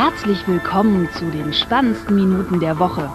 Herzlich 0.00 0.46
willkommen 0.46 1.08
zu 1.12 1.28
den 1.28 1.52
spannendsten 1.52 2.14
Minuten 2.14 2.60
der 2.60 2.78
Woche. 2.78 3.10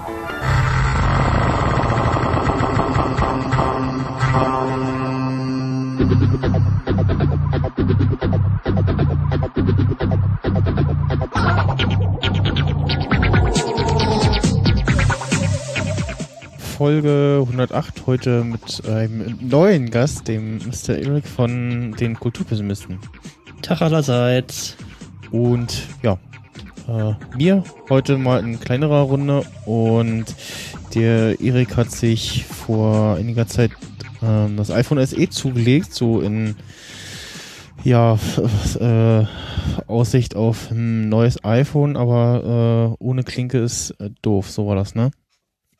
Folge 16.77 17.39
108 17.43 18.05
heute 18.07 18.43
mit 18.43 18.85
einem 18.89 19.37
neuen 19.39 19.89
Gast, 19.89 20.27
dem 20.27 20.57
Mr. 20.57 20.97
Erik 20.97 21.27
von 21.27 21.93
den 21.93 22.19
Kulturpessimisten. 22.19 22.99
Tag 23.61 23.81
allerseits. 23.81 24.75
Und 25.31 25.83
ja, 26.01 26.19
äh, 26.87 27.13
mir 27.37 27.63
heute 27.89 28.17
mal 28.17 28.43
in 28.43 28.59
kleinerer 28.59 29.01
Runde 29.01 29.43
und 29.65 30.25
der 30.95 31.39
Erik 31.39 31.77
hat 31.77 31.91
sich 31.91 32.45
vor 32.45 33.15
einiger 33.15 33.47
Zeit 33.47 33.71
äh, 34.21 34.55
das 34.55 34.71
iPhone 34.71 35.05
SE 35.05 35.29
zugelegt, 35.29 35.93
so 35.93 36.21
in 36.21 36.55
ja, 37.83 38.17
äh, 38.79 39.25
Aussicht 39.87 40.35
auf 40.35 40.71
ein 40.71 41.09
neues 41.09 41.43
iPhone, 41.43 41.97
aber 41.97 42.95
äh, 42.99 43.03
ohne 43.03 43.23
Klinke 43.23 43.59
ist 43.59 43.91
äh, 43.99 44.09
doof, 44.21 44.49
so 44.49 44.67
war 44.67 44.75
das, 44.75 44.95
ne? 44.95 45.11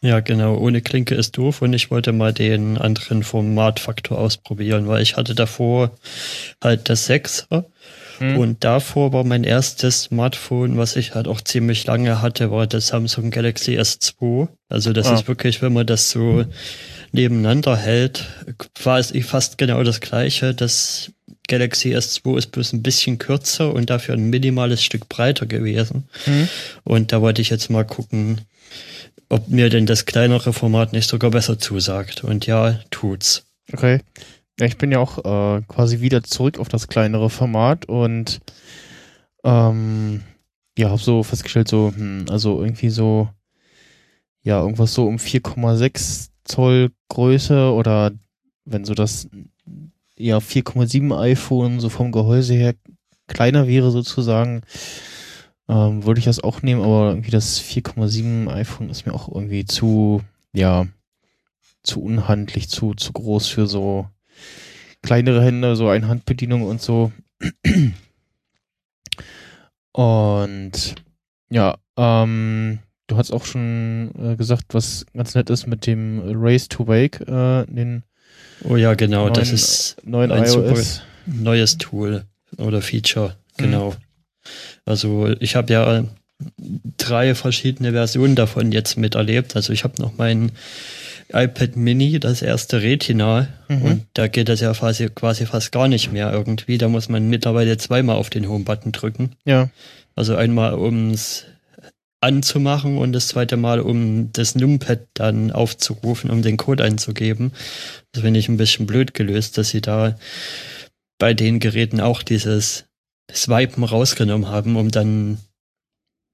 Ja, 0.01 0.19
genau. 0.19 0.57
Ohne 0.57 0.81
Klinke 0.81 1.15
ist 1.15 1.37
doof 1.37 1.61
und 1.61 1.71
ich 1.71 1.89
wollte 1.89 2.11
mal 2.11 2.33
den 2.33 2.77
anderen 2.77 3.23
Formatfaktor 3.23 4.17
ausprobieren, 4.17 4.85
weil 4.89 5.01
ich 5.01 5.15
hatte 5.15 5.33
davor 5.33 5.91
halt 6.61 6.89
das 6.89 7.09
6er 7.09 7.63
hm. 8.17 8.37
und 8.37 8.63
davor 8.63 9.13
war 9.13 9.23
mein 9.23 9.43
erstes 9.43 10.03
Smartphone, 10.03 10.77
was 10.77 10.95
ich 10.95 11.15
halt 11.15 11.27
auch 11.27 11.41
ziemlich 11.41 11.85
lange 11.85 12.21
hatte, 12.21 12.51
war 12.51 12.67
das 12.67 12.87
Samsung 12.87 13.31
Galaxy 13.31 13.77
S2. 13.77 14.47
Also 14.69 14.93
das 14.93 15.07
ah. 15.07 15.15
ist 15.15 15.27
wirklich, 15.27 15.61
wenn 15.61 15.73
man 15.73 15.87
das 15.87 16.09
so 16.09 16.45
nebeneinander 17.11 17.77
hält, 17.77 18.25
war 18.83 18.99
es 18.99 19.13
fast 19.25 19.57
genau 19.57 19.83
das 19.83 19.99
gleiche. 19.99 20.53
Das 20.53 21.11
Galaxy 21.47 21.95
S2 21.95 22.37
ist 22.37 22.51
bloß 22.51 22.73
ein 22.73 22.83
bisschen 22.83 23.17
kürzer 23.17 23.73
und 23.73 23.89
dafür 23.89 24.15
ein 24.15 24.29
minimales 24.29 24.83
Stück 24.83 25.09
breiter 25.09 25.45
gewesen. 25.45 26.07
Hm. 26.25 26.47
Und 26.83 27.11
da 27.11 27.21
wollte 27.21 27.41
ich 27.41 27.49
jetzt 27.49 27.69
mal 27.69 27.85
gucken, 27.85 28.41
ob 29.29 29.49
mir 29.49 29.69
denn 29.69 29.85
das 29.85 30.05
kleinere 30.05 30.53
Format 30.53 30.93
nicht 30.93 31.09
sogar 31.09 31.31
besser 31.31 31.59
zusagt. 31.59 32.23
Und 32.23 32.45
ja, 32.45 32.79
tut's. 32.91 33.43
Okay. 33.71 33.99
Ja, 34.59 34.67
ich 34.67 34.77
bin 34.77 34.91
ja 34.91 34.99
auch 34.99 35.17
äh, 35.25 35.61
quasi 35.67 35.99
wieder 36.01 36.23
zurück 36.23 36.59
auf 36.59 36.69
das 36.69 36.87
kleinere 36.87 37.29
Format 37.29 37.85
und 37.85 38.41
ähm, 39.43 40.23
ja, 40.77 40.89
habe 40.89 41.01
so 41.01 41.23
festgestellt, 41.23 41.67
so, 41.67 41.91
hm, 41.95 42.25
also 42.29 42.61
irgendwie 42.61 42.89
so, 42.89 43.29
ja, 44.43 44.59
irgendwas 44.61 44.93
so 44.93 45.05
um 45.07 45.17
4,6 45.17 46.29
Zoll 46.43 46.91
Größe 47.09 47.71
oder 47.71 48.11
wenn 48.65 48.85
so 48.85 48.93
das 48.93 49.29
ja 50.17 50.37
4,7 50.39 51.17
iPhone 51.19 51.79
so 51.79 51.89
vom 51.89 52.11
Gehäuse 52.11 52.53
her 52.53 52.75
kleiner 53.27 53.67
wäre 53.67 53.91
sozusagen, 53.91 54.61
ähm, 55.69 56.05
wollte 56.05 56.19
ich 56.19 56.25
das 56.25 56.43
auch 56.43 56.61
nehmen, 56.61 56.81
aber 56.81 57.09
irgendwie 57.09 57.31
das 57.31 57.59
4,7 57.59 58.49
iPhone 58.49 58.89
ist 58.89 59.05
mir 59.05 59.13
auch 59.13 59.29
irgendwie 59.29 59.65
zu, 59.65 60.21
ja, 60.53 60.87
zu 61.83 62.01
unhandlich, 62.03 62.69
zu, 62.69 62.93
zu 62.93 63.13
groß 63.13 63.47
für 63.47 63.67
so 63.67 64.07
kleinere 65.03 65.43
Hände, 65.43 65.75
so 65.75 65.89
eine 65.89 66.07
Handbedienung 66.07 66.63
und 66.63 66.81
so. 66.81 67.11
Und 69.91 70.95
ja, 71.49 71.77
ähm, 71.97 72.79
du 73.07 73.17
hast 73.17 73.31
auch 73.31 73.45
schon 73.45 74.11
äh, 74.17 74.35
gesagt, 74.35 74.73
was 74.73 75.05
ganz 75.13 75.35
nett 75.35 75.49
ist 75.51 75.67
mit 75.67 75.85
dem 75.85 76.21
Race 76.25 76.67
to 76.67 76.87
Wake, 76.87 77.21
äh, 77.21 77.65
den 77.67 78.03
Oh 78.63 78.75
ja, 78.75 78.93
genau, 78.95 79.23
neuen, 79.23 79.33
das 79.33 79.51
ist 79.51 79.97
neuen 80.03 80.31
ein 80.31 80.45
iOS. 80.45 81.01
neues 81.25 81.77
Tool 81.77 82.25
oder 82.57 82.81
Feature, 82.81 83.35
genau. 83.57 83.91
Mhm. 83.91 83.95
Also 84.85 85.29
ich 85.39 85.55
habe 85.55 85.71
ja 85.71 86.03
drei 86.97 87.35
verschiedene 87.35 87.91
Versionen 87.91 88.35
davon 88.35 88.71
jetzt 88.71 88.97
miterlebt. 88.97 89.55
Also 89.55 89.73
ich 89.73 89.83
habe 89.83 90.01
noch 90.01 90.17
mein 90.17 90.51
iPad 91.31 91.75
Mini, 91.75 92.19
das 92.19 92.41
erste 92.41 92.81
Retina, 92.81 93.47
mhm. 93.67 93.81
und 93.81 94.05
da 94.13 94.27
geht 94.27 94.49
das 94.49 94.61
ja 94.61 94.73
quasi, 94.73 95.09
quasi 95.09 95.45
fast 95.45 95.71
gar 95.71 95.87
nicht 95.87 96.11
mehr 96.11 96.31
irgendwie. 96.31 96.77
Da 96.77 96.89
muss 96.89 97.09
man 97.09 97.29
mittlerweile 97.29 97.77
zweimal 97.77 98.15
auf 98.15 98.29
den 98.29 98.47
Home-Button 98.47 98.91
drücken. 98.91 99.31
Ja. 99.45 99.69
Also 100.15 100.35
einmal 100.35 100.75
ums 100.75 101.45
anzumachen 102.21 102.97
und 102.97 103.11
das 103.11 103.27
zweite 103.27 103.57
Mal, 103.57 103.81
um 103.81 104.31
das 104.31 104.55
Numpad 104.55 105.07
dann 105.13 105.51
aufzurufen, 105.51 106.29
um 106.29 106.41
den 106.41 106.55
Code 106.55 106.83
einzugeben. 106.83 107.51
Das 108.13 108.23
finde 108.23 108.39
ich 108.39 108.47
ein 108.47 108.57
bisschen 108.57 108.85
blöd 108.85 109.13
gelöst, 109.13 109.57
dass 109.57 109.69
sie 109.69 109.81
da 109.81 110.15
bei 111.19 111.33
den 111.33 111.59
Geräten 111.59 111.99
auch 111.99 112.23
dieses 112.23 112.85
Swipen 113.31 113.83
rausgenommen 113.83 114.47
haben, 114.47 114.77
um 114.77 114.89
dann 114.89 115.37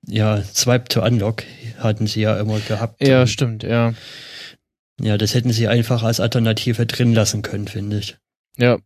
ja, 0.08 0.42
Swipe 0.44 0.86
to 0.86 1.04
Unlock 1.04 1.44
hatten 1.78 2.08
sie 2.08 2.22
ja 2.22 2.40
immer 2.40 2.60
gehabt. 2.60 3.06
Ja, 3.06 3.28
stimmt, 3.28 3.64
ja. 3.64 3.94
Ja, 5.00 5.18
das 5.18 5.34
hätten 5.34 5.52
sie 5.52 5.68
einfach 5.68 6.04
als 6.04 6.20
Alternative 6.20 6.86
drin 6.86 7.14
lassen 7.14 7.42
können, 7.42 7.68
finde 7.68 8.00
ich. 8.00 8.18
Ja. 8.58 8.78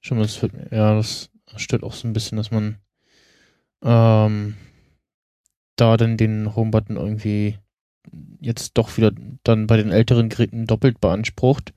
Schon 0.00 0.18
das 0.18 0.40
ja, 0.70 0.94
das 0.94 1.30
stört 1.56 1.82
auch 1.82 1.92
so 1.92 2.06
ein 2.06 2.12
bisschen, 2.12 2.36
dass 2.36 2.50
man 2.50 2.78
ähm, 3.82 4.54
da 5.76 5.96
dann 5.96 6.16
den 6.16 6.54
Home-Button 6.54 6.96
irgendwie 6.96 7.58
jetzt 8.40 8.72
doch 8.74 8.96
wieder 8.96 9.12
dann 9.42 9.66
bei 9.66 9.76
den 9.76 9.90
älteren 9.90 10.28
Geräten 10.28 10.66
doppelt 10.66 11.00
beansprucht, 11.00 11.72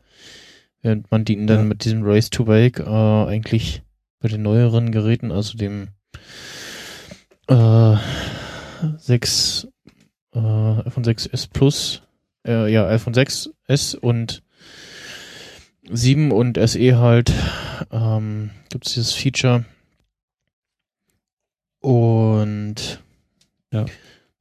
während 0.81 1.12
man 1.12 1.25
die 1.25 1.35
dann 1.46 1.58
ja. 1.58 1.63
mit 1.63 1.84
diesem 1.84 2.03
Race 2.03 2.29
to 2.29 2.47
Wake 2.47 2.79
äh, 2.79 2.84
eigentlich 3.29 3.84
bei 4.19 4.29
den 4.29 4.44
neueren 4.44 4.91
Geräten, 4.91 5.31
also 5.31 5.58
dem 5.58 5.90
äh, 7.47 7.96
6 8.97 9.68
äh, 10.34 10.40
iPhone 10.40 11.03
6s 11.03 11.50
Plus, 11.52 12.03
äh, 12.46 12.72
ja, 12.72 12.88
iPhone 12.88 13.13
6s 13.13 13.96
und 13.96 14.44
7 15.90 16.31
und 16.31 16.57
SE 16.57 16.97
halt, 16.97 17.31
ähm, 17.91 18.52
gibt 18.69 18.88
es 18.88 18.94
dieses 18.94 19.13
Feature. 19.13 19.66
Und 21.81 23.02
ja. 23.74 23.85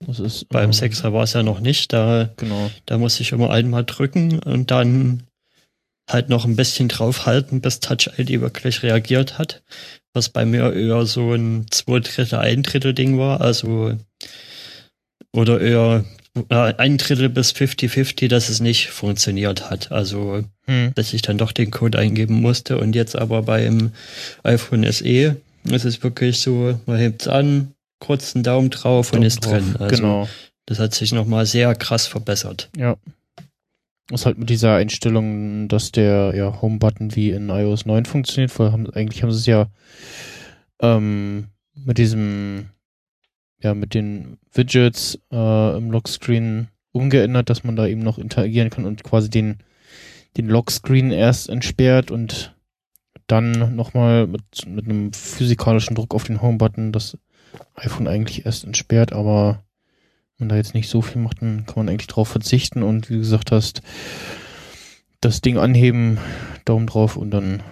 Das 0.07 0.19
ist, 0.19 0.49
Beim 0.49 0.67
ähm, 0.67 0.71
6er 0.71 1.13
war 1.13 1.25
es 1.25 1.35
ja 1.35 1.43
noch 1.43 1.61
nicht. 1.61 1.93
Da, 1.93 2.31
genau. 2.37 2.71
da 2.87 2.97
muss 2.99 3.21
ich 3.21 3.33
immer 3.33 3.51
einmal 3.51 3.85
drücken 3.85 4.39
und 4.39 4.71
dann 4.71 5.25
halt 6.09 6.29
noch 6.29 6.45
ein 6.45 6.57
bisschen 6.57 6.89
draufhalten, 6.89 7.61
bis 7.61 7.81
Touch 7.81 8.11
ID 8.19 8.41
wirklich 8.41 8.83
reagiert 8.83 9.39
hat. 9.39 9.63
Was 10.13 10.31
bei 10.31 10.45
mir 10.45 10.73
eher 10.73 11.07
so 11.07 11.35
ein 11.35 11.67
zwei 11.71 12.01
Drittel, 12.01 12.39
ein 12.39 12.63
Drittel 12.63 12.95
Ding 12.95 13.19
war. 13.19 13.41
Also, 13.41 13.97
oder 15.33 15.61
eher 15.61 16.05
ein 16.49 16.97
Drittel 16.97 17.29
bis 17.29 17.53
50-50, 17.53 18.29
dass 18.29 18.49
es 18.49 18.61
nicht 18.61 18.89
funktioniert 18.89 19.71
hat. 19.71 19.91
Also, 19.91 20.45
hm. 20.67 20.93
dass 20.95 21.13
ich 21.13 21.23
dann 21.23 21.39
doch 21.39 21.53
den 21.53 21.71
Code 21.71 21.99
eingeben 21.99 22.41
musste. 22.41 22.79
Und 22.79 22.95
jetzt 22.95 23.17
aber 23.17 23.43
beim 23.43 23.93
iPhone 24.45 24.91
SE 24.91 25.37
ist 25.65 25.85
es 25.85 26.03
wirklich 26.03 26.41
so, 26.41 26.79
man 26.87 26.99
hebt 26.99 27.23
es 27.23 27.29
an, 27.29 27.75
kurz 27.99 28.35
einen 28.35 28.45
Daumen 28.45 28.71
drauf 28.71 29.11
Daumen 29.11 29.23
und 29.23 29.27
ist 29.27 29.45
drauf. 29.45 29.53
drin. 29.53 29.77
Also, 29.79 29.97
genau. 29.97 30.29
Das 30.67 30.79
hat 30.79 30.95
sich 30.95 31.13
nochmal 31.13 31.47
sehr 31.47 31.75
krass 31.75 32.07
verbessert. 32.07 32.71
Ja. 32.77 32.97
Das 34.09 34.23
ist 34.23 34.27
halt 34.27 34.39
mit 34.39 34.51
dieser 34.51 34.77
Einstellung, 34.77 35.69
dass 35.69 35.93
der 35.93 36.33
ja, 36.35 36.61
Home-Button 36.61 37.15
wie 37.15 37.31
in 37.31 37.49
iOS 37.49 37.87
9 37.87 38.05
funktioniert. 38.05 38.57
Weil 38.59 38.73
haben, 38.73 38.91
eigentlich 38.91 39.23
haben 39.23 39.33
sie 39.33 39.39
es 39.39 39.47
ja 39.47 39.67
ähm, 40.81 41.49
mit 41.75 41.99
diesem, 41.99 42.71
ja, 43.63 43.75
mit 43.75 43.95
den 43.95 44.39
Widgets 44.53 45.19
äh, 45.31 45.77
im 45.77 45.91
Lockscreen 45.91 46.69
umgeändert, 46.93 47.51
dass 47.51 47.65
man 47.65 47.77
da 47.77 47.87
eben 47.87 48.03
noch 48.03 48.19
interagieren 48.19 48.71
kann 48.71 48.85
und 48.85 49.05
quasi 49.05 49.31
den, 49.31 49.59
den 50.37 50.49
Lockscreen 50.49 51.11
erst 51.13 51.49
entsperrt 51.49 52.11
und 52.11 52.55
dann 53.27 53.77
nochmal 53.77 54.27
mit, 54.27 54.67
mit 54.67 54.87
einem 54.87 55.13
physikalischen 55.13 55.95
Druck 55.95 56.15
auf 56.15 56.25
den 56.25 56.43
Home-Button 56.43 56.93
das 56.93 57.17
iPhone 57.75 58.09
eigentlich 58.09 58.47
erst 58.47 58.65
entsperrt, 58.65 59.13
aber 59.13 59.63
man 60.39 60.49
da 60.49 60.57
jetzt 60.57 60.75
nicht 60.75 60.89
so 60.89 61.03
viel 61.03 61.21
macht, 61.21 61.43
dann 61.43 61.67
kann 61.67 61.77
man 61.77 61.89
eigentlich 61.89 62.07
drauf 62.07 62.29
verzichten 62.29 62.83
und 62.83 63.11
wie 63.11 63.19
gesagt 63.19 63.53
hast, 63.53 63.83
das 65.21 65.43
Ding 65.43 65.59
anheben, 65.59 66.19
Daumen 66.65 66.87
drauf 66.87 67.17
und 67.17 67.31
dann 67.31 67.63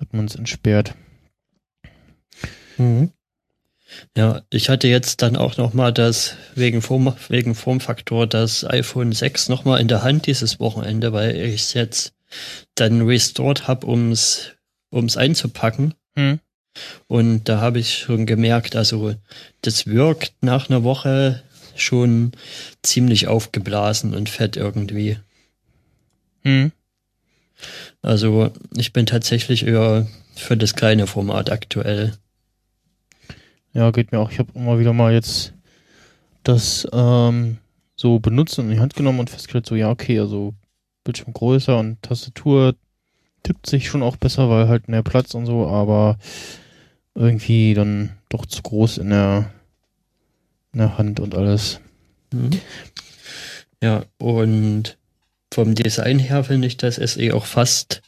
hat 0.00 0.12
man 0.12 0.26
es 0.26 0.34
entsperrt. 0.34 0.94
Mhm. 2.76 3.12
Ja, 4.16 4.42
ich 4.50 4.68
hatte 4.68 4.88
jetzt 4.88 5.22
dann 5.22 5.36
auch 5.36 5.56
nochmal 5.56 5.92
das, 5.92 6.36
wegen, 6.54 6.82
Form, 6.82 7.14
wegen 7.28 7.54
Formfaktor, 7.54 8.26
das 8.26 8.64
iPhone 8.64 9.12
6 9.12 9.48
nochmal 9.48 9.80
in 9.80 9.88
der 9.88 10.02
Hand 10.02 10.26
dieses 10.26 10.58
Wochenende, 10.58 11.12
weil 11.12 11.36
ich 11.36 11.62
es 11.62 11.74
jetzt 11.74 12.12
dann 12.74 13.02
restored 13.02 13.68
habe, 13.68 13.86
ums 13.86 14.56
ums 14.92 15.16
einzupacken. 15.16 15.94
Mhm. 16.14 16.40
Und 17.06 17.44
da 17.44 17.60
habe 17.60 17.78
ich 17.78 17.98
schon 17.98 18.26
gemerkt, 18.26 18.76
also 18.76 19.14
das 19.62 19.86
wirkt 19.86 20.34
nach 20.42 20.68
einer 20.68 20.82
Woche 20.82 21.42
schon 21.74 22.32
ziemlich 22.82 23.28
aufgeblasen 23.28 24.14
und 24.14 24.28
fett 24.28 24.56
irgendwie. 24.56 25.18
Hm. 26.42 26.72
Also 28.02 28.52
ich 28.76 28.92
bin 28.92 29.06
tatsächlich 29.06 29.66
eher 29.66 30.06
für 30.34 30.56
das 30.56 30.74
kleine 30.74 31.06
Format 31.06 31.50
aktuell. 31.50 32.14
Ja, 33.76 33.90
geht 33.90 34.10
mir 34.10 34.20
auch. 34.20 34.30
Ich 34.30 34.38
habe 34.38 34.52
immer 34.54 34.78
wieder 34.78 34.94
mal 34.94 35.12
jetzt 35.12 35.52
das 36.44 36.88
ähm, 36.94 37.58
so 37.94 38.18
benutzt 38.20 38.58
und 38.58 38.66
in 38.66 38.70
die 38.70 38.80
Hand 38.80 38.94
genommen 38.94 39.20
und 39.20 39.28
festgestellt, 39.28 39.66
so 39.66 39.74
ja, 39.74 39.90
okay, 39.90 40.18
also 40.18 40.54
Bildschirm 41.04 41.34
größer 41.34 41.78
und 41.78 42.00
Tastatur 42.00 42.74
tippt 43.42 43.66
sich 43.66 43.88
schon 43.88 44.02
auch 44.02 44.16
besser, 44.16 44.48
weil 44.48 44.68
halt 44.68 44.88
mehr 44.88 45.02
Platz 45.02 45.34
und 45.34 45.44
so, 45.44 45.66
aber 45.66 46.16
irgendwie 47.14 47.74
dann 47.74 48.12
doch 48.30 48.46
zu 48.46 48.62
groß 48.62 48.96
in 48.96 49.10
der, 49.10 49.52
in 50.72 50.78
der 50.78 50.96
Hand 50.96 51.20
und 51.20 51.34
alles. 51.34 51.80
Mhm. 52.32 52.58
Ja, 53.82 54.04
und 54.16 54.96
vom 55.52 55.74
Design 55.74 56.18
her 56.18 56.44
finde 56.44 56.66
ich 56.66 56.78
das 56.78 56.96
SE 56.96 57.34
auch 57.34 57.44
fast 57.44 58.00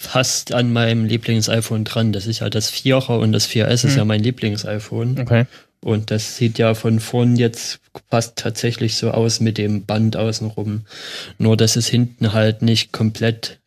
fast 0.00 0.52
an 0.54 0.72
meinem 0.72 1.06
Lieblings-iPhone 1.06 1.82
dran. 1.82 2.12
Das 2.12 2.28
ist 2.28 2.38
ja 2.38 2.48
das 2.48 2.72
4er 2.72 3.18
und 3.18 3.32
das 3.32 3.48
4S 3.48 3.82
mhm. 3.82 3.90
ist 3.90 3.96
ja 3.96 4.04
mein 4.04 4.22
Lieblings-iPhone. 4.22 5.18
Okay. 5.18 5.44
Und 5.80 6.12
das 6.12 6.36
sieht 6.36 6.56
ja 6.56 6.74
von 6.74 7.00
vorn 7.00 7.34
jetzt 7.34 7.80
fast 8.08 8.36
tatsächlich 8.36 8.94
so 8.94 9.10
aus 9.10 9.40
mit 9.40 9.58
dem 9.58 9.86
Band 9.86 10.16
außenrum. 10.16 10.82
Nur, 11.38 11.56
dass 11.56 11.74
es 11.74 11.88
hinten 11.88 12.32
halt 12.32 12.62
nicht 12.62 12.92
komplett 12.92 13.58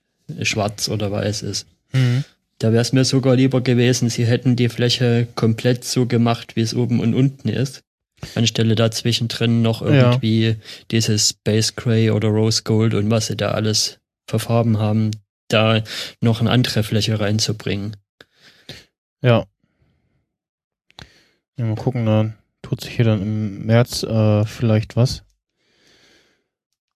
schwarz 0.42 0.88
oder 0.88 1.12
weiß 1.12 1.42
ist. 1.42 1.68
Mhm. 1.92 2.24
Da 2.60 2.72
wäre 2.72 2.82
es 2.82 2.94
mir 2.94 3.04
sogar 3.04 3.36
lieber 3.36 3.60
gewesen, 3.60 4.10
sie 4.10 4.26
hätten 4.26 4.56
die 4.56 4.70
Fläche 4.70 5.28
komplett 5.36 5.84
so 5.84 6.06
gemacht, 6.06 6.56
wie 6.56 6.62
es 6.62 6.74
oben 6.74 7.02
und 7.02 7.14
unten 7.14 7.50
ist. 7.50 7.84
Anstelle 8.36 8.76
dazwischen 8.76 9.28
drin 9.28 9.62
noch 9.62 9.82
irgendwie 9.82 10.48
ja. 10.48 10.56
dieses 10.92 11.30
Space 11.30 11.76
Gray 11.76 12.12
oder 12.12 12.30
Rose 12.30 12.64
Gold 12.64 12.94
und 12.94 13.10
was 13.12 13.28
sie 13.28 13.36
da 13.36 13.52
alles 13.52 14.00
verfarben 14.28 14.80
haben, 14.80 15.12
da 15.54 15.82
noch 16.22 16.42
eine 16.42 16.52
andere 16.52 16.84
Fläche 16.84 17.20
reinzubringen. 17.20 17.98
Ja. 19.22 19.46
ja 21.58 21.66
mal 21.66 21.76
gucken, 21.76 22.06
dann 22.06 22.38
tut 22.62 22.82
sich 22.82 22.96
hier 22.96 23.06
dann 23.06 23.22
im 23.22 23.66
März 23.66 24.04
äh, 24.04 24.46
vielleicht 24.46 24.96
was. 24.96 25.24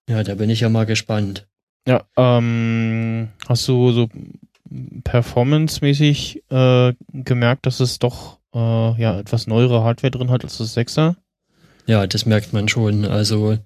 Ja, 0.08 0.22
da 0.22 0.34
bin 0.34 0.50
ich 0.50 0.60
ja 0.60 0.68
mal 0.68 0.86
gespannt. 0.86 1.46
Ja, 1.86 2.04
ähm, 2.16 3.28
hast 3.48 3.66
du 3.68 3.92
so 3.92 4.08
performance-mäßig 5.04 6.42
äh, 6.50 6.94
gemerkt, 7.12 7.66
dass 7.66 7.80
es 7.80 7.98
doch 7.98 8.38
äh, 8.54 9.00
ja 9.00 9.18
etwas 9.18 9.46
neuere 9.46 9.84
Hardware 9.84 10.10
drin 10.10 10.30
hat 10.30 10.44
als 10.44 10.58
das 10.58 10.76
6er? 10.76 11.14
Ja, 11.86 12.06
das 12.06 12.26
merkt 12.26 12.52
man 12.52 12.68
schon. 12.68 13.04
Also 13.04 13.58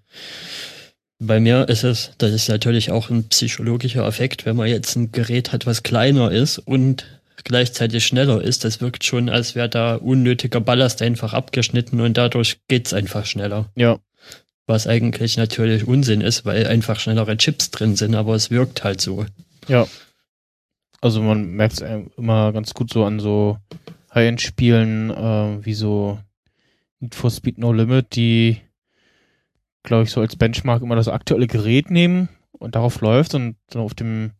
bei 1.20 1.38
mir 1.38 1.68
ist 1.68 1.84
es, 1.84 2.12
das 2.18 2.32
ist 2.32 2.48
natürlich 2.48 2.90
auch 2.90 3.10
ein 3.10 3.28
psychologischer 3.28 4.06
Effekt, 4.06 4.46
wenn 4.46 4.56
man 4.56 4.68
jetzt 4.68 4.96
ein 4.96 5.12
Gerät 5.12 5.52
hat, 5.52 5.66
was 5.66 5.82
kleiner 5.82 6.32
ist 6.32 6.58
und 6.58 7.06
gleichzeitig 7.44 8.04
schneller 8.04 8.42
ist, 8.42 8.64
das 8.64 8.80
wirkt 8.80 9.04
schon, 9.04 9.28
als 9.28 9.54
wäre 9.54 9.68
da 9.68 9.96
unnötiger 9.96 10.60
Ballast 10.60 11.02
einfach 11.02 11.34
abgeschnitten 11.34 12.00
und 12.00 12.16
dadurch 12.16 12.58
geht's 12.68 12.92
einfach 12.92 13.26
schneller. 13.26 13.70
Ja, 13.76 13.98
was 14.66 14.86
eigentlich 14.86 15.36
natürlich 15.36 15.86
Unsinn 15.86 16.22
ist, 16.22 16.46
weil 16.46 16.66
einfach 16.66 16.98
schnellere 16.98 17.36
Chips 17.36 17.70
drin 17.70 17.96
sind, 17.96 18.14
aber 18.14 18.34
es 18.34 18.50
wirkt 18.50 18.84
halt 18.84 19.00
so. 19.00 19.26
Ja. 19.68 19.86
Also 21.02 21.20
man 21.22 21.50
merkt 21.50 21.80
es 21.80 22.00
immer 22.16 22.52
ganz 22.52 22.72
gut 22.72 22.92
so 22.92 23.04
an 23.04 23.20
so 23.20 23.58
High-End-Spielen, 24.14 25.10
äh, 25.10 25.64
wie 25.64 25.74
so 25.74 26.18
Need 27.00 27.14
for 27.14 27.30
Speed 27.30 27.58
No 27.58 27.72
Limit, 27.72 28.14
die, 28.14 28.58
glaube 29.82 30.04
ich, 30.04 30.10
so 30.10 30.20
als 30.20 30.36
Benchmark 30.36 30.82
immer 30.82 30.96
das 30.96 31.08
aktuelle 31.08 31.46
Gerät 31.46 31.90
nehmen 31.90 32.28
und 32.52 32.74
darauf 32.74 33.00
läuft 33.00 33.34
und 33.34 33.56
dann 33.68 33.82
auf 33.82 33.94
dem 33.94 34.32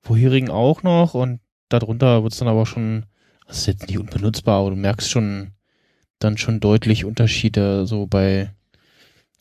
vorherigen 0.00 0.50
auch 0.50 0.82
noch 0.82 1.14
und 1.14 1.40
darunter 1.68 2.22
wird 2.22 2.32
es 2.32 2.38
dann 2.38 2.48
aber 2.48 2.66
schon, 2.66 3.06
das 3.46 3.58
ist 3.58 3.66
jetzt 3.66 3.86
nicht 3.86 3.98
unbenutzbar, 3.98 4.60
aber 4.60 4.70
du 4.70 4.76
merkst 4.76 5.10
schon 5.10 5.52
dann 6.18 6.38
schon 6.38 6.60
deutlich 6.60 7.04
Unterschiede 7.04 7.86
so 7.86 8.06
bei 8.06 8.50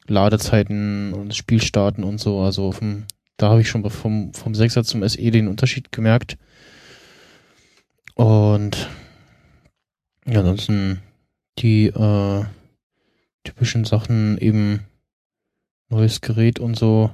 Ladezeiten 0.07 1.13
und 1.13 1.35
Spielstarten 1.35 2.03
und 2.03 2.19
so. 2.19 2.41
Also 2.41 2.71
vom, 2.71 3.05
da 3.37 3.49
habe 3.49 3.61
ich 3.61 3.69
schon 3.69 3.89
vom, 3.89 4.33
vom 4.33 4.53
6er 4.53 4.83
zum 4.83 5.07
SE 5.07 5.31
den 5.31 5.47
Unterschied 5.47 5.91
gemerkt. 5.91 6.37
Und 8.15 8.89
ja, 10.25 10.39
ansonsten 10.39 11.01
die 11.59 11.87
äh, 11.87 12.45
typischen 13.43 13.85
Sachen 13.85 14.37
eben 14.37 14.85
neues 15.95 16.21
Gerät 16.21 16.59
und 16.59 16.77
so. 16.77 17.11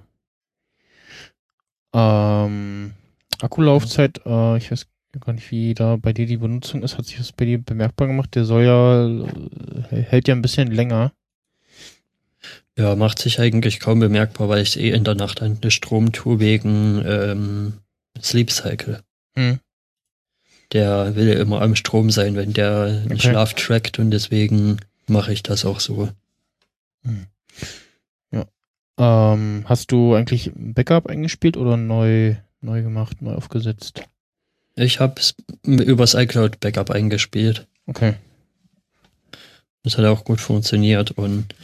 Ähm, 1.93 2.93
Akkulaufzeit, 3.39 4.21
äh, 4.25 4.57
ich 4.57 4.71
weiß 4.71 4.87
gar 5.19 5.33
nicht, 5.33 5.51
wie 5.51 5.73
da 5.73 5.97
bei 5.97 6.13
dir 6.13 6.25
die 6.25 6.37
Benutzung 6.37 6.83
ist. 6.83 6.97
Hat 6.97 7.05
sich 7.05 7.17
das 7.17 7.31
bei 7.31 7.45
dir 7.45 7.59
bemerkbar 7.59 8.07
gemacht? 8.07 8.33
Der 8.35 8.45
soll 8.45 8.63
ja, 8.63 9.07
äh, 9.07 10.01
hält 10.01 10.27
ja 10.27 10.35
ein 10.35 10.41
bisschen 10.41 10.71
länger. 10.71 11.11
Ja, 12.77 12.95
macht 12.95 13.19
sich 13.19 13.39
eigentlich 13.39 13.79
kaum 13.79 13.99
bemerkbar, 13.99 14.49
weil 14.49 14.61
ich 14.61 14.79
eh 14.79 14.91
in 14.91 15.03
der 15.03 15.15
Nacht 15.15 15.41
eine 15.41 15.69
Strom 15.69 16.11
tue 16.13 16.39
wegen 16.39 17.03
ähm, 17.05 17.73
Sleep 18.21 18.49
Cycle. 18.49 19.01
Hm. 19.35 19.59
Der 20.71 21.15
will 21.15 21.27
ja 21.27 21.39
immer 21.39 21.61
am 21.61 21.75
Strom 21.75 22.09
sein, 22.09 22.35
wenn 22.35 22.53
der 22.53 23.03
okay. 23.05 23.19
Schlaf 23.19 23.53
trackt 23.53 23.99
und 23.99 24.09
deswegen 24.11 24.77
mache 25.07 25.33
ich 25.33 25.43
das 25.43 25.65
auch 25.65 25.81
so. 25.81 26.09
Hm. 27.03 27.27
Ähm, 29.01 29.65
hast 29.65 29.91
du 29.91 30.13
eigentlich 30.13 30.51
Backup 30.53 31.07
eingespielt 31.07 31.57
oder 31.57 31.75
neu, 31.75 32.35
neu 32.61 32.83
gemacht, 32.83 33.19
neu 33.23 33.33
aufgesetzt? 33.33 34.03
Ich 34.75 34.99
habe 34.99 35.15
es 35.19 35.33
übers 35.63 36.13
iCloud 36.13 36.59
Backup 36.59 36.91
eingespielt. 36.91 37.65
Okay. 37.87 38.13
Das 39.81 39.97
hat 39.97 40.05
auch 40.05 40.23
gut 40.23 40.39
funktioniert 40.39 41.09
und 41.09 41.55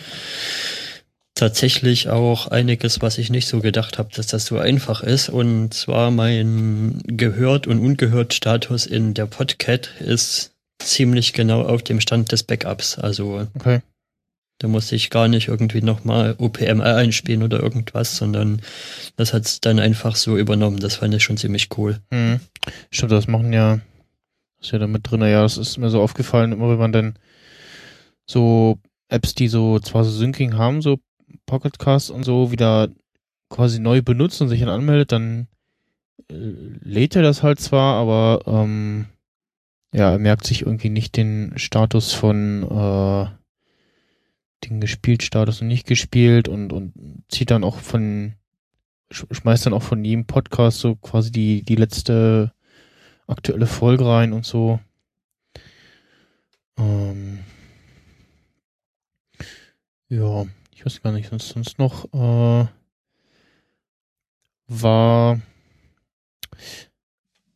tatsächlich 1.35 2.09
auch 2.09 2.47
einiges, 2.47 3.03
was 3.03 3.19
ich 3.19 3.29
nicht 3.29 3.47
so 3.47 3.59
gedacht 3.59 3.99
habe, 3.99 4.09
dass 4.15 4.25
das 4.25 4.47
so 4.47 4.57
einfach 4.57 5.03
ist. 5.03 5.29
Und 5.29 5.75
zwar 5.75 6.09
mein 6.09 7.03
gehört 7.05 7.67
und 7.67 7.77
ungehört 7.77 8.33
Status 8.33 8.87
in 8.87 9.13
der 9.13 9.27
Podcat 9.27 9.91
ist 9.99 10.55
ziemlich 10.79 11.33
genau 11.33 11.61
auf 11.61 11.83
dem 11.83 12.01
Stand 12.01 12.31
des 12.31 12.41
Backups. 12.41 12.97
Also 12.97 13.47
okay. 13.53 13.81
Da 14.59 14.67
musste 14.67 14.95
ich 14.95 15.09
gar 15.09 15.27
nicht 15.27 15.47
irgendwie 15.47 15.81
nochmal 15.81 16.35
OPMR 16.37 16.95
einspielen 16.95 17.43
oder 17.43 17.61
irgendwas, 17.61 18.17
sondern 18.17 18.61
das 19.15 19.33
hat 19.33 19.45
es 19.45 19.61
dann 19.61 19.79
einfach 19.79 20.15
so 20.15 20.37
übernommen. 20.37 20.79
Das 20.79 20.95
fand 20.95 21.13
ich 21.13 21.23
schon 21.23 21.37
ziemlich 21.37 21.69
cool. 21.77 21.99
Mhm. 22.09 22.39
Stimmt, 22.89 23.11
das 23.11 23.27
machen 23.27 23.53
ja, 23.53 23.79
ist 24.59 24.71
ja 24.71 24.79
da 24.79 24.87
mit 24.87 25.09
drin. 25.09 25.21
Ja, 25.21 25.43
das 25.43 25.57
ist 25.57 25.77
mir 25.77 25.89
so 25.89 26.01
aufgefallen, 26.01 26.51
immer 26.51 26.69
wenn 26.69 26.79
man 26.79 26.91
dann 26.91 27.19
so 28.25 28.79
Apps, 29.09 29.35
die 29.35 29.47
so 29.47 29.79
zwar 29.79 30.03
so 30.03 30.11
Syncing 30.11 30.57
haben, 30.57 30.81
so 30.81 30.97
Pocketcast 31.45 32.09
und 32.09 32.23
so 32.23 32.51
wieder 32.51 32.89
quasi 33.49 33.79
neu 33.79 34.01
benutzt 34.01 34.41
und 34.41 34.49
sich 34.49 34.59
dann 34.59 34.69
anmeldet, 34.69 35.11
dann 35.11 35.47
äh, 36.29 36.35
lädt 36.81 37.15
er 37.15 37.21
das 37.21 37.43
halt 37.43 37.59
zwar, 37.59 37.95
aber 37.95 38.41
ähm, 38.45 39.05
ja, 39.93 40.11
er 40.11 40.19
merkt 40.19 40.45
sich 40.45 40.63
irgendwie 40.63 40.89
nicht 40.89 41.15
den 41.15 41.53
Status 41.57 42.13
von 42.13 42.63
äh, 42.63 43.27
den 44.63 44.81
gespielt 44.81 45.23
Status 45.23 45.61
und 45.61 45.67
nicht 45.67 45.87
gespielt 45.87 46.47
und 46.47 46.73
und 46.73 46.93
zieht 47.29 47.51
dann 47.51 47.63
auch 47.63 47.77
von 47.77 48.33
schmeißt 49.11 49.65
dann 49.65 49.73
auch 49.73 49.83
von 49.83 50.03
jedem 50.03 50.25
Podcast 50.25 50.79
so 50.79 50.95
quasi 50.95 51.31
die 51.31 51.63
die 51.63 51.75
letzte 51.75 52.53
aktuelle 53.27 53.67
Folge 53.67 54.05
rein 54.05 54.33
und 54.33 54.45
so. 54.45 54.79
Ähm, 56.77 57.39
ja, 60.09 60.45
ich 60.73 60.85
weiß 60.85 61.01
gar 61.01 61.11
nicht, 61.11 61.29
sonst, 61.29 61.49
sonst 61.49 61.79
noch 61.79 62.05
äh, 62.13 62.67
war, 64.67 65.41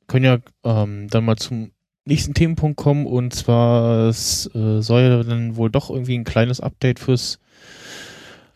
können 0.08 0.26
ja 0.26 0.40
ähm, 0.64 1.08
dann 1.08 1.26
mal 1.26 1.38
zum 1.38 1.72
nächsten 2.06 2.34
Themenpunkt 2.34 2.78
kommen 2.78 3.06
und 3.06 3.34
zwar 3.34 4.08
es 4.08 4.50
äh, 4.56 4.82
soll 4.82 5.24
dann 5.24 5.56
wohl 5.56 5.70
doch 5.70 5.90
irgendwie 5.90 6.18
ein 6.18 6.24
kleines 6.24 6.60
Update 6.60 7.00
fürs 7.00 7.40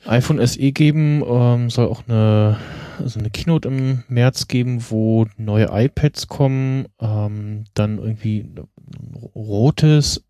iPhone 0.05 0.45
SE 0.45 0.71
geben, 0.71 1.23
ähm, 1.27 1.69
soll 1.69 1.87
auch 1.87 2.03
eine, 2.07 2.57
also 2.99 3.19
eine 3.19 3.29
Keynote 3.29 3.67
im 3.67 4.03
März 4.07 4.47
geben, 4.47 4.85
wo 4.89 5.25
neue 5.37 5.69
iPads 5.71 6.27
kommen, 6.27 6.85
ähm, 6.99 7.65
dann 7.73 7.97
irgendwie 7.97 8.45
rotes 9.35 10.23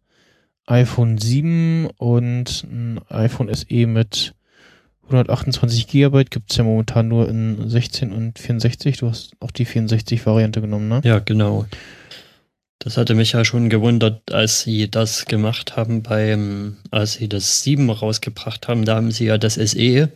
iPhone 0.65 1.17
7 1.17 1.89
und 1.97 2.63
ein 2.63 2.99
iPhone 3.09 3.53
SE 3.53 3.85
mit 3.85 4.33
128 5.03 5.87
Gigabyte 5.87 6.31
gibt 6.31 6.51
es 6.51 6.57
ja 6.57 6.63
momentan 6.63 7.07
nur 7.07 7.29
in 7.29 7.69
16 7.69 8.11
und 8.11 8.39
64. 8.39 8.97
Du 8.97 9.07
hast 9.07 9.33
auch 9.39 9.51
die 9.51 9.67
64-Variante 9.67 10.61
genommen, 10.61 10.87
ne? 10.87 11.01
Ja, 11.03 11.19
genau. 11.19 11.65
Das 12.79 12.97
hatte 12.97 13.15
mich 13.15 13.31
ja 13.31 13.45
schon 13.45 13.69
gewundert, 13.69 14.31
als 14.31 14.61
sie 14.61 14.91
das 14.91 15.25
gemacht 15.25 15.75
haben 15.75 16.03
beim, 16.03 16.77
als 16.91 17.13
sie 17.13 17.29
das 17.29 17.63
7 17.63 17.89
rausgebracht 17.89 18.67
haben, 18.67 18.85
da 18.85 18.95
haben 18.95 19.11
sie 19.11 19.25
ja 19.25 19.37
das 19.37 19.55
SE 19.55 20.11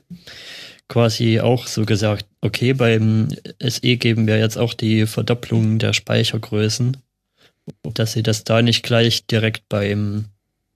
quasi 0.89 1.39
auch 1.39 1.67
so 1.67 1.85
gesagt, 1.85 2.25
okay, 2.41 2.73
beim 2.73 3.29
SE 3.59 3.95
geben 3.97 4.27
wir 4.27 4.37
jetzt 4.37 4.57
auch 4.57 4.73
die 4.73 5.05
Verdopplung 5.05 5.79
der 5.79 5.93
Speichergrößen, 5.93 6.97
dass 7.93 8.13
sie 8.13 8.23
das 8.23 8.43
da 8.43 8.61
nicht 8.61 8.83
gleich 8.83 9.25
direkt 9.27 9.69
beim 9.69 10.25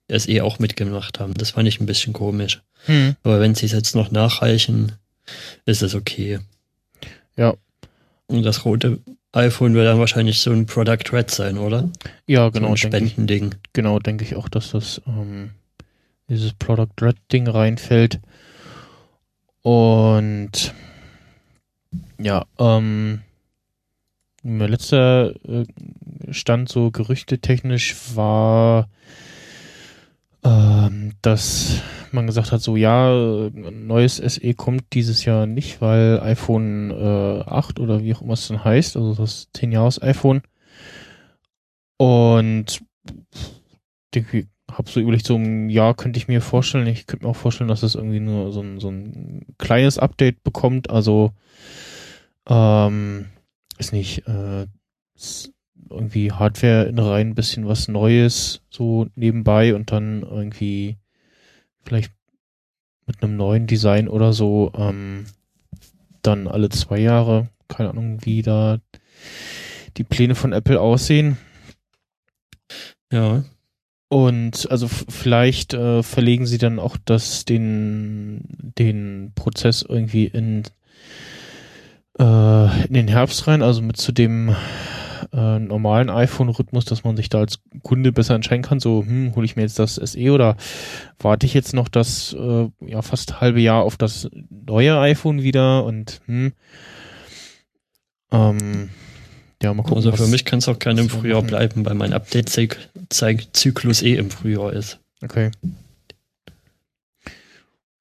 SE 0.10 0.44
auch 0.44 0.60
mitgemacht 0.60 1.20
haben. 1.20 1.34
Das 1.34 1.52
fand 1.52 1.68
ich 1.68 1.82
ein 1.82 1.88
bisschen 1.88 2.14
komisch. 2.14 2.62
Hm. 2.86 3.16
Aber 3.24 3.40
wenn 3.40 3.56
sie 3.56 3.66
es 3.66 3.72
jetzt 3.72 3.96
noch 3.96 4.12
nachreichen, 4.12 4.94
ist 5.66 5.82
es 5.82 5.96
okay. 5.96 6.40
Ja. 7.36 7.56
Und 8.28 8.44
das 8.44 8.66
rote 8.66 9.00
iPhone 9.34 9.74
wird 9.74 9.88
dann 9.88 10.00
wahrscheinlich 10.00 10.40
so 10.40 10.52
ein 10.52 10.66
Product 10.66 11.12
Red 11.12 11.32
sein, 11.32 11.58
oder? 11.58 11.90
Ja, 12.28 12.50
genau. 12.50 12.68
So 12.68 12.74
ein 12.74 12.78
Spendending. 12.78 13.28
Denk 13.28 13.54
ich, 13.56 13.74
genau, 13.74 14.00
denke 14.00 14.24
ich 14.24 14.36
auch, 14.36 14.48
dass 14.48 14.72
das 14.72 15.02
ähm, 15.08 15.52
dieses 16.30 16.54
Product 16.54 16.94
Red 17.02 17.18
Ding 17.32 17.48
reinfällt. 17.48 18.20
Und 19.64 20.74
ja, 22.20 22.46
ähm, 22.60 23.22
mein 24.44 24.70
letzter 24.70 25.34
äh, 25.48 25.66
Stand 26.32 26.70
so 26.70 26.92
gerüchtetechnisch 26.92 27.96
war, 28.16 28.90
dass 30.44 31.82
man 32.12 32.28
gesagt 32.28 32.52
hat, 32.52 32.62
so 32.62 32.76
ja, 32.76 33.50
neues 33.52 34.18
SE 34.18 34.54
kommt 34.54 34.94
dieses 34.94 35.26
Jahr 35.26 35.46
nicht, 35.46 35.82
weil 35.82 36.20
iPhone 36.20 36.92
äh, 36.92 37.44
8 37.46 37.80
oder 37.80 38.04
wie 38.04 38.14
auch 38.14 38.22
immer 38.22 38.34
es 38.34 38.48
dann 38.50 38.64
heißt, 38.64 38.98
also 38.98 39.16
das 39.16 39.48
10 39.54 39.72
Jahres 39.72 40.02
iPhone. 40.02 40.42
Und 41.98 42.84
denke, 44.14 44.48
habe 44.72 44.90
so 44.90 45.00
überlegt, 45.00 45.26
so 45.26 45.36
ein 45.36 45.70
Jahr 45.70 45.94
könnte 45.94 46.18
ich 46.18 46.28
mir 46.28 46.42
vorstellen. 46.42 46.88
Ich 46.88 47.08
könnte 47.08 47.26
mir 47.26 47.32
auch 47.32 47.36
vorstellen, 47.36 47.68
dass 47.68 47.84
es 47.84 47.96
irgendwie 47.96 48.20
nur 48.20 48.52
so 48.52 48.62
ein, 48.62 48.80
so 48.80 48.90
ein 48.90 49.46
kleines 49.58 49.98
Update 49.98 50.44
bekommt. 50.44 50.90
Also 50.90 51.32
ähm, 52.48 53.28
ist 53.78 53.94
nicht 53.94 54.28
äh, 54.28 54.68
irgendwie 55.94 56.32
Hardware 56.32 56.86
in 56.86 57.00
rein 57.00 57.30
ein 57.30 57.36
bisschen 57.36 57.68
was 57.68 57.88
Neues 57.88 58.62
so 58.70 59.08
nebenbei 59.16 59.76
und 59.76 59.92
dann 59.92 60.24
irgendwie 60.24 60.98
vielleicht 61.84 62.12
mit 63.06 63.22
einem 63.22 63.38
neuen 63.38 63.68
Design 63.68 64.08
oder 64.08 64.34
so 64.34 64.72
ähm, 64.76 65.26
dann 66.22 66.48
alle 66.48 66.70
zwei 66.70 67.00
Jahre. 67.00 67.50
Keine 67.68 67.90
Ahnung, 67.90 68.26
wie 68.26 68.42
da 68.42 68.80
die 69.98 70.04
Pläne 70.04 70.36
von 70.36 70.54
Apple 70.54 70.80
aussehen. 70.80 71.38
Ja, 73.12 73.44
und 74.10 74.70
also 74.70 74.88
vielleicht 74.88 75.74
äh, 75.74 76.04
verlegen 76.04 76.46
sie 76.46 76.58
dann 76.58 76.80
auch 76.80 76.98
das 77.04 77.46
den 77.46 78.44
den 78.78 79.32
Prozess 79.36 79.84
irgendwie 79.88 80.26
in 80.26 80.64
äh, 82.20 82.86
in 82.88 82.94
den 82.94 83.08
Herbst 83.08 83.48
rein, 83.48 83.62
also 83.62 83.82
mit 83.82 83.98
zu 83.98 84.12
dem 84.12 84.56
äh, 85.34 85.60
normalen 85.60 86.10
iPhone-Rhythmus, 86.10 86.86
dass 86.86 87.04
man 87.04 87.18
sich 87.18 87.30
da 87.30 87.40
als 87.40 87.60
Kunde 87.82 88.12
besser 88.12 88.36
entscheiden 88.36 88.64
kann, 88.64 88.80
so, 88.80 89.04
hm, 89.06 89.36
hole 89.36 89.46
ich 89.46 89.56
mir 89.56 89.64
jetzt 89.64 89.80
das 89.80 89.96
SE 89.96 90.32
oder 90.32 90.56
warte 91.20 91.46
ich 91.46 91.54
jetzt 91.54 91.74
noch 91.74 91.90
das 91.90 92.34
äh, 92.34 92.70
ja 92.86 93.02
fast 93.02 93.42
halbe 93.42 93.60
Jahr 93.60 93.84
auf 93.84 93.98
das 93.98 94.30
neue 94.50 95.00
iPhone 95.00 95.42
wieder 95.42 95.84
und 95.86 96.22
hm, 96.26 96.54
ähm, 98.32 98.90
ja, 99.62 99.74
mal 99.74 99.84
gucken. 99.84 99.98
Also 99.98 100.12
für 100.12 100.28
mich 100.28 100.46
kann 100.46 100.60
es 100.60 100.68
auch 100.68 100.80
gerne 100.80 101.02
im 101.02 101.10
Frühjahr 101.10 101.42
machen. 101.42 101.48
bleiben, 101.48 101.86
weil 101.86 101.96
mein 101.96 102.14
Update-Zyklus 102.14 104.02
eh 104.02 104.16
im 104.16 104.30
Frühjahr 104.30 104.74
ist. 104.74 105.00
Okay. 105.24 105.52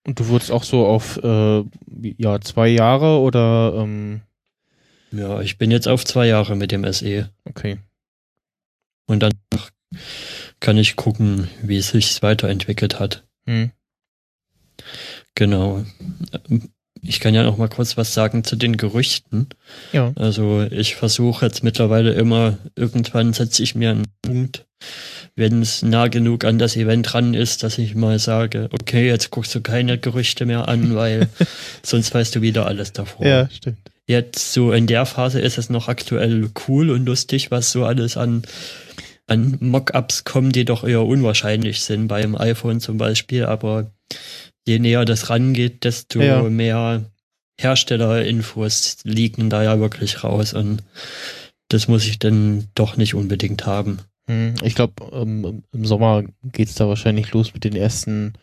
Und 0.05 0.19
du 0.19 0.27
wurdest 0.27 0.51
auch 0.51 0.65
so 0.65 0.85
auf 0.87 1.19
äh, 1.23 1.63
ja 2.19 2.41
zwei 2.41 2.69
Jahre 2.69 3.21
oder? 3.21 3.75
Ähm 3.77 4.23
ja, 5.13 5.41
ich 5.41 5.59
bin 5.59 5.71
jetzt 5.71 5.89
auf 5.89 6.05
zwei 6.05 6.27
Jahre 6.27 6.57
mit 6.57 6.73
dem 6.73 6.91
SE. 6.93 7.31
Okay. 7.45 7.79
Und 9.07 9.23
dann 9.23 9.33
kann 10.61 10.79
ich 10.79 10.97
gucken, 10.97 11.49
wie 11.63 11.77
es 11.77 11.89
sich 11.89 12.23
weiterentwickelt 12.23 12.99
hat. 12.99 13.25
Hm. 13.47 13.71
Genau 15.35 15.85
ich 17.03 17.19
kann 17.19 17.35
ja 17.35 17.43
noch 17.43 17.59
mal 17.59 17.69
kurz 17.69 17.97
was 17.97 18.15
sagen 18.15 18.45
zu 18.45 18.57
den 18.57 18.77
Gerüchten. 18.77 19.49
Ja. 19.93 20.13
Also 20.15 20.63
ich 20.71 20.95
versuche 20.95 21.47
jetzt 21.47 21.65
mittlerweile 21.65 22.13
immer, 22.13 22.59
irgendwann 22.77 23.33
setze 23.33 23.63
ich 23.63 23.75
mir 23.75 23.91
einen 23.91 24.07
Punkt, 24.23 24.67
wenn 25.35 25.63
es 25.63 25.83
nah 25.83 26.07
genug 26.07 26.45
an 26.45 26.59
das 26.59 26.77
Event 26.77 27.13
dran 27.13 27.35
ist, 27.35 27.65
dass 27.65 27.79
ich 27.79 27.97
mal 27.97 28.19
sage, 28.21 28.69
okay, 28.73 29.07
jetzt 29.07 29.31
guckst 29.31 29.55
du 29.55 29.61
keine 29.61 29.99
Gerüchte 29.99 30.47
mehr 30.47 30.69
an, 30.69 30.95
weil 30.95 31.29
sonst 31.83 32.15
weißt 32.15 32.37
du 32.37 32.41
wieder 32.41 32.67
alles 32.67 32.93
davor. 32.93 33.27
Ja, 33.27 33.51
stimmt. 33.51 33.79
Jetzt 34.07 34.53
so 34.53 34.73
in 34.73 34.87
der 34.87 35.07
Phase 35.07 35.41
ist 35.41 35.59
es 35.59 35.71
noch 35.71 35.89
aktuell 35.89 36.51
cool 36.67 36.91
und 36.91 37.07
lustig, 37.07 37.51
was 37.51 37.73
so 37.73 37.85
alles 37.85 38.17
an 38.17 38.43
an 39.27 39.57
Mockups 39.61 40.25
kommen, 40.25 40.53
die 40.53 40.65
doch 40.65 40.85
eher 40.85 41.05
unwahrscheinlich 41.05 41.81
sind, 41.81 42.09
beim 42.09 42.37
iPhone 42.37 42.81
zum 42.81 42.99
Beispiel, 42.99 43.45
aber 43.45 43.93
je 44.67 44.79
näher 44.79 45.05
das 45.05 45.31
rangeht, 45.31 45.85
desto 45.85 46.21
ja. 46.21 46.43
mehr 46.43 47.05
Herstellerinfos 47.59 48.99
liegen 49.05 49.51
da 49.51 49.63
ja 49.63 49.79
wirklich 49.79 50.25
raus 50.25 50.53
und 50.53 50.83
das 51.69 51.89
muss 51.89 52.05
ich 52.07 52.19
dann 52.19 52.69
doch 52.75 52.97
nicht 52.97 53.15
unbedingt 53.15 53.65
haben. 53.65 54.01
Hm, 54.27 54.55
ich 54.63 54.75
glaube, 54.75 54.95
ähm, 55.13 55.63
im 55.73 55.85
Sommer 55.85 56.25
geht's 56.45 56.75
da 56.75 56.89
wahrscheinlich 56.89 57.33
los 57.33 57.55
mit 57.55 57.65
den 57.65 57.75
ersten 57.75 58.35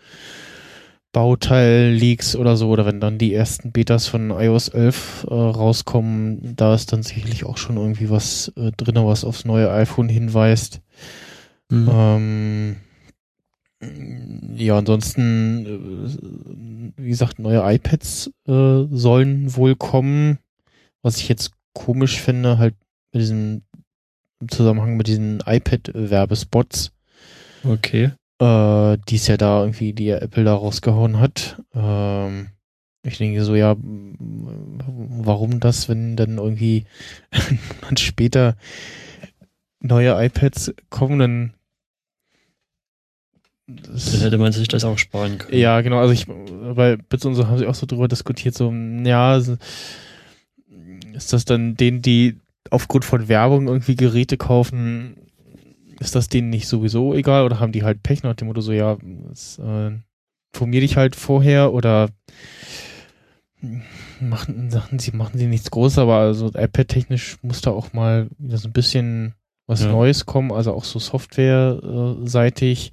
Bauteil-Leaks 1.11 2.35
oder 2.35 2.55
so, 2.55 2.69
oder 2.69 2.85
wenn 2.85 2.99
dann 2.99 3.17
die 3.17 3.33
ersten 3.33 3.71
Betas 3.71 4.07
von 4.07 4.29
iOS 4.29 4.69
11 4.69 5.25
äh, 5.29 5.33
rauskommen, 5.33 6.55
da 6.55 6.75
ist 6.75 6.93
dann 6.93 7.03
sicherlich 7.03 7.45
auch 7.45 7.57
schon 7.57 7.77
irgendwie 7.77 8.09
was 8.09 8.51
äh, 8.55 8.71
drin, 8.71 8.95
was 8.95 9.23
aufs 9.23 9.45
neue 9.45 9.71
iPhone 9.71 10.09
hinweist. 10.09 10.81
Mhm. 11.69 11.89
Ähm, 11.91 12.75
ja, 14.55 14.77
ansonsten, 14.77 15.65
äh, 15.65 17.01
wie 17.01 17.09
gesagt, 17.09 17.39
neue 17.39 17.61
iPads 17.73 18.31
äh, 18.47 18.83
sollen 18.91 19.55
wohl 19.55 19.75
kommen. 19.75 20.39
Was 21.01 21.17
ich 21.17 21.29
jetzt 21.29 21.51
komisch 21.73 22.21
finde, 22.21 22.57
halt 22.57 22.75
mit 23.13 23.21
diesem, 23.21 23.63
im 24.41 24.49
Zusammenhang 24.49 24.97
mit 24.97 25.07
diesen 25.07 25.41
iPad-Werbespots. 25.45 26.91
Okay. 27.63 28.11
Äh, 28.39 28.97
die 29.09 29.15
es 29.15 29.27
ja 29.27 29.37
da 29.37 29.61
irgendwie, 29.61 29.93
die 29.93 30.05
ja 30.05 30.17
Apple 30.17 30.45
da 30.45 30.53
rausgehauen 30.53 31.19
hat. 31.19 31.61
Ähm, 31.73 32.47
ich 33.03 33.17
denke 33.17 33.43
so, 33.43 33.55
ja, 33.55 33.75
warum 33.77 35.59
das, 35.59 35.89
wenn 35.89 36.15
dann 36.15 36.37
irgendwie 36.37 36.85
man 37.81 37.97
später 37.97 38.55
neue 39.81 40.23
iPads 40.25 40.73
kommen, 40.89 41.19
dann 41.19 41.53
dann 43.67 44.21
hätte 44.21 44.37
man 44.39 44.51
sich 44.51 44.67
das 44.67 44.83
auch 44.83 44.97
sparen 44.97 45.37
können. 45.37 45.57
Ja, 45.59 45.81
genau. 45.81 45.99
Also 45.99 46.11
ich, 46.11 46.25
bei 46.25 46.95
Bits 46.95 47.25
und 47.25 47.35
so 47.35 47.47
haben 47.47 47.59
sie 47.59 47.67
auch 47.67 47.75
so 47.75 47.85
drüber 47.85 48.07
diskutiert, 48.07 48.55
so, 48.55 48.71
ja, 48.73 49.37
ist 49.37 51.33
das 51.33 51.45
dann 51.45 51.75
denen, 51.75 52.01
die 52.01 52.39
aufgrund 52.71 53.05
von 53.05 53.27
Werbung 53.27 53.67
irgendwie 53.67 53.95
Geräte 53.95 54.37
kaufen, 54.37 55.28
ist 55.99 56.15
das 56.15 56.29
denen 56.29 56.49
nicht 56.49 56.67
sowieso 56.67 57.13
egal 57.13 57.43
oder 57.43 57.59
haben 57.59 57.71
die 57.71 57.83
halt 57.83 58.03
Pech 58.03 58.23
nach 58.23 58.35
dem 58.35 58.47
Motto 58.47 58.61
so, 58.61 58.71
ja, 58.71 58.97
das, 59.27 59.59
äh, 59.59 59.91
informier 60.53 60.81
dich 60.81 60.97
halt 60.97 61.15
vorher 61.15 61.73
oder 61.73 62.09
machen, 64.19 64.69
sagen 64.69 64.99
sie, 64.99 65.11
machen 65.11 65.37
sie 65.37 65.47
nichts 65.47 65.71
Großes, 65.71 65.97
aber 65.99 66.17
also 66.17 66.47
iPad-technisch 66.47 67.37
muss 67.41 67.61
da 67.61 67.71
auch 67.71 67.93
mal 67.93 68.27
wieder 68.37 68.57
so 68.57 68.69
ein 68.69 68.73
bisschen 68.73 69.33
was 69.67 69.81
ja. 69.83 69.91
Neues 69.91 70.25
kommen, 70.25 70.51
also 70.51 70.73
auch 70.73 70.83
so 70.83 70.97
software-seitig. 70.99 72.91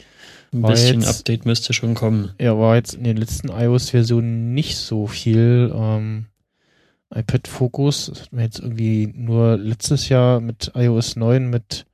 Ein 0.53 0.63
bisschen 0.63 1.01
jetzt, 1.01 1.21
Update 1.21 1.47
müsste 1.47 1.73
schon 1.73 1.95
kommen. 1.95 2.33
Ja, 2.39 2.59
war 2.59 2.77
jetzt 2.77 2.95
in 2.95 3.05
den 3.05 3.17
letzten 3.17 3.49
iOS-Versionen 3.49 4.53
nicht 4.53 4.77
so 4.77 5.07
viel 5.07 5.73
ähm, 5.75 6.27
iPad-Fokus. 7.15 8.07
Das 8.07 8.23
hatten 8.23 8.37
wir 8.37 8.45
jetzt 8.45 8.59
irgendwie 8.59 9.13
nur 9.15 9.57
letztes 9.57 10.09
Jahr 10.09 10.41
mit 10.41 10.73
iOS 10.75 11.17
9 11.17 11.49
mit 11.49 11.87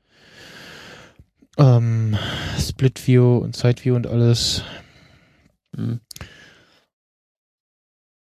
ähm, 1.59 2.16
Split 2.59 3.06
View 3.06 3.38
und 3.38 3.56
Side 3.56 3.85
View 3.85 3.94
und 3.94 4.06
alles. 4.06 4.62
Mhm. 5.76 6.00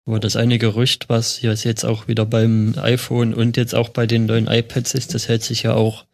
Aber 0.05 0.19
das 0.19 0.35
eine 0.35 0.59
Gerücht, 0.59 1.09
was 1.09 1.41
jetzt 1.43 1.85
auch 1.85 2.09
wieder 2.09 2.27
beim 2.27 2.75
iPhone 2.77 3.35
und 3.35 3.57
jetzt 3.57 3.75
auch 3.75 3.91
bei 3.91 4.07
den 4.07 4.27
neuen 4.27 4.49
iPads 4.49 4.95
ist, 4.95 5.15
das 5.15 5.29
hält 5.29 5.45
sich 5.45 5.63
ja 5.63 5.75
auch 5.75 6.07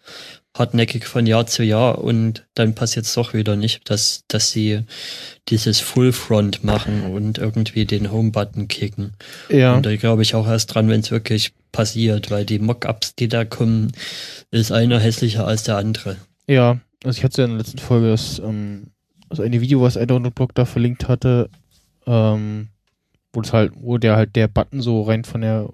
hartnäckig 0.56 1.06
von 1.06 1.26
Jahr 1.26 1.46
zu 1.46 1.62
Jahr 1.62 1.98
und 1.98 2.46
dann 2.54 2.74
passiert 2.74 3.06
es 3.06 3.14
doch 3.14 3.32
wieder 3.32 3.56
nicht, 3.56 3.88
dass, 3.88 4.24
dass 4.28 4.50
sie 4.50 4.82
dieses 5.48 5.80
Full 5.80 6.12
Front 6.12 6.64
machen 6.64 7.04
und 7.14 7.38
irgendwie 7.38 7.86
den 7.86 8.10
Home-Button 8.10 8.68
kicken. 8.68 9.14
Ja. 9.48 9.74
Und 9.74 9.86
da 9.86 9.96
glaube 9.96 10.22
ich 10.22 10.34
auch 10.34 10.46
erst 10.46 10.74
dran, 10.74 10.88
wenn 10.88 11.00
es 11.00 11.10
wirklich 11.10 11.54
passiert, 11.72 12.30
weil 12.30 12.44
die 12.44 12.58
Mockups, 12.58 13.14
die 13.14 13.28
da 13.28 13.44
kommen, 13.44 13.92
ist 14.50 14.72
einer 14.72 14.98
hässlicher 14.98 15.46
als 15.46 15.62
der 15.62 15.76
andere. 15.76 16.16
Ja, 16.46 16.80
also 17.04 17.18
ich 17.18 17.24
hatte 17.24 17.42
ja 17.42 17.44
in 17.44 17.52
der 17.52 17.58
letzten 17.58 17.78
Folge 17.78 18.08
das, 18.08 18.38
ähm, 18.38 18.90
also 19.28 19.42
eine 19.42 19.60
Video, 19.60 19.82
was 19.82 19.96
iDownload-Blog 19.96 20.54
da 20.54 20.64
verlinkt 20.64 21.08
hatte, 21.08 21.50
ähm, 22.06 22.68
wo 23.32 23.40
es 23.40 23.52
halt, 23.52 23.72
wo 23.76 23.98
der 23.98 24.16
halt 24.16 24.36
der 24.36 24.48
Button 24.48 24.80
so 24.80 25.02
rein 25.02 25.24
von 25.24 25.40
der 25.40 25.68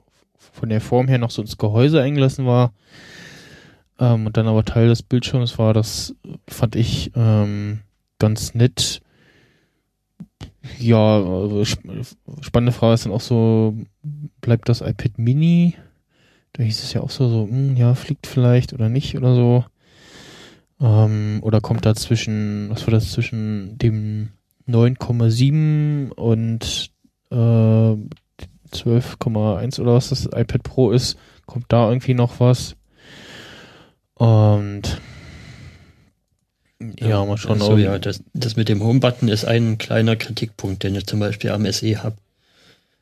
von 0.53 0.69
der 0.69 0.81
Form 0.81 1.09
her 1.09 1.19
noch 1.19 1.31
so 1.31 1.41
ins 1.41 1.57
Gehäuse 1.57 2.03
eingelassen 2.03 2.45
war 2.45 2.73
ähm, 3.99 4.27
und 4.27 4.37
dann 4.37 4.49
aber 4.49 4.65
Teil 4.65 4.89
des 4.89 5.03
Bildschirms 5.03 5.59
war, 5.59 5.73
das 5.75 6.15
fand 6.49 6.77
ich 6.77 7.13
ähm, 7.15 7.81
ganz 8.19 8.55
nett. 8.55 9.01
Ja, 10.79 11.23
also 11.23 11.65
spannende 11.65 12.73
Frage 12.73 12.95
ist 12.95 13.07
dann 13.07 13.13
auch 13.13 13.21
so, 13.21 13.77
bleibt 14.41 14.69
das 14.69 14.81
iPad 14.81 15.19
Mini? 15.19 15.77
Da 16.55 16.63
hieß 16.63 16.83
es 16.83 16.93
ja 16.93 17.01
auch 17.01 17.11
so, 17.11 17.29
so, 17.29 17.47
mh, 17.47 17.51
hm, 17.53 17.77
ja, 17.77 17.95
fliegt 17.95 18.27
vielleicht 18.27 18.73
oder 18.73 18.89
nicht 18.89 19.17
oder 19.17 19.35
so. 19.35 19.65
Ähm, 20.81 21.39
oder 21.43 21.61
kommt 21.61 21.87
da 21.87 21.95
zwischen, 21.95 22.69
was 22.71 22.87
war 22.87 22.93
das, 22.93 23.13
zwischen 23.13 23.79
dem 23.79 24.31
9,7 24.69 26.11
und 26.11 26.91
äh, 27.31 27.35
12,1 27.35 29.81
oder 29.81 29.95
was 29.95 30.09
das 30.09 30.27
iPad 30.27 30.63
Pro 30.63 30.91
ist, 30.91 31.17
kommt 31.47 31.67
da 31.69 31.89
irgendwie 31.89 32.15
noch 32.15 32.41
was. 32.41 32.77
Und 34.15 35.01
ja, 36.99 37.09
ja 37.09 37.25
mal 37.25 37.37
schauen. 37.37 37.61
Also, 37.61 37.77
ja, 37.77 37.99
das, 37.99 38.23
das 38.33 38.57
mit 38.57 38.69
dem 38.69 38.83
Home-Button 38.83 39.29
ist 39.29 39.45
ein 39.45 39.79
kleiner 39.79 40.17
Kritikpunkt, 40.17 40.83
den 40.83 40.95
ich 40.95 41.07
zum 41.07 41.21
Beispiel 41.21 41.51
am 41.51 41.71
SE 41.71 42.03
habe. 42.03 42.17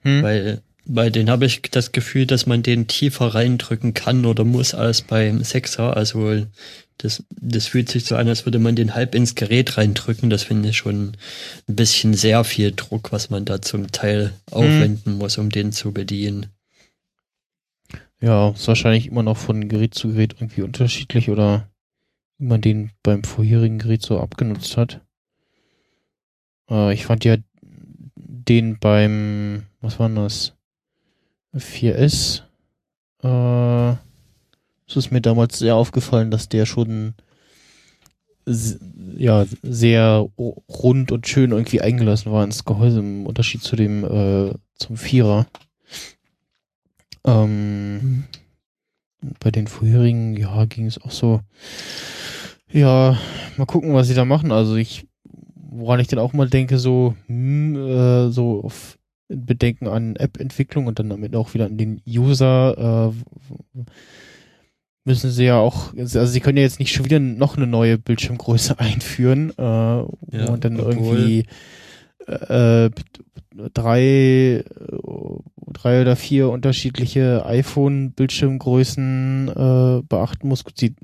Hm? 0.00 0.22
Weil 0.22 0.62
bei 0.84 1.10
den 1.10 1.30
habe 1.30 1.46
ich 1.46 1.62
das 1.62 1.92
Gefühl, 1.92 2.26
dass 2.26 2.46
man 2.46 2.62
den 2.62 2.88
tiefer 2.88 3.34
reindrücken 3.34 3.94
kann 3.94 4.26
oder 4.26 4.44
muss 4.44 4.74
als 4.74 5.02
beim 5.02 5.38
6er. 5.38 5.90
Also 5.90 6.44
das, 6.98 7.24
das 7.30 7.66
fühlt 7.66 7.88
sich 7.88 8.04
so 8.04 8.16
an, 8.16 8.28
als 8.28 8.46
würde 8.46 8.58
man 8.58 8.76
den 8.76 8.94
halb 8.94 9.14
ins 9.14 9.34
Gerät 9.34 9.76
reindrücken. 9.76 10.30
Das 10.30 10.42
finde 10.42 10.68
ich 10.68 10.76
schon 10.76 11.16
ein 11.68 11.76
bisschen 11.76 12.14
sehr 12.14 12.44
viel 12.44 12.72
Druck, 12.72 13.12
was 13.12 13.30
man 13.30 13.44
da 13.44 13.60
zum 13.60 13.90
Teil 13.92 14.32
aufwenden 14.50 15.12
hm. 15.12 15.18
muss, 15.18 15.38
um 15.38 15.50
den 15.50 15.72
zu 15.72 15.92
bedienen. 15.92 16.46
Ja, 18.20 18.50
ist 18.50 18.68
wahrscheinlich 18.68 19.08
immer 19.08 19.24
noch 19.24 19.36
von 19.36 19.68
Gerät 19.68 19.94
zu 19.94 20.12
Gerät 20.12 20.34
irgendwie 20.38 20.62
unterschiedlich 20.62 21.28
oder 21.28 21.68
wie 22.38 22.46
man 22.46 22.60
den 22.60 22.92
beim 23.02 23.24
vorherigen 23.24 23.78
Gerät 23.78 24.02
so 24.02 24.20
abgenutzt 24.20 24.76
hat. 24.76 25.00
Äh, 26.70 26.94
ich 26.94 27.04
fand 27.04 27.24
ja 27.24 27.36
den 28.14 28.78
beim, 28.78 29.64
was 29.80 29.98
war 29.98 30.08
das? 30.08 30.54
4S. 31.54 32.42
Äh, 33.22 33.96
es 34.96 35.06
ist 35.06 35.12
mir 35.12 35.20
damals 35.20 35.58
sehr 35.58 35.76
aufgefallen, 35.76 36.30
dass 36.30 36.48
der 36.48 36.66
schon 36.66 37.14
ja 39.16 39.46
sehr 39.62 40.28
rund 40.36 41.12
und 41.12 41.28
schön 41.28 41.52
irgendwie 41.52 41.80
eingelassen 41.80 42.32
war 42.32 42.42
ins 42.42 42.64
Gehäuse 42.64 42.98
im 42.98 43.26
Unterschied 43.26 43.62
zu 43.62 43.76
dem 43.76 44.04
äh, 44.04 44.54
zum 44.74 44.96
Vierer. 44.96 45.46
Ähm. 47.24 48.24
Bei 49.38 49.52
den 49.52 49.68
vorherigen, 49.68 50.36
ja, 50.36 50.64
ging 50.64 50.86
es 50.86 51.00
auch 51.00 51.12
so. 51.12 51.40
Ja, 52.72 53.16
mal 53.56 53.66
gucken, 53.66 53.94
was 53.94 54.08
sie 54.08 54.14
da 54.14 54.24
machen. 54.24 54.50
Also 54.50 54.74
ich, 54.74 55.06
woran 55.54 56.00
ich 56.00 56.08
dann 56.08 56.18
auch 56.18 56.32
mal 56.32 56.48
denke, 56.48 56.76
so, 56.78 57.14
hm, 57.28 57.76
äh, 57.76 58.30
so 58.30 58.64
auf 58.64 58.98
Bedenken 59.28 59.86
an 59.86 60.16
App-Entwicklung 60.16 60.86
und 60.86 60.98
dann 60.98 61.10
damit 61.10 61.36
auch 61.36 61.54
wieder 61.54 61.66
an 61.66 61.78
den 61.78 62.02
User, 62.04 63.12
äh, 63.12 63.84
müssen 65.04 65.30
sie 65.30 65.44
ja 65.44 65.58
auch, 65.58 65.94
also 65.96 66.24
sie 66.26 66.40
können 66.40 66.58
ja 66.58 66.62
jetzt 66.62 66.78
nicht 66.78 66.92
schon 66.92 67.04
wieder 67.04 67.18
noch 67.18 67.56
eine 67.56 67.66
neue 67.66 67.98
Bildschirmgröße 67.98 68.78
einführen 68.78 69.52
äh, 69.58 69.62
ja, 69.62 70.06
und 70.48 70.64
dann 70.64 70.78
irgendwie 70.78 71.46
äh, 72.26 72.90
drei, 73.74 74.64
drei 75.72 76.00
oder 76.00 76.16
vier 76.16 76.50
unterschiedliche 76.50 77.44
iPhone-Bildschirmgrößen 77.46 79.48
äh, 79.48 80.02
beachten 80.08 80.48
muss. 80.48 80.64
Sie 80.74 80.94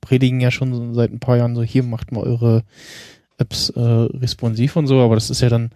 predigen 0.00 0.40
ja 0.40 0.50
schon 0.50 0.94
seit 0.94 1.10
ein 1.10 1.20
paar 1.20 1.36
Jahren 1.36 1.54
so, 1.54 1.62
hier 1.62 1.82
macht 1.82 2.12
mal 2.12 2.22
eure 2.22 2.64
Apps 3.38 3.70
äh, 3.70 3.80
responsiv 3.80 4.76
und 4.76 4.86
so, 4.86 5.00
aber 5.00 5.14
das 5.14 5.30
ist 5.30 5.40
ja 5.40 5.48
dann 5.48 5.70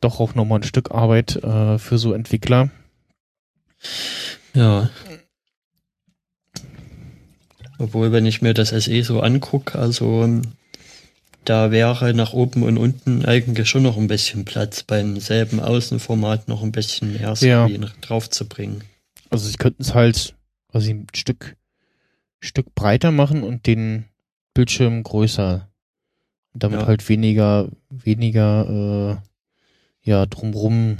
doch 0.00 0.20
auch 0.20 0.34
nochmal 0.34 0.60
ein 0.60 0.64
Stück 0.64 0.92
Arbeit 0.92 1.42
äh, 1.42 1.78
für 1.78 1.98
so 1.98 2.12
Entwickler. 2.12 2.70
Ja. 4.54 4.90
Obwohl, 7.78 8.12
wenn 8.12 8.26
ich 8.26 8.42
mir 8.42 8.54
das 8.54 8.68
SE 8.68 9.02
so 9.02 9.20
angucke, 9.20 9.78
also 9.78 10.40
da 11.44 11.70
wäre 11.70 12.14
nach 12.14 12.32
oben 12.32 12.62
und 12.62 12.78
unten 12.78 13.24
eigentlich 13.24 13.68
schon 13.68 13.82
noch 13.82 13.96
ein 13.96 14.08
bisschen 14.08 14.44
Platz 14.44 14.82
beim 14.82 15.18
selben 15.20 15.60
Außenformat 15.60 16.48
noch 16.48 16.62
ein 16.62 16.72
bisschen 16.72 17.12
mehr 17.12 17.36
Screen 17.36 17.82
ja. 17.82 17.88
drauf 18.00 18.30
zu 18.30 18.48
bringen. 18.48 18.82
Also 19.30 19.48
sie 19.48 19.56
könnten 19.56 19.82
es 19.82 19.94
halt 19.94 20.34
quasi 20.70 20.90
ein 20.90 21.06
Stück, 21.14 21.56
Stück 22.40 22.74
breiter 22.74 23.10
machen 23.10 23.42
und 23.42 23.66
den 23.66 24.06
Bildschirm 24.54 25.02
größer. 25.02 25.68
Und 26.52 26.62
damit 26.62 26.80
ja. 26.80 26.86
halt 26.86 27.08
weniger, 27.08 27.68
weniger 27.90 29.20
äh, 30.04 30.08
ja, 30.08 30.26
drumrum 30.26 30.98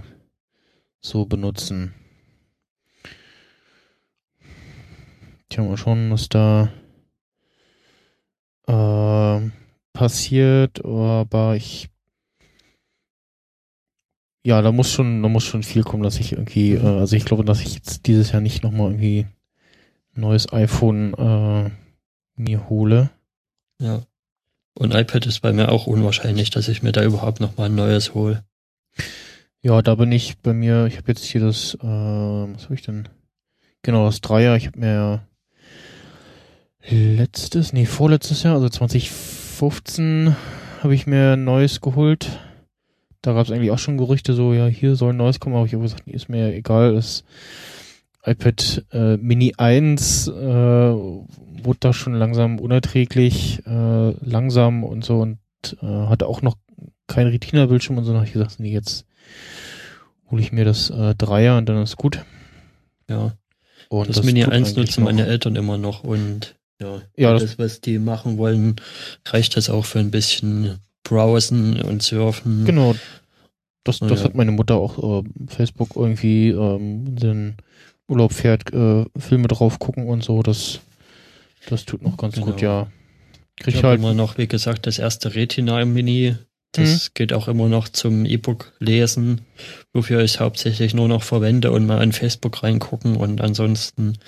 so 1.00 1.26
benutzen. 1.26 1.94
Tja, 5.48 5.62
mal 5.62 5.76
schauen, 5.76 6.10
was 6.10 6.28
da 6.28 6.72
äh, 8.66 9.50
passiert, 9.92 10.84
aber 10.84 11.56
ich 11.56 11.90
ja, 14.46 14.60
da 14.60 14.72
muss 14.72 14.92
schon, 14.92 15.22
da 15.22 15.28
muss 15.28 15.44
schon 15.44 15.62
viel 15.62 15.82
kommen, 15.82 16.02
dass 16.02 16.20
ich 16.20 16.32
irgendwie, 16.32 16.74
äh, 16.74 16.80
also 16.80 17.16
ich 17.16 17.24
glaube, 17.24 17.44
dass 17.44 17.62
ich 17.62 17.74
jetzt 17.74 18.06
dieses 18.06 18.32
Jahr 18.32 18.42
nicht 18.42 18.62
nochmal 18.62 18.90
irgendwie 18.90 19.26
ein 20.14 20.20
neues 20.20 20.52
iPhone 20.52 21.14
äh, 21.14 21.70
mir 22.36 22.68
hole. 22.68 23.10
Ja. 23.80 24.02
Und 24.74 24.94
iPad 24.94 25.24
ist 25.26 25.40
bei 25.40 25.52
mir 25.52 25.72
auch 25.72 25.86
unwahrscheinlich, 25.86 26.50
dass 26.50 26.68
ich 26.68 26.82
mir 26.82 26.92
da 26.92 27.02
überhaupt 27.02 27.40
nochmal 27.40 27.68
ein 27.68 27.74
neues 27.74 28.12
hole. 28.12 28.44
Ja, 29.62 29.80
da 29.80 29.94
bin 29.94 30.12
ich 30.12 30.36
bei 30.38 30.52
mir, 30.52 30.86
ich 30.86 30.98
habe 30.98 31.08
jetzt 31.08 31.24
hier 31.24 31.40
das, 31.40 31.74
äh, 31.76 31.86
was 31.86 32.64
habe 32.64 32.74
ich 32.74 32.82
denn? 32.82 33.08
Genau, 33.82 34.04
das 34.04 34.20
Dreier, 34.20 34.56
ich 34.56 34.66
habe 34.66 34.78
mir 34.78 35.26
letztes, 36.88 37.72
nee, 37.72 37.86
vorletztes 37.86 38.42
Jahr, 38.42 38.54
also 38.54 38.68
20 38.68 39.10
2015 39.54 40.34
habe 40.82 40.94
ich 40.94 41.06
mir 41.06 41.34
ein 41.34 41.44
neues 41.44 41.80
geholt. 41.80 42.40
Da 43.22 43.32
gab 43.32 43.46
es 43.46 43.52
eigentlich 43.52 43.70
auch 43.70 43.78
schon 43.78 43.96
Gerüchte, 43.96 44.34
so, 44.34 44.52
ja, 44.52 44.66
hier 44.66 44.96
soll 44.96 45.12
ein 45.12 45.16
neues 45.16 45.40
kommen, 45.40 45.54
aber 45.54 45.64
ich 45.64 45.72
habe 45.72 45.84
gesagt, 45.84 46.06
nee, 46.06 46.12
ist 46.12 46.28
mir 46.28 46.52
egal. 46.52 46.94
Das 46.94 47.24
iPad 48.24 48.84
äh, 48.92 49.16
Mini 49.16 49.54
1 49.56 50.28
äh, 50.28 50.32
wurde 50.32 51.78
da 51.80 51.92
schon 51.92 52.14
langsam 52.14 52.58
unerträglich, 52.58 53.62
äh, 53.66 54.10
langsam 54.24 54.82
und 54.82 55.04
so 55.04 55.20
und 55.20 55.38
äh, 55.80 55.86
hatte 55.86 56.26
auch 56.26 56.42
noch 56.42 56.56
kein 57.06 57.28
Retina-Bildschirm 57.28 57.96
und 57.96 58.04
so. 58.04 58.10
Dann 58.10 58.18
habe 58.18 58.26
ich 58.26 58.32
gesagt, 58.32 58.58
nee, 58.58 58.72
jetzt 58.72 59.06
hole 60.30 60.42
ich 60.42 60.52
mir 60.52 60.64
das 60.64 60.90
äh, 60.90 61.14
Dreier 61.14 61.58
und 61.58 61.68
dann 61.68 61.82
ist 61.82 61.96
gut. 61.96 62.24
Ja. 63.08 63.32
Und 63.88 64.08
das, 64.08 64.16
das 64.16 64.26
Mini 64.26 64.44
1 64.44 64.74
nutzen 64.76 65.04
meine 65.04 65.26
Eltern 65.26 65.56
immer 65.56 65.78
noch 65.78 66.02
und 66.02 66.56
ja, 66.80 67.02
ja 67.16 67.32
das, 67.32 67.42
das, 67.42 67.58
was 67.58 67.80
die 67.80 67.98
machen 67.98 68.38
wollen, 68.38 68.76
reicht 69.26 69.56
das 69.56 69.70
auch 69.70 69.84
für 69.84 69.98
ein 69.98 70.10
bisschen 70.10 70.78
Browsen 71.02 71.80
und 71.82 72.02
Surfen. 72.02 72.64
Genau. 72.64 72.94
Das, 73.84 73.98
das 73.98 74.20
ja. 74.20 74.24
hat 74.24 74.34
meine 74.34 74.50
Mutter 74.50 74.76
auch 74.76 75.22
äh, 75.22 75.28
Facebook 75.46 75.90
irgendwie, 75.94 76.48
ähm, 76.48 77.16
den 77.16 77.56
Urlaub 78.08 78.32
fährt, 78.32 78.72
äh, 78.72 79.04
Filme 79.16 79.48
drauf 79.48 79.78
gucken 79.78 80.08
und 80.08 80.24
so. 80.24 80.42
Das, 80.42 80.80
das 81.68 81.84
tut 81.84 82.02
noch 82.02 82.16
ganz 82.16 82.34
genau. 82.34 82.46
gut, 82.46 82.62
ja. 82.62 82.88
Krieg 83.56 83.74
ich 83.74 83.84
halt 83.84 84.00
immer 84.00 84.14
noch, 84.14 84.36
wie 84.38 84.48
gesagt, 84.48 84.86
das 84.86 84.98
erste 84.98 85.34
Retina 85.34 85.80
im 85.80 85.92
Mini. 85.92 86.34
Das 86.72 87.08
mhm. 87.08 87.10
geht 87.14 87.32
auch 87.32 87.46
immer 87.46 87.68
noch 87.68 87.88
zum 87.88 88.24
E-Book 88.24 88.72
lesen, 88.80 89.42
wofür 89.92 90.22
ich 90.22 90.40
hauptsächlich 90.40 90.92
nur 90.92 91.06
noch 91.06 91.22
verwende 91.22 91.70
und 91.70 91.86
mal 91.86 92.00
an 92.00 92.12
Facebook 92.12 92.62
reingucken 92.64 93.16
und 93.16 93.40
ansonsten 93.40 94.18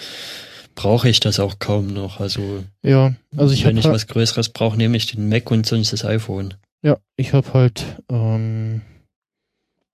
brauche 0.77 1.09
ich 1.09 1.19
das 1.19 1.41
auch 1.41 1.59
kaum 1.59 1.89
noch. 1.89 2.21
Also, 2.21 2.63
ja, 2.83 3.15
also 3.37 3.53
ich 3.53 3.65
wenn 3.65 3.77
ich 3.77 3.87
was 3.87 4.07
Größeres 4.07 4.51
brauche, 4.51 4.77
nehme 4.77 4.97
ich 4.97 5.07
den 5.07 5.29
Mac 5.29 5.51
und 5.51 5.67
sonst 5.67 5.93
das 5.93 6.05
iPhone. 6.05 6.55
Ja, 6.83 6.99
ich 7.17 7.33
habe 7.33 7.53
halt, 7.53 7.85
ähm, 8.09 8.83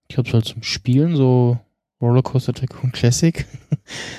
ich 0.07 0.17
habe 0.19 0.27
es 0.27 0.33
halt 0.35 0.45
zum 0.45 0.61
Spielen 0.61 1.15
so 1.15 1.57
Rollercoaster 2.01 2.53
Tycoon 2.53 2.91
Classic. 2.91 3.45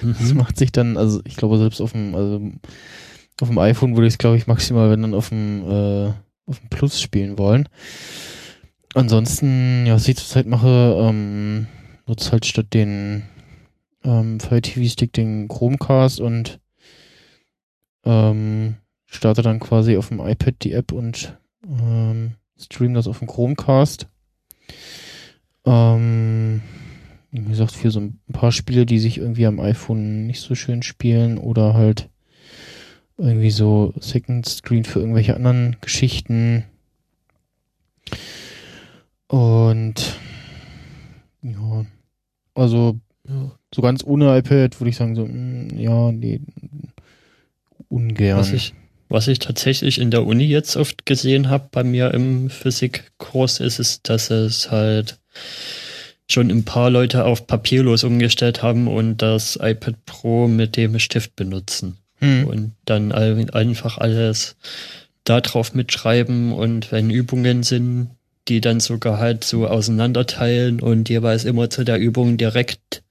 Mhm. 0.02 0.16
Das 0.20 0.34
macht 0.34 0.58
sich 0.58 0.72
dann, 0.72 0.98
also 0.98 1.22
ich 1.24 1.36
glaube 1.36 1.56
selbst 1.56 1.80
auf 1.80 1.92
dem, 1.92 2.14
also 2.14 2.38
Auf 3.40 3.48
dem 3.48 3.58
iPhone 3.58 3.96
würde 3.96 4.06
ich 4.06 4.12
es, 4.14 4.18
glaube 4.18 4.36
ich, 4.36 4.46
maximal, 4.46 4.90
wenn 4.90 5.00
dann 5.00 5.14
auf 5.14 5.30
dem, 5.30 5.62
äh, 5.62 6.12
auf 6.46 6.58
dem 6.60 6.68
Plus 6.68 7.00
spielen 7.00 7.38
wollen. 7.38 7.66
Ansonsten, 8.94 9.86
ja, 9.86 9.94
was 9.94 10.06
ich 10.06 10.16
zurzeit 10.16 10.46
mache, 10.46 10.96
ähm, 11.00 11.66
nutze 12.06 12.32
halt 12.32 12.44
statt 12.44 12.74
den 12.74 13.22
ähm, 14.04 14.40
Fire 14.40 14.62
TV 14.62 14.88
Stick 14.88 15.12
den 15.12 15.48
Chromecast 15.48 16.20
und 16.20 16.60
ähm, 18.04 18.76
starte 19.06 19.42
dann 19.42 19.60
quasi 19.60 19.96
auf 19.96 20.08
dem 20.08 20.20
iPad 20.20 20.54
die 20.62 20.72
App 20.72 20.92
und 20.92 21.38
ähm, 21.66 22.32
stream 22.58 22.94
das 22.94 23.08
auf 23.08 23.18
dem 23.18 23.28
Chromecast. 23.28 24.08
Ähm, 25.64 26.60
wie 27.30 27.42
gesagt, 27.42 27.72
für 27.72 27.90
so 27.90 28.00
ein 28.00 28.20
paar 28.32 28.52
Spiele, 28.52 28.86
die 28.86 28.98
sich 28.98 29.18
irgendwie 29.18 29.46
am 29.46 29.58
iPhone 29.58 30.26
nicht 30.26 30.40
so 30.40 30.54
schön 30.54 30.82
spielen 30.82 31.38
oder 31.38 31.74
halt 31.74 32.08
irgendwie 33.16 33.50
so 33.50 33.94
Second 33.98 34.46
Screen 34.46 34.84
für 34.84 35.00
irgendwelche 35.00 35.34
anderen 35.34 35.76
Geschichten. 35.80 36.64
Und 39.28 40.18
ja, 41.42 41.86
also 42.54 42.98
ja. 43.26 43.52
So 43.74 43.82
ganz 43.82 44.04
ohne 44.04 44.38
iPad 44.38 44.80
würde 44.80 44.90
ich 44.90 44.96
sagen, 44.96 45.16
so, 45.16 45.26
mh, 45.26 45.74
mm, 45.74 45.78
ja, 45.78 46.12
nee, 46.12 46.40
ungern. 47.88 48.38
Was 48.38 48.52
ich, 48.52 48.72
was 49.08 49.26
ich 49.26 49.40
tatsächlich 49.40 50.00
in 50.00 50.12
der 50.12 50.24
Uni 50.24 50.44
jetzt 50.44 50.76
oft 50.76 51.06
gesehen 51.06 51.50
habe 51.50 51.68
bei 51.72 51.82
mir 51.82 52.14
im 52.14 52.50
Physikkurs, 52.50 53.58
ist 53.58 53.80
es, 53.80 54.00
dass 54.02 54.30
es 54.30 54.70
halt 54.70 55.18
schon 56.30 56.50
ein 56.50 56.64
paar 56.64 56.88
Leute 56.88 57.24
auf 57.24 57.48
papierlos 57.48 58.04
umgestellt 58.04 58.62
haben 58.62 58.86
und 58.86 59.18
das 59.18 59.58
iPad 59.60 59.96
Pro 60.06 60.46
mit 60.46 60.76
dem 60.76 61.00
Stift 61.00 61.34
benutzen. 61.34 61.98
Hm. 62.20 62.46
Und 62.46 62.72
dann 62.84 63.10
einfach 63.10 63.98
alles 63.98 64.56
da 65.24 65.40
drauf 65.40 65.74
mitschreiben 65.74 66.52
und 66.52 66.92
wenn 66.92 67.10
Übungen 67.10 67.64
sind, 67.64 68.10
die 68.46 68.60
dann 68.60 68.78
sogar 68.78 69.18
halt 69.18 69.42
so 69.42 69.66
auseinanderteilen 69.66 70.80
und 70.80 71.08
jeweils 71.08 71.44
immer 71.44 71.70
zu 71.70 71.82
der 71.82 71.98
Übung 71.98 72.36
direkt, 72.36 73.03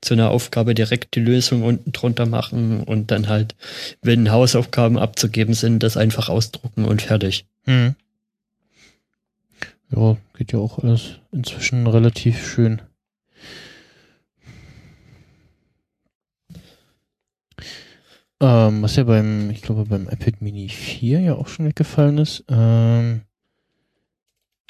zu 0.00 0.14
einer 0.14 0.30
Aufgabe 0.30 0.74
direkt 0.74 1.14
die 1.14 1.20
Lösung 1.20 1.62
unten 1.62 1.92
drunter 1.92 2.26
machen 2.26 2.82
und 2.82 3.10
dann 3.10 3.28
halt, 3.28 3.54
wenn 4.02 4.30
Hausaufgaben 4.30 4.98
abzugeben 4.98 5.54
sind, 5.54 5.82
das 5.82 5.96
einfach 5.96 6.28
ausdrucken 6.28 6.84
und 6.84 7.02
fertig. 7.02 7.46
Hm. 7.64 7.94
Ja, 9.94 10.16
geht 10.36 10.52
ja 10.52 10.58
auch 10.58 10.78
alles 10.78 11.20
inzwischen 11.32 11.86
relativ 11.86 12.46
schön. 12.46 12.82
Ähm, 18.40 18.82
was 18.82 18.96
ja 18.96 19.04
beim, 19.04 19.50
ich 19.50 19.62
glaube, 19.62 19.86
beim 19.86 20.08
iPad 20.08 20.42
Mini 20.42 20.68
4 20.68 21.20
ja 21.20 21.34
auch 21.34 21.48
schon 21.48 21.66
weggefallen 21.66 22.18
ist, 22.18 22.44
ähm, 22.48 23.22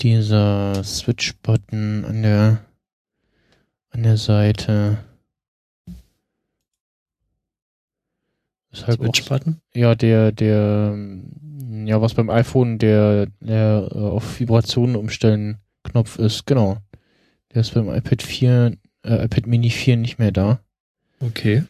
dieser 0.01 0.85
Switch-Button 0.85 2.05
an 2.05 2.22
der, 2.22 2.64
an 3.97 4.03
der 4.03 4.19
Seite. 4.19 4.99
Switch-Button? 8.75 9.63
Ja, 9.75 9.95
der, 9.95 10.33
der, 10.33 10.99
ja, 11.87 12.03
was 12.03 12.13
beim 12.13 12.29
iPhone 12.29 12.79
der, 12.79 13.27
der 13.41 13.89
äh, 13.91 13.99
auf 13.99 14.39
Vibrationen 14.39 14.97
umstellen 14.97 15.59
Knopf 15.83 16.19
ist, 16.19 16.45
genau. 16.47 16.77
Der 17.55 17.63
ist 17.63 17.73
beim 17.73 17.89
iPad 17.89 18.23
4, 18.23 18.77
äh, 19.03 19.25
iPad 19.25 19.47
Mini 19.47 19.71
4 19.71 19.97
nicht 19.97 20.19
mehr 20.19 20.31
da. 20.31 20.61
Okay. 21.21 21.65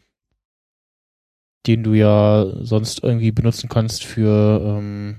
Den 1.68 1.84
du 1.84 1.94
ja 1.94 2.44
sonst 2.60 3.04
irgendwie 3.04 3.30
benutzen 3.30 3.68
kannst 3.68 4.02
für 4.02 4.60
ähm, 4.64 5.18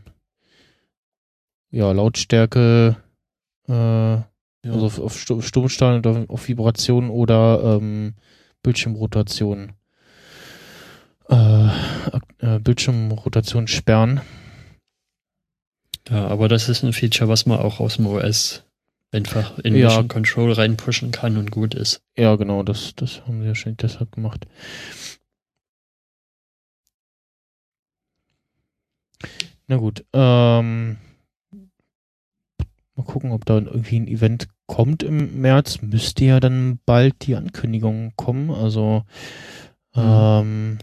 ja, 1.72 1.90
Lautstärke, 1.94 2.98
äh, 3.70 4.18
ja. 4.68 4.74
also 4.74 5.04
auf, 5.04 5.30
auf 5.32 5.46
Stummstellen 5.46 6.00
oder 6.00 6.26
auf 6.28 6.48
Vibration 6.48 7.10
oder 7.10 7.78
ähm, 7.80 8.16
Bildschirmrotation. 8.64 9.74
Äh, 11.30 11.68
äh, 12.40 12.60
Bildschirmrotation 12.60 13.68
sperren. 13.68 14.22
Ja, 16.10 16.28
aber 16.28 16.48
das 16.48 16.70
ist 16.70 16.84
ein 16.84 16.94
Feature, 16.94 17.30
was 17.30 17.46
man 17.46 17.60
auch 17.60 17.80
aus 17.80 17.98
dem 17.98 18.08
OS 18.08 18.64
einfach 19.12 19.58
in 19.60 19.76
ja. 19.76 19.88
Mission 19.88 20.08
Control 20.08 20.52
reinpushen 20.54 21.12
kann 21.12 21.38
und 21.38 21.52
gut 21.52 21.74
ist. 21.74 22.02
Ja, 22.18 22.36
genau, 22.36 22.64
das, 22.64 22.96
das 22.96 23.22
haben 23.26 23.42
sie 23.42 23.48
wahrscheinlich 23.48 23.78
deshalb 23.78 24.12
gemacht. 24.12 24.48
Na 29.68 29.76
gut, 29.76 30.06
ähm, 30.14 30.98
mal 32.96 33.04
gucken, 33.04 33.32
ob 33.32 33.44
da 33.46 33.58
irgendwie 33.58 34.00
ein 34.00 34.08
Event 34.08 34.48
kommt 34.68 35.04
im 35.04 35.42
März. 35.42 35.82
Müsste 35.82 36.26
ja 36.26 36.40
dann 36.40 36.80
bald 36.86 37.26
die 37.26 37.36
Ankündigung 37.36 38.14
kommen, 38.16 38.52
also 38.52 39.04
mhm. 39.96 40.02
ähm, 40.02 40.78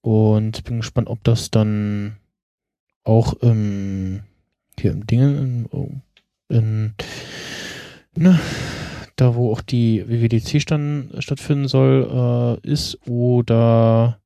und 0.00 0.64
bin 0.64 0.78
gespannt, 0.78 1.08
ob 1.08 1.22
das 1.22 1.50
dann 1.50 2.16
auch 3.04 3.34
im, 3.34 4.22
hier 4.78 4.92
im 4.92 5.06
Dingen, 5.06 5.66
in, 6.48 6.54
in 6.56 6.94
ne, 8.16 8.40
da 9.16 9.34
wo 9.34 9.52
auch 9.52 9.60
die 9.60 10.04
WWDC 10.08 10.60
stand, 10.60 11.22
stattfinden 11.22 11.68
soll, 11.68 12.58
äh, 12.64 12.68
ist 12.68 12.98
oder 13.06 14.20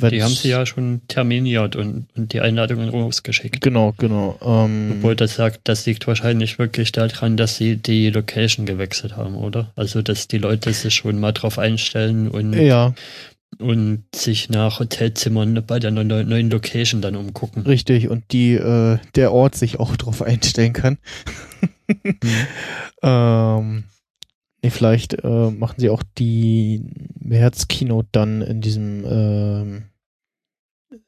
ja. 0.00 0.10
Die 0.10 0.22
haben 0.22 0.34
sie 0.34 0.48
ja 0.48 0.66
schon 0.66 1.02
terminiert 1.08 1.76
und, 1.76 2.06
und 2.16 2.32
die 2.32 2.40
Einladungen 2.40 2.88
rausgeschickt. 2.88 3.60
Genau, 3.60 3.94
genau. 3.96 4.38
Ähm, 4.42 4.96
Obwohl 4.96 5.14
das 5.16 5.36
sagt, 5.36 5.60
das 5.64 5.86
liegt 5.86 6.06
wahrscheinlich 6.06 6.58
wirklich 6.58 6.92
daran, 6.92 7.36
dass 7.36 7.56
sie 7.56 7.76
die 7.76 8.10
Location 8.10 8.66
gewechselt 8.66 9.16
haben, 9.16 9.36
oder? 9.36 9.72
Also, 9.76 10.02
dass 10.02 10.26
die 10.26 10.38
Leute 10.38 10.72
sich 10.72 10.94
schon 10.94 11.20
mal 11.20 11.32
drauf 11.32 11.58
einstellen 11.58 12.28
und 12.28 12.54
ja 12.54 12.94
und 13.58 14.04
sich 14.14 14.48
nach 14.48 14.80
Hotelzimmern 14.80 15.62
bei 15.66 15.78
der 15.78 15.90
neuen 15.90 16.50
Location 16.50 17.00
dann 17.00 17.16
umgucken. 17.16 17.62
Richtig, 17.62 18.08
und 18.08 18.24
die 18.32 18.54
äh, 18.54 18.98
der 19.14 19.32
Ort 19.32 19.54
sich 19.54 19.78
auch 19.78 19.96
drauf 19.96 20.22
einstellen 20.22 20.72
kann. 20.72 20.98
mhm. 22.02 22.18
ähm, 23.02 23.84
nee, 24.64 24.70
vielleicht 24.70 25.14
äh, 25.22 25.50
machen 25.50 25.76
sie 25.78 25.90
auch 25.90 26.02
die 26.18 26.84
März-Keynote 27.20 28.08
dann 28.12 28.42
in 28.42 28.60
diesem 28.60 29.04
ähm, 29.06 29.82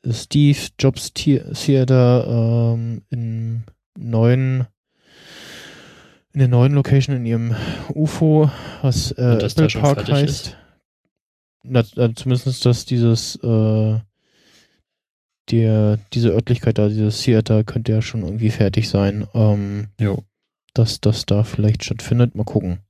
Steve 0.08 0.58
Jobs 0.78 1.12
Theater 1.12 2.74
ähm, 2.74 3.02
in 3.10 3.64
neuen 3.98 4.66
in 6.32 6.40
der 6.40 6.48
neuen 6.48 6.74
Location 6.74 7.16
in 7.16 7.24
ihrem 7.24 7.56
UFO, 7.94 8.50
was 8.82 9.10
äh, 9.12 9.38
Apple 9.42 9.68
Park 9.80 10.06
heißt. 10.06 10.48
Ist? 10.48 10.56
na, 11.68 11.80
äh, 11.96 12.14
zumindest, 12.14 12.64
dass 12.64 12.84
dieses, 12.84 13.36
äh, 13.36 13.98
der, 15.50 15.98
diese 16.12 16.30
Örtlichkeit 16.30 16.78
da, 16.78 16.88
dieses 16.88 17.22
Theater 17.22 17.64
könnte 17.64 17.92
ja 17.92 18.02
schon 18.02 18.22
irgendwie 18.22 18.50
fertig 18.50 18.88
sein. 18.88 19.26
Ähm, 19.34 19.88
jo. 20.00 20.24
Dass 20.74 21.00
das 21.00 21.26
da 21.26 21.44
vielleicht 21.44 21.84
stattfindet. 21.84 22.34
Mal 22.34 22.44
gucken. 22.44 22.80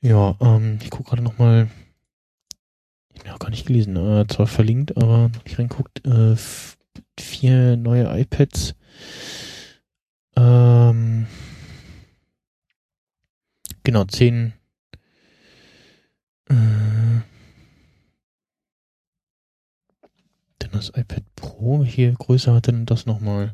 Ja, 0.00 0.36
ähm, 0.40 0.78
ich 0.82 0.90
gucke 0.90 1.10
gerade 1.10 1.22
nochmal. 1.22 1.68
Ich 3.12 3.20
habe 3.20 3.28
ja 3.30 3.36
gar 3.36 3.50
nicht 3.50 3.66
gelesen, 3.66 3.96
äh, 3.96 4.26
zwar 4.28 4.46
verlinkt, 4.46 4.96
aber 4.96 5.28
noch 5.28 5.44
nicht 5.44 5.58
reinguckt. 5.58 6.06
Äh, 6.06 6.36
vier 7.18 7.76
neue 7.76 8.04
iPads. 8.20 8.74
Ähm, 10.36 11.26
genau, 13.82 14.04
zehn 14.04 14.52
äh, 16.48 16.54
denn 20.62 20.70
das 20.72 20.90
iPad 20.90 21.24
Pro 21.34 21.84
hier 21.84 22.12
größer 22.12 22.54
hat 22.54 22.66
denn 22.66 22.86
das 22.86 23.06
nochmal? 23.06 23.52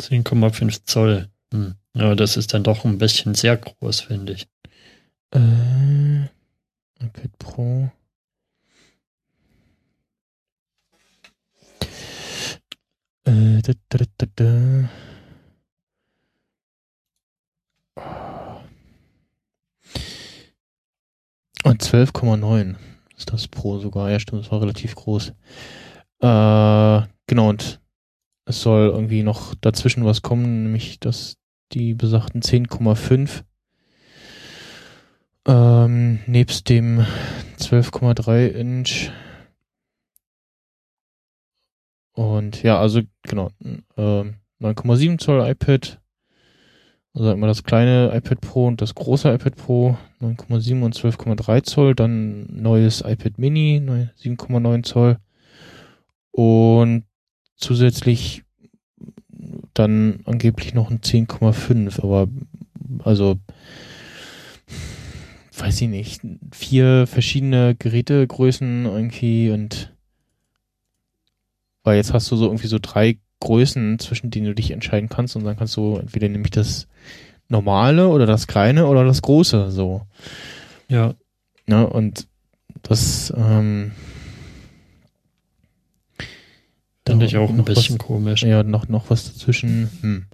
10,5 0.00 0.84
Zoll. 0.84 1.30
Hm. 1.54 1.76
Ja, 1.94 2.16
das 2.16 2.36
ist 2.36 2.52
dann 2.52 2.64
doch 2.64 2.84
ein 2.84 2.98
bisschen 2.98 3.34
sehr 3.36 3.56
groß, 3.56 4.00
finde 4.00 4.32
ich. 4.32 4.48
Äh, 5.30 6.24
iPad 6.98 7.38
Pro. 7.38 7.90
Äh, 13.24 13.62
da, 13.62 13.72
da, 13.88 14.04
da, 14.18 14.26
da. 14.34 14.88
Und 21.62 21.82
12,9 21.82 22.74
ist 23.16 23.32
das 23.32 23.46
Pro 23.46 23.78
sogar. 23.78 24.10
Ja, 24.10 24.18
stimmt, 24.18 24.42
das 24.44 24.50
war 24.50 24.60
relativ 24.60 24.96
groß. 24.96 25.28
Äh, 26.18 27.02
genau, 27.28 27.48
und 27.48 27.80
es 28.44 28.60
soll 28.60 28.88
irgendwie 28.88 29.22
noch 29.22 29.54
dazwischen 29.54 30.04
was 30.04 30.22
kommen, 30.22 30.64
nämlich 30.64 30.98
dass 30.98 31.36
die 31.72 31.94
besagten 31.94 32.40
10,5. 32.42 33.42
Ähm, 35.46 36.20
nebst 36.26 36.68
dem 36.68 37.04
12,3 37.58 38.46
Inch. 38.48 39.10
Und 42.12 42.62
ja, 42.62 42.78
also 42.78 43.02
genau, 43.22 43.50
äh, 43.96 44.24
9,7 44.60 45.18
Zoll 45.18 45.46
iPad, 45.48 46.00
also 47.12 47.32
immer 47.32 47.48
das 47.48 47.64
kleine 47.64 48.12
iPad 48.14 48.40
Pro 48.40 48.66
und 48.66 48.80
das 48.80 48.94
große 48.94 49.32
iPad 49.32 49.56
Pro, 49.56 49.98
9,7 50.20 50.82
und 50.82 50.96
12,3 50.96 51.62
Zoll, 51.64 51.94
dann 51.94 52.46
neues 52.50 53.00
iPad 53.00 53.38
Mini, 53.38 53.80
7,9 53.80 54.84
Zoll. 54.84 55.18
Und 56.30 57.04
zusätzlich 57.56 58.44
dann 59.74 60.20
angeblich 60.24 60.74
noch 60.74 60.90
ein 60.90 61.00
10,5, 61.00 62.02
aber 62.02 62.28
also 63.04 63.38
weiß 65.56 65.82
ich 65.82 65.88
nicht, 65.88 66.22
vier 66.52 67.06
verschiedene 67.06 67.74
Gerätegrößen 67.74 68.86
irgendwie 68.86 69.50
und 69.50 69.92
weil 71.84 71.96
jetzt 71.96 72.12
hast 72.12 72.30
du 72.30 72.36
so 72.36 72.46
irgendwie 72.46 72.66
so 72.66 72.78
drei 72.80 73.18
Größen, 73.40 73.98
zwischen 73.98 74.30
denen 74.30 74.46
du 74.46 74.54
dich 74.54 74.70
entscheiden 74.70 75.08
kannst 75.08 75.36
und 75.36 75.44
dann 75.44 75.56
kannst 75.56 75.76
du 75.76 75.96
entweder 75.96 76.28
nämlich 76.28 76.50
das 76.50 76.88
normale 77.48 78.08
oder 78.08 78.26
das 78.26 78.46
kleine 78.46 78.86
oder 78.86 79.04
das 79.04 79.22
große 79.22 79.70
so. 79.70 80.02
Ja. 80.88 81.14
Ja, 81.66 81.82
und 81.82 82.26
das 82.82 83.32
ähm, 83.36 83.92
Finde 87.06 87.26
ich 87.26 87.36
auch 87.36 87.50
ein 87.50 87.64
bisschen 87.64 87.98
was, 87.98 88.06
komisch. 88.06 88.42
Ja, 88.42 88.62
noch, 88.62 88.88
noch 88.88 89.10
was 89.10 89.32
dazwischen. 89.32 89.90
Hm. 90.00 90.26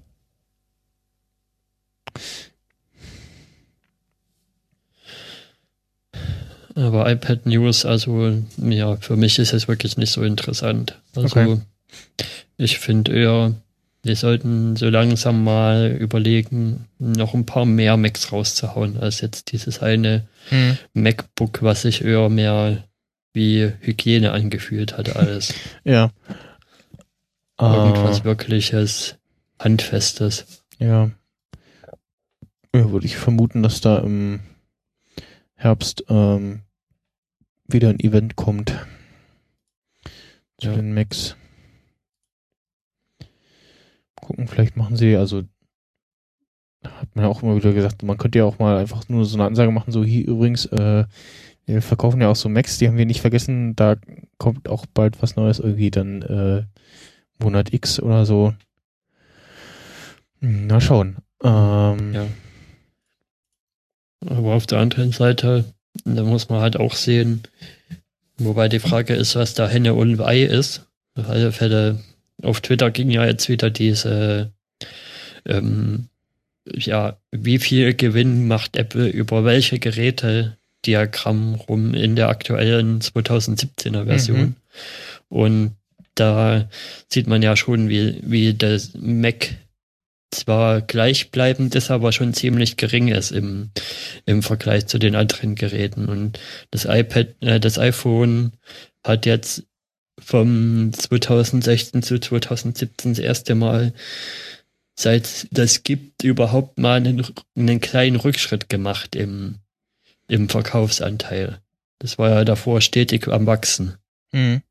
Aber 6.74 7.10
iPad 7.10 7.46
News, 7.46 7.84
also 7.84 8.32
ja, 8.58 8.96
für 8.96 9.16
mich 9.16 9.38
ist 9.38 9.52
es 9.52 9.66
wirklich 9.68 9.96
nicht 9.96 10.12
so 10.12 10.22
interessant. 10.22 10.98
Also 11.14 11.26
Okay. 11.26 11.58
ich 12.56 12.78
finde 12.78 13.12
eher, 13.12 13.54
wir 14.04 14.16
sollten 14.16 14.76
so 14.76 14.88
langsam 14.88 15.42
mal 15.42 15.96
überlegen, 15.98 16.86
noch 16.98 17.34
ein 17.34 17.44
paar 17.44 17.66
mehr 17.66 17.96
Macs 17.96 18.32
rauszuhauen, 18.32 18.98
als 18.98 19.20
jetzt 19.20 19.52
dieses 19.52 19.80
eine 19.80 20.28
Hm. 20.50 20.78
MacBook, 20.94 21.62
was 21.62 21.82
sich 21.82 22.04
eher 22.04 22.28
mehr 22.28 22.84
wie 23.32 23.70
Hygiene 23.80 24.32
angefühlt 24.32 24.96
hat 24.96 25.14
alles. 25.16 25.52
Ja. 25.84 26.10
Irgendwas 27.60 28.20
Äh, 28.20 28.24
wirkliches, 28.24 29.18
handfestes. 29.58 30.64
ja. 30.78 31.10
Ja, 32.72 32.92
würde 32.92 33.06
ich 33.06 33.16
vermuten, 33.16 33.64
dass 33.64 33.80
da 33.80 33.98
im 33.98 34.38
Herbst 35.56 36.04
ähm, 36.08 36.62
wieder 37.66 37.88
ein 37.88 37.98
Event 37.98 38.36
kommt. 38.36 38.86
Zu 40.58 40.68
Ja. 40.68 40.74
den 40.76 40.94
Macs. 40.94 41.36
Gucken, 44.20 44.46
vielleicht 44.46 44.76
machen 44.76 44.96
sie, 44.96 45.16
also 45.16 45.42
hat 46.84 47.14
man 47.14 47.24
ja 47.24 47.30
auch 47.30 47.42
immer 47.42 47.56
wieder 47.56 47.72
gesagt, 47.72 48.02
man 48.04 48.16
könnte 48.18 48.38
ja 48.38 48.44
auch 48.44 48.58
mal 48.60 48.76
einfach 48.78 49.08
nur 49.08 49.24
so 49.24 49.36
eine 49.36 49.44
Ansage 49.46 49.72
machen, 49.72 49.90
so 49.92 50.04
hier 50.04 50.26
übrigens, 50.28 50.66
äh, 50.66 51.04
wir 51.66 51.82
verkaufen 51.82 52.20
ja 52.20 52.28
auch 52.28 52.36
so 52.36 52.48
Macs, 52.48 52.78
die 52.78 52.86
haben 52.88 52.96
wir 52.96 53.06
nicht 53.06 53.20
vergessen, 53.20 53.74
da 53.74 53.96
kommt 54.38 54.68
auch 54.68 54.86
bald 54.86 55.20
was 55.22 55.34
Neues 55.36 55.58
irgendwie, 55.58 55.90
dann 55.90 56.22
äh, 56.22 56.64
Monat 57.40 57.72
X 57.72 58.00
oder 58.00 58.24
so. 58.26 58.54
Hm, 60.40 60.66
Na 60.66 60.80
schauen. 60.80 61.16
Ähm, 61.42 62.14
Ja. 62.14 62.26
Aber 64.26 64.54
auf 64.54 64.66
der 64.66 64.78
anderen 64.78 65.12
Seite, 65.12 65.64
da 66.04 66.22
muss 66.22 66.50
man 66.50 66.60
halt 66.60 66.76
auch 66.76 66.94
sehen, 66.94 67.42
wobei 68.36 68.68
die 68.68 68.78
Frage 68.78 69.14
ist, 69.14 69.34
was 69.34 69.54
da 69.54 69.66
Henne 69.66 69.94
und 69.94 70.20
Ei 70.20 70.42
ist. 70.42 70.86
Auf 71.14 71.28
alle 71.30 71.52
Fälle, 71.52 72.00
auf 72.42 72.60
Twitter 72.60 72.90
ging 72.90 73.10
ja 73.10 73.24
jetzt 73.24 73.48
wieder 73.48 73.70
diese, 73.70 74.52
ähm, 75.46 76.08
ja, 76.70 77.16
wie 77.30 77.58
viel 77.58 77.94
Gewinn 77.94 78.46
macht 78.46 78.76
Apple 78.76 79.08
über 79.08 79.44
welche 79.44 79.78
Geräte 79.78 80.58
Diagramm 80.84 81.54
rum 81.54 81.94
in 81.94 82.14
der 82.16 82.28
aktuellen 82.28 83.00
2017er 83.00 84.04
Version. 84.04 84.40
Mhm. 84.40 84.56
Und 85.28 85.76
da 86.20 86.68
sieht 87.08 87.26
man 87.26 87.42
ja 87.42 87.56
schon, 87.56 87.88
wie, 87.88 88.20
wie 88.22 88.54
das 88.54 88.92
Mac 88.94 89.54
zwar 90.30 90.80
gleichbleibend 90.80 91.74
ist, 91.74 91.90
aber 91.90 92.12
schon 92.12 92.34
ziemlich 92.34 92.76
gering 92.76 93.08
ist 93.08 93.32
im, 93.32 93.70
im 94.26 94.42
Vergleich 94.42 94.86
zu 94.86 94.98
den 94.98 95.16
anderen 95.16 95.56
Geräten. 95.56 96.08
Und 96.08 96.38
das 96.70 96.84
iPad, 96.84 97.28
äh, 97.40 97.58
das 97.58 97.78
iPhone 97.78 98.52
hat 99.04 99.26
jetzt 99.26 99.64
vom 100.18 100.92
2016 100.92 102.02
zu 102.02 102.18
2017 102.18 103.12
das 103.12 103.18
erste 103.18 103.54
Mal 103.54 103.92
seit 105.00 105.48
das 105.50 105.82
gibt 105.82 106.22
überhaupt 106.22 106.78
mal 106.78 106.96
einen, 106.96 107.26
einen 107.56 107.80
kleinen 107.80 108.16
Rückschritt 108.16 108.68
gemacht 108.68 109.16
im, 109.16 109.56
im 110.28 110.48
Verkaufsanteil. 110.48 111.60
Das 111.98 112.18
war 112.18 112.30
ja 112.30 112.44
davor 112.44 112.80
stetig 112.80 113.26
am 113.28 113.46
Wachsen. 113.46 113.96
Mhm. 114.32 114.62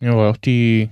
Ja, 0.00 0.16
weil 0.16 0.30
auch 0.30 0.36
die 0.36 0.90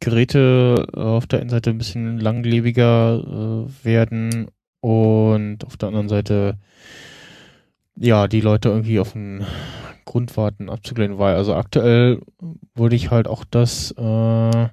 Geräte 0.00 0.86
äh, 0.94 1.00
auf 1.00 1.26
der 1.26 1.40
einen 1.40 1.50
Seite 1.50 1.70
ein 1.70 1.78
bisschen 1.78 2.18
langlebiger 2.18 3.66
äh, 3.68 3.84
werden 3.84 4.48
und 4.80 5.64
auf 5.64 5.76
der 5.76 5.88
anderen 5.88 6.08
Seite 6.08 6.58
ja, 7.98 8.28
die 8.28 8.42
Leute 8.42 8.68
irgendwie 8.68 9.00
auf 9.00 9.12
den 9.12 9.44
Grund 10.04 10.36
warten 10.36 10.68
abzugleichen, 10.68 11.18
weil 11.18 11.34
also 11.36 11.54
aktuell 11.54 12.20
würde 12.74 12.94
ich 12.96 13.10
halt 13.10 13.26
auch 13.26 13.44
das 13.44 13.92
äh, 13.92 14.68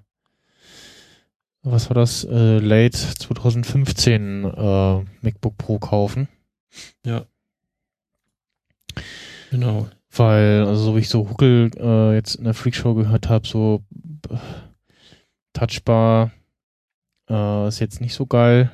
was 1.64 1.90
war 1.90 1.96
das, 1.96 2.26
äh, 2.26 2.60
late 2.60 2.98
2015 2.98 4.44
äh, 4.44 5.04
MacBook 5.22 5.58
Pro 5.58 5.80
kaufen. 5.80 6.28
Genau. 9.50 9.88
Weil, 10.16 10.66
also 10.68 10.84
so 10.84 10.96
wie 10.96 11.00
ich 11.00 11.10
so 11.10 11.30
Huckel 11.30 11.72
äh, 11.78 12.14
jetzt 12.16 12.36
in 12.36 12.44
der 12.44 12.54
Freakshow 12.54 12.94
gehört 12.94 13.30
habe, 13.30 13.48
so 13.48 13.82
äh, 14.30 14.36
Touchbar 15.54 16.32
äh, 17.30 17.68
ist 17.68 17.80
jetzt 17.80 18.02
nicht 18.02 18.14
so 18.14 18.26
geil. 18.26 18.72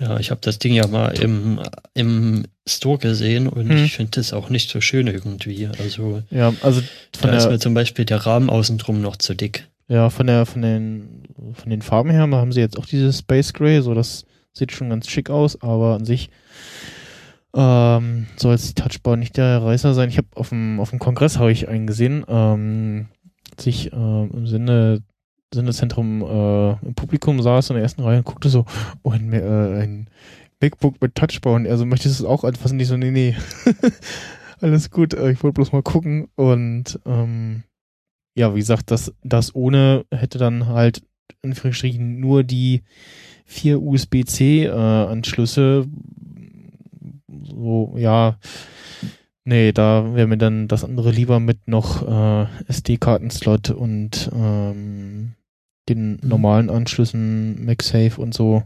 Ja, 0.00 0.18
ich 0.18 0.30
habe 0.30 0.40
das 0.42 0.58
Ding 0.58 0.72
ja 0.72 0.86
mal 0.86 1.10
im, 1.18 1.60
im 1.92 2.44
Store 2.66 2.98
gesehen 2.98 3.46
und 3.48 3.68
Hm. 3.68 3.84
ich 3.84 3.94
finde 3.96 4.12
das 4.12 4.32
auch 4.32 4.48
nicht 4.48 4.70
so 4.70 4.80
schön 4.80 5.06
irgendwie. 5.06 5.68
Also 5.78 6.22
Ja, 6.30 6.54
also 6.62 6.80
von 7.16 7.30
da 7.30 7.36
ist 7.36 7.44
der, 7.44 7.52
mir 7.52 7.58
zum 7.58 7.74
Beispiel 7.74 8.06
der 8.06 8.24
Rahmen 8.24 8.48
außen 8.48 8.78
drum 8.78 9.02
noch 9.02 9.16
zu 9.16 9.34
dick. 9.34 9.68
ja, 9.88 10.08
von 10.08 10.26
der, 10.26 10.46
von 10.46 10.62
den, 10.62 11.24
von 11.52 11.68
den 11.68 11.82
Farben 11.82 12.10
her 12.10 12.22
haben 12.30 12.52
sie 12.52 12.60
jetzt 12.60 12.78
auch 12.78 12.86
dieses 12.86 13.18
Space 13.18 13.52
Gray, 13.52 13.82
so 13.82 13.92
das 13.92 14.24
sieht 14.54 14.72
schon 14.72 14.88
ganz 14.88 15.08
schick 15.08 15.28
aus, 15.28 15.60
aber 15.62 15.96
an 15.96 16.04
sich 16.06 16.30
ähm, 17.54 18.26
soll 18.36 18.52
jetzt 18.52 18.68
die 18.68 18.82
Touchbar 18.82 19.16
nicht 19.16 19.36
der 19.36 19.62
Reißer 19.62 19.94
sein. 19.94 20.08
Ich 20.08 20.18
habe 20.18 20.28
auf 20.34 20.50
dem, 20.50 20.80
auf 20.80 20.90
dem 20.90 20.98
Kongress 20.98 21.38
habe 21.38 21.52
ich 21.52 21.68
einen 21.68 21.86
gesehen, 21.86 22.24
ähm, 22.28 23.08
als 23.52 23.66
ich 23.66 23.92
ähm, 23.92 24.30
im 24.32 24.46
Sinne 24.46 25.02
Sendezentrum 25.52 26.22
äh, 26.22 26.86
im 26.86 26.94
Publikum 26.94 27.42
saß 27.42 27.70
in 27.70 27.74
der 27.74 27.82
ersten 27.82 28.02
Reihe 28.02 28.18
und 28.18 28.24
guckte 28.24 28.48
so, 28.48 28.66
oh, 29.02 29.10
ein, 29.10 29.32
äh, 29.32 29.82
ein 29.82 30.08
MacBook 30.62 31.00
mit 31.00 31.14
Touchbar 31.14 31.54
und 31.54 31.66
er 31.66 31.76
so, 31.76 31.86
möchtest 31.86 32.20
du 32.20 32.24
es 32.24 32.30
auch 32.30 32.44
anfassen? 32.44 32.76
Nicht 32.76 32.88
so, 32.88 32.96
nee, 32.96 33.10
nee. 33.10 33.36
Alles 34.60 34.90
gut, 34.90 35.14
äh, 35.14 35.32
ich 35.32 35.42
wollte 35.42 35.54
bloß 35.54 35.72
mal 35.72 35.82
gucken 35.82 36.28
und 36.36 37.00
ähm, 37.04 37.64
ja, 38.36 38.54
wie 38.54 38.60
gesagt, 38.60 38.92
das, 38.92 39.12
das 39.24 39.54
ohne 39.54 40.04
hätte 40.12 40.38
dann 40.38 40.66
halt 40.66 41.02
in 41.42 41.50
Anführungsstrichen 41.50 42.20
nur 42.20 42.44
die 42.44 42.82
vier 43.44 43.82
USB-C-Anschlüsse. 43.82 45.86
So, 47.44 47.94
ja, 47.96 48.38
nee, 49.44 49.72
da 49.72 50.14
wäre 50.14 50.26
mir 50.26 50.38
dann 50.38 50.68
das 50.68 50.84
andere 50.84 51.10
lieber 51.10 51.40
mit 51.40 51.68
noch 51.68 52.06
äh, 52.06 52.46
SD-Kartenslot 52.68 53.70
und 53.70 54.30
ähm, 54.34 55.32
den 55.88 56.12
Mhm. 56.12 56.18
normalen 56.22 56.70
Anschlüssen, 56.70 57.64
MagSafe 57.64 58.20
und 58.20 58.34
so. 58.34 58.62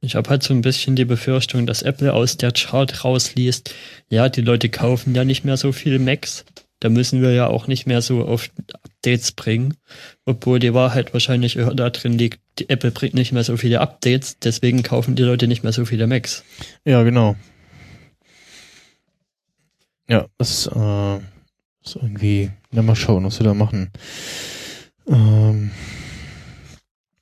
Ich 0.00 0.16
habe 0.16 0.30
halt 0.30 0.42
so 0.42 0.52
ein 0.52 0.62
bisschen 0.62 0.96
die 0.96 1.04
Befürchtung, 1.04 1.66
dass 1.66 1.82
Apple 1.82 2.12
aus 2.12 2.36
der 2.36 2.52
Chart 2.52 3.04
rausliest, 3.04 3.74
ja, 4.08 4.28
die 4.28 4.40
Leute 4.42 4.68
kaufen 4.68 5.14
ja 5.14 5.24
nicht 5.24 5.44
mehr 5.44 5.56
so 5.56 5.72
viele 5.72 5.98
Macs. 5.98 6.44
Da 6.80 6.88
müssen 6.88 7.22
wir 7.22 7.32
ja 7.32 7.46
auch 7.46 7.66
nicht 7.68 7.86
mehr 7.86 8.02
so 8.02 8.26
oft 8.26 8.52
Updates 8.96 9.32
bringen. 9.32 9.74
Obwohl 10.24 10.58
die 10.58 10.74
Wahrheit 10.74 11.12
wahrscheinlich 11.12 11.56
eher 11.56 11.74
da 11.74 11.90
drin 11.90 12.18
liegt, 12.18 12.40
die 12.58 12.68
Apple 12.68 12.90
bringt 12.90 13.14
nicht 13.14 13.32
mehr 13.32 13.44
so 13.44 13.56
viele 13.56 13.80
Updates, 13.80 14.38
deswegen 14.38 14.82
kaufen 14.82 15.14
die 15.14 15.22
Leute 15.22 15.46
nicht 15.46 15.62
mehr 15.62 15.72
so 15.72 15.84
viele 15.84 16.06
Macs. 16.06 16.44
Ja, 16.84 17.02
genau. 17.02 17.36
Ja, 20.08 20.26
das 20.38 20.66
äh, 20.66 21.16
ist 21.84 21.96
irgendwie, 21.96 22.50
ja, 22.72 22.82
mal 22.82 22.96
schauen, 22.96 23.24
was 23.24 23.38
wir 23.40 23.44
da 23.44 23.54
machen. 23.54 23.90
Ähm, 25.08 25.70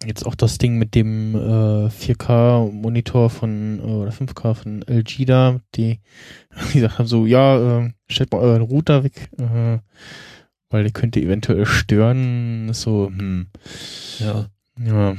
jetzt 0.06 0.26
auch 0.26 0.34
das 0.34 0.58
Ding 0.58 0.76
mit 0.76 0.94
dem 0.94 1.34
äh, 1.34 1.88
4K-Monitor 1.88 3.30
von 3.30 3.80
äh, 3.80 3.82
oder 3.82 4.10
5K 4.10 4.54
von 4.54 4.82
LG 4.82 5.24
da, 5.26 5.60
die, 5.74 6.00
die 6.72 6.80
gesagt 6.80 6.98
haben 6.98 7.06
so, 7.06 7.26
ja, 7.26 7.80
äh, 7.80 7.92
stellt 8.08 8.32
mal 8.32 8.40
euren 8.40 8.62
Router 8.62 9.02
weg, 9.02 9.30
äh, 9.38 9.78
weil 10.74 10.82
der 10.82 10.92
könnte 10.92 11.20
eventuell 11.20 11.66
stören. 11.66 12.72
So, 12.72 13.06
hm. 13.06 13.46
Ja. 14.18 14.46
Ja. 14.84 15.16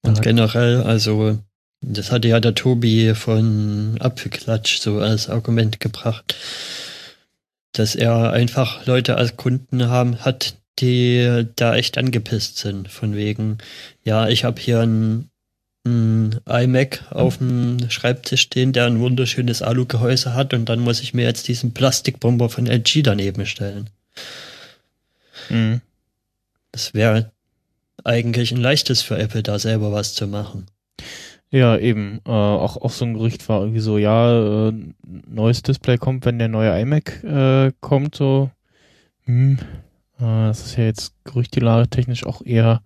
Und 0.00 0.22
generell, 0.22 0.80
also, 0.80 1.38
das 1.82 2.10
hatte 2.10 2.28
ja 2.28 2.40
der 2.40 2.54
Tobi 2.54 3.14
von 3.14 3.98
Apfelklatsch 4.00 4.80
so 4.80 4.98
als 4.98 5.28
Argument 5.28 5.78
gebracht, 5.78 6.36
dass 7.72 7.94
er 7.94 8.32
einfach 8.32 8.86
Leute 8.86 9.16
als 9.16 9.36
Kunden 9.36 9.88
haben 9.88 10.20
hat, 10.20 10.56
die 10.78 11.46
da 11.56 11.76
echt 11.76 11.98
angepisst 11.98 12.56
sind. 12.56 12.88
Von 12.88 13.14
wegen, 13.14 13.58
ja, 14.04 14.26
ich 14.26 14.44
habe 14.44 14.58
hier 14.58 14.80
ein, 14.80 15.28
ein 15.84 16.40
iMac 16.48 17.04
auf 17.10 17.36
dem 17.36 17.90
Schreibtisch 17.90 18.40
stehen, 18.40 18.72
der 18.72 18.86
ein 18.86 19.00
wunderschönes 19.00 19.60
Alugehäuse 19.60 20.32
hat 20.32 20.54
und 20.54 20.66
dann 20.70 20.80
muss 20.80 21.02
ich 21.02 21.12
mir 21.12 21.24
jetzt 21.24 21.46
diesen 21.46 21.74
Plastikbomber 21.74 22.48
von 22.48 22.66
LG 22.66 23.02
daneben 23.02 23.44
stellen. 23.44 23.90
Mhm. 25.50 25.80
Das 26.72 26.94
wäre 26.94 27.32
eigentlich 28.04 28.52
ein 28.52 28.60
leichtes 28.60 29.02
für 29.02 29.18
Apple, 29.18 29.42
da 29.42 29.58
selber 29.58 29.92
was 29.92 30.14
zu 30.14 30.26
machen. 30.26 30.66
Ja, 31.50 31.76
eben. 31.78 32.20
Äh, 32.26 32.30
auch, 32.30 32.76
auch 32.76 32.90
so 32.90 33.04
ein 33.04 33.14
Gerücht 33.14 33.48
war 33.48 33.60
irgendwie 33.60 33.80
so, 33.80 33.98
ja, 33.98 34.68
äh, 34.68 34.72
neues 35.06 35.62
Display 35.62 35.96
kommt, 35.96 36.24
wenn 36.24 36.38
der 36.38 36.48
neue 36.48 36.78
iMac 36.80 37.22
äh, 37.24 37.72
kommt, 37.80 38.14
so. 38.14 38.50
Hm. 39.24 39.58
Äh, 40.18 40.48
das 40.48 40.66
ist 40.66 40.76
ja 40.76 40.84
jetzt 40.84 41.14
gerüchtelage 41.24 41.88
technisch 41.88 42.26
auch 42.26 42.42
eher 42.44 42.82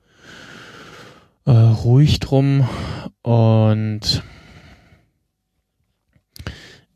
äh, 1.46 1.50
ruhig 1.50 2.20
drum. 2.20 2.68
Und 3.22 4.22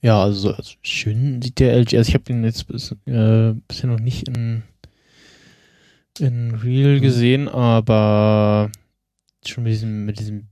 ja, 0.05 0.23
also, 0.23 0.53
also 0.53 0.75
schön 0.83 1.41
sieht 1.41 1.61
der 1.61 1.73
LG. 1.73 1.97
Also 1.97 2.09
ich 2.11 2.15
habe 2.15 2.25
den 2.25 2.45
jetzt 2.45 2.69
bis, 2.69 2.93
äh, 3.07 3.55
bisher 3.67 3.89
noch 3.89 4.01
nicht 4.01 4.29
in, 4.29 4.63
in 6.19 6.55
Real 6.57 7.01
gesehen, 7.01 7.49
aber 7.49 8.71
schon 9.47 9.65
mit 9.65 9.73
diesem, 9.73 10.05
mit 10.05 10.21
diesem 10.21 10.49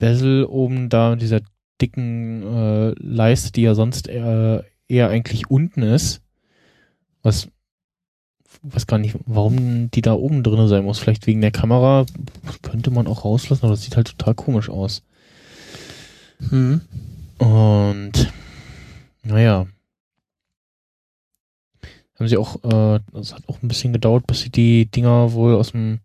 Bezel 0.00 0.44
oben 0.44 0.88
da 0.88 1.12
und 1.12 1.22
dieser 1.22 1.42
dicken 1.80 2.42
äh, 2.42 2.94
Leiste, 2.98 3.52
die 3.52 3.62
ja 3.62 3.76
sonst 3.76 4.08
eher, 4.08 4.64
eher 4.88 5.10
eigentlich 5.10 5.48
unten 5.48 5.82
ist. 5.82 6.20
Was 7.22 7.48
weiß 8.62 8.88
gar 8.88 8.98
nicht, 8.98 9.14
warum 9.26 9.92
die 9.92 10.02
da 10.02 10.14
oben 10.14 10.42
drin 10.42 10.66
sein 10.66 10.82
muss. 10.82 10.98
Vielleicht 10.98 11.28
wegen 11.28 11.40
der 11.40 11.52
Kamera 11.52 12.04
könnte 12.62 12.90
man 12.90 13.06
auch 13.06 13.24
rauslassen, 13.24 13.64
aber 13.64 13.74
das 13.74 13.84
sieht 13.84 13.94
halt 13.94 14.08
total 14.18 14.34
komisch 14.34 14.68
aus. 14.68 15.04
Hm. 16.48 16.80
Und 17.38 18.32
naja. 19.22 19.66
Haben 22.18 22.28
sie 22.28 22.36
auch, 22.36 22.56
äh, 22.64 23.00
es 23.18 23.32
hat 23.34 23.48
auch 23.48 23.62
ein 23.62 23.68
bisschen 23.68 23.92
gedauert, 23.92 24.26
bis 24.26 24.40
sie 24.40 24.50
die 24.50 24.86
Dinger 24.86 25.32
wohl 25.32 25.54
aus 25.54 25.70
dem 25.72 26.00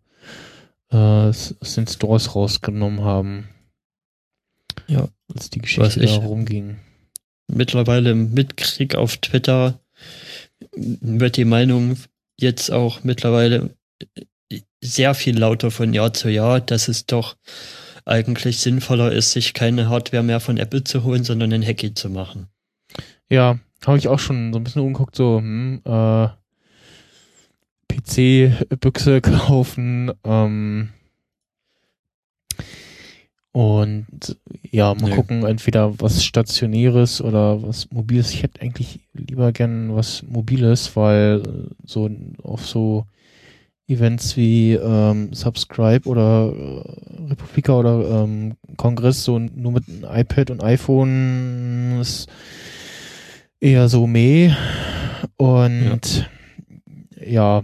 äh, 0.90 0.96
aus 0.96 1.54
den 1.74 1.86
Stores 1.88 2.34
rausgenommen 2.36 3.02
haben. 3.02 3.48
Ja. 4.86 5.08
Als 5.34 5.50
die 5.50 5.58
Geschichte 5.60 6.00
ich- 6.04 6.10
da 6.14 6.24
rumging. 6.24 6.78
mittlerweile 7.48 8.14
mitkrieg 8.14 8.94
auf 8.94 9.16
Twitter, 9.16 9.80
wird 10.76 11.36
die 11.36 11.44
Meinung 11.44 11.96
jetzt 12.38 12.70
auch 12.70 13.02
mittlerweile 13.02 13.70
sehr 14.80 15.14
viel 15.14 15.38
lauter 15.38 15.70
von 15.70 15.92
Jahr 15.94 16.12
zu 16.12 16.28
Jahr, 16.28 16.60
dass 16.60 16.88
es 16.88 17.06
doch 17.06 17.36
eigentlich 18.04 18.58
sinnvoller 18.58 19.10
ist, 19.12 19.32
sich 19.32 19.52
keine 19.54 19.88
Hardware 19.88 20.22
mehr 20.22 20.40
von 20.40 20.58
Apple 20.58 20.84
zu 20.84 21.02
holen, 21.04 21.24
sondern 21.24 21.52
einen 21.52 21.62
Hacky 21.64 21.94
zu 21.94 22.08
machen. 22.10 22.48
Ja, 23.34 23.58
habe 23.84 23.98
ich 23.98 24.06
auch 24.06 24.20
schon 24.20 24.52
so 24.52 24.60
ein 24.60 24.64
bisschen 24.64 24.82
umgeguckt, 24.82 25.16
so, 25.16 25.38
hm, 25.38 25.82
äh, 25.84 26.28
PC-Büchse 27.88 29.20
kaufen, 29.22 30.12
ähm, 30.22 30.90
und 33.50 34.36
ja, 34.70 34.94
mal 34.94 35.10
Nö. 35.10 35.16
gucken, 35.16 35.44
entweder 35.44 36.00
was 36.00 36.24
Stationäres 36.24 37.20
oder 37.20 37.60
was 37.62 37.90
Mobiles. 37.90 38.30
Ich 38.32 38.44
hätte 38.44 38.60
eigentlich 38.60 39.00
lieber 39.12 39.50
gern 39.50 39.94
was 39.94 40.22
Mobiles, 40.22 40.94
weil 40.94 41.42
äh, 41.44 41.74
so 41.84 42.08
auf 42.42 42.66
so 42.66 43.06
Events 43.88 44.36
wie 44.36 44.74
ähm, 44.74 45.32
Subscribe 45.32 46.08
oder 46.08 46.52
äh, 46.52 47.30
Republika 47.30 47.74
oder 47.78 48.24
ähm, 48.24 48.54
Kongress 48.76 49.24
so 49.24 49.38
nur 49.40 49.72
mit 49.72 49.84
iPad 50.02 50.50
und 50.50 50.62
iPhone 50.62 51.98
ist 52.00 52.28
eher 53.64 53.88
so 53.88 54.06
meh. 54.06 54.54
Und 55.36 56.28
ja. 57.18 57.62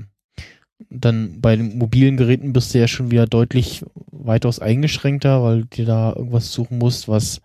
dann 0.89 1.41
bei 1.41 1.57
den 1.57 1.79
mobilen 1.79 2.17
Geräten 2.17 2.53
bist 2.53 2.75
du 2.75 2.79
ja 2.79 2.89
schon 2.89 3.11
wieder 3.11 3.27
deutlich 3.27 3.85
weitaus 4.11 4.59
eingeschränkter, 4.59 5.43
weil 5.43 5.61
du 5.61 5.67
dir 5.67 5.85
da 5.85 6.13
irgendwas 6.17 6.53
suchen 6.53 6.79
musst, 6.79 7.07
was 7.07 7.41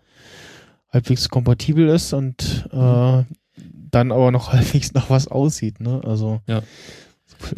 halbwegs 0.90 1.28
kompatibel 1.28 1.88
ist 1.88 2.12
und 2.14 2.68
äh, 2.72 3.24
dann 3.90 4.12
aber 4.12 4.30
noch 4.30 4.52
halbwegs 4.52 4.94
nach 4.94 5.10
was 5.10 5.28
aussieht, 5.28 5.80
ne? 5.80 6.00
Also 6.04 6.40
Ja. 6.46 6.62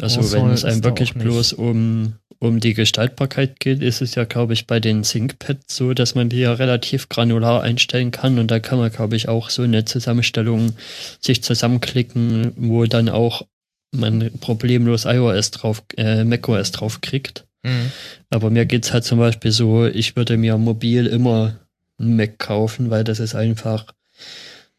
Also 0.01 0.31
wenn 0.31 0.49
es 0.49 0.65
einem 0.65 0.83
wirklich 0.83 1.13
bloß 1.13 1.53
um, 1.53 2.13
um 2.39 2.59
die 2.59 2.73
Gestaltbarkeit 2.73 3.59
geht, 3.59 3.81
ist 3.81 4.01
es 4.01 4.15
ja, 4.15 4.23
glaube 4.23 4.53
ich, 4.53 4.67
bei 4.67 4.79
den 4.79 5.03
ThinkPads 5.03 5.75
so, 5.75 5.93
dass 5.93 6.15
man 6.15 6.29
die 6.29 6.39
ja 6.39 6.53
relativ 6.53 7.09
granular 7.09 7.61
einstellen 7.63 8.11
kann 8.11 8.39
und 8.39 8.51
da 8.51 8.59
kann 8.59 8.79
man, 8.79 8.91
glaube 8.91 9.15
ich, 9.15 9.27
auch 9.27 9.49
so 9.49 9.63
eine 9.63 9.85
Zusammenstellung 9.85 10.73
sich 11.19 11.43
zusammenklicken, 11.43 12.53
wo 12.55 12.85
dann 12.85 13.09
auch 13.09 13.43
man 13.91 14.31
problemlos 14.39 15.05
iOS 15.05 15.51
drauf, 15.51 15.83
äh, 15.97 16.23
macOS 16.23 16.71
drauf 16.71 17.01
kriegt. 17.01 17.45
Mhm. 17.63 17.91
Aber 18.29 18.49
mir 18.49 18.65
geht's 18.65 18.93
halt 18.93 19.03
zum 19.03 19.19
Beispiel 19.19 19.51
so, 19.51 19.85
ich 19.85 20.15
würde 20.15 20.37
mir 20.37 20.57
mobil 20.57 21.07
immer 21.07 21.59
einen 21.99 22.15
Mac 22.15 22.39
kaufen, 22.39 22.89
weil 22.89 23.03
das 23.03 23.19
ist 23.19 23.35
einfach 23.35 23.85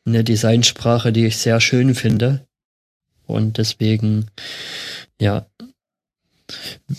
eine 0.07 0.25
Designsprache, 0.25 1.13
die 1.13 1.27
ich 1.27 1.37
sehr 1.37 1.61
schön 1.61 1.95
finde. 1.95 2.47
Und 3.31 3.59
deswegen, 3.59 4.27
ja, 5.21 5.47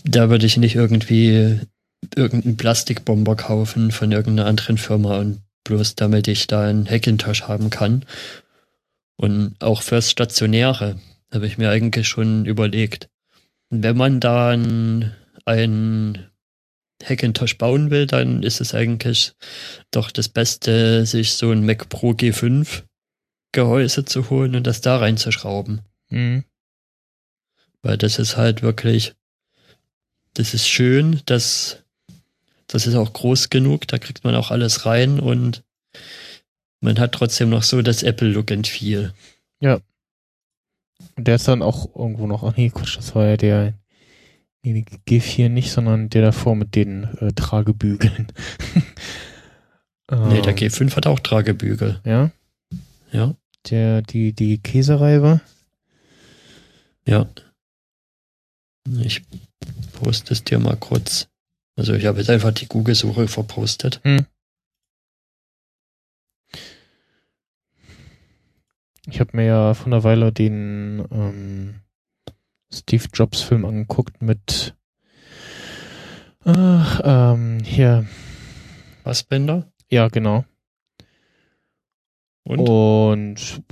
da 0.04 0.30
würde 0.30 0.46
ich 0.46 0.58
nicht 0.58 0.76
irgendwie 0.76 1.60
irgendeinen 2.16 2.58
Plastikbomber 2.58 3.36
kaufen 3.36 3.92
von 3.92 4.12
irgendeiner 4.12 4.48
anderen 4.48 4.78
Firma 4.78 5.18
und 5.18 5.42
bloß 5.64 5.96
damit 5.96 6.28
ich 6.28 6.48
da 6.48 6.64
einen 6.64 6.90
Hackintosh 6.90 7.44
haben 7.44 7.70
kann. 7.70 8.06
Und 9.18 9.56
auch 9.60 9.82
fürs 9.84 10.10
Stationäre 10.10 11.00
habe 11.32 11.48
ich 11.48 11.58
mir 11.58 11.70
eigentlich 11.70 12.08
schon 12.08 12.46
überlegt. 12.46 13.10
Wenn 13.70 13.96
man 13.96 14.20
dann 14.20 15.14
einen 15.46 16.28
Hackintosh 17.04 17.58
bauen 17.58 17.90
will, 17.90 18.08
dann 18.08 18.44
ist 18.44 18.62
es 18.62 18.74
eigentlich 18.74 19.34
doch 19.92 20.12
das 20.12 20.30
Beste, 20.30 21.06
sich 21.06 21.34
so 21.34 21.52
ein 21.52 21.66
Mac 21.66 21.90
Pro 21.90 22.12
G5 22.12 22.84
Gehäuse 23.54 24.06
zu 24.06 24.30
holen 24.30 24.56
und 24.56 24.66
das 24.66 24.82
da 24.82 24.98
reinzuschrauben. 24.98 25.82
Mhm. 26.12 26.44
Weil 27.82 27.98
das 27.98 28.20
ist 28.20 28.38
halt 28.38 28.62
wirklich, 28.62 29.16
das 30.36 30.54
ist 30.54 30.68
schön, 30.68 31.22
das, 31.26 31.84
das 32.68 32.86
ist 32.86 32.96
auch 32.96 33.12
groß 33.12 33.50
genug, 33.50 33.88
da 33.88 33.98
kriegt 33.98 34.24
man 34.24 34.36
auch 34.36 34.52
alles 34.52 34.86
rein 34.86 35.20
und 35.20 35.64
man 36.80 37.00
hat 37.00 37.14
trotzdem 37.14 37.50
noch 37.50 37.64
so 37.64 37.82
das 37.82 38.04
Apple-Look 38.04 38.52
and 38.52 38.68
Feel. 38.68 39.14
Und 41.16 41.28
der 41.28 41.36
ist 41.36 41.48
dann 41.48 41.62
auch 41.62 41.96
irgendwo 41.96 42.28
noch, 42.28 42.44
ach 42.44 42.56
nee, 42.56 42.70
Quatsch, 42.70 42.98
das 42.98 43.16
war 43.16 43.26
ja 43.26 43.38
der, 43.38 43.74
nee, 44.64 44.86
GIF 45.06 45.26
hier 45.26 45.50
nicht, 45.50 45.72
sondern 45.72 46.10
der 46.10 46.22
davor 46.22 46.56
mit 46.56 46.76
den 46.76 47.06
äh, 47.20 47.34
Tragebügeln. 47.34 48.28
Nee, 50.12 50.42
der 50.42 50.52
Ähm, 50.52 50.58
G5 50.58 50.94
hat 50.98 51.08
auch 51.08 51.20
Tragebügel. 51.20 52.02
Ja, 52.04 52.32
Ja, 53.14 53.34
der, 53.70 54.02
die, 54.02 54.34
die 54.34 54.58
Käsereibe. 54.58 55.40
Ja. 57.06 57.28
Ich 59.00 59.24
poste 59.94 60.34
es 60.34 60.44
dir 60.44 60.60
mal 60.60 60.76
kurz. 60.76 61.28
Also 61.76 61.94
ich 61.94 62.06
habe 62.06 62.20
jetzt 62.20 62.30
einfach 62.30 62.52
die 62.52 62.68
Google-Suche 62.68 63.28
verpostet. 63.28 64.02
Ich 69.08 69.20
habe 69.20 69.36
mir 69.36 69.46
ja 69.46 69.74
vor 69.74 69.88
einer 69.88 70.04
Weile 70.04 70.32
den 70.32 71.06
ähm, 71.12 71.82
Steve 72.72 73.06
Jobs 73.14 73.42
Film 73.42 73.66
angeguckt 73.66 74.22
mit 74.22 74.76
ach, 76.44 77.02
ähm, 77.04 77.60
hier, 77.64 78.08
Fassbänder. 79.04 79.72
ja 79.90 80.08
genau. 80.08 80.46
Und? 82.44 82.60
Und 82.60 83.64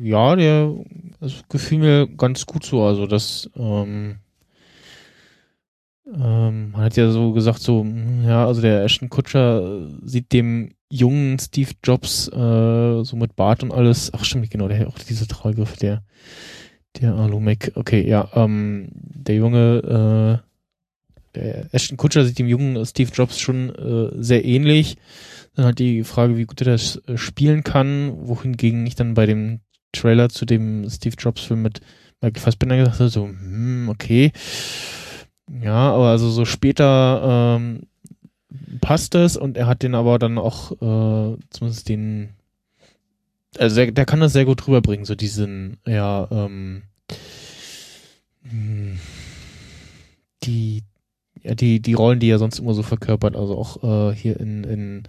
ja, 0.00 0.36
der 0.36 0.74
also 1.20 1.36
gefiel 1.48 1.78
mir 1.78 2.06
ganz 2.08 2.46
gut 2.46 2.64
so. 2.64 2.82
Also 2.82 3.06
das, 3.06 3.50
ähm, 3.56 4.16
ähm, 6.06 6.70
man 6.72 6.82
hat 6.82 6.96
ja 6.96 7.10
so 7.10 7.32
gesagt, 7.32 7.60
so, 7.60 7.82
hm, 7.82 8.24
ja, 8.24 8.46
also 8.46 8.60
der 8.60 8.84
Ashton 8.84 9.08
Kutscher 9.08 9.86
sieht 10.02 10.32
dem 10.32 10.72
jungen 10.90 11.38
Steve 11.38 11.70
Jobs 11.84 12.28
äh, 12.28 13.04
so 13.04 13.16
mit 13.16 13.36
Bart 13.36 13.62
und 13.62 13.72
alles, 13.72 14.12
ach 14.12 14.24
stimmt, 14.24 14.50
genau, 14.50 14.66
der 14.66 14.80
hat 14.80 14.86
auch 14.88 14.98
diese 14.98 15.28
Tragriff, 15.28 15.76
der, 15.76 16.02
der 17.00 17.14
Alumek, 17.14 17.72
okay, 17.76 18.06
ja, 18.08 18.28
ähm, 18.34 18.88
der 18.92 19.36
junge, 19.36 20.42
äh, 20.42 20.50
der 21.36 21.72
Ashton 21.72 21.96
Kutscher 21.96 22.24
sieht 22.24 22.40
dem 22.40 22.48
jungen 22.48 22.84
Steve 22.84 23.10
Jobs 23.14 23.38
schon 23.38 23.70
äh, 23.70 24.10
sehr 24.20 24.44
ähnlich. 24.44 24.96
Dann 25.54 25.64
halt 25.64 25.78
die 25.78 26.02
Frage, 26.02 26.36
wie 26.36 26.44
gut 26.44 26.60
er 26.60 26.72
das 26.72 26.96
äh, 27.06 27.16
spielen 27.16 27.62
kann, 27.62 28.12
wohingegen 28.26 28.84
ich 28.86 28.96
dann 28.96 29.14
bei 29.14 29.26
dem 29.26 29.60
Trailer 29.92 30.28
zu 30.28 30.44
dem 30.44 30.88
Steve 30.88 31.16
Jobs 31.18 31.42
Film 31.42 31.62
mit 31.62 31.80
Michael 32.20 32.42
Fassbender 32.42 32.76
gesagt 32.76 33.00
habe, 33.00 33.08
so, 33.08 33.26
hm, 33.26 33.88
okay. 33.88 34.32
Ja, 35.62 35.92
aber 35.92 36.08
also 36.08 36.30
so 36.30 36.44
später 36.44 37.58
ähm, 37.58 37.82
passt 38.80 39.14
es 39.14 39.36
und 39.36 39.56
er 39.56 39.66
hat 39.66 39.82
den 39.82 39.94
aber 39.94 40.18
dann 40.18 40.38
auch 40.38 40.72
äh, 40.72 41.36
zumindest 41.50 41.88
den 41.88 42.30
also 43.58 43.76
der, 43.76 43.92
der 43.92 44.04
kann 44.04 44.20
das 44.20 44.32
sehr 44.32 44.44
gut 44.44 44.66
rüberbringen, 44.66 45.04
so 45.04 45.14
diesen, 45.14 45.78
ja, 45.86 46.28
ähm, 46.30 46.82
hm, 48.48 48.98
die, 50.44 50.84
ja, 51.42 51.54
die, 51.54 51.80
die 51.80 51.94
Rollen, 51.94 52.20
die 52.20 52.30
er 52.30 52.38
sonst 52.38 52.58
immer 52.58 52.74
so 52.74 52.82
verkörpert, 52.82 53.36
also 53.36 53.58
auch 53.58 53.82
äh, 53.82 54.14
hier 54.14 54.38
in, 54.38 54.64
in 54.64 55.02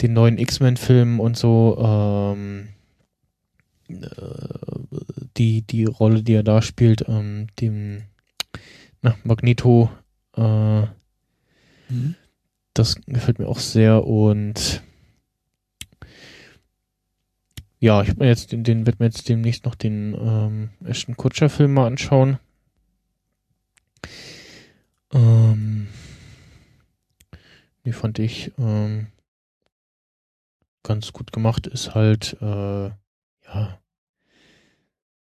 den 0.00 0.12
neuen 0.12 0.38
X-Men-Filmen 0.38 1.20
und 1.20 1.36
so, 1.36 1.76
ähm, 1.78 2.68
äh, 2.68 2.75
die, 3.88 5.62
die 5.62 5.84
Rolle, 5.84 6.22
die 6.22 6.34
er 6.34 6.42
da 6.42 6.62
spielt, 6.62 7.08
ähm, 7.08 7.48
dem 7.60 8.02
na, 9.02 9.16
Magneto, 9.24 9.90
äh, 10.36 10.82
mhm. 10.82 12.14
das 12.74 12.96
gefällt 13.06 13.38
mir 13.38 13.48
auch 13.48 13.58
sehr 13.58 14.06
und 14.06 14.82
ja, 17.78 18.02
ich 18.02 18.16
mir 18.16 18.26
jetzt 18.26 18.52
den, 18.52 18.64
den 18.64 18.86
wird 18.86 18.98
mir 18.98 19.06
jetzt 19.06 19.28
demnächst 19.28 19.64
noch 19.64 19.74
den 19.74 20.14
ähm, 20.18 20.70
Ashton 20.84 21.16
Kutscher 21.16 21.48
Film 21.48 21.74
mal 21.74 21.86
anschauen. 21.86 22.38
Ähm, 25.12 25.88
die 27.84 27.92
fand 27.92 28.18
ich 28.18 28.52
ähm, 28.58 29.08
ganz 30.82 31.12
gut 31.12 31.32
gemacht. 31.32 31.66
Ist 31.66 31.94
halt 31.94 32.36
äh, 32.40 32.90
ja 33.46 33.78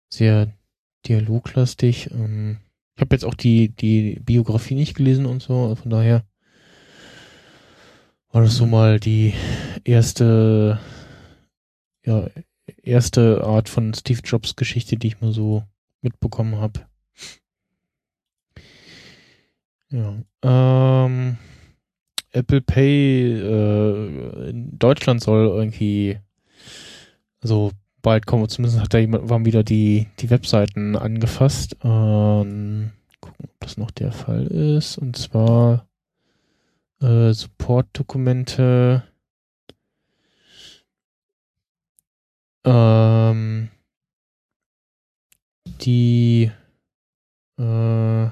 sehr 0.10 0.54
dialoglastig. 1.08 2.12
Ähm, 2.12 2.60
ich 2.96 3.02
habe 3.02 3.16
jetzt 3.16 3.26
auch 3.26 3.34
die 3.34 3.70
die 3.70 4.20
Biografie 4.24 4.76
nicht 4.76 4.96
gelesen 4.96 5.26
und 5.26 5.42
so. 5.42 5.64
Also 5.64 5.76
von 5.76 5.90
daher 5.90 6.24
war 8.32 8.44
das 8.44 8.56
so 8.56 8.66
mal 8.66 9.00
die 9.00 9.34
erste 9.84 10.80
ja, 12.06 12.28
erste 12.82 13.44
Art 13.44 13.70
von 13.70 13.94
Steve 13.94 14.22
Jobs 14.24 14.56
Geschichte, 14.56 14.98
die 14.98 15.08
ich 15.08 15.22
mal 15.22 15.32
so 15.32 15.64
mitbekommen 16.02 16.58
habe. 16.58 16.82
Ja. 19.90 20.16
Ähm, 20.42 21.38
Apple 22.32 22.62
Pay 22.62 23.34
äh, 23.34 24.50
in 24.50 24.78
Deutschland 24.80 25.22
soll 25.22 25.48
irgendwie 25.48 26.20
also 27.42 27.72
bald 28.04 28.28
kommen. 28.28 28.48
Zumindest 28.48 28.80
hat 28.80 28.94
da 28.94 29.00
jemand 29.00 29.30
waren 29.30 29.46
wieder 29.46 29.64
die 29.64 30.08
die 30.20 30.30
Webseiten 30.30 30.96
angefasst. 30.96 31.78
Ähm, 31.84 32.92
gucken, 33.20 33.46
ob 33.46 33.60
das 33.60 33.78
noch 33.78 33.90
der 33.90 34.12
Fall 34.12 34.46
ist. 34.46 35.00
Und 35.00 35.18
zwar 35.18 35.88
äh, 37.02 37.34
Support-Dokumente 37.34 39.04
ähm, 42.66 43.70
die 45.82 46.52
äh, 47.58 48.30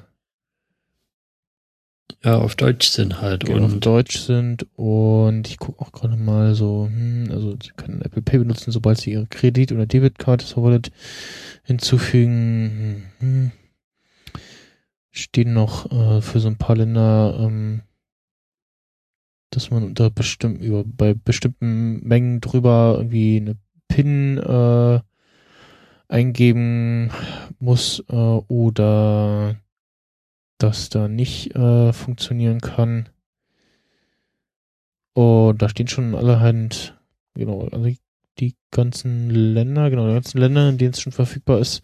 ja, 2.24 2.38
auf 2.38 2.56
Deutsch 2.56 2.90
sind 2.90 3.22
halt. 3.22 3.50
und 3.50 3.64
auf 3.64 3.80
Deutsch 3.80 4.20
sind 4.20 4.68
und 4.76 5.48
ich 5.48 5.58
gucke 5.58 5.82
auch 5.82 5.92
gerade 5.92 6.18
mal 6.18 6.54
so, 6.54 6.88
hm, 6.92 7.30
also 7.32 7.58
Sie 7.62 7.72
können 7.76 8.02
Apple 8.02 8.22
Pay 8.22 8.40
benutzen, 8.40 8.72
sobald 8.72 9.00
Sie 9.00 9.12
Ihre 9.12 9.26
Kredit- 9.26 9.72
oder 9.72 9.88
Debitkarte 9.88 10.46
zur 10.46 10.64
Wallet 10.64 10.92
hinzufügen. 11.64 13.12
Hm, 13.20 13.28
hm. 13.28 13.52
Stehen 15.10 15.54
noch 15.54 15.92
äh, 15.92 16.22
für 16.22 16.40
so 16.40 16.48
ein 16.48 16.58
paar 16.58 16.78
Länder, 16.78 17.38
ähm, 17.40 17.82
dass 19.50 19.72
man 19.72 19.84
unter 19.84 20.10
bestimmten, 20.10 20.64
über, 20.64 20.84
bei 20.86 21.14
bestimmten 21.14 22.08
Mengen 22.08 22.40
drüber 22.40 22.96
irgendwie 22.98 23.38
eine 23.38 23.58
PIN 23.90 24.38
äh, 24.38 25.00
eingeben 26.08 27.10
muss 27.60 28.04
äh, 28.10 28.14
oder 28.16 29.56
das 30.62 30.90
da 30.90 31.08
nicht 31.08 31.56
äh, 31.56 31.94
funktionieren 31.94 32.62
kann. 32.62 33.10
Und 35.14 35.62
da 35.62 35.70
stehen 35.70 35.88
schon 35.88 36.16
allerhand, 36.16 36.98
genau, 37.36 37.68
also 37.72 37.92
die 38.40 38.56
ganzen 38.72 39.30
Länder, 39.30 39.90
genau, 39.90 40.08
die 40.08 40.14
ganzen 40.14 40.38
Länder, 40.38 40.70
in 40.70 40.78
denen 40.78 40.94
es 40.94 41.02
schon 41.02 41.12
verfügbar 41.12 41.60
ist. 41.60 41.82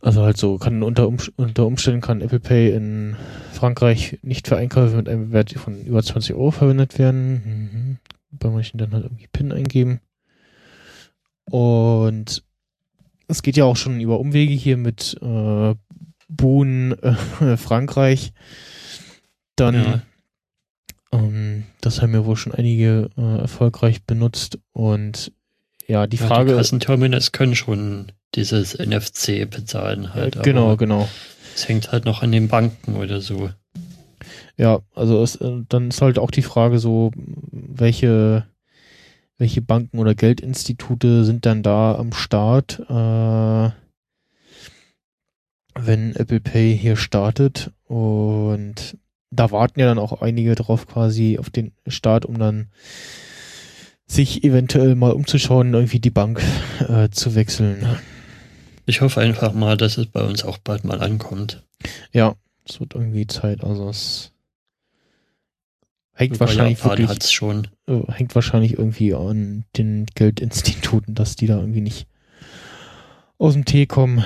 Also 0.00 0.22
halt 0.22 0.36
so, 0.36 0.58
kann 0.58 0.82
unter, 0.82 1.08
um, 1.08 1.16
unter 1.36 1.66
Umständen 1.66 2.00
kann 2.00 2.20
Apple 2.20 2.40
Pay 2.40 2.72
in 2.72 3.16
Frankreich 3.52 4.18
nicht 4.22 4.46
für 4.46 4.56
Einkäufe 4.56 4.96
mit 4.96 5.08
einem 5.08 5.32
Wert 5.32 5.52
von 5.52 5.84
über 5.84 6.02
20 6.02 6.34
Euro 6.34 6.50
verwendet 6.50 6.98
werden. 6.98 7.32
Mhm. 7.44 7.96
Bei 8.30 8.50
manchen 8.50 8.78
dann 8.78 8.92
halt 8.92 9.04
irgendwie 9.04 9.28
PIN 9.32 9.52
eingeben. 9.52 10.00
Und 11.50 12.44
es 13.28 13.42
geht 13.42 13.56
ja 13.56 13.64
auch 13.64 13.76
schon 13.76 14.00
über 14.00 14.20
Umwege 14.20 14.52
hier 14.52 14.76
mit 14.76 15.16
äh, 15.22 15.74
Boon, 16.28 16.92
äh, 17.02 17.56
Frankreich. 17.56 18.32
Dann, 19.56 19.74
ja. 19.74 20.02
ähm, 21.12 21.64
das 21.80 22.02
haben 22.02 22.14
ja 22.14 22.24
wohl 22.24 22.36
schon 22.36 22.54
einige 22.54 23.10
äh, 23.16 23.38
erfolgreich 23.38 24.04
benutzt. 24.04 24.58
Und 24.72 25.32
ja, 25.86 26.06
die 26.06 26.18
Frage. 26.18 26.50
Ja, 26.50 26.56
die 26.56 26.58
Kassenterminals 26.58 27.32
können 27.32 27.54
schon 27.54 28.12
dieses 28.34 28.78
NFC 28.78 29.48
bezahlen 29.48 30.14
halt. 30.14 30.36
Äh, 30.36 30.42
genau, 30.42 30.76
genau. 30.76 31.08
Es 31.54 31.68
hängt 31.68 31.92
halt 31.92 32.04
noch 32.04 32.22
an 32.22 32.32
den 32.32 32.48
Banken 32.48 32.96
oder 32.96 33.20
so. 33.20 33.50
Ja, 34.58 34.80
also 34.94 35.22
es, 35.22 35.36
äh, 35.36 35.62
dann 35.68 35.88
ist 35.88 36.02
halt 36.02 36.18
auch 36.18 36.30
die 36.30 36.42
Frage 36.42 36.78
so, 36.78 37.12
welche 37.16 38.46
welche 39.38 39.62
Banken 39.62 39.98
oder 39.98 40.14
Geldinstitute 40.14 41.24
sind 41.24 41.44
dann 41.46 41.62
da 41.62 41.94
am 41.94 42.12
Start, 42.12 42.80
äh, 42.88 43.70
wenn 45.78 46.14
Apple 46.16 46.40
Pay 46.40 46.76
hier 46.76 46.96
startet. 46.96 47.72
Und 47.84 48.96
da 49.30 49.50
warten 49.50 49.80
ja 49.80 49.86
dann 49.86 49.98
auch 49.98 50.22
einige 50.22 50.54
drauf 50.54 50.86
quasi 50.86 51.38
auf 51.38 51.50
den 51.50 51.72
Start, 51.86 52.24
um 52.24 52.38
dann 52.38 52.68
sich 54.06 54.44
eventuell 54.44 54.94
mal 54.94 55.12
umzuschauen, 55.12 55.74
irgendwie 55.74 56.00
die 56.00 56.10
Bank 56.10 56.40
äh, 56.88 57.10
zu 57.10 57.34
wechseln. 57.34 57.86
Ich 58.86 59.00
hoffe 59.00 59.20
einfach 59.20 59.52
mal, 59.52 59.76
dass 59.76 59.98
es 59.98 60.06
bei 60.06 60.22
uns 60.22 60.44
auch 60.44 60.58
bald 60.58 60.84
mal 60.84 61.00
ankommt. 61.00 61.64
Ja, 62.12 62.36
es 62.64 62.78
wird 62.78 62.94
irgendwie 62.94 63.26
Zeit. 63.26 63.64
Also 63.64 63.88
es 63.88 64.32
Hängt 66.18 66.40
wahrscheinlich 66.40 66.78
Japan 66.78 66.90
wirklich, 66.92 67.08
hat's 67.10 67.30
schon. 67.30 67.68
Äh, 67.86 68.00
hängt 68.10 68.34
wahrscheinlich 68.34 68.78
irgendwie 68.78 69.12
an 69.12 69.64
den 69.76 70.06
Geldinstituten, 70.14 71.14
dass 71.14 71.36
die 71.36 71.46
da 71.46 71.58
irgendwie 71.58 71.82
nicht 71.82 72.06
aus 73.38 73.52
dem 73.52 73.66
Tee 73.66 73.84
kommen. 73.84 74.24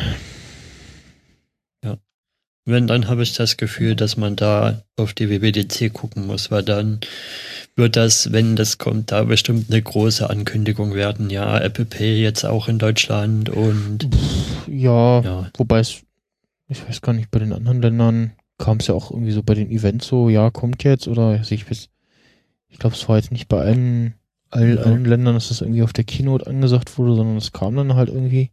Wenn, 2.67 2.87
dann 2.87 3.09
habe 3.09 3.23
ich 3.23 3.35
das 3.35 3.57
Gefühl, 3.57 3.97
dass 3.97 4.17
man 4.17 4.37
da 4.37 4.83
auf 4.97 5.15
die 5.15 5.31
WWDC 5.31 5.93
gucken 5.93 6.27
muss, 6.27 6.51
weil 6.51 6.63
dann 6.63 7.01
wird 7.75 7.97
das, 7.97 8.33
wenn 8.33 8.55
das 8.55 8.79
kommt, 8.79 9.13
da 9.13 9.25
bestimmt 9.25 9.71
eine 9.71 9.81
große 9.81 10.29
Ankündigung 10.29 10.95
werden. 10.95 11.31
Ja, 11.31 11.59
Apple 11.59 11.87
Pay 11.87 12.23
jetzt 12.23 12.45
auch 12.45 12.69
in 12.69 12.79
Deutschland 12.79 13.49
und. 13.49 14.09
Ja, 14.67 15.21
ja. 15.21 15.51
wobei 15.57 15.81
es, 15.81 16.03
ich 16.69 16.87
weiß 16.87 17.01
gar 17.01 17.15
nicht, 17.15 17.31
bei 17.31 17.39
den 17.39 17.53
anderen 17.53 17.81
Ländern 17.81 18.33
kam 18.59 18.77
es 18.77 18.87
ja 18.87 18.95
auch 18.95 19.11
irgendwie 19.11 19.33
so 19.33 19.43
bei 19.43 19.55
den 19.55 19.71
Events 19.71 20.07
so, 20.07 20.29
ja, 20.29 20.51
kommt 20.51 20.85
jetzt 20.85 21.09
oder 21.09 21.41
ich, 21.41 21.65
ich 22.69 22.79
glaube, 22.79 22.95
es 22.95 23.09
war 23.09 23.17
jetzt 23.17 23.33
nicht 23.33 23.49
bei 23.49 23.61
allen, 23.61 24.15
all, 24.51 24.77
ja. 24.77 24.83
allen 24.83 25.05
Ländern, 25.07 25.35
dass 25.35 25.49
das 25.49 25.63
irgendwie 25.63 25.83
auf 25.83 25.95
der 25.95 26.05
Keynote 26.05 26.47
angesagt 26.47 26.99
wurde, 26.99 27.17
sondern 27.17 27.37
es 27.39 27.53
kam 27.53 27.75
dann 27.75 27.95
halt 27.95 28.11
irgendwie. 28.11 28.51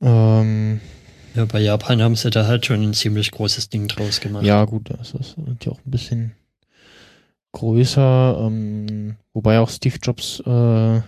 Ähm, 0.00 0.80
ja, 1.36 1.44
bei 1.44 1.60
Japan 1.60 2.02
haben 2.02 2.16
sie 2.16 2.30
da 2.30 2.46
halt 2.46 2.66
schon 2.66 2.82
ein 2.82 2.94
ziemlich 2.94 3.30
großes 3.30 3.68
Ding 3.68 3.88
draus 3.88 4.20
gemacht. 4.20 4.44
Ja, 4.44 4.64
gut, 4.64 4.90
das 4.90 5.12
ist 5.12 5.36
ja 5.62 5.72
auch 5.72 5.78
ein 5.84 5.90
bisschen 5.90 6.32
größer, 7.52 8.38
ähm, 8.40 9.16
wobei 9.32 9.60
auch 9.60 9.68
Steve 9.68 9.96
Jobs, 10.02 10.40
äh, 10.40 11.00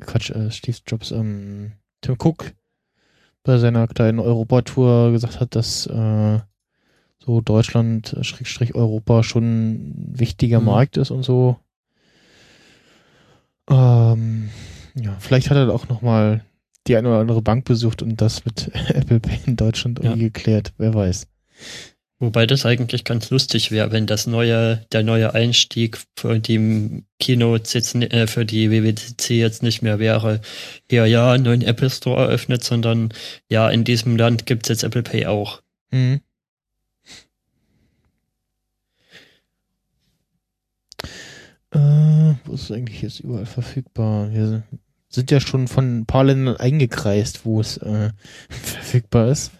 Quatsch, 0.00 0.30
äh, 0.30 0.50
Steve 0.50 0.78
Jobs, 0.86 1.10
ähm, 1.10 1.72
Tim 2.00 2.16
Cook 2.18 2.52
bei 3.42 3.58
seiner 3.58 3.86
kleinen 3.88 4.18
Europatour 4.18 5.12
gesagt 5.12 5.40
hat, 5.40 5.54
dass 5.54 5.86
äh, 5.86 6.38
so 7.18 7.40
Deutschland, 7.40 8.16
Schrägstrich 8.22 8.74
Europa 8.74 9.22
schon 9.22 9.44
ein 9.44 10.18
wichtiger 10.18 10.60
mhm. 10.60 10.66
Markt 10.66 10.96
ist 10.96 11.10
und 11.10 11.22
so. 11.22 11.56
Ähm, 13.70 14.50
ja, 14.94 15.16
vielleicht 15.18 15.50
hat 15.50 15.56
er 15.56 15.74
auch 15.74 15.88
nochmal 15.88 16.44
die 16.88 16.96
eine 16.96 17.08
oder 17.08 17.18
andere 17.18 17.42
Bank 17.42 17.64
besucht 17.64 18.02
und 18.02 18.20
das 18.20 18.44
mit 18.44 18.70
Apple 18.88 19.20
Pay 19.20 19.40
in 19.46 19.56
Deutschland 19.56 19.98
irgendwie 19.98 20.22
ja. 20.22 20.28
geklärt. 20.28 20.72
Wer 20.78 20.94
weiß. 20.94 21.26
Wobei 22.20 22.46
das 22.46 22.66
eigentlich 22.66 23.04
ganz 23.04 23.30
lustig 23.30 23.70
wäre, 23.70 23.92
wenn 23.92 24.06
das 24.06 24.26
neue, 24.26 24.84
der 24.90 25.04
neue 25.04 25.34
Einstieg 25.34 25.98
für 26.16 26.40
die 26.40 27.04
Keynotes 27.20 27.74
jetzt, 27.74 27.94
äh, 27.94 28.26
für 28.26 28.44
die 28.44 28.72
WWDC 28.72 29.30
jetzt 29.30 29.62
nicht 29.62 29.82
mehr 29.82 30.00
wäre, 30.00 30.40
ja, 30.90 31.06
ja, 31.06 31.38
neuen 31.38 31.62
Apple 31.62 31.90
Store 31.90 32.22
eröffnet, 32.22 32.64
sondern 32.64 33.10
ja, 33.48 33.70
in 33.70 33.84
diesem 33.84 34.16
Land 34.16 34.46
gibt's 34.46 34.68
jetzt 34.68 34.82
Apple 34.82 35.04
Pay 35.04 35.26
auch. 35.26 35.62
Mhm. 35.92 36.20
Äh, 41.70 42.34
wo 42.44 42.54
ist 42.54 42.62
es 42.62 42.72
eigentlich 42.72 43.02
jetzt 43.02 43.20
überall 43.20 43.46
verfügbar? 43.46 44.32
Wir 44.32 44.64
sind 45.18 45.30
ja 45.30 45.40
schon 45.40 45.68
von 45.68 46.00
ein 46.00 46.06
paar 46.06 46.24
Ländern 46.24 46.56
eingekreist, 46.56 47.44
wo 47.44 47.60
es 47.60 47.76
äh, 47.78 48.10
verfügbar 48.48 49.28
ist. 49.28 49.52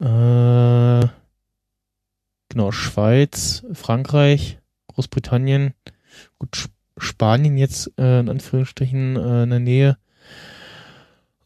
Äh, 0.00 1.08
Genau, 2.52 2.70
Schweiz, 2.70 3.64
Frankreich, 3.72 4.58
Großbritannien, 4.88 5.72
gut, 6.38 6.68
Spanien 6.98 7.56
jetzt 7.56 7.90
äh, 7.96 8.20
in 8.20 8.28
Anführungsstrichen 8.28 9.16
äh, 9.16 9.44
in 9.44 9.48
der 9.48 9.58
Nähe. 9.58 9.96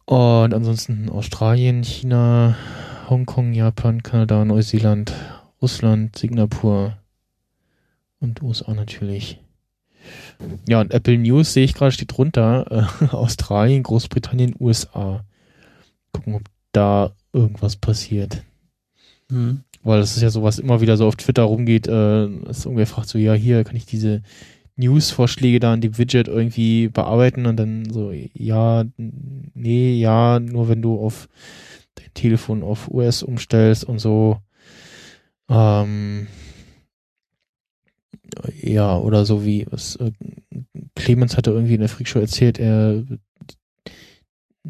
Und 0.04 0.52
ansonsten 0.52 1.08
Australien, 1.08 1.84
China, 1.84 2.56
Hongkong, 3.08 3.52
Japan, 3.52 4.02
Kanada, 4.02 4.44
Neuseeland, 4.44 5.12
Russland, 5.62 6.18
Singapur 6.18 6.96
und 8.18 8.42
USA 8.42 8.74
natürlich. 8.74 9.38
Ja, 10.68 10.80
und 10.80 10.92
Apple 10.92 11.18
News 11.18 11.52
sehe 11.52 11.64
ich 11.64 11.74
gerade, 11.74 11.92
steht 11.92 12.16
drunter. 12.16 12.88
Äh, 13.00 13.06
Australien, 13.14 13.82
Großbritannien, 13.82 14.54
USA. 14.58 15.24
Gucken, 16.12 16.34
ob 16.34 16.42
da 16.72 17.12
irgendwas 17.32 17.76
passiert. 17.76 18.42
Hm. 19.30 19.62
Weil 19.82 20.00
das 20.00 20.16
ist 20.16 20.22
ja 20.22 20.30
sowas 20.30 20.58
immer 20.58 20.80
wieder 20.80 20.96
so 20.96 21.06
auf 21.06 21.16
Twitter 21.16 21.44
rumgeht, 21.44 21.86
äh, 21.86 22.28
dass 22.44 22.64
irgendwer 22.64 22.86
fragt 22.86 23.08
so, 23.08 23.18
ja, 23.18 23.34
hier 23.34 23.64
kann 23.64 23.76
ich 23.76 23.86
diese 23.86 24.22
News-Vorschläge 24.76 25.60
da 25.60 25.72
in 25.74 25.80
dem 25.80 25.96
Widget 25.96 26.28
irgendwie 26.28 26.88
bearbeiten 26.88 27.46
und 27.46 27.56
dann 27.56 27.88
so, 27.90 28.12
ja, 28.12 28.84
nee, 28.96 29.94
ja, 29.94 30.38
nur 30.38 30.68
wenn 30.68 30.82
du 30.82 30.98
auf 30.98 31.28
dein 31.94 32.12
Telefon 32.14 32.62
auf 32.62 32.90
US 32.90 33.22
umstellst 33.22 33.84
und 33.84 33.98
so. 33.98 34.38
Ähm, 35.48 36.26
ja, 38.60 38.96
oder 38.98 39.24
so 39.24 39.44
wie 39.44 39.66
was 39.70 39.96
äh, 39.96 40.12
Clemens 40.94 41.36
hatte 41.36 41.50
irgendwie 41.50 41.74
in 41.74 41.80
der 41.80 41.88
Freakshow 41.88 42.18
erzählt, 42.18 42.58
er 42.58 43.04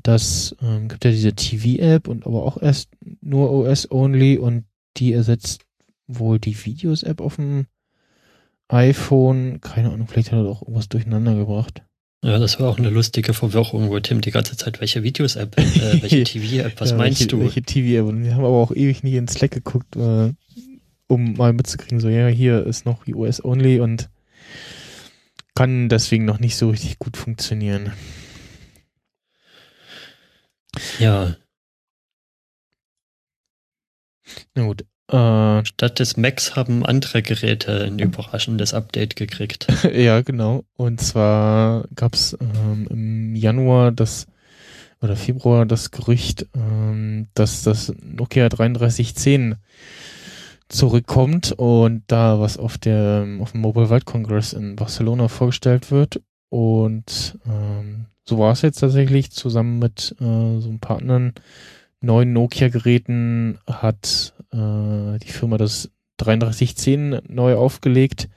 das 0.03 0.55
ähm, 0.63 0.89
gibt 0.89 1.05
ja 1.05 1.11
diese 1.11 1.33
TV-App 1.33 2.09
und 2.09 2.27
aber 2.27 2.45
auch 2.45 2.61
erst 2.61 2.91
nur 3.21 3.51
OS-only 3.51 4.39
und 4.39 4.65
die 4.97 5.13
ersetzt 5.13 5.63
wohl 6.07 6.39
die 6.39 6.65
Videos-App 6.65 7.21
auf 7.21 7.37
dem 7.37 7.67
iPhone. 8.69 9.61
Keine 9.61 9.91
Ahnung, 9.91 10.07
vielleicht 10.07 10.33
hat 10.33 10.39
er 10.39 10.45
doch 10.45 10.63
irgendwas 10.63 10.89
durcheinander 10.89 11.35
gebracht. 11.35 11.83
Ja, 12.23 12.39
das 12.39 12.59
war 12.59 12.69
auch 12.69 12.79
eine 12.79 12.91
lustige 12.91 13.35
Verwirrung, 13.35 13.89
wo 13.89 14.01
Tim 14.01 14.21
die 14.21 14.31
ganze 14.31 14.57
Zeit, 14.57 14.81
welche 14.81 15.03
Videos-App, 15.03 15.59
äh, 15.59 16.03
welche 16.03 16.25
TV-App, 16.25 16.81
was 16.81 16.91
ja, 16.91 16.97
meinst 16.97 17.21
welche, 17.21 17.29
du? 17.29 17.41
Welche 17.41 17.63
TV-App? 17.63 18.07
Und 18.07 18.25
wir 18.25 18.35
haben 18.35 18.45
aber 18.45 18.57
auch 18.57 18.73
ewig 18.73 19.03
nicht 19.03 19.15
in 19.15 19.29
Slack 19.29 19.53
geguckt, 19.53 19.97
äh, 19.97 20.33
um 21.09 21.35
mal 21.35 21.53
mitzukriegen, 21.53 22.01
so, 22.01 22.09
ja, 22.09 22.27
hier 22.29 22.67
ist 22.67 22.87
noch 22.87 23.07
US-only 23.07 23.81
und 23.81 24.11
kann 25.55 25.89
deswegen 25.89 26.25
noch 26.25 26.39
nicht 26.39 26.57
so 26.57 26.71
richtig 26.71 26.99
gut 26.99 27.17
funktionieren. 27.17 27.93
Ja, 30.99 31.37
na 34.55 34.65
gut. 34.65 34.85
Äh, 35.09 35.65
Statt 35.65 36.01
des 36.01 36.17
Macs 36.17 36.57
haben 36.57 36.85
andere 36.85 37.23
Geräte 37.23 37.85
ein 37.85 37.99
überraschendes 37.99 38.75
Update 38.75 39.15
gekriegt. 39.17 39.67
ja, 39.95 40.21
genau. 40.23 40.65
Und 40.77 41.01
zwar 41.01 41.85
gab 41.95 42.15
es 42.15 42.37
ähm, 42.41 42.89
im 42.91 43.37
Januar 43.37 43.93
das 43.93 44.27
oder 45.01 45.15
Februar 45.15 45.67
das 45.67 45.91
Gerücht, 45.91 46.47
ähm, 46.55 47.29
dass 47.35 47.63
das 47.63 47.93
Nokia 48.03 48.49
3310 48.49 49.57
zurückkommt 50.69 51.53
und 51.53 52.03
da 52.09 52.41
was 52.41 52.59
auf 52.59 52.79
der 52.79 53.27
auf 53.41 53.53
dem 53.53 53.61
Mobile 53.61 53.89
World 53.89 54.05
Congress 54.05 54.53
in 54.53 54.77
Barcelona 54.77 55.29
vorgestellt 55.29 55.91
wird 55.91 56.21
und 56.49 57.39
ähm, 57.47 58.07
so 58.25 58.39
war 58.39 58.53
es 58.53 58.63
jetzt 58.63 58.81
tatsächlich 58.81 59.31
zusammen 59.31 59.79
mit 59.79 60.17
äh, 60.21 60.61
so 60.61 60.69
ein 60.69 60.81
paar 60.81 60.99
anderen 60.99 61.35
neuen 62.01 62.33
Nokia-Geräten 62.33 63.59
hat 63.67 64.35
äh, 64.53 65.19
die 65.19 65.33
Firma 65.33 65.59
das 65.59 65.91
3310 66.19 67.21
neu 67.29 67.57
aufgelegt. 67.57 68.29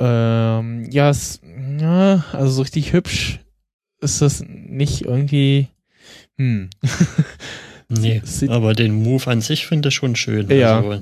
Ähm, 0.00 0.88
ja, 0.90 1.10
es, 1.10 1.40
ja, 1.78 2.24
also 2.32 2.50
so 2.50 2.62
richtig 2.62 2.92
hübsch 2.92 3.40
ist 4.00 4.22
das 4.22 4.44
nicht 4.46 5.02
irgendwie. 5.02 5.68
Hm. 6.36 6.70
nee, 7.88 8.22
aber 8.48 8.74
den 8.74 8.92
Move 8.92 9.26
an 9.30 9.40
sich 9.40 9.66
finde 9.66 9.88
ich 9.88 9.94
schon 9.94 10.16
schön. 10.16 10.50
Ja. 10.50 10.80
Also, 10.80 11.00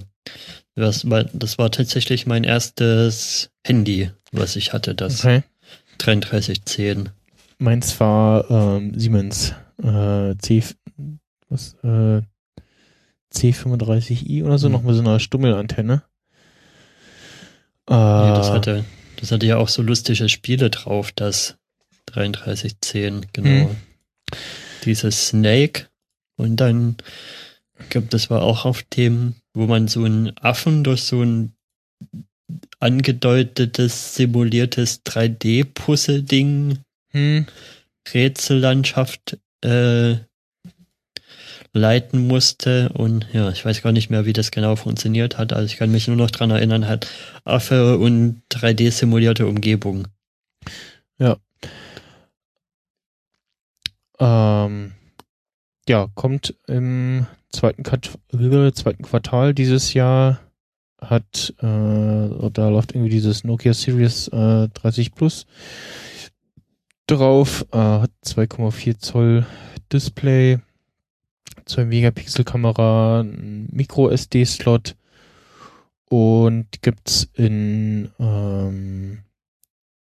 das, 0.75 1.09
war, 1.09 1.25
das 1.25 1.59
war 1.59 1.71
tatsächlich 1.71 2.27
mein 2.27 2.45
erstes 2.45 3.51
Handy, 3.65 4.11
was 4.33 4.57
ich 4.57 4.73
hatte, 4.73 4.95
das 4.95 5.25
okay. 5.25 5.43
3310. 5.99 7.11
Meins 7.59 7.99
war 8.01 8.51
ähm, 8.51 8.99
Siemens 8.99 9.55
äh, 9.83 10.37
C, 10.39 10.63
was, 11.49 11.75
äh, 11.83 12.21
C35i 13.35 14.45
oder 14.45 14.59
so, 14.59 14.69
mhm. 14.69 14.73
noch 14.73 14.83
mit 14.83 14.95
so 14.95 15.01
einer 15.01 15.21
Stummelantenne. 15.21 16.03
Äh, 17.89 17.95
ja, 17.95 18.35
das 18.35 18.51
hatte, 18.51 18.85
das 19.21 19.31
hatte 19.31 19.47
ja 19.47 19.59
auch 19.59 19.69
so 19.69 19.83
lustige 19.83 20.29
Spiele 20.29 20.71
drauf, 20.71 21.13
das 21.13 21.57
3310, 22.07 23.27
genau. 23.33 23.69
Mhm. 23.69 23.77
Dieses 24.85 25.29
Snake 25.29 25.87
und 26.37 26.57
dann, 26.57 26.97
ich 27.79 27.89
glaube, 27.89 28.09
das 28.09 28.31
war 28.31 28.43
auch 28.43 28.65
auf 28.65 28.83
dem, 28.83 29.35
wo 29.55 29.67
man 29.67 29.89
so 29.89 30.05
einen 30.05 30.37
Affen 30.39 30.85
durch 30.85 31.03
so 31.03 31.23
ein 31.23 31.53
angedeutetes, 32.79 34.15
simuliertes 34.15 35.05
3D-Puzzle-Ding, 35.05 36.79
hm. 37.11 37.47
Rätsellandschaft 38.13 39.39
äh, 39.63 40.17
leiten 41.73 42.27
musste 42.27 42.91
und 42.91 43.27
ja, 43.33 43.51
ich 43.51 43.65
weiß 43.65 43.83
gar 43.83 43.93
nicht 43.93 44.11
mehr, 44.11 44.25
wie 44.27 44.33
das 44.33 44.51
genau 44.51 44.77
funktioniert 44.77 45.39
hat. 45.39 45.53
Also 45.53 45.67
ich 45.67 45.77
kann 45.77 45.93
mich 45.93 46.09
nur 46.09 46.17
noch 46.17 46.31
dran 46.31 46.51
erinnern, 46.51 46.89
hat 46.89 47.07
Affe 47.45 47.99
und 47.99 48.43
3D-simulierte 48.51 49.47
Umgebung. 49.47 50.09
Ja. 51.19 51.37
Ähm, 54.19 54.93
ja, 55.89 56.09
kommt 56.15 56.55
im 56.67 57.27
zweiten, 57.51 57.85
zweiten 57.85 59.03
Quartal 59.03 59.55
dieses 59.55 59.95
Jahr 59.95 60.41
hat, 61.01 61.55
äh, 61.61 62.51
da 62.51 62.69
läuft 62.69 62.93
irgendwie 62.93 63.11
dieses 63.11 63.45
Nokia 63.45 63.75
Series 63.75 64.29
äh, 64.29 64.69
30 64.69 65.15
Plus 65.15 65.47
drauf, 67.07 67.65
äh, 67.73 67.77
hat 67.77 68.11
2,4 68.25 68.99
Zoll 68.99 69.47
Display, 69.93 70.59
2 71.67 71.85
Megapixel 71.85 72.45
Kamera, 72.45 73.25
Micro 73.25 74.09
SD 74.09 74.45
Slot 74.45 74.97
und 76.09 76.83
gibt's 76.83 77.29
in 77.35 78.11
ähm, 78.19 79.23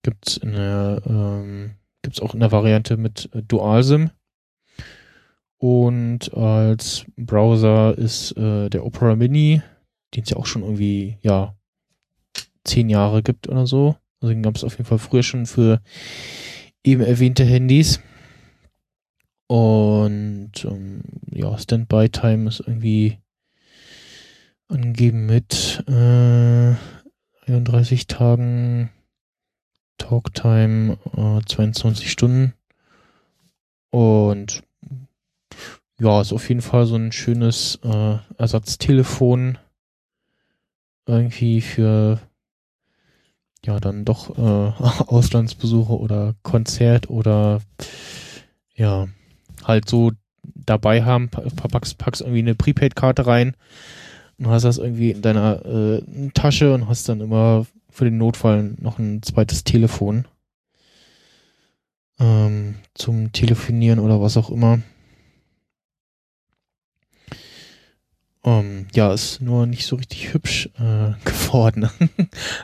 gibt's 0.02 0.36
in 0.36 0.52
der 0.52 1.02
ähm, 1.06 1.74
gibt's 2.02 2.20
auch 2.20 2.34
in 2.34 2.40
der 2.40 2.52
Variante 2.52 2.96
mit 2.96 3.28
Dual 3.48 3.82
SIM 3.82 4.10
und 5.58 6.34
als 6.34 7.06
Browser 7.16 7.96
ist 7.96 8.36
äh, 8.36 8.68
der 8.68 8.84
Opera 8.84 9.16
Mini, 9.16 9.62
den 10.14 10.24
es 10.24 10.30
ja 10.30 10.36
auch 10.36 10.46
schon 10.46 10.62
irgendwie 10.62 11.18
ja 11.22 11.54
zehn 12.64 12.88
Jahre 12.88 13.22
gibt 13.22 13.48
oder 13.48 13.66
so. 13.66 13.96
Also 14.20 14.32
den 14.32 14.42
gab 14.42 14.56
es 14.56 14.64
auf 14.64 14.72
jeden 14.72 14.86
Fall 14.86 14.98
früher 14.98 15.22
schon 15.22 15.46
für 15.46 15.80
eben 16.84 17.02
erwähnte 17.02 17.44
Handys. 17.44 18.00
Und 19.48 20.52
ähm, 20.64 21.02
ja, 21.30 21.56
Standby-Time 21.56 22.48
ist 22.48 22.60
irgendwie 22.60 23.18
angegeben 24.68 25.26
mit 25.26 25.84
äh, 25.86 26.74
31 27.46 28.08
Tagen, 28.08 28.90
Talktime 29.98 30.98
äh, 31.16 31.40
22 31.46 32.10
Stunden. 32.10 32.54
Und 33.90 34.62
ja, 36.00 36.20
ist 36.20 36.32
auf 36.32 36.48
jeden 36.48 36.62
Fall 36.62 36.86
so 36.86 36.96
ein 36.96 37.12
schönes 37.12 37.78
äh, 37.82 38.16
Ersatztelefon 38.36 39.58
irgendwie 41.06 41.60
für 41.60 42.20
ja 43.64 43.80
dann 43.80 44.04
doch 44.04 44.36
äh, 44.36 44.72
Auslandsbesuche 45.06 45.98
oder 45.98 46.34
Konzert 46.42 47.10
oder 47.10 47.60
ja 48.74 49.08
halt 49.64 49.88
so 49.88 50.12
dabei 50.54 51.02
haben, 51.04 51.28
packst, 51.28 51.98
packst 51.98 52.20
irgendwie 52.20 52.40
eine 52.40 52.54
Prepaid-Karte 52.54 53.26
rein 53.26 53.56
und 54.38 54.48
hast 54.48 54.64
das 54.64 54.78
irgendwie 54.78 55.10
in 55.10 55.22
deiner 55.22 55.64
äh, 55.64 56.02
Tasche 56.34 56.72
und 56.74 56.88
hast 56.88 57.08
dann 57.08 57.20
immer 57.20 57.66
für 57.90 58.04
den 58.04 58.18
Notfall 58.18 58.74
noch 58.78 58.98
ein 58.98 59.22
zweites 59.22 59.64
Telefon 59.64 60.26
ähm, 62.20 62.76
zum 62.94 63.32
Telefonieren 63.32 63.98
oder 63.98 64.20
was 64.20 64.36
auch 64.36 64.50
immer. 64.50 64.80
Um, 68.46 68.86
ja, 68.94 69.12
ist 69.12 69.40
nur 69.40 69.66
nicht 69.66 69.86
so 69.86 69.96
richtig 69.96 70.32
hübsch 70.32 70.70
äh, 70.78 71.14
geworden. 71.24 71.90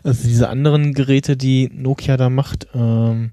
also 0.04 0.22
diese 0.22 0.48
anderen 0.48 0.94
Geräte, 0.94 1.36
die 1.36 1.70
Nokia 1.72 2.16
da 2.16 2.30
macht, 2.30 2.68
ähm, 2.72 3.32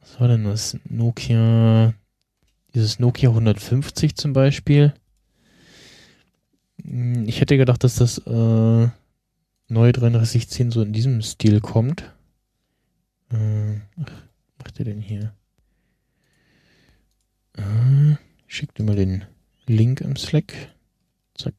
was 0.00 0.18
war 0.18 0.28
denn 0.28 0.44
das? 0.44 0.78
Nokia, 0.88 1.92
dieses 2.74 2.98
Nokia 2.98 3.28
150 3.28 4.16
zum 4.16 4.32
Beispiel. 4.32 4.94
Hm, 6.82 7.28
ich 7.28 7.42
hätte 7.42 7.58
gedacht, 7.58 7.84
dass 7.84 7.96
das 7.96 8.16
äh, 8.26 8.88
neue 9.68 9.92
3310 9.92 10.70
so 10.70 10.80
in 10.80 10.94
diesem 10.94 11.20
Stil 11.20 11.60
kommt. 11.60 12.10
Äh, 13.30 13.82
was 13.96 14.12
macht 14.60 14.78
der 14.78 14.86
denn 14.86 15.02
hier? 15.02 15.34
Äh, 17.58 18.16
schickt 18.46 18.78
dir 18.78 18.84
mal 18.84 18.96
den 18.96 19.26
Link 19.66 20.00
im 20.00 20.16
Slack. 20.16 20.73
Zack. 21.34 21.54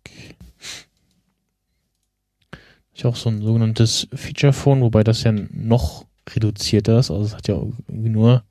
Ist 2.94 3.06
auch 3.06 3.16
so 3.16 3.30
ein 3.30 3.42
sogenanntes 3.42 4.08
Feature 4.14 4.54
Phone, 4.54 4.82
wobei 4.82 5.04
das 5.04 5.24
ja 5.24 5.34
noch 5.34 6.06
reduzierter 6.30 7.00
ist. 7.00 7.12
Also 7.12 7.26
es 7.26 7.36
hat 7.36 7.48
ja 7.48 7.56
irgendwie 7.56 8.10
nur 8.10 8.44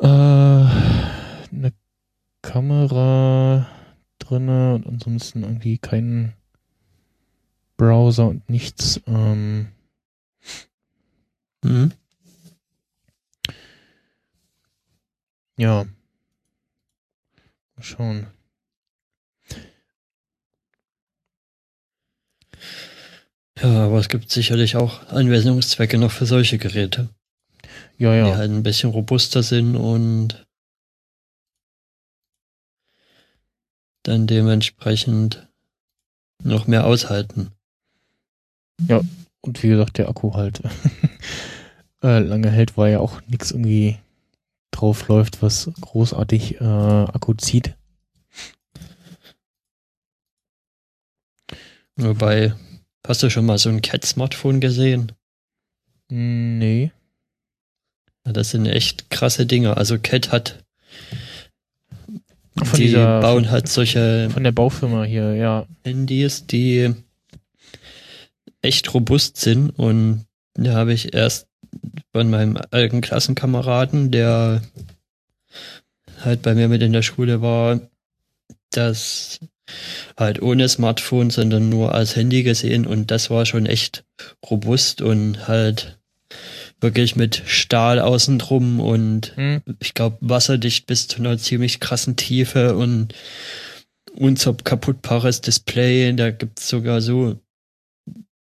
äh, 0.00 0.06
eine 0.06 1.72
Kamera 2.40 3.68
drinne 4.18 4.74
und 4.74 4.86
ansonsten 4.86 5.42
irgendwie 5.42 5.78
keinen 5.78 6.34
Browser 7.76 8.28
und 8.28 8.48
nichts. 8.48 9.00
Ähm, 9.06 9.68
mhm. 11.62 11.92
Ja. 15.56 15.84
Mal 17.76 17.82
schauen. 17.82 18.33
Ja, 23.60 23.86
aber 23.86 23.98
es 23.98 24.08
gibt 24.08 24.30
sicherlich 24.30 24.76
auch 24.76 25.06
Anwendungszwecke 25.08 25.98
noch 25.98 26.10
für 26.10 26.26
solche 26.26 26.58
Geräte. 26.58 27.08
Ja, 27.96 28.14
ja. 28.14 28.26
Die 28.26 28.34
halt 28.34 28.50
ein 28.50 28.62
bisschen 28.62 28.90
robuster 28.90 29.42
sind 29.42 29.76
und 29.76 30.44
dann 34.02 34.26
dementsprechend 34.26 35.48
noch 36.42 36.66
mehr 36.66 36.86
aushalten. 36.86 37.52
Ja, 38.88 39.00
und 39.40 39.62
wie 39.62 39.68
gesagt, 39.68 39.98
der 39.98 40.08
Akku 40.08 40.34
halt 40.34 40.62
äh, 42.02 42.18
lange 42.18 42.50
hält, 42.50 42.76
weil 42.76 42.92
ja 42.92 42.98
auch 42.98 43.20
nichts 43.28 43.52
irgendwie 43.52 43.98
drauf 44.72 45.06
läuft, 45.08 45.42
was 45.42 45.70
großartig 45.80 46.60
äh, 46.60 46.64
Akku 46.64 47.34
zieht. 47.34 47.76
Wobei 51.96 52.54
Hast 53.06 53.22
du 53.22 53.30
schon 53.30 53.46
mal 53.46 53.58
so 53.58 53.68
ein 53.68 53.82
Cat-Smartphone 53.82 54.60
gesehen? 54.60 55.12
Nee. 56.08 56.90
Das 58.24 58.50
sind 58.50 58.66
echt 58.66 59.10
krasse 59.10 59.44
Dinge. 59.44 59.76
Also 59.76 59.98
Cat 59.98 60.32
hat 60.32 60.64
von 62.62 62.78
die 62.78 62.86
dieser, 62.86 63.20
bauen 63.20 63.50
halt 63.50 63.68
solche 63.68 64.30
von 64.30 64.44
der 64.44 64.52
Baufirma 64.52 65.04
hier, 65.04 65.34
ja. 65.34 65.66
Handys, 65.84 66.46
die 66.46 66.94
echt 68.62 68.94
robust 68.94 69.36
sind 69.36 69.70
und 69.70 70.24
da 70.54 70.74
habe 70.74 70.92
ich 70.92 71.12
erst 71.12 71.48
von 72.12 72.30
meinem 72.30 72.58
alten 72.70 73.00
Klassenkameraden, 73.00 74.10
der 74.10 74.62
halt 76.20 76.42
bei 76.42 76.54
mir 76.54 76.68
mit 76.68 76.80
in 76.80 76.92
der 76.92 77.02
Schule 77.02 77.42
war, 77.42 77.80
das 78.70 79.40
halt 80.16 80.42
ohne 80.42 80.68
Smartphone, 80.68 81.30
sondern 81.30 81.68
nur 81.68 81.94
als 81.94 82.16
Handy 82.16 82.42
gesehen 82.42 82.86
und 82.86 83.10
das 83.10 83.30
war 83.30 83.46
schon 83.46 83.66
echt 83.66 84.04
robust 84.48 85.00
und 85.00 85.48
halt 85.48 85.98
wirklich 86.80 87.16
mit 87.16 87.42
Stahl 87.46 87.98
außen 87.98 88.38
drum 88.38 88.80
und 88.80 89.32
hm. 89.36 89.62
ich 89.80 89.94
glaube 89.94 90.18
wasserdicht 90.20 90.86
bis 90.86 91.08
zu 91.08 91.18
einer 91.18 91.38
ziemlich 91.38 91.80
krassen 91.80 92.16
Tiefe 92.16 92.76
und 92.76 93.14
unkaputtbares 94.14 95.40
Display. 95.40 96.12
Da 96.14 96.30
gibt's 96.30 96.68
sogar 96.68 97.00
so 97.00 97.40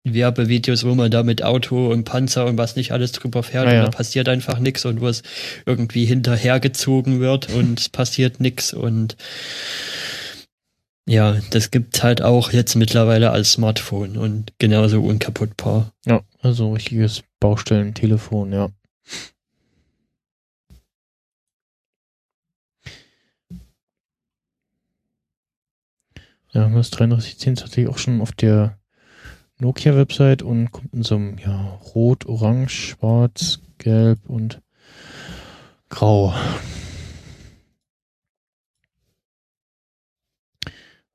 Werbevideos, 0.04 0.86
wo 0.86 0.96
man 0.96 1.12
da 1.12 1.24
mit 1.24 1.44
Auto 1.44 1.92
und 1.92 2.06
Panzer 2.06 2.46
und 2.46 2.58
was 2.58 2.76
nicht 2.76 2.92
alles 2.92 3.12
drüber 3.12 3.44
fährt 3.44 3.66
ja, 3.66 3.80
und 3.80 3.86
da 3.86 3.92
passiert 3.92 4.30
einfach 4.30 4.60
nichts 4.60 4.86
und 4.86 5.02
wo 5.02 5.08
es 5.08 5.24
irgendwie 5.66 6.06
hinterhergezogen 6.06 7.20
wird 7.20 7.50
und 7.50 7.80
es 7.80 7.90
passiert 7.90 8.40
nichts 8.40 8.74
und 8.74 9.18
ja, 11.08 11.38
das 11.52 11.72
gibt's 11.72 12.04
halt 12.04 12.22
auch 12.22 12.52
jetzt 12.52 12.76
mittlerweile 12.76 13.32
als 13.32 13.54
Smartphone 13.54 14.18
und 14.18 14.54
genauso 14.60 15.02
unkaputtbar. 15.02 15.94
Ja, 16.06 16.22
also 16.42 16.74
richtiges 16.74 17.24
Baustellentelefon, 17.40 18.52
ja. 18.52 18.70
Ja, 26.52 26.68
das 26.70 26.90
3310 26.92 27.54
ist 27.54 27.60
tatsächlich 27.62 27.88
auch 27.88 28.00
schon 28.00 28.20
auf 28.20 28.34
der 28.34 28.78
Nokia-Website 29.60 30.42
und 30.42 30.72
kommt 30.72 30.94
in 30.94 31.04
so 31.04 31.16
einem 31.16 31.38
ja, 31.38 31.80
Rot, 31.96 32.26
Orange, 32.26 32.72
Schwarz, 32.98 33.60
Gelb 33.78 34.20
und 34.28 34.62
Grau. 35.90 36.34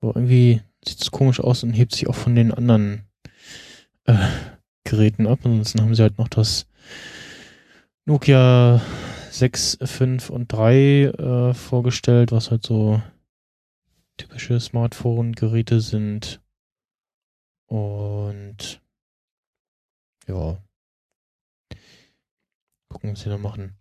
Aber 0.03 0.17
irgendwie 0.17 0.61
sieht 0.85 1.01
es 1.01 1.11
komisch 1.11 1.41
aus 1.41 1.63
und 1.63 1.73
hebt 1.73 1.95
sich 1.95 2.09
auch 2.09 2.15
von 2.15 2.35
den 2.35 2.53
anderen 2.53 3.07
äh, 4.05 4.29
Geräten 4.85 5.27
ab. 5.27 5.39
Ansonsten 5.45 5.81
haben 5.81 5.95
sie 5.95 6.03
halt 6.03 6.19
noch 6.19 6.29
das 6.29 6.67
Nokia 8.05 8.83
6, 9.31 9.79
5 9.83 10.31
und 10.31 10.53
3 10.53 11.05
äh, 11.05 11.55
vorgestellt, 11.55 12.33
was 12.33 12.51
halt 12.51 12.67
so 12.67 13.01
typische 14.17 14.59
Smartphone-Geräte 14.59 15.81
sind. 15.81 16.41
Und 17.67 18.83
ja. 20.27 20.59
Gucken, 22.89 23.13
was 23.13 23.21
sie 23.21 23.31
da 23.31 23.39
machen. 23.39 23.77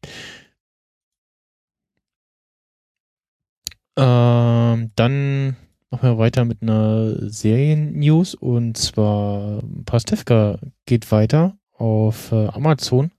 Ähm, 3.98 4.92
dann 4.96 5.58
Machen 5.92 6.10
wir 6.10 6.18
weiter 6.18 6.46
mit 6.46 6.62
einer 6.62 7.30
Serien-News 7.30 8.36
und 8.36 8.78
zwar 8.78 9.62
Pastewka 9.84 10.58
geht 10.86 11.12
weiter 11.12 11.58
auf 11.74 12.32
äh, 12.32 12.48
Amazon. 12.48 13.12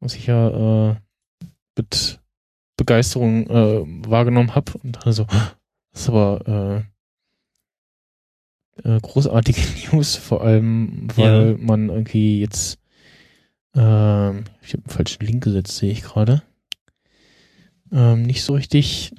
Was 0.00 0.16
ich 0.16 0.26
ja 0.26 0.90
äh, 0.90 0.96
mit 1.76 2.18
Begeisterung 2.76 3.46
äh, 3.46 3.84
wahrgenommen 4.08 4.56
habe 4.56 4.72
und 4.82 5.06
also 5.06 5.26
das 5.92 6.02
ist 6.02 6.08
aber 6.08 6.84
äh, 8.82 8.96
äh, 8.96 9.00
großartige 9.00 9.60
News, 9.92 10.16
vor 10.16 10.42
allem 10.42 11.06
weil 11.14 11.52
ja. 11.52 11.64
man 11.64 11.88
irgendwie 11.88 12.40
jetzt 12.40 12.80
ähm, 13.76 14.42
ich 14.60 14.72
habe 14.72 14.82
einen 14.82 14.88
falschen 14.88 15.24
Link 15.24 15.44
gesetzt, 15.44 15.76
sehe 15.76 15.92
ich 15.92 16.02
gerade. 16.02 16.42
Ähm, 17.92 18.22
nicht 18.22 18.42
so 18.42 18.54
richtig 18.54 19.14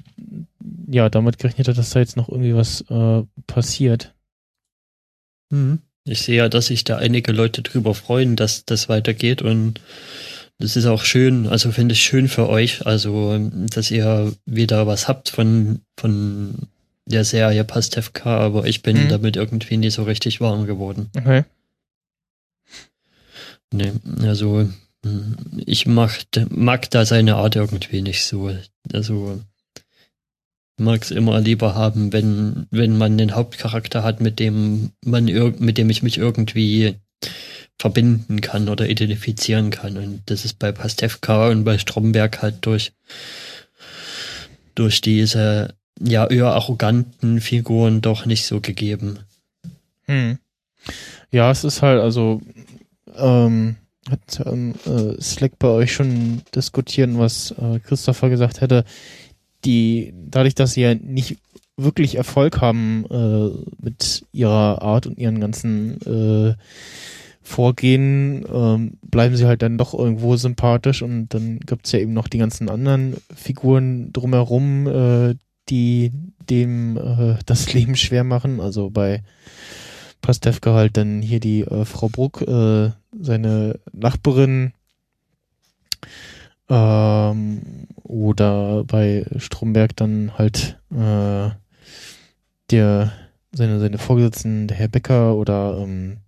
ja, 0.88 1.08
damit 1.08 1.38
gerechnet 1.38 1.68
hat, 1.68 1.78
dass 1.78 1.90
da 1.90 2.00
jetzt 2.00 2.16
noch 2.16 2.28
irgendwie 2.28 2.54
was 2.54 2.82
äh, 2.82 3.22
passiert. 3.46 4.14
Mhm. 5.50 5.80
Ich 6.04 6.22
sehe 6.22 6.36
ja, 6.36 6.48
dass 6.48 6.66
sich 6.66 6.84
da 6.84 6.96
einige 6.96 7.32
Leute 7.32 7.62
drüber 7.62 7.94
freuen, 7.94 8.34
dass 8.34 8.64
das 8.64 8.88
weitergeht 8.88 9.42
und 9.42 9.80
das 10.58 10.76
ist 10.76 10.86
auch 10.86 11.04
schön, 11.04 11.46
also 11.46 11.72
finde 11.72 11.94
ich 11.94 12.02
schön 12.02 12.28
für 12.28 12.48
euch, 12.48 12.86
also 12.86 13.38
dass 13.50 13.90
ihr 13.90 14.32
wieder 14.46 14.86
was 14.86 15.08
habt 15.08 15.28
von, 15.28 15.80
von 15.96 16.68
der 17.06 17.24
Serie 17.24 17.64
Pastewka, 17.64 18.38
aber 18.38 18.66
ich 18.66 18.82
bin 18.82 19.04
mhm. 19.04 19.08
damit 19.08 19.36
irgendwie 19.36 19.76
nie 19.76 19.90
so 19.90 20.04
richtig 20.04 20.40
warm 20.40 20.66
geworden. 20.66 21.10
Okay. 21.16 21.44
Nee, 23.72 23.92
also 24.22 24.68
ich 25.56 25.86
mag, 25.86 26.12
mag 26.50 26.90
da 26.90 27.04
seine 27.04 27.36
Art 27.36 27.56
irgendwie 27.56 28.02
nicht 28.02 28.24
so. 28.24 28.54
Also 28.92 29.40
mag 30.82 31.02
es 31.02 31.10
immer 31.10 31.40
lieber 31.40 31.74
haben, 31.74 32.12
wenn, 32.12 32.66
wenn 32.70 32.96
man 32.98 33.18
den 33.18 33.34
Hauptcharakter 33.34 34.02
hat, 34.02 34.20
mit 34.20 34.38
dem 34.38 34.90
man 35.04 35.24
mit 35.58 35.78
dem 35.78 35.90
ich 35.90 36.02
mich 36.02 36.18
irgendwie 36.18 36.96
verbinden 37.78 38.40
kann 38.40 38.68
oder 38.68 38.88
identifizieren 38.88 39.70
kann. 39.70 39.96
Und 39.96 40.22
das 40.26 40.44
ist 40.44 40.58
bei 40.58 40.72
Pastewka 40.72 41.48
und 41.48 41.64
bei 41.64 41.78
Stromberg 41.78 42.42
halt 42.42 42.56
durch, 42.60 42.92
durch 44.74 45.00
diese 45.00 45.74
ja 46.00 46.26
eher 46.26 46.52
arroganten 46.52 47.40
Figuren 47.40 48.00
doch 48.00 48.26
nicht 48.26 48.46
so 48.46 48.60
gegeben. 48.60 49.18
Hm. 50.06 50.38
Ja, 51.30 51.50
es 51.50 51.64
ist 51.64 51.82
halt, 51.82 52.00
also 52.00 52.40
ähm, 53.16 53.76
hat 54.10 54.42
ähm, 54.46 54.74
äh, 54.86 55.20
Slack 55.20 55.58
bei 55.58 55.68
euch 55.68 55.92
schon 55.92 56.42
diskutieren, 56.54 57.18
was 57.18 57.52
äh, 57.52 57.78
Christopher 57.80 58.30
gesagt 58.30 58.60
hätte, 58.60 58.84
die, 59.64 60.12
dadurch, 60.14 60.54
dass 60.54 60.72
sie 60.72 60.82
ja 60.82 60.94
nicht 60.94 61.38
wirklich 61.76 62.16
Erfolg 62.16 62.60
haben 62.60 63.04
äh, 63.10 63.50
mit 63.82 64.24
ihrer 64.32 64.82
Art 64.82 65.06
und 65.06 65.18
ihren 65.18 65.40
ganzen 65.40 66.00
äh, 66.02 66.54
Vorgehen, 67.44 68.46
ähm, 68.52 68.98
bleiben 69.02 69.36
sie 69.36 69.46
halt 69.46 69.62
dann 69.62 69.76
doch 69.76 69.94
irgendwo 69.94 70.36
sympathisch 70.36 71.02
und 71.02 71.28
dann 71.30 71.58
gibt's 71.58 71.90
ja 71.90 71.98
eben 71.98 72.12
noch 72.12 72.28
die 72.28 72.38
ganzen 72.38 72.70
anderen 72.70 73.16
Figuren 73.34 74.12
drumherum, 74.12 74.86
äh, 74.86 75.34
die 75.68 76.12
dem 76.48 76.96
äh, 76.96 77.38
das 77.44 77.72
Leben 77.74 77.96
schwer 77.96 78.22
machen. 78.22 78.60
Also 78.60 78.90
bei 78.90 79.22
Pastewka 80.20 80.72
halt 80.72 80.96
dann 80.96 81.20
hier 81.20 81.40
die 81.40 81.62
äh, 81.62 81.84
Frau 81.84 82.08
Bruck, 82.08 82.42
äh, 82.42 82.90
seine 83.20 83.80
Nachbarin, 83.92 84.72
ähm, 86.68 87.88
oder 88.12 88.84
bei 88.84 89.24
Stromberg 89.38 89.96
dann 89.96 90.36
halt 90.36 90.78
äh, 90.90 91.50
der 92.70 93.12
seine 93.52 93.80
seine 93.80 93.98
Vorgesetzten, 93.98 94.68
der 94.68 94.76
Herr 94.76 94.88
Becker 94.88 95.34
oder 95.34 95.78
ähm, 95.78 96.18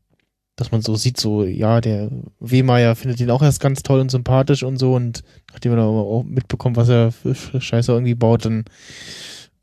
dass 0.56 0.70
man 0.70 0.82
so 0.82 0.94
sieht, 0.96 1.18
so 1.18 1.44
ja, 1.44 1.80
der 1.80 2.10
Wehmeier 2.40 2.94
findet 2.94 3.20
ihn 3.20 3.30
auch 3.30 3.42
erst 3.42 3.60
ganz 3.60 3.82
toll 3.82 4.00
und 4.00 4.10
sympathisch 4.10 4.62
und 4.62 4.78
so 4.78 4.94
und 4.94 5.22
nachdem 5.52 5.72
er 5.72 5.78
aber 5.78 6.06
auch 6.06 6.22
mitbekommt, 6.22 6.76
was 6.76 6.88
er 6.88 7.12
für, 7.12 7.34
Scheiße 7.60 7.92
irgendwie 7.92 8.14
baut, 8.14 8.46
dann 8.46 8.64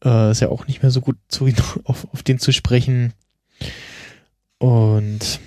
äh, 0.04 0.32
ist 0.32 0.42
ja 0.42 0.50
auch 0.50 0.68
nicht 0.68 0.84
mehr 0.84 0.92
so 0.92 1.02
gut 1.02 1.18
zu 1.28 1.50
auf, 1.86 2.08
auf 2.14 2.24
den 2.24 2.40
zu 2.40 2.52
sprechen. 2.52 3.14
Und 4.60 5.40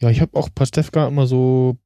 ja, 0.00 0.10
ich 0.10 0.20
habe 0.20 0.36
auch 0.36 0.50
Pastewka 0.54 1.08
immer 1.08 1.26
so 1.26 1.78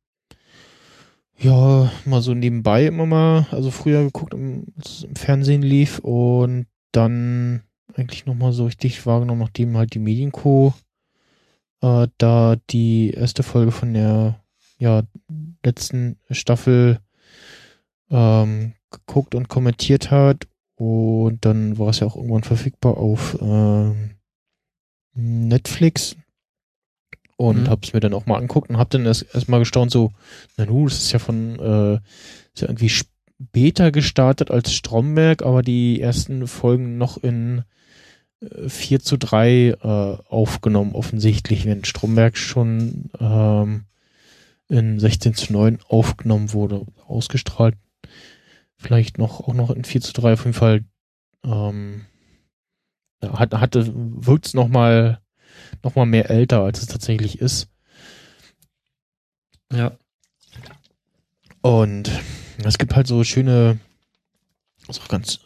ja, 1.39 1.91
mal 2.05 2.23
so 2.23 2.35
nebenbei 2.35 2.87
immer 2.87 3.07
mal, 3.07 3.47
also 3.51 3.71
früher 3.71 4.05
geguckt, 4.05 4.35
als 4.35 5.05
im 5.05 5.17
Fernsehen 5.17 5.63
lief 5.63 5.99
und 5.99 6.67
dann 6.93 7.63
eigentlich 7.95 8.27
nochmal 8.27 8.53
so 8.53 8.65
richtig 8.65 9.05
wahrgenommen, 9.07 9.41
nachdem 9.41 9.77
halt 9.77 9.95
die 9.95 9.99
Medienco 9.99 10.75
äh, 11.83 12.09
da 12.19 12.57
die 12.71 13.11
erste 13.11 13.43
Folge 13.43 13.73
von 13.73 13.93
der 13.95 14.41
ja, 14.79 15.03
letzten 15.65 16.19
Staffel 16.31 17.01
ähm, 18.11 18.75
geguckt 18.91 19.35
und 19.35 19.49
kommentiert 19.49 20.11
hat 20.11 20.47
und 20.77 21.45
dann 21.45 21.79
war 21.79 21.91
es 21.91 22.01
ja 22.01 22.07
auch 22.07 22.17
irgendwann 22.17 22.43
verfügbar 22.43 22.97
auf 22.97 23.39
ähm, 23.41 24.17
Netflix 25.15 26.17
und 27.49 27.63
mhm. 27.63 27.69
hab's 27.69 27.93
mir 27.93 28.01
dann 28.01 28.15
auch 28.15 28.27
mal 28.27 28.39
anguckt 28.39 28.71
und 28.71 28.79
hab 28.79 28.91
dann 28.91 29.07
erst 29.07 29.35
erstmal 29.35 29.61
gestaunt 29.61 29.91
so, 29.91 30.13
na 30.57 30.67
nu, 30.67 30.85
das 30.87 30.99
ist 30.99 31.13
ja 31.13 31.19
von 31.19 31.59
äh, 31.59 31.95
ist 32.55 32.63
ja 32.63 32.69
irgendwie 32.69 32.91
später 32.91 33.93
gestartet 33.93 34.51
als 34.51 34.73
Stromberg, 34.73 35.43
aber 35.43 35.63
die 35.63 36.01
ersten 36.01 36.47
Folgen 36.47 36.99
noch 36.99 37.17
in 37.17 37.65
äh, 38.41 38.69
4 38.69 39.01
zu 39.01 39.17
3 39.17 39.51
äh, 39.51 39.77
aufgenommen, 40.29 40.93
offensichtlich, 40.95 41.67
wenn 41.67 41.85
Stromberg 41.85 42.37
schon 42.37 43.11
ähm, 43.19 43.85
in 44.69 44.99
16 44.99 45.35
zu 45.35 45.53
9 45.53 45.79
aufgenommen 45.89 46.53
wurde, 46.53 46.87
ausgestrahlt. 47.07 47.77
Vielleicht 48.77 49.19
noch 49.19 49.41
auch 49.41 49.55
noch 49.55 49.71
in 49.71 49.85
4 49.85 50.01
zu 50.01 50.13
3 50.13 50.33
auf 50.35 50.45
jeden 50.45 50.55
Fall 50.55 50.85
ähm, 51.45 52.03
hat, 53.23 53.55
hatte, 53.55 53.93
wirkt's 53.95 54.55
noch 54.55 54.69
mal 54.69 55.22
noch 55.83 55.95
mal 55.95 56.07
mehr 56.07 56.31
älter, 56.31 56.63
als 56.63 56.81
es 56.81 56.87
tatsächlich 56.87 57.39
ist. 57.41 57.69
Ja. 59.73 59.97
Und 61.63 62.11
es 62.65 62.79
gibt 62.79 62.95
halt 62.95 63.07
so 63.07 63.25
schöne, 63.25 63.79
so 64.89 65.01
ganz 65.09 65.41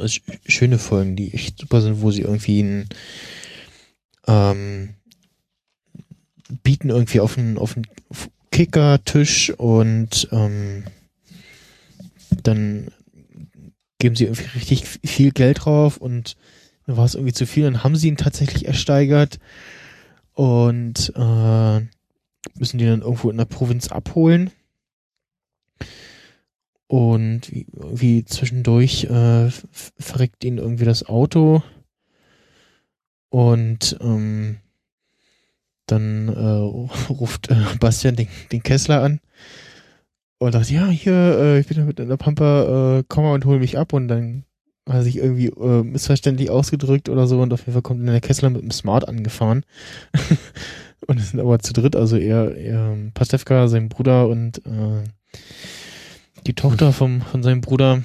schöne 0.47 0.79
Folgen, 0.79 1.17
die 1.17 1.33
echt 1.35 1.59
super 1.59 1.81
sind, 1.81 2.01
wo 2.01 2.11
sie 2.11 2.23
irgendwie 2.23 2.63
ein, 2.63 2.89
ähm, 4.27 4.95
bieten 6.63 6.91
irgendwie 6.91 7.21
auf 7.21 7.39
einen, 7.39 7.59
auf 7.59 7.77
einen 7.77 7.87
Kickertisch 8.51 9.51
und 9.51 10.29
ähm, 10.33 10.85
dann 12.43 12.91
geben 13.99 14.17
sie 14.17 14.25
irgendwie 14.25 14.49
richtig 14.55 14.87
viel 14.87 15.31
Geld 15.33 15.65
drauf 15.65 15.99
und 15.99 16.37
dann 16.87 16.97
war 16.97 17.05
es 17.05 17.15
irgendwie 17.15 17.33
zu 17.33 17.47
viel, 17.47 17.65
dann 17.65 17.83
haben 17.85 17.97
sie 17.97 18.09
ihn 18.09 18.17
tatsächlich 18.17 18.67
ersteigert 18.67 19.39
und 20.37 21.13
äh, 21.17 21.81
müssen 22.59 22.79
die 22.79 22.85
dann 22.85 23.01
irgendwo 23.01 23.31
in 23.31 23.39
der 23.39 23.47
Provinz 23.47 23.89
abholen. 23.89 24.51
Und 26.89 27.51
wie, 27.73 28.25
zwischendurch 28.27 29.05
äh, 29.05 29.51
verreckt 29.73 30.45
ihnen 30.45 30.59
irgendwie 30.59 30.85
das 30.85 31.07
Auto. 31.07 31.63
Und 33.31 33.97
ähm, 34.01 34.59
dann 35.87 36.29
äh, 36.29 37.09
ruft 37.11 37.51
äh, 37.51 37.57
Bastian 37.81 38.17
den, 38.17 38.29
den 38.53 38.63
Kessler 38.63 39.03
an 39.03 39.21
und 40.39 40.53
sagt, 40.53 40.71
ja, 40.71 40.87
hier, 40.89 41.15
äh, 41.15 41.61
ich 41.61 41.67
bin 41.67 41.87
mit 41.87 41.99
in 41.99 42.11
der 42.11 42.19
Pampa, 42.19 42.99
äh, 42.99 43.05
komm 43.09 43.25
mal 43.25 43.33
und 43.33 43.47
hol 43.47 43.59
mich 43.59 43.79
ab. 43.79 43.95
Und 43.95 44.09
dann 44.09 44.45
hat 44.89 45.05
sich 45.05 45.17
irgendwie 45.17 45.49
äh, 45.49 45.83
missverständlich 45.83 46.51
ausgedrückt 46.51 47.09
oder 47.09 47.27
so 47.27 47.41
und 47.41 47.53
auf 47.53 47.61
jeden 47.61 47.73
Fall 47.73 47.83
kommt 47.83 48.01
dann 48.01 48.07
der 48.07 48.21
Kessler 48.21 48.51
mit 48.51 48.63
dem 48.63 48.71
Smart 48.71 49.09
angefahren. 49.09 49.65
und 51.07 51.19
es 51.19 51.31
sind 51.31 51.41
aber 51.41 51.59
zu 51.59 51.73
dritt, 51.73 51.97
also 51.97 52.17
er, 52.17 52.57
er 52.57 52.97
Pastewka, 53.15 53.69
sein 53.69 53.89
Bruder 53.89 54.29
und 54.29 54.59
äh, 54.59 55.05
die 56.47 56.55
Tochter 56.55 56.93
vom, 56.93 57.21
von 57.21 57.43
seinem 57.43 57.61
Bruder. 57.61 58.03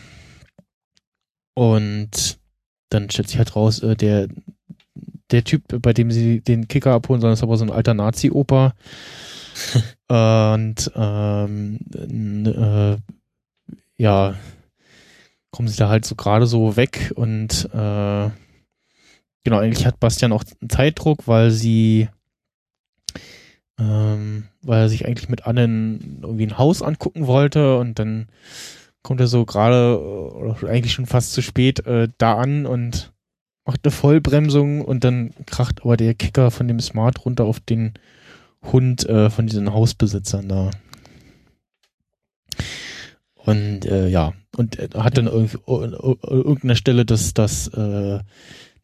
Und 1.54 2.40
dann 2.90 3.10
stellt 3.10 3.28
sich 3.28 3.38
halt 3.38 3.56
raus, 3.56 3.84
äh, 3.84 3.96
der, 3.96 4.28
der 5.30 5.44
Typ, 5.44 5.64
bei 5.82 5.94
dem 5.94 6.12
sie 6.12 6.42
den 6.42 6.68
Kicker 6.68 6.94
abholen 6.94 7.22
sollen, 7.22 7.34
ist 7.34 7.44
aber 7.44 7.58
so 7.58 7.66
ein 7.66 7.72
alter 7.72 7.94
Nazi-Opa. 7.94 8.74
und 10.08 10.92
ähm, 10.96 12.46
äh, 12.46 12.98
ja, 14.02 14.36
kommen 15.52 15.68
sie 15.68 15.78
da 15.78 15.90
halt 15.90 16.06
so 16.06 16.16
gerade 16.16 16.48
so 16.48 16.76
weg 16.76 17.12
und 17.16 17.70
äh, 17.74 18.30
genau, 19.44 19.58
eigentlich 19.60 19.86
hat 19.86 20.00
Bastian 20.00 20.32
auch 20.32 20.44
einen 20.62 20.70
Zeitdruck, 20.70 21.28
weil 21.28 21.52
sie 21.52 22.08
ähm, 23.80 24.46
weil 24.62 24.82
er 24.82 24.90
sich 24.90 25.06
eigentlich 25.06 25.30
mit 25.30 25.46
Annen 25.46 26.20
irgendwie 26.22 26.46
ein 26.46 26.58
Haus 26.58 26.82
angucken 26.82 27.28
wollte 27.28 27.78
und 27.78 28.00
dann 28.00 28.28
kommt 29.04 29.20
er 29.20 29.28
so 29.28 29.46
gerade 29.46 30.00
oder 30.00 30.70
eigentlich 30.70 30.94
schon 30.94 31.08
fast 31.08 31.34
zu 31.34 31.42
spät 31.42 31.86
äh, 31.86 32.08
da 32.18 32.38
an 32.38 32.66
und 32.66 33.12
macht 33.66 33.82
eine 33.84 33.92
Vollbremsung 33.92 34.82
und 34.82 35.04
dann 35.04 35.34
kracht 35.46 35.82
aber 35.82 35.98
der 35.98 36.14
Kicker 36.14 36.52
von 36.52 36.68
dem 36.68 36.80
Smart 36.80 37.26
runter 37.26 37.46
auf 37.46 37.60
den 37.60 37.94
Hund 38.64 39.08
äh, 39.10 39.30
von 39.30 39.48
diesen 39.48 39.74
Hausbesitzern 39.74 40.48
da. 40.48 40.72
Und 43.46 43.86
äh, 43.86 44.08
ja, 44.08 44.34
und 44.56 44.78
hat 44.78 45.18
dann 45.18 45.28
irgendwie 45.28 45.58
irgendeiner 45.68 46.76
Stelle 46.76 47.06
das, 47.06 47.34
das 47.34 47.68
äh, 47.70 48.20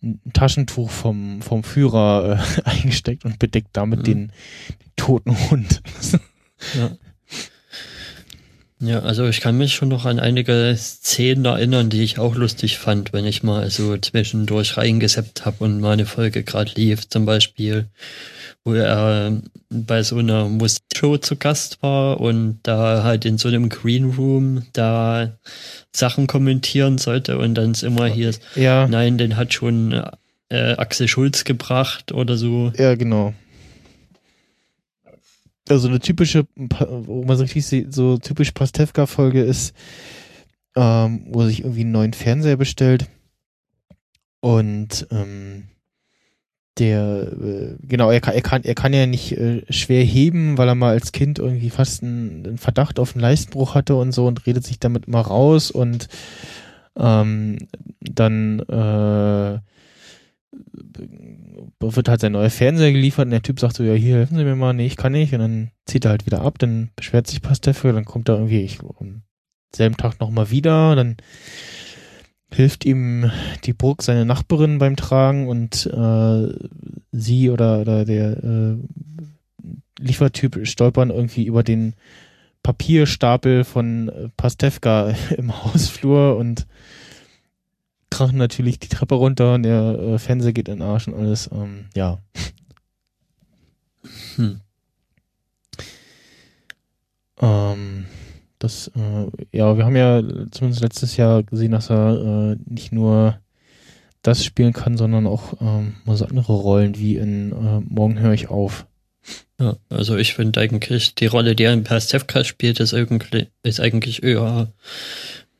ein 0.01 0.21
Taschentuch 0.33 0.89
vom, 0.89 1.41
vom 1.41 1.63
Führer 1.63 2.39
äh, 2.39 2.61
eingesteckt 2.65 3.25
und 3.25 3.39
bedeckt 3.39 3.69
damit 3.73 3.99
mhm. 3.99 4.03
den, 4.03 4.27
den, 4.27 4.31
toten 4.95 5.49
Hund. 5.49 5.81
ja. 6.73 6.91
Ja, 8.79 8.99
also 8.99 9.27
ich 9.27 9.41
kann 9.41 9.57
mich 9.57 9.73
schon 9.73 9.89
noch 9.89 10.05
an 10.05 10.19
einige 10.19 10.75
Szenen 10.77 11.45
erinnern, 11.45 11.89
die 11.89 12.03
ich 12.03 12.19
auch 12.19 12.35
lustig 12.35 12.77
fand, 12.77 13.11
wenn 13.11 13.25
ich 13.25 13.41
mal 13.41 13.69
so 13.71 13.97
zwischendurch 13.97 14.77
reingeseppt 14.77 15.45
habe 15.45 15.63
und 15.63 15.81
meine 15.81 16.05
Folge 16.05 16.43
gerade 16.43 16.71
lief. 16.75 17.09
Zum 17.09 17.25
Beispiel 17.25 17.87
wo 18.67 18.73
er 18.73 19.41
bei 19.69 20.03
so 20.03 20.17
einer 20.17 20.49
Musikshow 20.49 21.17
zu 21.17 21.37
Gast 21.37 21.81
war 21.81 22.19
und 22.19 22.59
da 22.63 23.01
halt 23.01 23.23
in 23.23 23.37
so 23.37 23.47
einem 23.47 23.69
Green 23.69 24.11
Room 24.11 24.63
da 24.73 25.37
Sachen 25.95 26.27
kommentieren 26.27 26.97
sollte 26.97 27.37
und 27.37 27.55
dann 27.55 27.71
ist 27.71 27.83
immer 27.83 28.07
hier, 28.07 28.33
ja. 28.55 28.85
nein, 28.89 29.17
den 29.17 29.37
hat 29.37 29.53
schon 29.53 29.93
äh, 30.49 30.73
Axel 30.73 31.07
Schulz 31.07 31.45
gebracht 31.45 32.11
oder 32.11 32.35
so. 32.35 32.73
Ja, 32.77 32.95
genau. 32.95 33.33
Also 35.69 35.87
eine 35.87 35.99
typische, 35.99 36.47
wo 36.55 37.23
man 37.23 37.37
so 37.37 37.43
richtig 37.43 37.65
sieht, 37.65 37.93
so 37.93 38.17
typisch 38.17 38.51
Pastewka-Folge 38.51 39.43
ist, 39.43 39.73
ähm, 40.75 41.27
wo 41.31 41.41
er 41.41 41.47
sich 41.47 41.61
irgendwie 41.61 41.81
einen 41.81 41.91
neuen 41.91 42.13
Fernseher 42.13 42.57
bestellt 42.57 43.07
Und 44.41 45.07
ähm, 45.11 45.63
der, 46.79 47.31
äh, 47.33 47.75
genau, 47.81 48.11
er 48.11 48.21
kann, 48.21 48.35
er 48.35 48.41
kann, 48.41 48.63
er 48.63 48.75
kann 48.75 48.93
ja 48.93 49.05
nicht 49.07 49.31
äh, 49.33 49.63
schwer 49.69 50.03
heben, 50.03 50.57
weil 50.57 50.67
er 50.67 50.75
mal 50.75 50.91
als 50.91 51.11
Kind 51.11 51.39
irgendwie 51.39 51.69
fast 51.69 52.03
einen, 52.03 52.45
einen 52.45 52.57
Verdacht 52.57 52.99
auf 52.99 53.15
einen 53.15 53.21
Leistenbruch 53.21 53.75
hatte 53.75 53.95
und 53.95 54.11
so 54.11 54.27
und 54.27 54.45
redet 54.45 54.63
sich 54.65 54.79
damit 54.79 55.07
immer 55.07 55.21
raus 55.21 55.71
und 55.71 56.07
ähm, 56.97 57.57
dann 57.99 58.59
äh, 58.59 59.59
wird 61.79 62.09
halt 62.09 62.21
sein 62.21 62.33
neuer 62.33 62.49
Fernseher 62.49 62.91
geliefert 62.91 63.25
und 63.25 63.31
der 63.31 63.41
Typ 63.41 63.59
sagt 63.59 63.75
so, 63.75 63.83
ja, 63.83 63.93
hier 63.93 64.17
helfen 64.17 64.37
Sie 64.37 64.43
mir 64.43 64.55
mal, 64.55 64.73
nee, 64.73 64.85
ich 64.85 64.97
kann 64.97 65.11
nicht. 65.11 65.33
Und 65.33 65.39
dann 65.39 65.71
zieht 65.85 66.05
er 66.05 66.11
halt 66.11 66.25
wieder 66.25 66.41
ab, 66.41 66.59
dann 66.59 66.89
beschwert 66.95 67.27
sich 67.27 67.41
Pastefka, 67.41 67.91
dann 67.91 68.05
kommt 68.05 68.29
er 68.29 68.35
irgendwie, 68.35 68.61
ich 68.61 68.79
am 68.99 69.23
selben 69.73 69.97
Tag 69.97 70.19
nochmal 70.19 70.51
wieder, 70.51 70.95
dann 70.95 71.17
hilft 72.53 72.85
ihm 72.85 73.29
die 73.65 73.73
Burg 73.73 74.03
seine 74.03 74.25
Nachbarin 74.25 74.77
beim 74.77 74.95
Tragen 74.95 75.47
und 75.47 75.85
äh, 75.85 76.53
sie 77.11 77.49
oder, 77.49 77.81
oder 77.81 78.05
der 78.05 78.43
äh, 78.43 78.77
Liefertyp 79.99 80.65
stolpern 80.65 81.09
irgendwie 81.09 81.45
über 81.45 81.63
den 81.63 81.95
Papierstapel 82.63 83.63
von 83.63 84.31
Pastewka 84.37 85.13
im 85.37 85.63
Hausflur 85.63 86.37
und 86.37 86.67
krachen 88.17 88.37
natürlich 88.37 88.79
die 88.79 88.87
Treppe 88.87 89.15
runter 89.15 89.53
und 89.53 89.63
der 89.63 89.99
äh, 89.99 90.17
Fernseher 90.17 90.53
geht 90.53 90.67
in 90.67 90.79
den 90.79 90.87
Arsch 90.87 91.07
und 91.07 91.13
alles. 91.13 91.49
Ähm, 91.53 91.85
ja. 91.95 92.19
Hm. 94.35 94.61
Ähm, 97.39 98.05
das, 98.57 98.87
äh, 98.95 99.27
ja, 99.51 99.77
wir 99.77 99.85
haben 99.85 99.95
ja 99.95 100.23
zumindest 100.49 100.81
letztes 100.81 101.17
Jahr 101.17 101.43
gesehen, 101.43 101.73
dass 101.73 101.91
er 101.91 102.55
äh, 102.55 102.57
nicht 102.65 102.91
nur 102.91 103.39
das 104.23 104.43
spielen 104.43 104.73
kann, 104.73 104.97
sondern 104.97 105.27
auch 105.27 105.53
ähm, 105.61 105.97
so 106.07 106.25
andere 106.25 106.53
Rollen 106.53 106.97
wie 106.97 107.17
in 107.17 107.51
äh, 107.51 107.81
Morgen 107.87 108.19
höre 108.19 108.33
ich 108.33 108.49
auf. 108.49 108.87
Ja, 109.59 109.75
also 109.89 110.17
ich 110.17 110.33
finde 110.33 110.59
eigentlich, 110.59 111.13
die 111.13 111.27
Rolle, 111.27 111.55
die 111.55 111.63
er 111.63 111.73
in 111.73 111.83
Pastewka 111.83 112.43
spielt, 112.43 112.79
ist 112.79 112.95
eigentlich, 112.95 113.51
ist 113.61 113.79
eigentlich 113.79 114.23
eher 114.23 114.73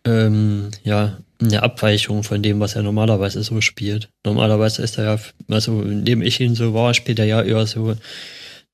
ähm, 0.05 0.71
ja, 0.83 1.17
eine 1.39 1.63
Abweichung 1.63 2.23
von 2.23 2.41
dem, 2.41 2.59
was 2.59 2.75
er 2.75 2.83
normalerweise 2.83 3.43
so 3.43 3.61
spielt. 3.61 4.09
Normalerweise 4.25 4.81
ist 4.81 4.97
er 4.97 5.03
ja, 5.03 5.19
also 5.49 5.81
indem 5.81 6.21
ich 6.21 6.39
ihn 6.39 6.55
so 6.55 6.73
war, 6.73 6.93
spielt 6.93 7.19
er 7.19 7.25
ja 7.25 7.41
eher 7.41 7.65
so 7.67 7.95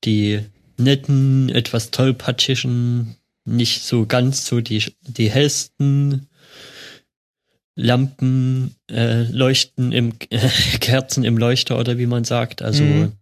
die 0.04 0.40
netten, 0.76 1.50
etwas 1.50 1.90
tollpatschigen 1.90 3.16
nicht 3.44 3.82
so 3.82 4.06
ganz 4.06 4.46
so 4.46 4.60
die, 4.60 4.82
die 5.02 5.30
hellsten 5.30 6.28
Lampen 7.76 8.76
äh, 8.90 9.24
leuchten 9.24 9.92
im 9.92 10.12
äh, 10.30 10.38
Kerzen 10.80 11.24
im 11.24 11.36
Leuchter 11.36 11.78
oder 11.78 11.98
wie 11.98 12.06
man 12.06 12.24
sagt. 12.24 12.62
Also 12.62 12.84
mhm. 12.84 13.12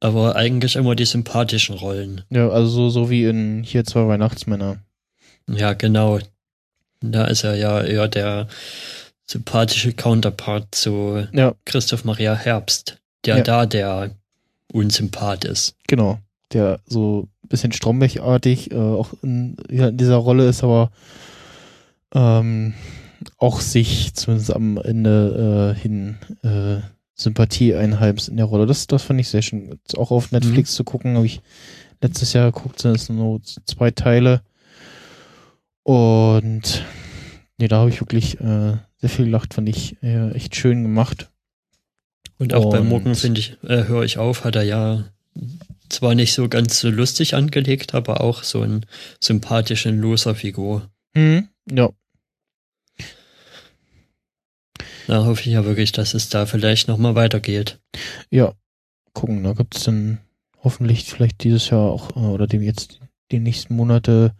aber 0.00 0.36
eigentlich 0.36 0.76
immer 0.76 0.94
die 0.94 1.04
sympathischen 1.04 1.76
Rollen. 1.76 2.22
Ja, 2.30 2.48
also 2.48 2.68
so, 2.68 2.90
so 2.90 3.10
wie 3.10 3.24
in 3.24 3.62
hier 3.62 3.84
zwei 3.84 4.06
Weihnachtsmänner. 4.06 4.78
Ja, 5.48 5.74
genau. 5.74 6.18
Da 7.12 7.24
ist 7.26 7.44
er 7.44 7.56
ja 7.56 7.82
eher 7.82 8.08
der 8.08 8.48
sympathische 9.26 9.92
Counterpart 9.92 10.74
zu 10.74 11.26
ja. 11.32 11.54
Christoph 11.64 12.04
Maria 12.04 12.34
Herbst, 12.34 12.98
der 13.24 13.38
ja. 13.38 13.42
da 13.42 13.66
der 13.66 14.10
Unsympath 14.72 15.44
ist. 15.44 15.74
Genau 15.86 16.18
der 16.54 16.80
so 16.86 17.28
ein 17.42 17.48
bisschen 17.48 17.72
Stromberg-artig 17.72 18.70
äh, 18.70 18.76
auch 18.76 19.12
in, 19.22 19.56
ja, 19.70 19.88
in, 19.88 19.96
dieser 19.96 20.16
Rolle 20.16 20.48
ist, 20.48 20.64
aber 20.64 20.90
ähm, 22.14 22.74
auch 23.38 23.60
sich 23.60 24.14
zumindest 24.14 24.54
am 24.54 24.78
Ende 24.78 25.74
äh, 25.76 25.80
hin 25.80 26.16
äh, 26.42 26.80
Sympathie 27.14 27.74
einheimst 27.74 28.28
in 28.28 28.36
der 28.36 28.46
Rolle. 28.46 28.66
Das, 28.66 28.86
das 28.86 29.02
fand 29.02 29.20
ich 29.20 29.28
sehr 29.28 29.42
schön. 29.42 29.78
Auch 29.96 30.10
auf 30.10 30.32
Netflix 30.32 30.72
mhm. 30.72 30.76
zu 30.76 30.84
gucken, 30.84 31.16
habe 31.16 31.26
ich 31.26 31.40
letztes 32.00 32.32
Jahr 32.32 32.50
geguckt, 32.50 32.80
sind 32.80 32.96
es 32.96 33.08
nur 33.08 33.40
zwei 33.42 33.90
Teile. 33.90 34.42
Und 35.84 36.84
nee, 37.58 37.68
da 37.68 37.78
habe 37.78 37.90
ich 37.90 38.00
wirklich 38.00 38.40
äh, 38.40 38.76
sehr 38.96 39.10
viel 39.10 39.26
gelacht, 39.26 39.54
fand 39.54 39.68
ich 39.68 40.02
äh, 40.02 40.32
echt 40.32 40.56
schön 40.56 40.82
gemacht. 40.82 41.30
Und 42.38 42.52
auch 42.54 42.64
Und, 42.64 42.70
bei 42.72 42.80
Morgen, 42.80 43.14
finde 43.14 43.38
ich, 43.38 43.56
äh, 43.62 43.84
höre 43.84 44.02
ich 44.02 44.18
auf, 44.18 44.44
hat 44.44 44.56
er 44.56 44.62
ja 44.62 45.04
zwar 45.88 46.14
nicht 46.14 46.32
so 46.32 46.48
ganz 46.48 46.80
so 46.80 46.90
lustig 46.90 47.34
angelegt, 47.34 47.94
aber 47.94 48.22
auch 48.22 48.42
so 48.42 48.62
einen 48.62 48.86
sympathischen 49.20 50.00
Loser-Figur. 50.00 50.90
Mhm, 51.14 51.48
ja. 51.70 51.90
Da 55.06 55.26
hoffe 55.26 55.42
ich 55.42 55.48
ja 55.48 55.64
wirklich, 55.64 55.92
dass 55.92 56.14
es 56.14 56.30
da 56.30 56.46
vielleicht 56.46 56.88
nochmal 56.88 57.14
weitergeht. 57.14 57.78
Ja, 58.30 58.54
gucken, 59.12 59.44
da 59.44 59.52
gibt 59.52 59.76
es 59.76 59.84
dann 59.84 60.18
hoffentlich 60.62 61.04
vielleicht 61.04 61.44
dieses 61.44 61.68
Jahr 61.68 61.90
auch 61.90 62.16
äh, 62.16 62.20
oder 62.20 62.46
dem 62.46 62.62
jetzt 62.62 63.00
die 63.30 63.38
nächsten 63.38 63.76
Monate 63.76 64.34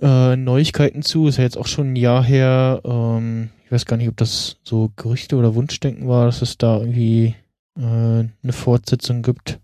äh, 0.00 0.36
Neuigkeiten 0.36 1.02
zu. 1.02 1.28
Ist 1.28 1.38
ja 1.38 1.44
jetzt 1.44 1.58
auch 1.58 1.66
schon 1.66 1.92
ein 1.92 1.96
Jahr 1.96 2.24
her. 2.24 2.80
Ähm, 2.84 3.50
ich 3.64 3.72
weiß 3.72 3.86
gar 3.86 3.96
nicht, 3.96 4.08
ob 4.08 4.16
das 4.16 4.58
so 4.62 4.92
Gerüchte 4.96 5.36
oder 5.36 5.54
Wunschdenken 5.54 6.08
war, 6.08 6.26
dass 6.26 6.42
es 6.42 6.58
da 6.58 6.78
irgendwie 6.78 7.34
äh, 7.76 7.80
eine 7.80 8.52
Fortsetzung 8.52 9.22
gibt. 9.22 9.60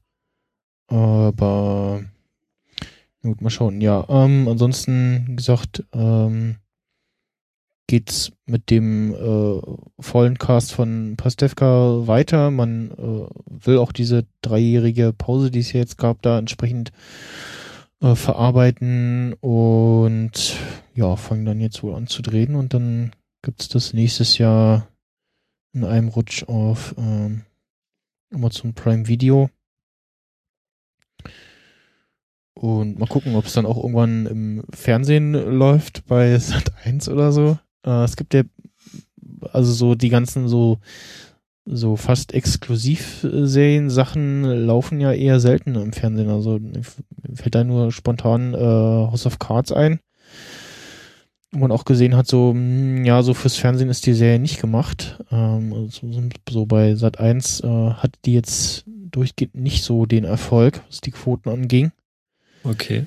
Aber 0.88 2.02
gut, 3.22 3.40
mal 3.40 3.50
schauen. 3.50 3.80
Ja, 3.80 4.04
ähm, 4.08 4.48
ansonsten 4.48 5.24
wie 5.28 5.36
gesagt, 5.36 5.84
ähm, 5.92 6.56
geht's 7.86 8.32
mit 8.46 8.70
dem 8.70 9.14
äh, 9.14 9.60
vollen 10.00 10.38
Cast 10.38 10.72
von 10.72 11.14
Pastewka 11.16 12.06
weiter. 12.06 12.50
Man 12.50 12.90
äh, 12.92 13.66
will 13.66 13.78
auch 13.78 13.92
diese 13.92 14.24
dreijährige 14.40 15.12
Pause, 15.12 15.50
die 15.50 15.60
es 15.60 15.72
jetzt 15.72 15.98
gab, 15.98 16.22
da 16.22 16.38
entsprechend 16.38 16.90
äh, 18.02 18.16
verarbeiten 18.16 19.34
und 19.40 20.56
ja, 20.94 21.16
fangen 21.16 21.46
dann 21.46 21.60
jetzt 21.60 21.82
wohl 21.82 21.94
an 21.94 22.08
zu 22.08 22.20
drehen 22.20 22.54
und 22.56 22.74
dann 22.74 23.12
gibt's 23.42 23.68
das 23.68 23.94
nächstes 23.94 24.38
Jahr 24.38 24.88
in 25.72 25.84
einem 25.84 26.08
Rutsch 26.08 26.44
auf 26.44 26.94
ähm, 26.98 27.42
Amazon 28.34 28.74
Prime 28.74 29.08
Video. 29.08 29.50
Und 32.54 32.98
mal 32.98 33.06
gucken, 33.06 33.34
ob 33.34 33.46
es 33.46 33.54
dann 33.54 33.66
auch 33.66 33.78
irgendwann 33.78 34.26
im 34.26 34.64
Fernsehen 34.72 35.32
läuft 35.32 36.06
bei 36.06 36.38
Sat 36.38 36.72
1 36.84 37.08
oder 37.08 37.32
so. 37.32 37.58
Äh, 37.84 38.04
es 38.04 38.16
gibt 38.16 38.34
ja 38.34 38.42
also 39.52 39.72
so 39.72 39.94
die 39.94 40.10
ganzen 40.10 40.48
so 40.48 40.78
so 41.64 41.96
fast 41.96 42.34
Exklusivserien 42.34 43.88
Sachen 43.88 44.42
laufen 44.42 45.00
ja 45.00 45.12
eher 45.12 45.40
selten 45.40 45.74
im 45.74 45.92
Fernsehen. 45.92 46.28
Also 46.28 46.58
fällt 47.34 47.54
da 47.54 47.64
nur 47.64 47.92
spontan 47.92 48.54
äh, 48.54 48.58
House 48.58 49.26
of 49.26 49.38
Cards 49.38 49.72
ein. 49.72 50.00
Wo 51.52 51.58
man 51.60 51.70
auch 51.72 51.84
gesehen 51.84 52.16
hat, 52.16 52.26
so, 52.26 52.50
hm, 52.50 53.04
ja, 53.04 53.22
so 53.22 53.34
fürs 53.34 53.56
Fernsehen 53.56 53.90
ist 53.90 54.06
die 54.06 54.14
Serie 54.14 54.38
nicht 54.38 54.60
gemacht. 54.60 55.18
Ähm, 55.30 55.72
also 55.74 56.10
so, 56.48 56.66
bei 56.66 56.94
Sat 56.94 57.20
1 57.20 57.60
äh, 57.60 57.66
hat 57.66 58.14
die 58.24 58.32
jetzt 58.32 58.84
durchgehend 58.86 59.54
nicht 59.54 59.84
so 59.84 60.06
den 60.06 60.24
Erfolg, 60.24 60.82
was 60.88 61.02
die 61.02 61.10
Quoten 61.10 61.50
anging. 61.50 61.92
Okay. 62.64 63.04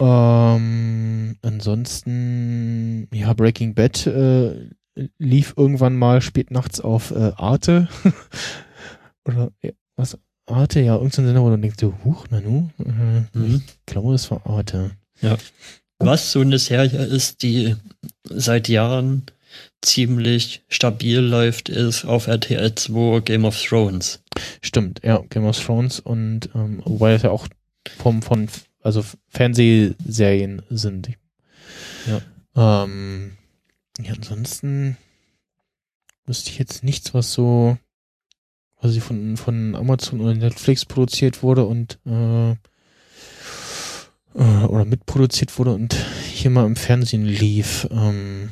Ähm, 0.00 1.36
ansonsten, 1.42 3.08
ja, 3.12 3.32
Breaking 3.34 3.74
Bad 3.74 4.06
äh, 4.06 4.70
lief 5.18 5.54
irgendwann 5.56 5.96
mal 5.96 6.20
spät 6.20 6.50
nachts 6.50 6.80
auf 6.80 7.10
äh, 7.10 7.32
Arte. 7.36 7.88
Oder 9.24 9.50
ja, 9.62 9.72
was? 9.96 10.18
Arte, 10.46 10.80
ja, 10.80 10.94
irgendein 10.94 11.26
Sender, 11.26 11.42
wo 11.42 11.50
du 11.50 11.58
denkst, 11.58 11.76
so, 11.80 11.94
huch, 12.04 12.26
Nanu. 12.30 12.70
Äh, 12.78 13.38
mhm. 13.38 13.62
Ich 13.66 13.86
glaube, 13.86 14.14
es 14.14 14.30
war 14.30 14.46
Arte. 14.46 14.92
Ja. 15.20 15.36
Was 15.98 16.32
so 16.32 16.40
eine 16.40 16.58
Serie 16.58 17.04
ist, 17.04 17.42
die 17.42 17.76
seit 18.24 18.68
Jahren 18.68 19.24
ziemlich 19.82 20.62
stabil 20.68 21.18
läuft, 21.18 21.68
ist 21.68 22.04
auf 22.04 22.26
RTL 22.26 22.74
2 22.74 23.20
Game 23.20 23.44
of 23.44 23.60
Thrones. 23.60 24.22
Stimmt, 24.62 25.00
ja, 25.04 25.22
Game 25.28 25.44
of 25.44 25.58
Thrones 25.58 26.00
und 26.00 26.50
ähm, 26.54 26.82
wobei 26.84 27.14
es 27.14 27.22
ja 27.22 27.30
auch 27.30 27.48
vom, 27.98 28.22
von 28.22 28.48
also 28.82 29.04
Fernsehserien 29.28 30.62
sind. 30.70 31.10
Ja. 32.06 32.84
Ähm, 32.84 33.37
ja, 34.02 34.12
ansonsten 34.14 34.96
wüsste 36.26 36.50
ich 36.50 36.58
jetzt 36.58 36.84
nichts, 36.84 37.14
was 37.14 37.32
so 37.32 37.78
quasi 38.78 39.00
von, 39.00 39.36
von 39.36 39.74
Amazon 39.74 40.20
oder 40.20 40.34
Netflix 40.34 40.84
produziert 40.84 41.42
wurde 41.42 41.64
und 41.64 41.98
äh, 42.06 42.52
äh, 44.38 44.64
oder 44.66 44.84
mitproduziert 44.84 45.58
wurde 45.58 45.74
und 45.74 45.94
hier 46.32 46.50
mal 46.50 46.66
im 46.66 46.76
Fernsehen 46.76 47.24
lief. 47.24 47.88
Ähm, 47.90 48.50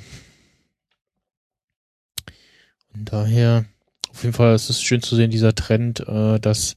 und 2.94 3.12
daher, 3.12 3.66
auf 4.10 4.22
jeden 4.22 4.34
Fall 4.34 4.54
ist 4.54 4.70
es 4.70 4.82
schön 4.82 5.02
zu 5.02 5.14
sehen, 5.14 5.30
dieser 5.30 5.54
Trend, 5.54 6.00
äh, 6.00 6.40
dass 6.40 6.76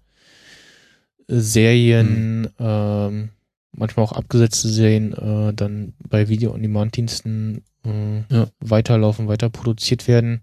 Serien 1.27 2.41
mhm. 2.41 2.49
ähm, 2.59 3.29
manchmal 3.71 4.05
auch 4.05 4.11
abgesetzte 4.11 4.67
Serien 4.67 5.13
äh, 5.13 5.53
dann 5.53 5.93
bei 6.07 6.27
Video-on-Demand-Diensten 6.27 7.63
äh, 7.85 8.23
ja. 8.29 8.47
weiterlaufen, 8.59 9.27
weiter 9.27 9.49
produziert 9.49 10.07
werden. 10.07 10.41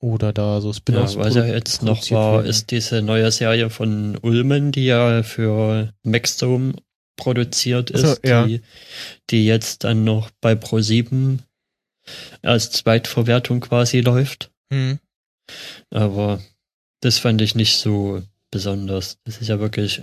oder 0.00 0.32
da 0.32 0.60
so 0.60 0.72
Spin-offs. 0.72 1.14
Ja, 1.14 1.20
was 1.20 1.34
ja 1.34 1.44
jetzt 1.44 1.82
noch 1.82 2.10
war, 2.10 2.34
werden. 2.34 2.46
ist 2.46 2.70
diese 2.70 3.02
neue 3.02 3.30
Serie 3.32 3.70
von 3.70 4.16
Ulmen, 4.22 4.72
die 4.72 4.86
ja 4.86 5.22
für 5.22 5.92
Maxdome 6.02 6.74
produziert 7.16 7.90
ist, 7.90 8.04
also, 8.04 8.20
ja. 8.24 8.46
die, 8.46 8.62
die 9.30 9.44
jetzt 9.44 9.84
dann 9.84 10.04
noch 10.04 10.30
bei 10.40 10.52
Pro7 10.52 11.38
als 12.42 12.70
Zweitverwertung 12.70 13.60
quasi 13.60 14.00
läuft. 14.00 14.50
Mhm. 14.70 14.98
Aber 15.90 16.40
das 17.00 17.18
fand 17.18 17.40
ich 17.42 17.54
nicht 17.54 17.76
so 17.78 18.22
besonders. 18.50 19.18
Das 19.24 19.38
ist 19.40 19.48
ja 19.48 19.60
wirklich 19.60 20.02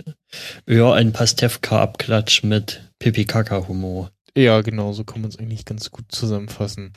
eher 0.66 0.92
ein 0.92 1.12
Pastewka-Abklatsch 1.12 2.44
mit 2.44 2.82
Pipi-Kaka-Humor. 2.98 4.10
Ja, 4.36 4.60
genau, 4.60 4.92
so 4.92 5.02
kann 5.02 5.22
man 5.22 5.30
es 5.30 5.38
eigentlich 5.38 5.64
ganz 5.64 5.90
gut 5.90 6.04
zusammenfassen. 6.08 6.92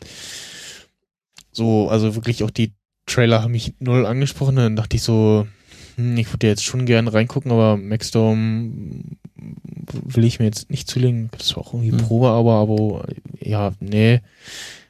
So, 1.53 1.89
also 1.89 2.15
wirklich 2.15 2.43
auch 2.43 2.51
die 2.51 2.73
Trailer 3.05 3.41
haben 3.41 3.53
mich 3.53 3.73
null 3.79 4.05
angesprochen. 4.05 4.57
Dann 4.57 4.75
dachte 4.75 4.97
ich 4.97 5.03
so, 5.03 5.47
hm, 5.95 6.17
ich 6.17 6.31
würde 6.33 6.47
jetzt 6.47 6.65
schon 6.65 6.85
gerne 6.85 7.13
reingucken, 7.13 7.51
aber 7.51 7.77
Maxstorm 7.77 9.17
will 9.35 10.25
ich 10.25 10.39
mir 10.39 10.45
jetzt 10.45 10.69
nicht 10.69 10.89
zulegen. 10.89 11.29
Das 11.37 11.55
war 11.55 11.63
auch 11.63 11.73
irgendwie 11.73 11.93
mhm. 11.93 11.97
Probe, 11.97 12.27
aber, 12.27 12.55
aber 12.55 13.07
ja, 13.39 13.71
nee. 13.79 14.19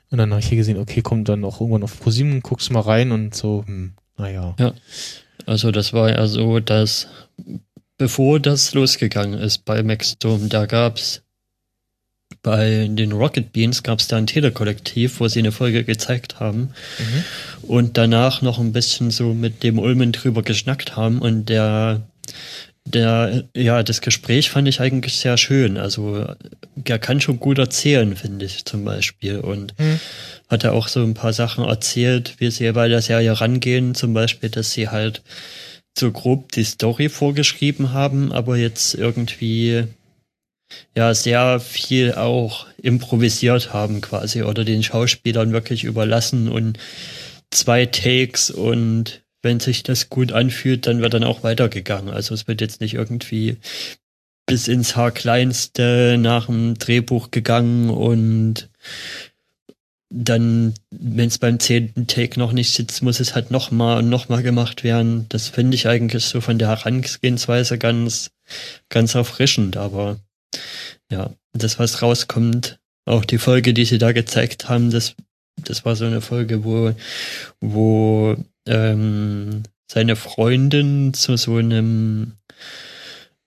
Und 0.09 0.17
dann 0.17 0.31
habe 0.31 0.41
ich 0.41 0.47
hier 0.47 0.57
gesehen, 0.57 0.79
okay, 0.79 1.03
kommt 1.03 1.29
dann 1.29 1.45
auch 1.45 1.61
irgendwann 1.61 1.83
auf 1.83 1.99
ProSieben, 1.99 2.41
guckst 2.41 2.71
mal 2.71 2.79
rein 2.79 3.11
und 3.11 3.35
so, 3.35 3.63
hm, 3.67 3.93
naja. 4.17 4.55
Ja. 4.57 4.73
Also 5.45 5.69
das 5.69 5.93
war 5.93 6.09
ja 6.09 6.25
so, 6.25 6.59
dass 6.59 7.07
bevor 7.97 8.39
das 8.39 8.73
losgegangen 8.73 9.39
ist 9.39 9.65
bei 9.65 9.83
Maxstorm, 9.83 10.49
da 10.49 10.65
gab's 10.65 11.21
bei 12.41 12.87
den 12.89 13.11
Rocket 13.11 13.51
Beans 13.51 13.83
gab 13.83 13.99
es 13.99 14.07
da 14.07 14.17
ein 14.17 14.27
Telekollektiv, 14.27 15.19
wo 15.19 15.27
sie 15.27 15.39
eine 15.39 15.51
Folge 15.51 15.83
gezeigt 15.83 16.39
haben 16.39 16.73
mhm. 16.99 17.23
und 17.63 17.97
danach 17.97 18.41
noch 18.41 18.59
ein 18.59 18.71
bisschen 18.71 19.11
so 19.11 19.33
mit 19.33 19.63
dem 19.63 19.79
Ulmen 19.79 20.11
drüber 20.11 20.41
geschnackt 20.41 20.95
haben 20.95 21.19
und 21.19 21.49
der 21.49 22.01
der, 22.85 23.43
ja, 23.55 23.83
das 23.83 24.01
Gespräch 24.01 24.49
fand 24.49 24.67
ich 24.67 24.81
eigentlich 24.81 25.17
sehr 25.17 25.37
schön. 25.37 25.77
Also, 25.77 26.25
er 26.83 26.99
kann 26.99 27.21
schon 27.21 27.39
gut 27.39 27.59
erzählen, 27.59 28.15
finde 28.15 28.45
ich 28.45 28.65
zum 28.65 28.83
Beispiel. 28.83 29.39
Und 29.39 29.77
mhm. 29.77 29.99
hat 30.47 30.63
er 30.63 30.73
auch 30.73 30.87
so 30.87 31.03
ein 31.03 31.13
paar 31.13 31.33
Sachen 31.33 31.65
erzählt, 31.65 32.35
wie 32.39 32.49
sie 32.49 32.71
bei 32.71 32.87
der 32.87 33.01
Serie 33.01 33.39
rangehen. 33.39 33.93
Zum 33.93 34.13
Beispiel, 34.13 34.49
dass 34.49 34.71
sie 34.71 34.89
halt 34.89 35.21
so 35.97 36.11
grob 36.11 36.51
die 36.53 36.63
Story 36.63 37.09
vorgeschrieben 37.09 37.93
haben, 37.93 38.31
aber 38.31 38.57
jetzt 38.57 38.95
irgendwie 38.95 39.83
ja 40.95 41.13
sehr 41.13 41.59
viel 41.59 42.13
auch 42.13 42.67
improvisiert 42.77 43.73
haben 43.73 44.01
quasi 44.01 44.43
oder 44.43 44.63
den 44.63 44.83
Schauspielern 44.83 45.51
wirklich 45.51 45.83
überlassen 45.83 46.49
und 46.49 46.77
zwei 47.51 47.85
Takes 47.85 48.49
und 48.51 49.21
wenn 49.41 49.59
sich 49.59 49.83
das 49.83 50.09
gut 50.09 50.31
anfühlt, 50.31 50.85
dann 50.85 51.01
wird 51.01 51.13
dann 51.13 51.23
auch 51.23 51.43
weitergegangen. 51.43 52.13
Also 52.13 52.33
es 52.33 52.47
wird 52.47 52.61
jetzt 52.61 52.81
nicht 52.81 52.93
irgendwie 52.93 53.57
bis 54.45 54.67
ins 54.67 54.95
Haarkleinste 54.95 56.17
nach 56.19 56.47
dem 56.47 56.77
Drehbuch 56.77 57.31
gegangen 57.31 57.89
und 57.89 58.69
dann, 60.09 60.73
wenn 60.89 61.27
es 61.27 61.37
beim 61.37 61.59
zehnten 61.59 62.07
Take 62.07 62.39
noch 62.39 62.51
nicht 62.51 62.73
sitzt, 62.73 63.03
muss 63.03 63.19
es 63.19 63.35
halt 63.35 63.51
nochmal 63.51 63.99
und 63.99 64.09
nochmal 64.09 64.41
gemacht 64.41 64.83
werden. 64.83 65.27
Das 65.29 65.49
finde 65.49 65.75
ich 65.75 65.87
eigentlich 65.87 66.25
so 66.25 66.41
von 66.41 66.57
der 66.57 66.67
Herangehensweise 66.69 67.77
ganz, 67.77 68.31
ganz 68.89 69.13
erfrischend, 69.13 69.77
aber 69.77 70.17
ja, 71.11 71.31
das, 71.53 71.79
was 71.79 72.01
rauskommt, 72.01 72.79
auch 73.05 73.25
die 73.25 73.37
Folge, 73.37 73.73
die 73.73 73.85
sie 73.85 73.97
da 73.97 74.11
gezeigt 74.11 74.69
haben, 74.69 74.91
das, 74.91 75.15
das 75.57 75.85
war 75.85 75.95
so 75.95 76.05
eine 76.05 76.21
Folge, 76.21 76.63
wo, 76.63 76.93
wo 77.59 78.35
ähm, 78.67 79.63
seine 79.91 80.15
Freundin 80.15 81.13
zu 81.13 81.37
so 81.37 81.55
einem 81.55 82.33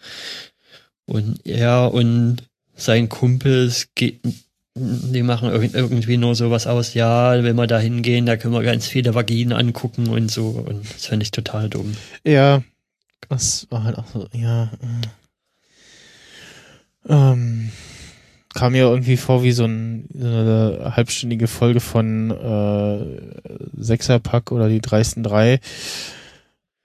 und 1.06 1.46
er 1.46 1.92
und 1.92 2.44
sein 2.76 3.08
Kumpel 3.08 3.72
die 4.76 5.22
machen 5.22 5.50
irgendwie 5.50 6.16
nur 6.16 6.34
sowas 6.34 6.66
aus, 6.66 6.94
ja, 6.94 7.42
wenn 7.42 7.54
wir 7.54 7.68
da 7.68 7.78
hingehen, 7.78 8.26
da 8.26 8.36
können 8.36 8.54
wir 8.54 8.62
ganz 8.62 8.86
viele 8.88 9.14
Vaginen 9.14 9.52
angucken 9.52 10.08
und 10.08 10.30
so. 10.30 10.48
Und 10.48 10.92
das 10.92 11.06
fände 11.06 11.22
ich 11.22 11.30
total 11.30 11.68
dumm. 11.68 11.96
Ja, 12.24 12.62
das 13.28 13.68
war 13.70 13.84
halt 13.84 13.98
auch 13.98 14.06
so, 14.06 14.26
ja. 14.32 14.64
Äh, 14.64 15.06
ähm, 17.08 17.70
kam 18.52 18.72
mir 18.72 18.84
irgendwie 18.84 19.16
vor 19.16 19.44
wie 19.44 19.52
so, 19.52 19.64
ein, 19.64 20.08
so 20.12 20.26
eine 20.26 20.92
halbstündige 20.96 21.46
Folge 21.46 21.80
von 21.80 22.30
äh, 22.30 23.80
Sechserpack 23.80 24.50
oder 24.50 24.68
die 24.68 24.80
dreisten 24.80 25.22
drei. 25.22 25.60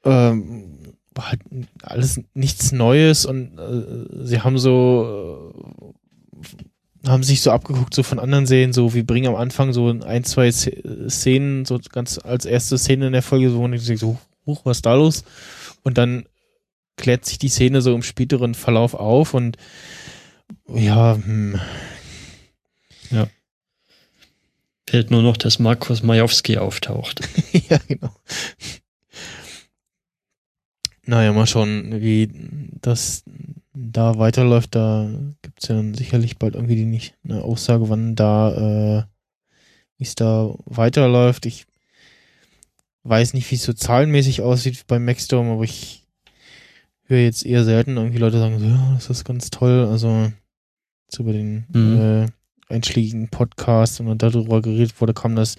Ähm, 0.04 0.76
halt 1.20 1.42
alles 1.82 2.22
nichts 2.34 2.72
Neues 2.72 3.26
und 3.26 3.58
äh, 3.58 4.26
sie 4.26 4.40
haben 4.40 4.58
so 4.58 5.54
äh, 5.54 6.69
haben 7.08 7.24
sich 7.24 7.42
so 7.42 7.52
abgeguckt, 7.52 7.94
so 7.94 8.04
von 8.04 8.20
anderen 8.20 8.46
Serien, 8.46 8.74
so 8.74 8.94
wir 8.94 9.06
bringen 9.06 9.28
am 9.28 9.36
Anfang 9.36 9.74
so 9.74 9.90
ein, 9.90 10.24
zwei 10.24 10.52
Szenen, 10.52 11.66
so 11.66 11.80
ganz 11.92 12.20
als 12.20 12.46
erste 12.46 12.78
Szene 12.78 13.08
in 13.08 13.14
der 13.14 13.22
Folge, 13.22 13.50
so, 13.50 13.62
und 13.62 13.74
ich 13.74 14.00
so, 14.00 14.18
huch, 14.46 14.66
was 14.66 14.78
ist 14.78 14.86
da 14.86 14.96
los? 14.96 15.24
Und 15.84 15.98
dann 15.98 16.26
klärt 16.98 17.26
sich 17.26 17.38
die 17.38 17.50
Szene 17.50 17.82
so 17.82 17.96
im 17.96 18.04
späteren 18.04 18.54
Verlauf 18.54 18.94
auf 18.94 19.34
und 19.34 19.58
ja, 20.68 21.16
hm. 21.16 21.60
Ja. 23.12 23.28
Fehlt 24.88 25.12
nur 25.12 25.22
noch, 25.22 25.38
dass 25.38 25.60
Markus 25.60 26.04
Majowski 26.04 26.58
auftaucht. 26.58 27.22
ja, 27.70 27.80
genau. 27.88 28.14
Naja, 31.06 31.34
mal 31.34 31.48
schauen, 31.48 32.02
wie 32.02 32.30
das 32.82 33.24
da 33.74 34.18
weiterläuft, 34.18 34.76
da 34.76 35.10
gibt 35.42 35.62
es 35.62 35.70
ja 35.70 35.76
dann 35.76 35.94
sicherlich 35.94 36.38
bald 36.38 36.56
irgendwie 36.56 36.76
die 36.76 36.86
nicht 36.86 37.16
eine 37.24 37.44
Aussage, 37.44 37.90
wann 37.90 38.16
da, 38.16 38.52
äh, 39.00 39.04
wie 39.98 40.04
es 40.04 40.16
da 40.16 40.54
weiterläuft. 40.66 41.46
Ich 41.46 41.66
weiß 43.04 43.34
nicht, 43.34 43.50
wie 43.52 43.56
es 43.56 43.64
so 43.64 43.74
zahlenmäßig 43.74 44.42
aussieht 44.42 44.86
beim 44.88 45.06
Maxstorm, 45.06 45.50
aber 45.50 45.64
ich 45.64 46.06
höre 47.04 47.20
jetzt 47.20 47.46
eher 47.46 47.64
selten 47.64 47.98
irgendwie 47.98 48.20
Leute 48.20 48.40
sagen, 48.40 48.60
so, 48.60 48.66
ja, 48.66 48.94
das 48.94 49.10
ist 49.10 49.26
ganz 49.26 49.50
toll. 49.50 49.88
Also 49.90 50.32
so 51.10 51.24
über 51.24 51.34
den 51.34 51.66
mhm. 51.74 52.00
äh, 52.00 52.74
einschlägigen 52.74 53.30
Podcast 53.30 54.00
und 54.00 54.22
darüber 54.22 54.62
geredet 54.62 55.00
wurde, 55.02 55.14
kam 55.14 55.36
das 55.36 55.56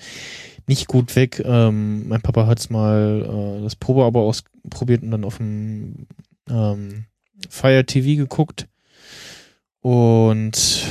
nicht 0.67 0.87
gut 0.87 1.17
weg. 1.17 1.43
Ähm, 1.45 2.09
mein 2.09 2.23
Papa 2.23 2.47
hat 2.47 2.61
es 2.61 2.71
mal 2.71 3.59
äh, 3.59 3.63
das 3.63 3.77
Probeabo 3.77 4.29
ausprobiert 4.29 5.03
und 5.03 5.11
dann 5.11 5.25
auf 5.25 5.39
dem 5.39 6.07
ähm, 6.49 7.07
Fire 7.49 7.85
TV 7.85 8.21
geguckt 8.21 8.69
und 9.81 10.87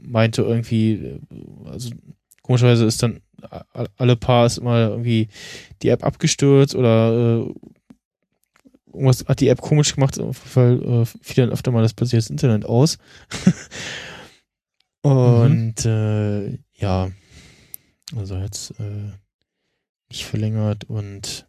meinte 0.00 0.42
irgendwie, 0.42 1.20
also 1.64 1.90
komischerweise 2.42 2.84
ist 2.84 3.02
dann 3.02 3.20
alle 3.96 4.16
paar 4.16 4.46
ist 4.46 4.58
immer 4.58 4.90
irgendwie 4.90 5.28
die 5.82 5.88
App 5.88 6.04
abgestürzt 6.04 6.74
oder 6.74 7.12
äh, 7.12 7.54
irgendwas 8.92 9.24
hat 9.26 9.40
die 9.40 9.48
App 9.48 9.60
komisch 9.60 9.94
gemacht, 9.94 10.18
weil 10.54 10.82
äh, 10.82 11.06
fiel 11.06 11.44
dann 11.44 11.52
öfter 11.52 11.72
mal 11.72 11.82
das 11.82 11.94
plötzlich 11.94 12.18
das 12.18 12.30
Internet 12.30 12.64
aus. 12.64 12.98
und 15.02 15.84
mhm. 15.84 15.90
äh, 15.90 16.58
ja, 16.74 17.10
also 18.16 18.36
jetzt 18.36 18.72
äh, 18.78 19.12
nicht 20.10 20.24
verlängert 20.26 20.84
und 20.84 21.48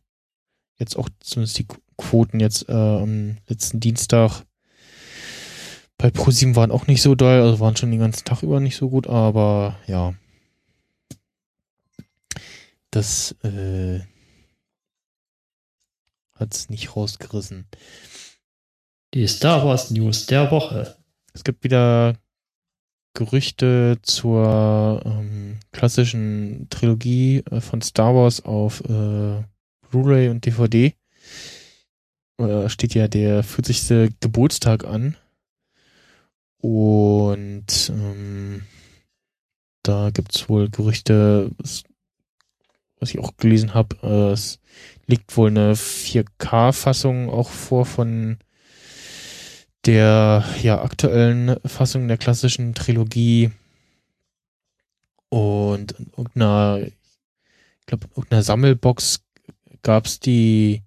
jetzt 0.78 0.98
auch 0.98 1.10
zumindest 1.20 1.60
die 1.60 1.68
Quoten 1.98 2.40
jetzt 2.40 2.68
äh, 2.70 2.74
am 2.74 3.38
letzten 3.48 3.80
Dienstag 3.80 4.44
bei 5.98 6.12
ProSieben 6.12 6.58
waren 6.58 6.72
auch 6.72 6.88
nicht 6.88 7.02
so 7.02 7.16
doll, 7.16 7.42
also 7.42 7.62
waren 7.62 7.78
schon 7.78 7.92
den 7.92 8.02
ganzen 8.02 8.26
Tag 8.26 8.44
über 8.44 8.60
nicht 8.60 8.76
so 8.76 8.90
gut, 8.90 9.08
aber 9.08 9.78
ja. 9.88 10.14
Das 12.92 13.34
äh, 13.44 14.02
hat 16.36 16.54
es 16.54 16.70
nicht 16.70 16.96
rausgerissen. 16.96 17.68
Die 19.14 19.26
Star 19.28 19.66
Wars 19.66 19.92
News 19.92 20.26
der 20.26 20.52
Woche. 20.52 20.98
Es 21.34 21.46
gibt 21.46 21.64
wieder 21.64 22.18
Gerüchte 23.14 24.00
zur 24.02 25.02
ähm, 25.06 25.60
klassischen 25.72 26.68
Trilogie 26.70 27.44
äh, 27.50 27.62
von 27.62 27.82
Star 27.82 28.14
Wars 28.14 28.44
auf 28.44 28.82
äh, 28.82 29.44
Blu-ray 29.94 30.30
und 30.30 30.44
DVD 30.44 30.96
äh, 32.40 32.68
steht 32.68 32.96
ja 32.96 33.08
der 33.08 33.44
40. 33.44 34.16
Geburtstag 34.20 34.86
an. 34.86 35.16
Und 36.58 37.92
ähm, 37.94 38.64
da 39.84 40.10
gibt's 40.10 40.50
wohl 40.50 40.70
Gerüchte, 40.70 41.52
was 41.60 41.84
ich 43.12 43.20
auch 43.20 43.38
gelesen 43.38 43.76
habe, 43.76 43.98
äh, 44.02 44.32
es 44.32 44.60
liegt 45.06 45.38
wohl 45.38 45.50
eine 45.50 45.76
4K-Fassung 45.76 47.30
auch 47.30 47.50
vor 47.50 47.86
von 47.86 48.40
der 49.86 50.44
ja 50.64 50.82
aktuellen 50.82 51.58
Fassung 51.66 52.08
der 52.08 52.18
klassischen 52.18 52.74
Trilogie 52.74 53.52
und 55.30 55.92
in 55.94 56.08
irgendeiner, 56.18 56.80
ich 56.82 57.86
glaube, 57.86 58.06
in 58.06 58.12
irgendeiner 58.12 58.44
Sammelbox 58.44 59.23
gab 59.84 60.06
es 60.06 60.20
die 60.20 60.82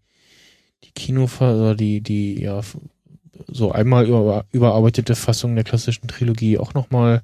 die 0.84 0.92
Kinofassung, 0.92 1.76
die 1.76 2.00
die 2.00 2.40
ja 2.40 2.60
so 3.48 3.72
einmal 3.72 4.06
über, 4.06 4.46
überarbeitete 4.52 5.14
Fassung 5.14 5.54
der 5.54 5.64
klassischen 5.64 6.08
Trilogie 6.08 6.58
auch 6.58 6.74
nochmal 6.74 7.22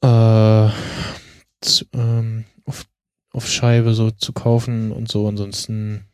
äh, 0.00 0.68
zu, 1.60 1.84
ähm, 1.92 2.44
auf, 2.64 2.86
auf 3.30 3.48
Scheibe 3.48 3.94
so 3.94 4.10
zu 4.10 4.32
kaufen 4.32 4.92
und 4.92 5.10
so. 5.10 5.26
Ansonsten, 5.26 6.04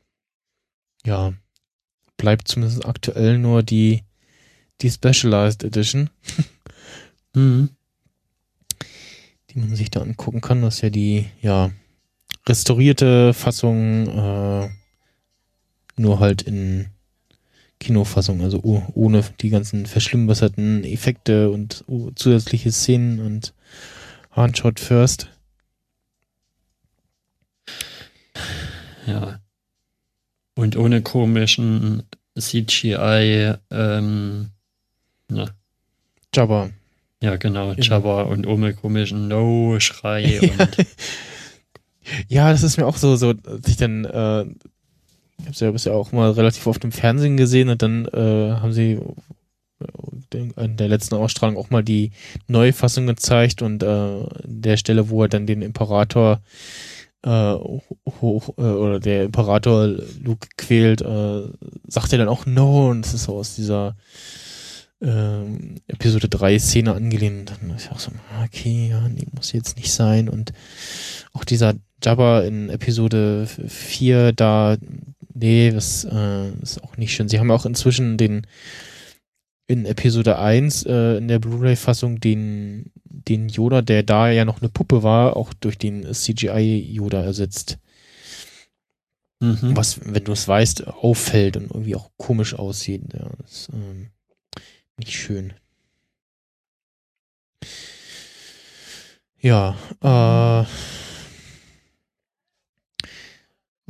ja, 1.04 1.34
bleibt 2.16 2.48
zumindest 2.48 2.86
aktuell 2.86 3.38
nur 3.38 3.62
die, 3.62 4.02
die 4.80 4.90
Specialized 4.90 5.64
Edition. 5.64 6.10
mhm. 7.34 7.70
Die 9.50 9.58
man 9.58 9.76
sich 9.76 9.90
da 9.90 10.00
angucken 10.00 10.40
kann. 10.40 10.62
Das 10.62 10.76
ist 10.76 10.80
ja 10.82 10.90
die, 10.90 11.26
ja, 11.40 11.70
restaurierte 12.46 13.32
Fassung, 13.32 14.06
äh, 14.08 14.68
nur 15.96 16.20
halt 16.20 16.42
in 16.42 16.88
Kinofassung, 17.80 18.40
also 18.40 18.60
ohne 18.62 19.22
die 19.40 19.50
ganzen 19.50 19.86
verschlimmbesserten 19.86 20.84
Effekte 20.84 21.50
und 21.50 21.84
zusätzliche 22.14 22.72
Szenen 22.72 23.20
und 23.20 23.52
Handshot 24.30 24.80
First. 24.80 25.28
Ja. 29.06 29.40
Und 30.54 30.76
ohne 30.76 31.02
komischen 31.02 32.04
CGI, 32.38 33.54
ähm, 33.70 34.50
na. 35.28 35.50
Jabba. 36.34 36.70
Ja, 37.22 37.36
genau, 37.36 37.72
Jabba 37.72 38.22
und 38.22 38.46
ohne 38.46 38.74
komischen 38.74 39.28
No-Schrei 39.28 40.40
und. 40.58 40.86
Ja, 42.28 42.50
das 42.50 42.62
ist 42.62 42.76
mir 42.76 42.86
auch 42.86 42.96
so, 42.96 43.16
so, 43.16 43.32
dass 43.32 43.66
ich 43.66 43.76
dann, 43.76 44.04
äh, 44.04 44.44
ich 45.40 45.46
hab's 45.46 45.60
ja 45.60 45.70
bisher 45.70 45.94
auch 45.94 46.12
mal 46.12 46.30
relativ 46.30 46.66
oft 46.66 46.84
im 46.84 46.92
Fernsehen 46.92 47.36
gesehen 47.36 47.68
und 47.68 47.82
dann 47.82 48.06
äh, 48.06 48.56
haben 48.60 48.72
sie 48.72 49.00
in 50.32 50.76
der 50.76 50.88
letzten 50.88 51.14
Ausstrahlung 51.14 51.56
auch 51.56 51.70
mal 51.70 51.82
die 51.82 52.12
Neufassung 52.46 53.06
gezeigt 53.06 53.62
und 53.62 53.82
äh, 53.82 54.26
der 54.44 54.76
Stelle, 54.76 55.10
wo 55.10 55.22
er 55.22 55.28
dann 55.28 55.46
den 55.46 55.62
Imperator 55.62 56.40
äh, 57.22 57.54
hoch 58.20 58.50
äh, 58.56 58.62
oder 58.62 59.00
der 59.00 59.24
Imperator 59.24 59.86
Luke 60.22 60.48
quält, 60.56 61.02
äh, 61.02 61.42
sagt 61.88 62.12
er 62.12 62.18
dann 62.18 62.28
auch 62.28 62.46
No 62.46 62.90
und 62.90 63.02
das 63.02 63.14
ist 63.14 63.24
so 63.24 63.36
aus 63.36 63.56
dieser 63.56 63.96
äh, 65.04 65.44
Episode 65.88 66.28
3 66.28 66.58
Szene 66.58 66.94
angelehnt. 66.94 67.50
Und 67.50 67.62
dann 67.62 67.76
ist 67.76 67.92
auch 67.92 67.98
so, 67.98 68.10
okay, 68.44 68.88
ja, 68.90 69.08
die 69.08 69.26
muss 69.34 69.52
jetzt 69.52 69.76
nicht 69.76 69.92
sein 69.92 70.28
und 70.28 70.52
auch 71.32 71.44
dieser 71.44 71.74
Jabba 72.02 72.40
in 72.42 72.68
Episode 72.68 73.46
4 73.46 74.32
da, 74.32 74.76
nee, 75.32 75.70
das 75.70 76.04
äh, 76.04 76.50
ist 76.62 76.82
auch 76.82 76.96
nicht 76.96 77.14
schön. 77.14 77.28
Sie 77.28 77.38
haben 77.38 77.50
auch 77.50 77.66
inzwischen 77.66 78.16
den 78.16 78.46
in 79.66 79.86
Episode 79.86 80.38
1 80.38 80.84
äh, 80.84 81.16
in 81.16 81.28
der 81.28 81.38
Blu-ray-Fassung 81.38 82.20
den, 82.20 82.92
den 83.04 83.48
Yoda, 83.48 83.80
der 83.80 84.02
da 84.02 84.30
ja 84.30 84.44
noch 84.44 84.60
eine 84.60 84.68
Puppe 84.68 85.02
war, 85.02 85.36
auch 85.36 85.54
durch 85.54 85.78
den 85.78 86.04
CGI-Yoda 86.12 87.22
ersetzt. 87.22 87.78
Mhm. 89.40 89.76
Was, 89.76 90.00
wenn 90.04 90.24
du 90.24 90.32
es 90.32 90.46
weißt, 90.46 90.86
auffällt 90.86 91.56
und 91.56 91.70
irgendwie 91.70 91.96
auch 91.96 92.10
komisch 92.16 92.54
aussieht. 92.54 93.02
Ja, 93.14 93.30
ist 93.44 93.70
ähm, 93.72 94.10
nicht 94.98 95.12
schön. 95.12 95.54
Ja, 99.38 99.76
äh, 100.00 100.66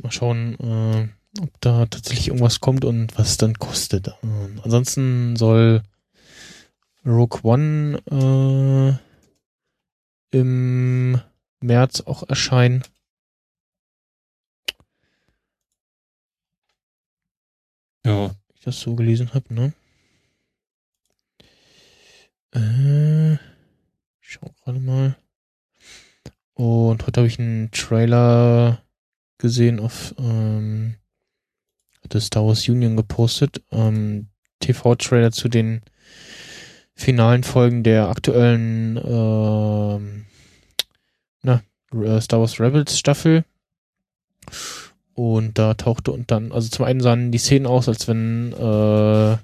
mal 0.01 0.11
schauen, 0.11 0.55
äh, 0.59 1.41
ob 1.41 1.61
da 1.61 1.85
tatsächlich 1.85 2.27
irgendwas 2.27 2.59
kommt 2.59 2.83
und 2.85 3.17
was 3.17 3.29
es 3.31 3.37
dann 3.37 3.53
kostet. 3.57 4.11
Ähm, 4.23 4.59
ansonsten 4.63 5.35
soll 5.35 5.83
Rogue 7.05 7.39
One 7.43 8.01
äh, 10.31 10.37
im 10.37 11.21
März 11.61 12.01
auch 12.01 12.27
erscheinen. 12.27 12.83
Ja. 18.05 18.35
Ich 18.53 18.61
das 18.61 18.79
so 18.79 18.95
gelesen 18.95 19.33
habe, 19.33 19.53
ne? 19.53 19.73
Äh, 22.55 23.37
schau 24.21 24.49
gerade 24.63 24.79
mal. 24.79 25.17
Und 26.53 27.05
heute 27.05 27.19
habe 27.19 27.27
ich 27.27 27.37
einen 27.37 27.69
Trailer 27.71 28.81
gesehen 29.37 29.81
auf 29.81 30.15
ähm, 30.17 30.95
hatte 32.01 32.21
Star 32.21 32.45
Wars 32.45 32.69
Union 32.69 32.95
gepostet. 32.95 33.61
Ähm, 33.71 34.27
TV-Trailer 34.61 35.33
zu 35.33 35.49
den 35.49 35.81
finalen 36.95 37.43
Folgen 37.43 37.83
der 37.83 38.07
aktuellen 38.07 38.95
ähm, 39.03 40.25
na, 41.41 41.61
äh, 41.93 42.21
Star 42.21 42.39
Wars 42.39 42.61
Rebels 42.61 42.97
Staffel. 42.97 43.43
Und 45.13 45.57
da 45.57 45.73
tauchte 45.73 46.13
und 46.13 46.31
dann, 46.31 46.53
also 46.53 46.69
zum 46.69 46.85
einen 46.85 47.01
sahen 47.01 47.33
die 47.33 47.37
Szenen 47.37 47.65
aus, 47.65 47.89
als 47.89 48.07
wenn 48.07 48.53
äh, 48.53 49.37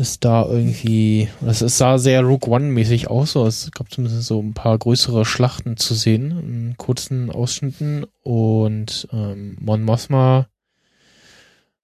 es 0.00 0.18
da 0.18 0.46
irgendwie, 0.46 1.28
es, 1.46 1.60
es 1.60 1.78
sah 1.78 1.98
sehr 1.98 2.22
Rogue 2.22 2.50
One-mäßig 2.50 3.08
aus, 3.08 3.32
so, 3.32 3.46
es 3.46 3.70
gab 3.70 3.92
zumindest 3.92 4.26
so 4.26 4.40
ein 4.40 4.54
paar 4.54 4.76
größere 4.78 5.24
Schlachten 5.24 5.76
zu 5.76 5.94
sehen, 5.94 6.30
in 6.40 6.76
kurzen 6.76 7.30
Ausschnitten 7.30 8.06
und 8.22 9.06
ähm, 9.12 9.56
Mon 9.60 9.82
Mothma 9.82 10.48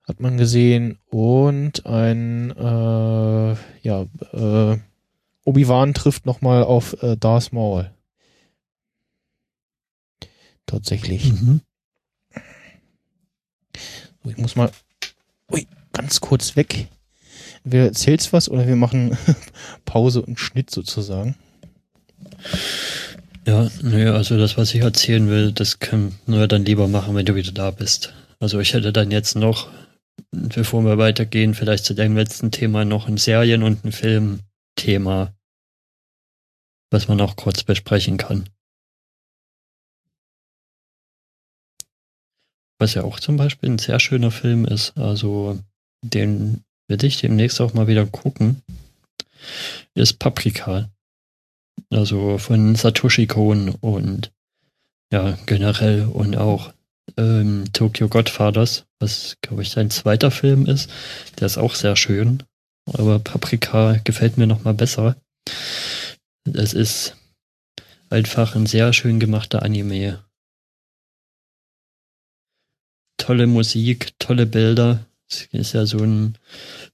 hat 0.04 0.20
man 0.20 0.36
gesehen 0.36 0.98
und 1.10 1.84
ein 1.84 2.50
äh, 2.52 3.56
ja 3.82 4.06
äh, 4.32 4.78
Obi-Wan 5.44 5.94
trifft 5.94 6.26
nochmal 6.26 6.64
auf 6.64 7.02
äh, 7.02 7.16
Darth 7.16 7.52
Maul. 7.52 7.92
Tatsächlich. 10.64 11.32
Mhm. 11.32 11.60
So, 14.22 14.30
ich 14.30 14.38
muss 14.38 14.56
mal 14.56 14.70
ui, 15.52 15.66
ganz 15.92 16.20
kurz 16.20 16.56
weg. 16.56 16.88
Wer 17.68 17.84
erzählt's 17.86 18.32
was 18.32 18.48
oder 18.48 18.66
wir 18.66 18.76
machen 18.76 19.16
Pause 19.84 20.22
und 20.22 20.38
Schnitt 20.38 20.70
sozusagen? 20.70 21.34
Ja, 23.44 23.68
naja, 23.82 24.14
also 24.14 24.38
das, 24.38 24.56
was 24.56 24.72
ich 24.72 24.82
erzählen 24.82 25.28
will, 25.28 25.52
das 25.52 25.80
können 25.80 26.16
wir 26.26 26.46
dann 26.46 26.64
lieber 26.64 26.86
machen, 26.86 27.14
wenn 27.16 27.26
du 27.26 27.34
wieder 27.34 27.52
da 27.52 27.70
bist. 27.72 28.14
Also 28.38 28.60
ich 28.60 28.72
hätte 28.72 28.92
dann 28.92 29.10
jetzt 29.10 29.34
noch 29.34 29.68
bevor 30.30 30.82
wir 30.84 30.98
weitergehen, 30.98 31.54
vielleicht 31.54 31.84
zu 31.84 31.94
deinem 31.94 32.16
letzten 32.16 32.50
Thema 32.50 32.84
noch 32.84 33.08
ein 33.08 33.16
Serien- 33.16 33.62
und 33.62 33.84
ein 33.84 33.92
Filmthema, 33.92 35.34
was 36.90 37.08
man 37.08 37.20
auch 37.20 37.36
kurz 37.36 37.62
besprechen 37.64 38.16
kann. 38.16 38.48
Was 42.78 42.94
ja 42.94 43.04
auch 43.04 43.20
zum 43.20 43.36
Beispiel 43.36 43.70
ein 43.70 43.78
sehr 43.78 43.98
schöner 44.00 44.30
Film 44.30 44.66
ist, 44.66 44.96
also 44.98 45.58
den 46.02 46.65
werde 46.88 47.06
ich 47.06 47.20
demnächst 47.20 47.60
auch 47.60 47.74
mal 47.74 47.86
wieder 47.86 48.06
gucken, 48.06 48.62
ist 49.94 50.18
Paprika. 50.18 50.88
Also 51.90 52.38
von 52.38 52.74
Satoshi 52.74 53.26
Kon 53.26 53.70
und 53.80 54.32
ja, 55.12 55.38
generell 55.46 56.04
und 56.04 56.36
auch 56.36 56.72
ähm, 57.16 57.64
Tokyo 57.72 58.08
Godfathers, 58.08 58.86
was, 58.98 59.36
glaube 59.40 59.62
ich, 59.62 59.70
sein 59.70 59.90
zweiter 59.90 60.30
Film 60.30 60.66
ist. 60.66 60.90
Der 61.38 61.46
ist 61.46 61.58
auch 61.58 61.74
sehr 61.74 61.96
schön. 61.96 62.42
Aber 62.92 63.18
Paprika 63.18 63.98
gefällt 64.04 64.36
mir 64.36 64.46
nochmal 64.46 64.74
besser. 64.74 65.16
Es 66.44 66.72
ist 66.72 67.16
einfach 68.10 68.54
ein 68.54 68.66
sehr 68.66 68.92
schön 68.92 69.18
gemachter 69.20 69.62
Anime. 69.62 70.24
Tolle 73.16 73.46
Musik, 73.46 74.12
tolle 74.18 74.46
Bilder. 74.46 75.04
Es 75.28 75.46
ist 75.52 75.72
ja 75.72 75.86
so 75.86 75.98
ein, 75.98 76.38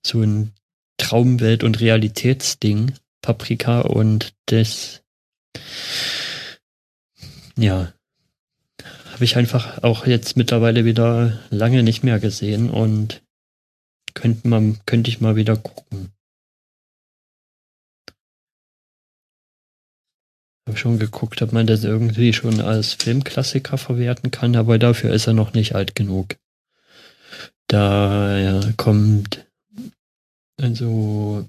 so 0.04 0.22
ein 0.22 0.52
Traumwelt- 0.98 1.64
und 1.64 1.80
Realitätsding. 1.80 2.92
Paprika 3.22 3.82
und 3.82 4.34
das, 4.46 5.02
ja, 7.56 7.92
habe 9.12 9.24
ich 9.24 9.36
einfach 9.36 9.82
auch 9.84 10.06
jetzt 10.06 10.36
mittlerweile 10.36 10.84
wieder 10.84 11.40
lange 11.50 11.84
nicht 11.84 12.02
mehr 12.02 12.18
gesehen 12.18 12.68
und 12.68 13.22
könnte 14.14 14.48
man, 14.48 14.80
könnte 14.86 15.08
ich 15.08 15.20
mal 15.20 15.36
wieder 15.36 15.56
gucken. 15.56 16.12
Habe 20.68 20.76
schon 20.76 20.98
geguckt, 20.98 21.42
ob 21.42 21.52
man 21.52 21.66
das 21.66 21.84
irgendwie 21.84 22.32
schon 22.32 22.60
als 22.60 22.94
Filmklassiker 22.94 23.78
verwerten 23.78 24.30
kann, 24.30 24.56
aber 24.56 24.78
dafür 24.78 25.12
ist 25.12 25.26
er 25.28 25.32
noch 25.32 25.54
nicht 25.54 25.74
alt 25.74 25.94
genug. 25.94 26.36
Da 27.72 28.60
kommt 28.76 29.46
Also 30.60 31.48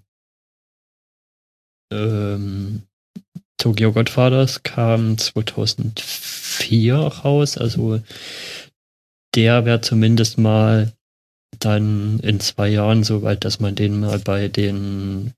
ähm, 1.92 2.84
Tokyo 3.58 3.92
Godfathers 3.92 4.64
kam 4.64 5.18
2004 5.18 6.96
raus, 6.96 7.58
also 7.58 8.00
der 9.36 9.66
wäre 9.66 9.82
zumindest 9.82 10.38
mal 10.38 10.94
dann 11.60 12.20
in 12.20 12.40
zwei 12.40 12.70
Jahren 12.70 13.04
so 13.04 13.22
weit, 13.22 13.44
dass 13.44 13.60
man 13.60 13.76
den 13.76 14.00
mal 14.00 14.20
bei 14.20 14.48
den 14.48 15.34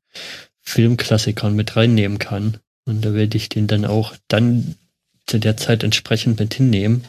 Filmklassikern 0.62 1.56
mit 1.56 1.76
reinnehmen 1.76 2.20
kann. 2.20 2.60
Und 2.86 3.03
da 3.03 3.16
werde 3.16 3.38
ich 3.38 3.49
den 3.49 3.66
dann 3.66 3.86
auch 3.86 4.16
dann 4.28 4.76
zu 5.26 5.40
der 5.40 5.57
Zeit 5.57 5.84
entsprechend 5.84 6.40
mit 6.40 6.53
hinnehmen. 6.53 7.06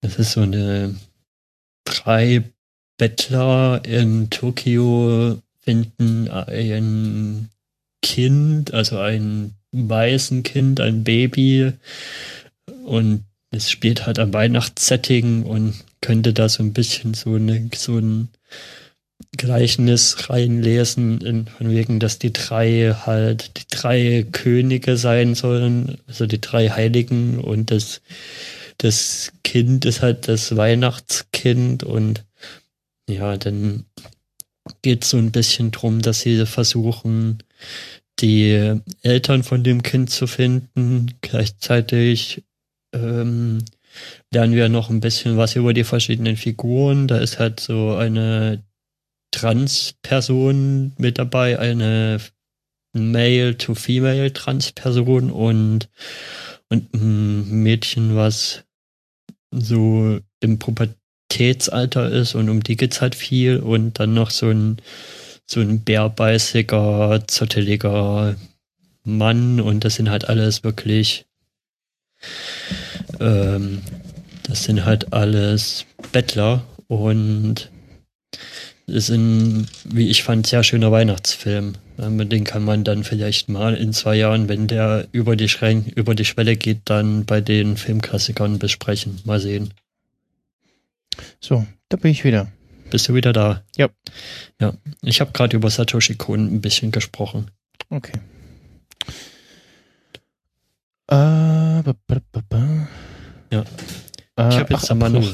Das 0.00 0.20
ist 0.20 0.30
so 0.30 0.42
eine 0.42 0.94
drei 1.84 2.42
Bettler 2.96 3.82
in 3.84 4.30
Tokio 4.30 5.40
finden 5.60 6.28
ein 6.28 7.48
Kind, 8.02 8.74
also 8.74 8.98
ein 8.98 9.54
weißen 9.72 10.42
Kind, 10.42 10.80
ein 10.80 11.04
Baby. 11.04 11.72
Und 12.84 13.24
es 13.50 13.70
spielt 13.70 14.06
halt 14.06 14.18
am 14.18 14.32
Weihnachtssetting 14.32 15.44
und 15.44 15.74
könnte 16.00 16.32
da 16.32 16.48
so 16.48 16.62
ein 16.62 16.72
bisschen 16.72 17.14
so, 17.14 17.34
eine, 17.34 17.68
so 17.74 17.98
ein 17.98 18.28
Gleichnis 19.36 20.28
reinlesen, 20.28 21.20
in, 21.20 21.46
von 21.46 21.70
wegen, 21.70 21.98
dass 21.98 22.18
die 22.18 22.32
drei 22.32 22.94
halt 23.06 23.56
die 23.56 23.76
drei 23.76 24.26
Könige 24.30 24.96
sein 24.96 25.34
sollen, 25.34 25.98
also 26.06 26.26
die 26.26 26.40
drei 26.40 26.68
Heiligen 26.68 27.38
und 27.38 27.70
das, 27.70 28.00
das 28.78 29.32
Kind 29.42 29.84
ist 29.84 30.02
halt 30.02 30.28
das 30.28 30.56
Weihnachtskind 30.56 31.84
und 31.84 32.24
ja, 33.08 33.36
dann 33.36 33.84
geht 34.82 35.04
es 35.04 35.10
so 35.10 35.18
ein 35.18 35.32
bisschen 35.32 35.70
drum, 35.70 36.00
dass 36.00 36.20
sie 36.20 36.46
versuchen, 36.46 37.42
die 38.20 38.80
Eltern 39.02 39.42
von 39.42 39.64
dem 39.64 39.82
Kind 39.82 40.10
zu 40.10 40.26
finden. 40.26 41.14
Gleichzeitig 41.20 42.44
ähm, 42.92 43.64
lernen 44.32 44.54
wir 44.54 44.68
noch 44.68 44.90
ein 44.90 45.00
bisschen 45.00 45.36
was 45.36 45.56
über 45.56 45.74
die 45.74 45.84
verschiedenen 45.84 46.36
Figuren. 46.36 47.08
Da 47.08 47.18
ist 47.18 47.38
halt 47.38 47.60
so 47.60 47.94
eine 47.94 48.64
Trans-Person 49.32 50.94
mit 50.96 51.18
dabei, 51.18 51.58
eine 51.58 52.20
Male-to-Female-Trans-Person 52.92 55.30
und, 55.30 55.88
und 56.68 56.94
ein 56.94 57.62
Mädchen, 57.62 58.16
was 58.16 58.63
so 59.60 60.18
im 60.40 60.58
Pubertätsalter 60.58 62.10
ist 62.10 62.34
und 62.34 62.48
um 62.48 62.62
die 62.62 62.76
geht's 62.76 63.00
halt 63.00 63.14
viel 63.14 63.58
und 63.58 63.98
dann 63.98 64.14
noch 64.14 64.30
so 64.30 64.50
ein 64.50 64.78
so 65.46 65.60
ein 65.60 65.84
bärbeißiger, 65.84 67.24
zotteliger 67.26 68.34
Mann 69.04 69.60
und 69.60 69.84
das 69.84 69.96
sind 69.96 70.08
halt 70.08 70.28
alles 70.28 70.64
wirklich 70.64 71.26
ähm, 73.20 73.82
das 74.44 74.64
sind 74.64 74.84
halt 74.84 75.12
alles 75.12 75.86
Bettler 76.12 76.64
und 76.88 77.70
ist 78.86 79.08
ein, 79.08 79.66
wie 79.84 80.08
ich 80.08 80.22
fand, 80.22 80.46
sehr 80.46 80.62
schöner 80.62 80.92
Weihnachtsfilm. 80.92 81.74
Ähm, 81.98 82.28
den 82.28 82.44
kann 82.44 82.64
man 82.64 82.84
dann 82.84 83.04
vielleicht 83.04 83.48
mal 83.48 83.74
in 83.74 83.92
zwei 83.92 84.16
Jahren, 84.16 84.48
wenn 84.48 84.66
der 84.66 85.08
über 85.12 85.36
die, 85.36 85.48
Schrän 85.48 85.86
über 85.94 86.14
die 86.14 86.24
Schwelle 86.24 86.56
geht, 86.56 86.80
dann 86.84 87.24
bei 87.24 87.40
den 87.40 87.76
Filmklassikern 87.76 88.58
besprechen. 88.58 89.20
Mal 89.24 89.40
sehen. 89.40 89.72
So, 91.40 91.66
da 91.88 91.96
bin 91.96 92.10
ich 92.10 92.24
wieder. 92.24 92.48
Bist 92.90 93.08
du 93.08 93.14
wieder 93.14 93.32
da? 93.32 93.62
Ja. 93.76 93.88
Ja, 94.60 94.74
ich 95.02 95.20
habe 95.20 95.32
gerade 95.32 95.56
über 95.56 95.70
Satoshi 95.70 96.14
Kon 96.16 96.46
ein 96.46 96.60
bisschen 96.60 96.90
gesprochen. 96.90 97.50
Okay. 97.90 98.18
Äh, 101.06 101.82
ba, 101.82 101.94
ba, 102.06 102.20
ba, 102.48 102.88
ja. 103.50 103.60
Äh, 104.36 104.48
ich 104.48 104.58
habe 104.58 104.74
jetzt 104.74 104.90
aber 104.90 105.08
noch, 105.08 105.32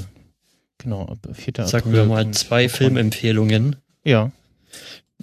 genau, 0.82 1.16
4. 1.32 1.66
sagen 1.66 1.92
wir 1.92 2.04
mal, 2.04 2.30
zwei 2.32 2.68
Filmempfehlungen. 2.68 3.76
Ja. 4.04 4.32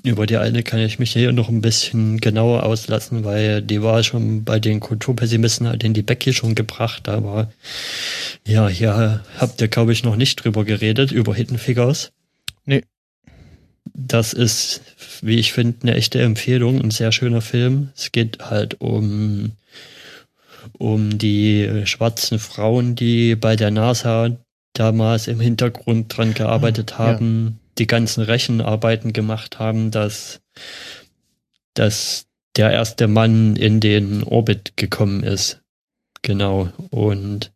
Über 0.03 0.27
die 0.27 0.37
eine 0.37 0.61
kann 0.61 0.79
ich 0.79 0.99
mich 0.99 1.13
hier 1.13 1.31
noch 1.31 1.49
ein 1.49 1.61
bisschen 1.61 2.19
genauer 2.21 2.63
auslassen, 2.63 3.23
weil 3.23 3.61
die 3.61 3.81
war 3.81 4.03
schon 4.03 4.43
bei 4.43 4.59
den 4.59 4.79
Kulturpessimisten 4.79 5.67
halt 5.67 5.83
in 5.83 5.93
die 5.93 6.03
Becky 6.03 6.33
schon 6.33 6.53
gebracht, 6.53 7.09
aber 7.09 7.51
ja, 8.45 8.67
hier 8.67 9.23
habt 9.37 9.59
ihr, 9.59 9.67
glaube 9.67 9.93
ich, 9.93 10.03
noch 10.03 10.15
nicht 10.15 10.43
drüber 10.43 10.65
geredet, 10.65 11.11
über 11.11 11.33
Hidden 11.33 11.57
Figures. 11.57 12.11
Nee. 12.65 12.83
Das 13.93 14.33
ist, 14.33 14.81
wie 15.21 15.39
ich 15.39 15.51
finde, 15.53 15.77
eine 15.81 15.95
echte 15.95 16.21
Empfehlung, 16.21 16.79
ein 16.79 16.91
sehr 16.91 17.11
schöner 17.11 17.41
Film. 17.41 17.89
Es 17.95 18.11
geht 18.11 18.37
halt 18.39 18.79
um, 18.79 19.53
um 20.77 21.17
die 21.17 21.83
schwarzen 21.85 22.37
Frauen, 22.37 22.95
die 22.95 23.35
bei 23.35 23.55
der 23.55 23.71
NASA 23.71 24.37
damals 24.79 25.27
im 25.27 25.39
Hintergrund 25.39 26.15
dran 26.15 26.33
gearbeitet 26.33 26.93
ah, 26.95 26.99
haben, 26.99 27.45
ja. 27.45 27.69
die 27.79 27.87
ganzen 27.87 28.23
Rechenarbeiten 28.23 29.13
gemacht 29.13 29.59
haben, 29.59 29.91
dass, 29.91 30.41
dass 31.73 32.27
der 32.55 32.71
erste 32.71 33.07
Mann 33.07 33.55
in 33.55 33.79
den 33.79 34.23
Orbit 34.23 34.73
gekommen 34.75 35.23
ist. 35.23 35.61
Genau. 36.21 36.71
Und 36.89 37.51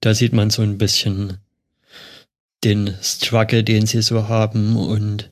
da 0.00 0.14
sieht 0.14 0.32
man 0.32 0.50
so 0.50 0.62
ein 0.62 0.78
bisschen 0.78 1.38
den 2.64 2.94
Struggle, 3.02 3.62
den 3.62 3.86
sie 3.86 4.02
so 4.02 4.28
haben 4.28 4.76
und 4.76 5.30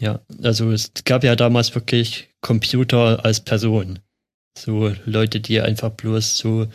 ja, 0.00 0.20
also 0.42 0.72
es 0.72 0.90
gab 1.04 1.22
ja 1.22 1.36
damals 1.36 1.74
wirklich 1.76 2.28
Computer 2.40 3.24
als 3.24 3.40
Person. 3.40 4.00
So 4.56 4.92
Leute, 5.06 5.40
die 5.40 5.60
einfach 5.60 5.90
bloß 5.90 6.36
so 6.36 6.66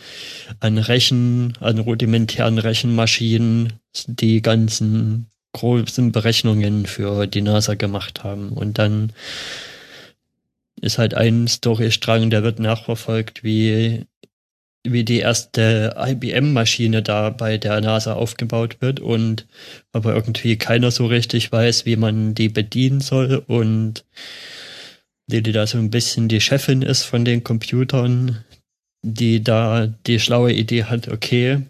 an 0.60 0.78
Rechen, 0.78 1.54
an 1.60 1.78
rudimentären 1.78 2.58
Rechenmaschinen 2.58 3.74
die 4.06 4.42
ganzen 4.42 5.26
großen 5.52 6.12
Berechnungen 6.12 6.86
für 6.86 7.26
die 7.26 7.42
NASA 7.42 7.74
gemacht 7.74 8.24
haben. 8.24 8.50
Und 8.50 8.78
dann 8.78 9.12
ist 10.80 10.98
halt 10.98 11.14
ein 11.14 11.48
Storystrang, 11.48 12.30
der 12.30 12.42
wird 12.42 12.58
nachverfolgt, 12.58 13.44
wie 13.44 14.06
wie 14.84 15.04
die 15.04 15.18
erste 15.18 15.94
IBM-Maschine 15.98 17.02
da 17.02 17.30
bei 17.30 17.58
der 17.58 17.80
NASA 17.80 18.14
aufgebaut 18.14 18.76
wird 18.80 19.00
und 19.00 19.46
aber 19.92 20.14
irgendwie 20.14 20.56
keiner 20.56 20.90
so 20.90 21.06
richtig 21.06 21.50
weiß, 21.50 21.84
wie 21.84 21.96
man 21.96 22.34
die 22.34 22.48
bedienen 22.48 23.00
soll 23.00 23.42
und 23.46 24.04
die, 25.28 25.42
die 25.42 25.52
da 25.52 25.66
so 25.66 25.78
ein 25.78 25.90
bisschen 25.90 26.28
die 26.28 26.40
Chefin 26.40 26.82
ist 26.82 27.04
von 27.04 27.24
den 27.24 27.44
Computern, 27.44 28.44
die 29.02 29.42
da 29.42 29.86
die 29.86 30.18
schlaue 30.18 30.52
Idee 30.52 30.84
hat, 30.84 31.08
okay, 31.08 31.62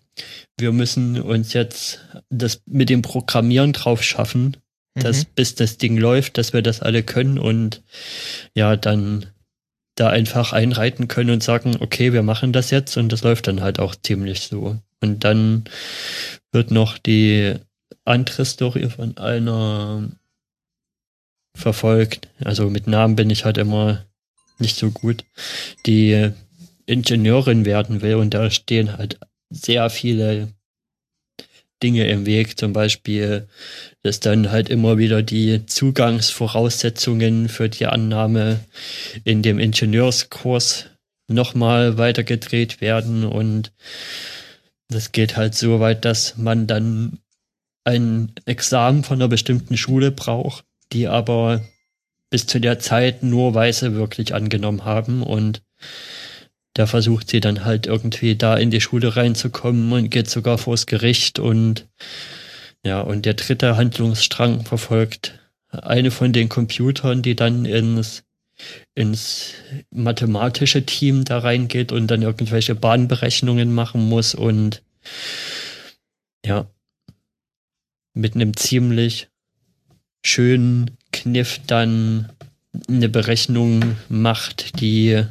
wir 0.59 0.72
müssen 0.72 1.20
uns 1.20 1.52
jetzt 1.52 2.01
das 2.30 2.62
mit 2.66 2.89
dem 2.89 3.02
Programmieren 3.02 3.72
drauf 3.72 4.02
schaffen, 4.02 4.56
dass 4.94 5.24
mhm. 5.24 5.30
bis 5.35 5.55
das 5.55 5.78
Ding 5.78 5.97
läuft, 5.97 6.39
dass 6.39 6.52
wir 6.52 6.62
das 6.62 6.80
alle 6.80 7.02
können 7.02 7.39
und 7.39 7.82
ja, 8.55 8.76
dann 8.76 9.26
da 9.94 10.09
einfach 10.09 10.52
einreiten 10.52 11.09
können 11.09 11.30
und 11.30 11.43
sagen, 11.43 11.76
okay, 11.80 12.12
wir 12.12 12.22
machen 12.22 12.52
das 12.52 12.70
jetzt 12.70 12.97
und 12.97 13.10
das 13.10 13.22
läuft 13.22 13.48
dann 13.48 13.60
halt 13.60 13.80
auch 13.80 13.94
ziemlich 13.97 14.40
so. 14.40 14.78
Und 15.01 15.24
dann 15.24 15.64
wird 16.52 16.70
noch 16.70 16.98
die 16.98 17.55
andere 18.05 18.44
Story 18.44 18.89
von 18.90 19.16
einer 19.18 20.09
verfolgt. 21.59 22.28
Also 22.43 22.70
mit 22.70 22.86
Namen 22.86 23.16
bin 23.16 23.30
ich 23.30 23.44
halt 23.44 23.59
immer 23.59 24.05
nicht 24.59 24.76
so 24.76 24.90
gut, 24.90 25.24
die 25.86 26.32
Ingenieurin 26.86 27.64
werden 27.64 28.01
will. 28.02 28.14
Und 28.14 28.35
da 28.35 28.51
stehen 28.51 28.97
halt 28.97 29.18
sehr 29.51 29.90
viele 29.90 30.48
Dinge 31.82 32.09
im 32.09 32.26
Weg, 32.26 32.59
zum 32.59 32.72
Beispiel, 32.72 33.47
dass 34.02 34.20
dann 34.20 34.51
halt 34.51 34.68
immer 34.68 34.98
wieder 34.98 35.22
die 35.22 35.64
Zugangsvoraussetzungen 35.66 37.48
für 37.48 37.68
die 37.68 37.86
Annahme 37.86 38.60
in 39.24 39.43
dem 39.43 39.59
Ingenieurskurs 39.59 40.86
nochmal 41.28 41.98
weitergedreht 41.98 42.80
werden. 42.80 43.24
Und 43.24 43.72
das 44.89 45.12
geht 45.12 45.36
halt 45.36 45.55
so 45.55 45.78
weit, 45.78 46.05
dass 46.05 46.36
man 46.36 46.66
dann 46.66 47.18
ein 47.85 48.32
Examen 48.44 49.05
von 49.05 49.18
einer 49.18 49.28
bestimmten 49.28 49.76
Schule 49.76 50.10
braucht, 50.10 50.64
die 50.93 51.09
aber 51.09 51.62
bis 52.31 52.47
zu 52.47 52.60
der 52.60 52.78
Zeit 52.78 53.23
nur 53.23 53.55
Weiße 53.55 53.94
wirklich 53.94 54.35
angenommen 54.35 54.85
haben. 54.85 55.23
Und 55.23 55.62
da 56.74 56.86
versucht 56.86 57.31
sie 57.31 57.40
dann 57.40 57.65
halt 57.65 57.86
irgendwie 57.86 58.36
da 58.36 58.56
in 58.56 58.70
die 58.70 58.81
Schule 58.81 59.16
reinzukommen 59.16 59.93
und 59.93 60.10
geht 60.10 60.28
sogar 60.28 60.59
vors 60.59 60.86
Gericht. 60.86 61.39
Und 61.39 61.86
ja, 62.85 63.01
und 63.01 63.27
der 63.27 63.35
dritte 63.35 63.77
Handlungsstrang 63.77 64.65
verfolgt 64.65 65.39
eine 65.70 66.10
von 66.10 66.32
den 66.32 66.48
Computern, 66.48 67.23
die 67.23 67.36
dann 67.36 67.65
ins, 67.65 68.24
ins 68.94 69.55
mathematische 69.90 70.85
Team 70.86 71.24
da 71.24 71.39
reingeht 71.39 71.93
und 71.93 72.06
dann 72.06 72.23
irgendwelche 72.23 72.74
Bahnberechnungen 72.74 73.74
machen 73.74 74.09
muss. 74.09 74.35
Und 74.35 74.82
ja, 76.44 76.70
mit 78.15 78.35
einem 78.35 78.56
ziemlich 78.56 79.28
schönen 80.29 80.91
Kniff 81.13 81.61
dann 81.67 82.29
eine 82.89 83.09
Berechnung 83.09 83.97
macht, 84.09 84.81
die 84.81 85.25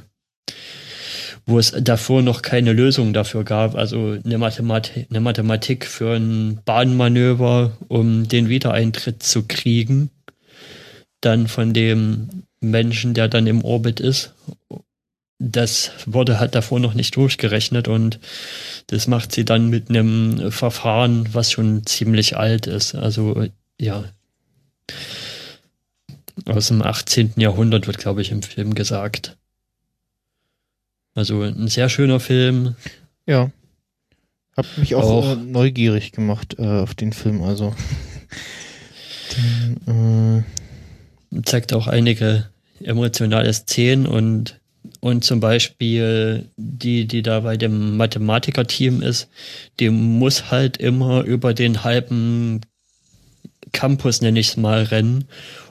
wo 1.49 1.57
es 1.57 1.73
davor 1.79 2.21
noch 2.21 2.41
keine 2.41 2.73
Lösung 2.73 3.13
dafür 3.13 3.45
gab, 3.45 3.75
also 3.75 4.17
eine 4.23 4.37
Mathematik, 4.37 5.07
eine 5.09 5.21
Mathematik 5.21 5.85
für 5.85 6.13
ein 6.17 6.59
Bahnmanöver, 6.65 7.77
um 7.87 8.27
den 8.27 8.49
Wiedereintritt 8.49 9.23
zu 9.23 9.43
kriegen, 9.47 10.09
dann 11.21 11.47
von 11.47 11.71
dem 11.73 12.43
Menschen, 12.59 13.13
der 13.13 13.29
dann 13.29 13.47
im 13.47 13.63
Orbit 13.63 14.01
ist. 14.01 14.33
Das 15.39 15.91
wurde 16.05 16.37
halt 16.37 16.53
davor 16.53 16.81
noch 16.81 16.95
nicht 16.95 17.15
durchgerechnet 17.15 17.87
und 17.87 18.19
das 18.87 19.07
macht 19.07 19.31
sie 19.31 19.45
dann 19.45 19.69
mit 19.69 19.89
einem 19.89 20.51
Verfahren, 20.51 21.29
was 21.31 21.53
schon 21.53 21.85
ziemlich 21.85 22.35
alt 22.35 22.67
ist. 22.67 22.93
Also 22.93 23.45
ja, 23.79 24.03
aus 26.45 26.67
dem 26.67 26.81
18. 26.81 27.33
Jahrhundert 27.37 27.87
wird, 27.87 27.97
glaube 27.97 28.21
ich, 28.21 28.31
im 28.31 28.43
Film 28.43 28.73
gesagt. 28.73 29.37
Also 31.15 31.41
ein 31.41 31.67
sehr 31.67 31.89
schöner 31.89 32.19
Film. 32.19 32.75
Ja. 33.25 33.51
Hab 34.55 34.65
mich 34.77 34.95
auch, 34.95 35.03
auch. 35.03 35.31
Äh, 35.31 35.35
neugierig 35.35 36.11
gemacht 36.11 36.55
äh, 36.59 36.65
auf 36.65 36.95
den 36.95 37.13
Film, 37.13 37.43
also. 37.43 37.75
den, 39.87 40.43
äh 40.43 40.57
zeigt 41.43 41.73
auch 41.73 41.87
einige 41.87 42.49
emotionale 42.83 43.53
Szenen 43.53 44.05
und, 44.05 44.59
und 44.99 45.23
zum 45.23 45.39
Beispiel 45.39 46.45
die, 46.57 47.07
die 47.07 47.21
da 47.21 47.41
bei 47.41 47.57
dem 47.57 47.97
Mathematiker-Team 47.97 49.01
ist, 49.01 49.29
die 49.79 49.89
muss 49.89 50.51
halt 50.51 50.77
immer 50.77 51.23
über 51.23 51.53
den 51.53 51.83
halben 51.83 52.61
Campus, 53.71 54.21
nenne 54.21 54.39
ich 54.39 54.49
es 54.49 54.57
mal, 54.57 54.83
rennen, 54.83 55.25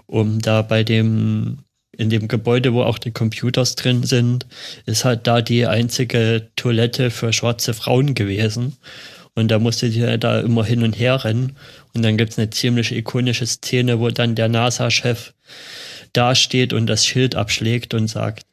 um 0.06 0.40
da 0.40 0.62
bei 0.62 0.84
dem 0.84 1.58
in 1.96 2.10
dem 2.10 2.28
Gebäude, 2.28 2.74
wo 2.74 2.82
auch 2.82 2.98
die 2.98 3.10
Computers 3.10 3.74
drin 3.74 4.02
sind, 4.02 4.46
ist 4.84 5.04
halt 5.04 5.26
da 5.26 5.40
die 5.40 5.66
einzige 5.66 6.48
Toilette 6.56 7.10
für 7.10 7.32
schwarze 7.32 7.74
Frauen 7.74 8.14
gewesen. 8.14 8.76
Und 9.34 9.50
da 9.50 9.58
musste 9.58 9.90
sie 9.90 10.18
da 10.18 10.40
immer 10.40 10.64
hin 10.64 10.82
und 10.82 10.98
her 10.98 11.24
rennen. 11.24 11.56
Und 11.94 12.02
dann 12.02 12.16
gibt's 12.16 12.38
eine 12.38 12.50
ziemlich 12.50 12.92
ikonische 12.92 13.46
Szene, 13.46 14.00
wo 14.00 14.08
dann 14.10 14.34
der 14.34 14.48
NASA-Chef 14.48 15.34
dasteht 16.12 16.72
und 16.72 16.86
das 16.86 17.06
Schild 17.06 17.34
abschlägt 17.34 17.92
und 17.94 18.08
sagt, 18.08 18.46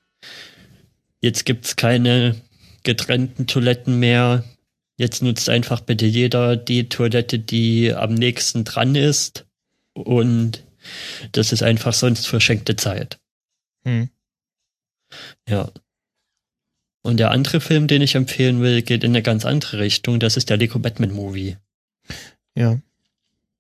jetzt 1.22 1.46
gibt's 1.46 1.76
keine 1.76 2.36
getrennten 2.84 3.48
Toiletten 3.48 4.00
mehr. 4.00 4.44
Jetzt 4.98 5.24
nutzt 5.24 5.50
einfach 5.50 5.82
bitte 5.82 6.06
jeder 6.06 6.56
die 6.56 6.88
Toilette, 6.90 7.40
die 7.40 7.94
am 7.94 8.14
nächsten 8.14 8.64
dran 8.64 8.96
ist. 8.96 9.46
Und 9.94 10.64
das 11.32 11.52
ist 11.52 11.64
einfach 11.64 11.94
sonst 11.94 12.28
verschenkte 12.28 12.76
Zeit. 12.76 13.20
Hm. 13.86 14.10
Ja. 15.48 15.72
Und 17.02 17.18
der 17.18 17.32
andere 17.32 17.60
Film, 17.60 17.88
den 17.88 18.02
ich 18.02 18.16
empfehlen 18.16 18.62
will, 18.62 18.82
geht 18.82 19.04
in 19.04 19.12
eine 19.12 19.22
ganz 19.22 19.46
andere 19.46 19.80
Richtung. 19.80 20.20
Das 20.20 20.38
ist 20.38 20.50
der 20.50 20.58
Lego 20.58 20.80
Batman 20.80 21.12
Movie. 21.12 21.58
Ja. 22.56 22.80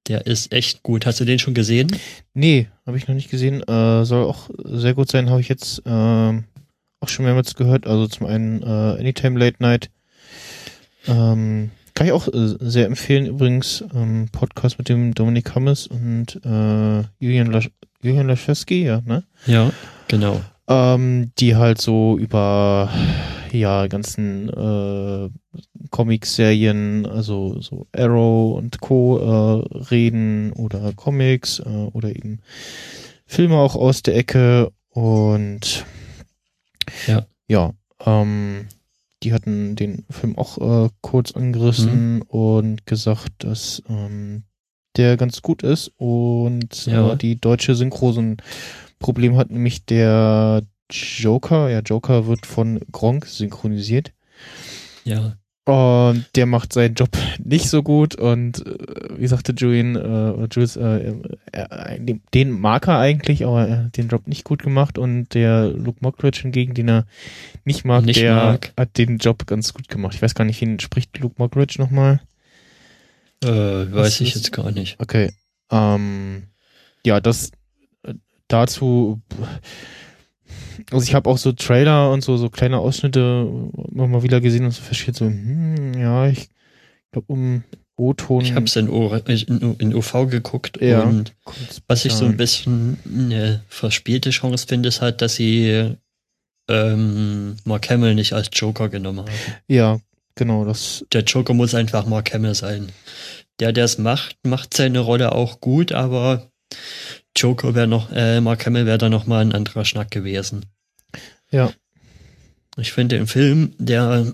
Der 0.07 0.25
ist 0.27 0.51
echt 0.51 0.83
gut. 0.83 1.05
Hast 1.05 1.19
du 1.19 1.25
den 1.25 1.39
schon 1.39 1.53
gesehen? 1.53 1.95
Nee, 2.33 2.67
habe 2.85 2.97
ich 2.97 3.07
noch 3.07 3.15
nicht 3.15 3.29
gesehen. 3.29 3.61
Äh, 3.63 4.05
soll 4.05 4.25
auch 4.25 4.49
sehr 4.63 4.93
gut 4.93 5.09
sein, 5.09 5.29
habe 5.29 5.41
ich 5.41 5.47
jetzt 5.47 5.79
äh, 5.85 5.89
auch 5.89 7.07
schon 7.07 7.25
mehrmals 7.25 7.55
gehört. 7.55 7.87
Also 7.87 8.07
zum 8.07 8.27
einen 8.27 8.61
äh, 8.61 8.65
Anytime 8.99 9.39
Late 9.39 9.57
Night. 9.59 9.89
Ähm, 11.07 11.71
kann 11.95 12.07
ich 12.07 12.13
auch 12.13 12.27
äh, 12.27 12.55
sehr 12.59 12.87
empfehlen. 12.87 13.25
Übrigens 13.25 13.83
ähm, 13.93 14.27
Podcast 14.31 14.77
mit 14.77 14.89
dem 14.89 15.13
Dominik 15.13 15.53
Hammes 15.55 15.87
und 15.87 16.39
äh, 16.43 17.03
Julian, 17.19 17.47
Lasch 17.47 17.69
Julian 18.01 18.27
Laschewski, 18.27 18.83
ja, 18.83 19.01
ne? 19.05 19.23
Ja. 19.45 19.71
Genau. 20.07 20.41
Ähm, 20.67 21.31
die 21.39 21.55
halt 21.55 21.79
so 21.79 22.17
über 22.17 22.89
ja 23.51 23.87
ganzen 23.87 24.49
äh, 24.49 25.29
Comic-Serien, 25.91 27.05
also 27.05 27.61
so 27.61 27.87
Arrow 27.95 28.57
und 28.57 28.81
Co. 28.81 29.19
Äh, 29.19 29.77
reden 29.91 30.51
oder 30.53 30.93
Comics 30.93 31.59
äh, 31.59 31.89
oder 31.93 32.09
eben 32.09 32.39
Filme 33.25 33.57
auch 33.57 33.75
aus 33.75 34.01
der 34.03 34.15
Ecke 34.15 34.71
und 34.89 35.85
ja, 37.07 37.25
ja 37.47 37.73
ähm, 38.05 38.67
die 39.23 39.33
hatten 39.33 39.75
den 39.75 40.05
Film 40.09 40.37
auch 40.37 40.85
äh, 40.85 40.89
kurz 41.01 41.31
angerissen 41.31 42.15
mhm. 42.15 42.21
und 42.23 42.85
gesagt, 42.85 43.31
dass 43.39 43.81
ähm, 43.89 44.43
der 44.97 45.17
ganz 45.17 45.41
gut 45.41 45.63
ist 45.63 45.91
und 45.97 46.85
ja. 46.85 47.13
äh, 47.13 47.17
die 47.17 47.39
deutsche 47.39 47.75
Synchro 47.75 48.11
so 48.11 48.21
ein 48.21 48.37
Problem 48.99 49.37
hat 49.37 49.49
nämlich 49.49 49.85
der 49.85 50.63
Joker. 50.91 51.69
Ja, 51.69 51.79
Joker 51.79 52.27
wird 52.27 52.45
von 52.45 52.79
Gronk 52.91 53.25
synchronisiert. 53.25 54.13
Ja. 55.03 55.35
Und 55.65 56.25
der 56.35 56.45
macht 56.45 56.73
seinen 56.73 56.95
Job 56.95 57.17
nicht 57.41 57.69
so 57.69 57.83
gut 57.83 58.15
und 58.15 58.65
äh, 58.67 59.17
wie 59.17 59.27
sagte 59.27 59.53
Julian, 59.53 59.95
äh, 59.95 60.47
Jules, 60.51 60.75
äh, 60.75 61.13
äh, 61.53 62.17
den 62.33 62.51
mag 62.51 62.87
er 62.89 62.99
eigentlich, 62.99 63.45
aber 63.45 63.65
er 63.65 63.85
hat 63.85 63.95
den 63.95 64.09
Job 64.09 64.27
nicht 64.27 64.43
gut 64.43 64.61
gemacht 64.61 64.97
und 64.97 65.33
der 65.33 65.67
Luke 65.69 65.99
Mockridge 66.01 66.41
hingegen, 66.41 66.73
den 66.73 66.89
er 66.89 67.05
nicht 67.63 67.85
mag, 67.85 68.03
nicht 68.03 68.19
der 68.19 68.35
mag. 68.35 68.73
hat 68.77 68.97
den 68.97 69.19
Job 69.19 69.47
ganz 69.47 69.73
gut 69.73 69.87
gemacht. 69.87 70.15
Ich 70.15 70.21
weiß 70.21 70.35
gar 70.35 70.43
nicht, 70.43 70.59
wen 70.59 70.81
spricht 70.81 71.17
Luke 71.19 71.35
Mockridge 71.37 71.75
nochmal? 71.77 72.19
Äh, 73.41 73.47
weiß 73.47 74.19
ich 74.19 74.35
jetzt 74.35 74.51
gar 74.51 74.69
nicht. 74.71 74.99
Okay. 74.99 75.31
Ähm, 75.71 76.43
ja, 77.05 77.21
das 77.21 77.51
dazu, 78.49 79.21
also 80.91 81.03
ich 81.03 81.15
habe 81.15 81.29
auch 81.29 81.37
so 81.37 81.51
Trailer 81.51 82.11
und 82.11 82.23
so, 82.23 82.37
so 82.37 82.49
kleine 82.49 82.79
Ausschnitte 82.79 83.47
immer 83.91 84.07
mal 84.07 84.23
wieder 84.23 84.41
gesehen 84.41 84.65
und 84.65 84.71
so 84.71 84.81
versteht 84.81 85.15
so, 85.15 85.25
hm, 85.25 85.93
ja, 85.95 86.27
ich 86.27 86.49
glaube 87.11 87.31
um 87.31 87.63
O-Ton. 87.95 88.43
Ich 88.43 88.53
habe 88.53 88.65
es 88.65 88.75
in, 88.75 88.87
in, 88.87 89.75
in, 89.77 89.93
UV 89.93 90.27
geguckt 90.27 90.81
ja, 90.81 91.01
und 91.01 91.33
was 91.87 92.05
ich 92.05 92.13
so 92.13 92.25
ein 92.25 92.37
bisschen 92.37 92.97
eine 93.05 93.63
verspielte 93.67 94.31
Chance 94.31 94.65
finde, 94.67 94.89
ist 94.89 95.01
halt, 95.01 95.21
dass 95.21 95.35
sie 95.35 95.95
ähm, 96.69 97.55
Mark 97.65 97.89
Hamill 97.89 98.15
nicht 98.15 98.33
als 98.33 98.49
Joker 98.51 98.89
genommen 98.89 99.19
haben. 99.19 99.31
Ja, 99.67 99.99
genau. 100.35 100.65
Das 100.65 101.05
der 101.13 101.23
Joker 101.23 101.53
muss 101.53 101.75
einfach 101.75 102.05
Mark 102.07 102.33
Hamill 102.33 102.55
sein. 102.55 102.91
Der, 103.59 103.71
der 103.71 103.85
es 103.85 103.99
macht, 103.99 104.37
macht 104.43 104.73
seine 104.73 104.99
Rolle 104.99 105.33
auch 105.33 105.59
gut, 105.61 105.91
aber 105.91 106.49
Joker 107.35 107.75
wäre 107.75 107.87
noch, 107.87 108.11
äh, 108.11 108.41
Mark 108.41 108.65
Hamill 108.65 108.85
wäre 108.85 108.97
da 108.97 109.09
noch 109.09 109.25
mal 109.25 109.41
ein 109.41 109.53
anderer 109.53 109.85
Schnack 109.85 110.11
gewesen. 110.11 110.65
Ja. 111.51 111.71
Ich 112.77 112.91
finde 112.91 113.17
den 113.17 113.27
Film, 113.27 113.73
der 113.77 114.33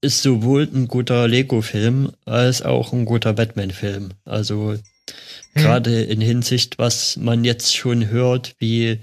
ist 0.00 0.22
sowohl 0.22 0.68
ein 0.72 0.88
guter 0.88 1.28
Lego-Film 1.28 2.12
als 2.24 2.62
auch 2.62 2.92
ein 2.92 3.04
guter 3.04 3.32
Batman-Film. 3.32 4.10
Also 4.24 4.72
hm. 4.72 4.80
gerade 5.54 6.02
in 6.02 6.20
Hinsicht, 6.20 6.78
was 6.78 7.16
man 7.16 7.44
jetzt 7.44 7.76
schon 7.76 8.08
hört, 8.08 8.56
wie, 8.58 8.98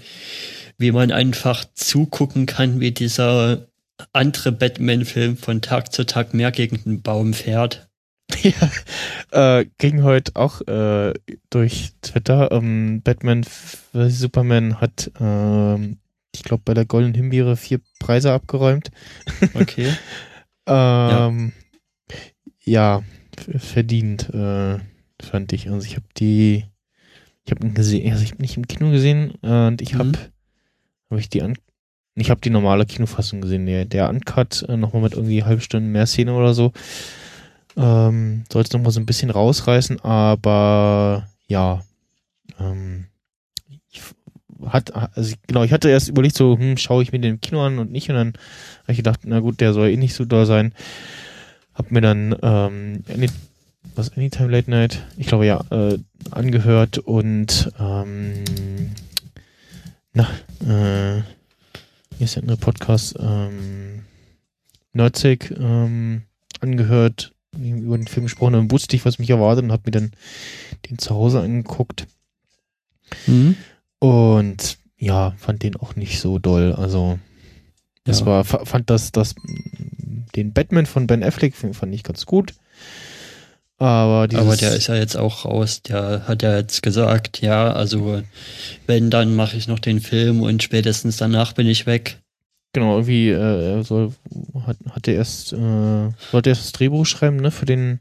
wie 0.76 0.92
man 0.92 1.10
einfach 1.10 1.64
zugucken 1.74 2.46
kann, 2.46 2.80
wie 2.80 2.92
dieser 2.92 3.66
andere 4.12 4.52
Batman-Film 4.52 5.36
von 5.36 5.62
Tag 5.62 5.92
zu 5.92 6.04
Tag 6.04 6.34
mehr 6.34 6.52
gegen 6.52 6.82
den 6.84 7.02
Baum 7.02 7.34
fährt. 7.34 7.89
Ja, 8.42 9.58
äh, 9.60 9.66
ging 9.78 10.02
heute 10.02 10.32
auch 10.36 10.60
äh, 10.62 11.14
durch 11.50 11.92
Twitter. 12.02 12.50
Ähm, 12.52 13.02
Batman 13.02 13.44
vs. 13.44 14.18
Superman 14.18 14.80
hat, 14.80 15.10
ähm, 15.20 15.98
ich 16.34 16.42
glaube, 16.42 16.62
bei 16.64 16.74
der 16.74 16.86
Golden 16.86 17.14
Himbeere 17.14 17.56
vier 17.56 17.80
Preise 17.98 18.32
abgeräumt. 18.32 18.90
Okay. 19.54 19.92
ähm, 20.66 21.52
ja. 22.64 23.02
ja, 23.02 23.02
verdient, 23.58 24.30
äh, 24.30 24.78
fand 25.22 25.52
ich. 25.52 25.70
Also 25.70 25.86
ich 25.86 25.96
habe 25.96 26.06
die, 26.16 26.64
ich 27.44 27.50
habe 27.52 27.68
gesehen, 27.70 28.10
also 28.10 28.22
ich 28.22 28.32
habe 28.32 28.42
nicht 28.42 28.56
im 28.56 28.68
Kino 28.68 28.90
gesehen 28.90 29.34
äh, 29.42 29.66
und 29.66 29.82
ich 29.82 29.94
habe, 29.94 30.08
mhm. 30.08 30.16
habe 31.10 31.20
ich 31.20 31.28
die 31.28 31.42
an, 31.42 31.56
ich 32.14 32.30
habe 32.30 32.40
die 32.40 32.50
normale 32.50 32.86
Kinofassung 32.86 33.40
gesehen. 33.40 33.66
Der, 33.66 33.84
der 33.84 34.08
Uncut 34.08 34.64
äh, 34.68 34.76
nochmal 34.76 35.02
mit 35.02 35.14
irgendwie 35.14 35.44
halbe 35.44 35.62
Stunde 35.62 35.88
mehr 35.88 36.06
Szene 36.06 36.34
oder 36.34 36.54
so. 36.54 36.72
Ähm, 37.80 38.44
sollte 38.52 38.76
noch 38.76 38.84
mal 38.84 38.90
so 38.90 39.00
ein 39.00 39.06
bisschen 39.06 39.30
rausreißen, 39.30 40.00
aber 40.00 41.28
ja. 41.46 41.82
Ähm, 42.58 43.06
ich 43.90 44.02
hat, 44.66 44.94
also 44.94 45.34
genau, 45.46 45.62
ich 45.62 45.72
hatte 45.72 45.88
erst 45.88 46.08
überlegt, 46.08 46.36
so, 46.36 46.58
hm, 46.58 46.76
schaue 46.76 47.02
ich 47.02 47.12
mir 47.12 47.20
den 47.20 47.34
im 47.34 47.40
Kino 47.40 47.64
an 47.64 47.78
und 47.78 47.90
nicht. 47.90 48.10
Und 48.10 48.16
dann 48.16 48.28
habe 48.82 48.92
ich 48.92 48.98
gedacht, 48.98 49.20
na 49.24 49.40
gut, 49.40 49.60
der 49.60 49.72
soll 49.72 49.88
eh 49.88 49.96
nicht 49.96 50.14
so 50.14 50.26
da 50.26 50.44
sein. 50.44 50.74
Hab 51.72 51.90
mir 51.90 52.02
dann 52.02 52.36
ähm, 52.42 53.02
was 53.94 54.16
Anytime 54.16 54.50
Late 54.50 54.70
Night, 54.70 55.06
ich 55.16 55.26
glaube 55.26 55.46
ja, 55.46 55.64
äh, 55.70 55.98
angehört 56.30 56.98
und 56.98 57.72
ähm, 57.78 58.44
na, 60.12 60.28
äh, 60.60 61.22
hier 62.16 62.24
ist 62.24 62.36
ja 62.36 62.42
ein 62.42 62.58
Podcast, 62.58 63.16
ähm, 63.18 64.04
Nerdsig 64.92 65.54
ähm, 65.58 66.22
angehört 66.60 67.32
über 67.58 67.98
den 67.98 68.06
Film 68.06 68.26
gesprochen, 68.26 68.52
dann 68.54 68.70
wusste 68.70 68.94
ich, 68.96 69.04
was 69.04 69.18
mich 69.18 69.30
erwartet 69.30 69.64
und 69.64 69.72
habe 69.72 69.82
mir 69.86 69.90
dann 69.92 70.12
den 70.88 70.98
zu 70.98 71.14
Hause 71.14 71.40
angeguckt. 71.40 72.06
Mhm. 73.26 73.56
Und 73.98 74.78
ja, 74.98 75.34
fand 75.38 75.62
den 75.62 75.76
auch 75.76 75.96
nicht 75.96 76.20
so 76.20 76.38
doll. 76.38 76.72
Also 76.74 77.18
das 78.04 78.20
Ja. 78.20 78.26
war, 78.26 78.44
fa- 78.44 78.64
fand 78.64 78.88
das, 78.90 79.12
das, 79.12 79.34
den 80.36 80.52
Batman 80.52 80.86
von 80.86 81.06
Ben 81.06 81.24
Affleck 81.24 81.54
fand 81.56 81.94
ich 81.94 82.02
ganz 82.04 82.26
gut. 82.26 82.54
Aber 83.78 84.28
Aber 84.34 84.56
der 84.56 84.74
ist 84.76 84.88
ja 84.88 84.94
jetzt 84.94 85.16
auch 85.16 85.46
raus. 85.46 85.80
Der 85.82 86.28
hat 86.28 86.42
ja 86.42 86.56
jetzt 86.56 86.82
gesagt, 86.82 87.40
ja, 87.40 87.72
also 87.72 88.22
wenn, 88.86 89.08
dann 89.10 89.34
mache 89.34 89.56
ich 89.56 89.68
noch 89.68 89.78
den 89.78 90.00
Film 90.00 90.42
und 90.42 90.62
spätestens 90.62 91.16
danach 91.16 91.54
bin 91.54 91.66
ich 91.66 91.86
weg. 91.86 92.19
Genau, 92.72 92.94
irgendwie, 92.96 93.30
äh, 93.30 93.72
er 93.72 93.84
soll, 93.84 94.12
hat, 94.66 94.76
hat 94.90 95.08
er 95.08 95.14
erst, 95.14 95.52
äh, 95.52 96.10
sollte 96.30 96.50
erst 96.50 96.64
das 96.64 96.72
Drehbuch 96.72 97.06
schreiben, 97.06 97.36
ne, 97.36 97.50
für 97.50 97.66
den 97.66 98.00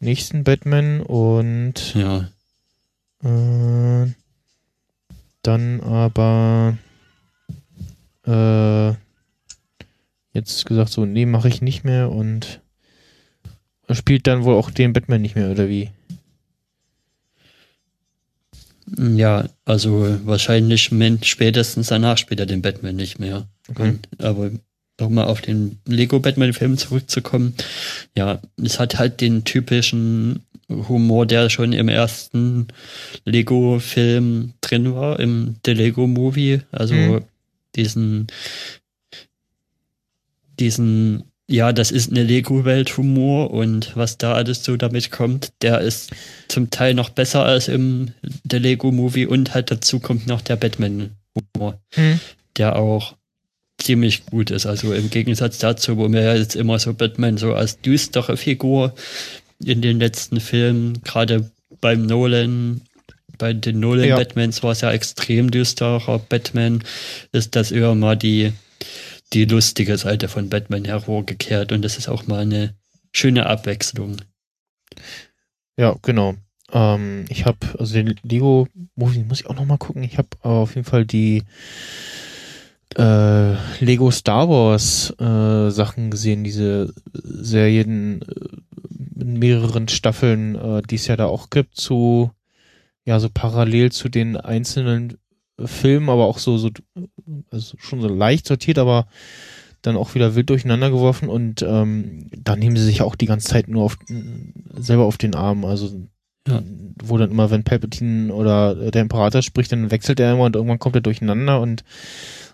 nächsten 0.00 0.44
Batman 0.44 1.00
und 1.00 1.94
Ja. 1.94 2.28
Äh, 3.22 4.12
dann 5.42 5.80
aber 5.80 6.76
äh, 8.26 8.94
jetzt 10.32 10.66
gesagt 10.66 10.90
so, 10.90 11.06
nee, 11.06 11.26
mache 11.26 11.48
ich 11.48 11.62
nicht 11.62 11.84
mehr 11.84 12.10
und 12.10 12.60
er 13.86 13.94
spielt 13.94 14.26
dann 14.26 14.44
wohl 14.44 14.56
auch 14.56 14.70
den 14.70 14.92
Batman 14.92 15.22
nicht 15.22 15.36
mehr, 15.36 15.50
oder 15.50 15.68
wie? 15.68 15.90
Ja, 18.96 19.48
also 19.64 20.18
wahrscheinlich 20.24 20.90
spätestens 21.22 21.88
danach 21.88 22.18
spielt 22.18 22.40
er 22.40 22.46
den 22.46 22.62
Batman 22.62 22.96
nicht 22.96 23.18
mehr. 23.18 23.46
Okay. 23.68 23.82
Und, 23.82 24.08
aber 24.18 24.50
nochmal 25.00 25.26
auf 25.26 25.40
den 25.40 25.78
Lego 25.86 26.20
Batman-Film 26.20 26.78
zurückzukommen. 26.78 27.54
Ja, 28.16 28.40
es 28.62 28.78
hat 28.78 28.98
halt 28.98 29.20
den 29.20 29.44
typischen 29.44 30.40
Humor, 30.68 31.26
der 31.26 31.50
schon 31.50 31.72
im 31.72 31.88
ersten 31.88 32.68
Lego-Film 33.24 34.52
drin 34.60 34.94
war, 34.94 35.20
im 35.20 35.56
The 35.64 35.72
Lego 35.72 36.06
Movie. 36.06 36.60
Also 36.72 36.94
Mhm. 36.94 37.24
diesen, 37.74 38.26
diesen, 40.58 41.24
ja, 41.48 41.72
das 41.72 41.90
ist 41.92 42.10
eine 42.10 42.24
Lego-Welt 42.24 42.96
Humor 42.96 43.50
und 43.52 43.92
was 43.94 44.18
da 44.18 44.34
alles 44.34 44.64
so 44.64 44.76
damit 44.76 45.10
kommt, 45.10 45.52
der 45.62 45.80
ist 45.80 46.10
zum 46.48 46.70
Teil 46.70 46.94
noch 46.94 47.10
besser 47.10 47.44
als 47.44 47.68
im 47.68 48.12
The 48.50 48.58
Lego 48.58 48.90
Movie 48.90 49.26
und 49.26 49.54
halt 49.54 49.70
dazu 49.70 50.00
kommt 50.00 50.26
noch 50.26 50.40
der 50.40 50.56
Batman 50.56 51.10
Humor 51.34 51.80
Hm. 51.94 52.18
der 52.56 52.76
auch 52.76 53.14
ziemlich 53.78 54.26
gut 54.26 54.50
ist. 54.50 54.66
Also 54.66 54.92
im 54.92 55.10
Gegensatz 55.10 55.58
dazu, 55.58 55.96
wo 55.96 56.06
ja 56.06 56.34
jetzt 56.34 56.56
immer 56.56 56.78
so 56.78 56.94
Batman 56.94 57.36
so 57.36 57.54
als 57.54 57.80
düstere 57.80 58.36
Figur 58.36 58.94
in 59.64 59.82
den 59.82 59.98
letzten 59.98 60.40
Filmen, 60.40 61.02
gerade 61.02 61.50
beim 61.80 62.06
Nolan, 62.06 62.82
bei 63.38 63.52
den 63.52 63.80
Nolan 63.80 64.08
Ja. 64.08 64.16
Batmans 64.16 64.62
war 64.62 64.72
es 64.72 64.80
ja 64.80 64.90
extrem 64.90 65.50
düsterer 65.50 66.18
Batman, 66.18 66.82
ist 67.32 67.54
das 67.54 67.70
eher 67.70 67.94
mal 67.94 68.16
die, 68.16 68.52
die 69.32 69.44
lustige 69.44 69.96
Seite 69.98 70.28
von 70.28 70.48
Batman 70.48 70.84
hervorgekehrt 70.84 71.72
und 71.72 71.82
das 71.82 71.98
ist 71.98 72.08
auch 72.08 72.26
mal 72.26 72.40
eine 72.40 72.74
schöne 73.12 73.46
Abwechslung. 73.46 74.16
Ja, 75.76 75.96
genau. 76.02 76.34
Ähm, 76.72 77.24
ich 77.28 77.44
habe, 77.44 77.58
also 77.78 77.94
den 77.94 78.14
Lego 78.22 78.68
Movie 78.94 79.24
muss 79.24 79.40
ich 79.40 79.46
auch 79.46 79.54
noch 79.54 79.66
mal 79.66 79.78
gucken. 79.78 80.02
Ich 80.02 80.18
habe 80.18 80.28
auf 80.42 80.74
jeden 80.74 80.86
Fall 80.86 81.04
die 81.04 81.42
äh, 82.96 83.54
Lego 83.84 84.10
Star 84.10 84.48
Wars 84.48 85.14
äh, 85.18 85.70
Sachen 85.70 86.10
gesehen, 86.10 86.44
diese 86.44 86.92
Serien 87.12 88.22
äh, 88.22 89.22
in 89.22 89.38
mehreren 89.38 89.88
Staffeln, 89.88 90.54
äh, 90.54 90.82
die 90.82 90.96
es 90.96 91.06
ja 91.06 91.16
da 91.16 91.26
auch 91.26 91.50
gibt, 91.50 91.76
zu 91.76 92.30
ja 93.04 93.20
so 93.20 93.28
parallel 93.32 93.92
zu 93.92 94.08
den 94.08 94.36
einzelnen 94.36 95.18
Filmen, 95.64 96.08
aber 96.10 96.26
auch 96.26 96.38
so 96.38 96.58
so 96.58 96.70
also 97.50 97.76
schon 97.78 98.00
so 98.00 98.08
leicht 98.08 98.46
sortiert, 98.46 98.78
aber 98.78 99.06
dann 99.82 99.96
auch 99.96 100.14
wieder 100.14 100.34
wild 100.34 100.50
durcheinander 100.50 100.90
geworfen 100.90 101.28
und 101.28 101.62
ähm, 101.62 102.28
da 102.36 102.56
nehmen 102.56 102.76
sie 102.76 102.84
sich 102.84 103.02
auch 103.02 103.14
die 103.14 103.26
ganze 103.26 103.48
Zeit 103.48 103.68
nur 103.68 103.84
auf, 103.84 103.98
selber 104.74 105.04
auf 105.04 105.16
den 105.16 105.34
Arm. 105.34 105.64
Also 105.64 105.90
Ja. 106.48 106.62
wo 107.02 107.18
dann 107.18 107.30
immer, 107.30 107.50
wenn 107.50 107.64
Palpatine 107.64 108.32
oder 108.32 108.90
der 108.90 109.02
Imperator 109.02 109.42
spricht, 109.42 109.72
dann 109.72 109.90
wechselt 109.90 110.20
er 110.20 110.32
immer 110.32 110.44
und 110.44 110.56
irgendwann 110.56 110.78
kommt 110.78 110.96
er 110.96 111.02
durcheinander 111.02 111.60
und 111.60 111.84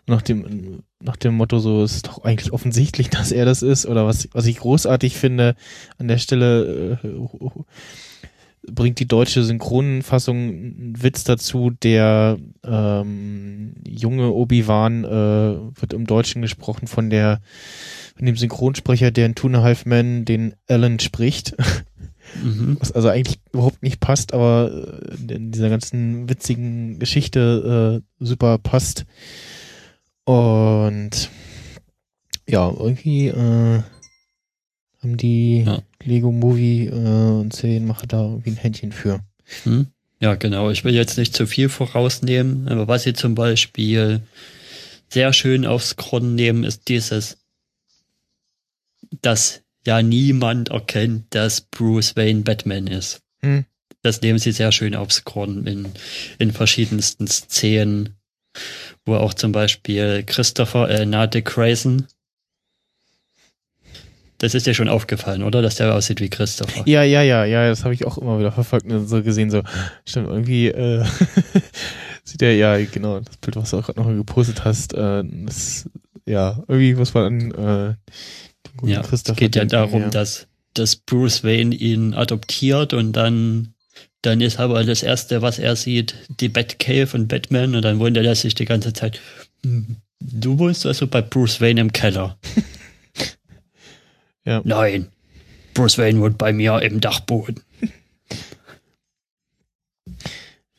nach 0.06 0.22
dem, 0.22 0.82
nach 1.00 1.16
dem 1.16 1.34
Motto 1.34 1.58
so, 1.58 1.82
es 1.82 1.96
ist 1.96 2.08
doch 2.08 2.24
eigentlich 2.24 2.52
offensichtlich, 2.52 3.08
dass 3.10 3.32
er 3.32 3.44
das 3.44 3.62
ist. 3.62 3.86
Oder 3.86 4.06
was, 4.06 4.28
was 4.32 4.46
ich 4.46 4.58
großartig 4.58 5.16
finde, 5.16 5.54
an 5.98 6.08
der 6.08 6.18
Stelle 6.18 6.98
äh, 7.04 7.08
bringt 8.70 9.00
die 9.00 9.08
deutsche 9.08 9.42
Synchronfassung 9.42 10.36
einen 10.36 11.02
Witz 11.02 11.24
dazu, 11.24 11.70
der 11.70 12.38
ähm, 12.64 13.74
junge 13.86 14.32
Obi-Wan 14.32 15.04
äh, 15.04 15.80
wird 15.80 15.92
im 15.92 16.06
Deutschen 16.06 16.42
gesprochen 16.42 16.86
von 16.86 17.10
der 17.10 17.40
von 18.16 18.26
dem 18.26 18.36
Synchronsprecher, 18.36 19.10
der 19.10 19.26
in 19.26 19.34
Two 19.34 19.48
and 19.48 19.56
a 19.56 19.62
Half 19.62 19.86
Men 19.86 20.24
den 20.24 20.54
Alan 20.68 20.98
spricht, 21.00 21.54
Mhm. 22.42 22.76
was 22.80 22.92
also 22.92 23.08
eigentlich 23.08 23.40
überhaupt 23.52 23.82
nicht 23.82 23.98
passt, 24.00 24.32
aber 24.32 24.70
äh, 25.28 25.34
in 25.34 25.50
dieser 25.50 25.68
ganzen 25.68 26.28
witzigen 26.28 26.98
Geschichte 26.98 28.00
äh, 28.00 28.24
super 28.24 28.58
passt. 28.58 29.04
Und 30.24 31.30
ja, 32.48 32.70
irgendwie 32.70 33.26
äh, 33.28 33.82
haben 35.02 35.16
die 35.16 35.62
Ja. 35.62 35.82
Lego 36.04 36.32
Movie 36.32 36.86
äh, 36.86 36.92
und 36.92 37.54
Serienmacher 37.54 38.06
da 38.06 38.22
irgendwie 38.22 38.50
ein 38.50 38.56
Händchen 38.56 38.92
für. 38.92 39.20
Hm? 39.64 39.86
Ja, 40.20 40.36
genau. 40.36 40.70
Ich 40.70 40.84
will 40.84 40.94
jetzt 40.94 41.18
nicht 41.18 41.34
zu 41.34 41.46
viel 41.46 41.68
vorausnehmen, 41.68 42.68
aber 42.68 42.88
was 42.88 43.02
sie 43.02 43.12
zum 43.12 43.34
Beispiel 43.34 44.20
sehr 45.08 45.32
schön 45.32 45.66
aufs 45.66 45.96
Korn 45.96 46.34
nehmen, 46.34 46.64
ist 46.64 46.88
dieses, 46.88 47.38
dass 49.20 49.62
ja 49.84 50.00
niemand 50.00 50.70
erkennt, 50.70 51.34
dass 51.34 51.60
Bruce 51.60 52.16
Wayne 52.16 52.42
Batman 52.42 52.86
ist. 52.86 53.20
Hm. 53.40 53.64
Das 54.02 54.20
nehmen 54.20 54.38
sie 54.38 54.52
sehr 54.52 54.72
schön 54.72 54.94
aufs 54.94 55.24
Korn 55.24 55.66
in, 55.66 55.88
in 56.38 56.52
verschiedensten 56.52 57.26
Szenen, 57.26 58.16
wo 59.04 59.16
auch 59.16 59.34
zum 59.34 59.52
Beispiel 59.52 60.22
Christopher, 60.24 60.88
äh, 60.88 61.06
Nate 61.06 61.42
Grayson, 61.42 62.06
das 64.42 64.54
ist 64.54 64.66
dir 64.66 64.74
schon 64.74 64.88
aufgefallen, 64.88 65.44
oder? 65.44 65.62
Dass 65.62 65.76
der 65.76 65.94
aussieht 65.94 66.20
wie 66.20 66.28
Christopher. 66.28 66.82
Ja, 66.84 67.04
ja, 67.04 67.22
ja, 67.22 67.44
ja, 67.44 67.68
das 67.68 67.84
habe 67.84 67.94
ich 67.94 68.04
auch 68.04 68.18
immer 68.18 68.40
wieder 68.40 68.50
verfolgt 68.50 68.90
und 68.90 69.06
so 69.06 69.22
gesehen, 69.22 69.50
so, 69.50 69.62
stimmt, 70.04 70.28
irgendwie 70.28 70.66
äh, 70.66 71.04
sieht 72.24 72.42
er, 72.42 72.56
ja, 72.56 72.76
genau, 72.84 73.20
das 73.20 73.36
Bild, 73.36 73.54
was 73.54 73.70
du 73.70 73.78
auch 73.78 73.86
gerade 73.86 74.00
noch 74.00 74.08
gepostet 74.08 74.64
hast, 74.64 74.94
äh, 74.94 75.22
das, 75.24 75.88
ja, 76.26 76.60
irgendwie 76.66 76.94
muss 76.94 77.14
man 77.14 77.24
an 77.24 77.50
äh, 77.52 77.94
den 78.66 78.76
guten 78.78 78.92
Ja, 78.92 79.00
es 79.02 79.10
Christopher 79.10 79.38
geht 79.38 79.54
ja 79.54 79.60
denken, 79.64 79.76
darum, 79.76 80.02
ja. 80.02 80.08
dass, 80.08 80.48
dass 80.74 80.96
Bruce 80.96 81.44
Wayne 81.44 81.72
ihn 81.72 82.12
adoptiert 82.12 82.94
und 82.94 83.12
dann, 83.12 83.74
dann 84.22 84.40
ist 84.40 84.58
aber 84.58 84.82
das 84.82 85.04
Erste, 85.04 85.40
was 85.40 85.60
er 85.60 85.76
sieht, 85.76 86.16
die 86.40 86.48
Batcave 86.48 87.16
und 87.16 87.28
Batman 87.28 87.76
und 87.76 87.82
dann 87.82 88.00
wundert 88.00 88.26
er 88.26 88.34
sich 88.34 88.56
die 88.56 88.64
ganze 88.64 88.92
Zeit, 88.92 89.20
"Hm, 89.62 89.98
du 90.18 90.58
wohnst 90.58 90.84
also 90.84 91.06
bei 91.06 91.22
Bruce 91.22 91.60
Wayne 91.60 91.80
im 91.80 91.92
Keller. 91.92 92.36
Ja. 94.44 94.60
Nein, 94.64 95.08
Bruce 95.74 95.98
Wayne 95.98 96.20
wohnt 96.20 96.38
bei 96.38 96.52
mir 96.52 96.80
im 96.82 97.00
Dachboden. 97.00 97.60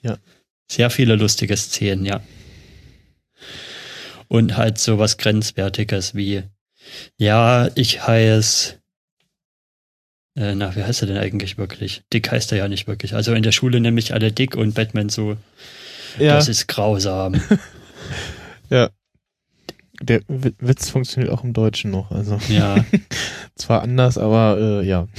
Ja. 0.02 0.18
Sehr 0.70 0.90
viele 0.90 1.16
lustige 1.16 1.56
Szenen, 1.56 2.06
ja. 2.06 2.22
Und 4.28 4.58
halt 4.58 4.78
so 4.80 5.00
was 5.00 5.18
Grenzwertiges 5.18 6.16
wie, 6.16 6.44
ja, 7.18 7.70
ich 7.76 8.06
heiße, 8.06 8.80
äh, 10.36 10.56
na, 10.56 10.76
wie 10.76 10.84
heißt 10.84 11.04
er 11.04 11.08
denn 11.08 11.18
eigentlich 11.18 11.58
wirklich? 11.58 12.04
Dick 12.12 12.32
heißt 12.32 12.52
er 12.52 12.58
ja 12.58 12.68
nicht 12.68 12.88
wirklich. 12.88 13.14
Also 13.14 13.34
in 13.34 13.44
der 13.44 13.52
Schule 13.52 13.80
nämlich 13.80 14.14
alle 14.14 14.32
Dick 14.32 14.56
und 14.56 14.74
Batman 14.74 15.10
so, 15.10 15.38
ja, 16.18 16.36
das 16.36 16.48
ist 16.48 16.68
grausam. 16.68 17.42
ja. 18.70 18.90
Der 20.04 20.22
Witz 20.28 20.90
funktioniert 20.90 21.32
auch 21.32 21.44
im 21.44 21.54
Deutschen 21.54 21.92
noch, 21.92 22.12
also 22.12 22.38
ja, 22.50 22.84
zwar 23.56 23.82
anders, 23.82 24.18
aber 24.18 24.58
äh, 24.60 24.86
ja. 24.86 25.08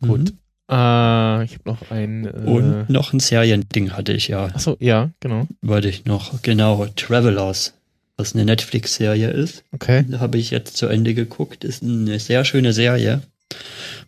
Gut. 0.00 0.32
Mhm. 0.32 0.38
Äh, 0.70 1.44
ich 1.44 1.54
habe 1.54 1.62
noch 1.64 1.90
ein. 1.90 2.26
Äh, 2.26 2.50
Und 2.50 2.90
noch 2.90 3.12
ein 3.12 3.20
Seriending 3.20 3.92
hatte 3.92 4.12
ich 4.12 4.28
ja. 4.28 4.46
achso, 4.46 4.76
ja, 4.80 5.10
genau. 5.20 5.46
wollte 5.60 5.88
ich 5.88 6.04
noch, 6.04 6.42
genau, 6.42 6.86
Travelers, 6.96 7.74
was 8.16 8.34
eine 8.34 8.44
Netflix-Serie 8.44 9.30
ist. 9.30 9.64
Okay. 9.72 10.04
Habe 10.18 10.38
ich 10.38 10.50
jetzt 10.50 10.76
zu 10.76 10.86
Ende 10.86 11.14
geguckt. 11.14 11.64
Ist 11.64 11.82
eine 11.82 12.18
sehr 12.18 12.44
schöne 12.44 12.72
Serie. 12.72 13.22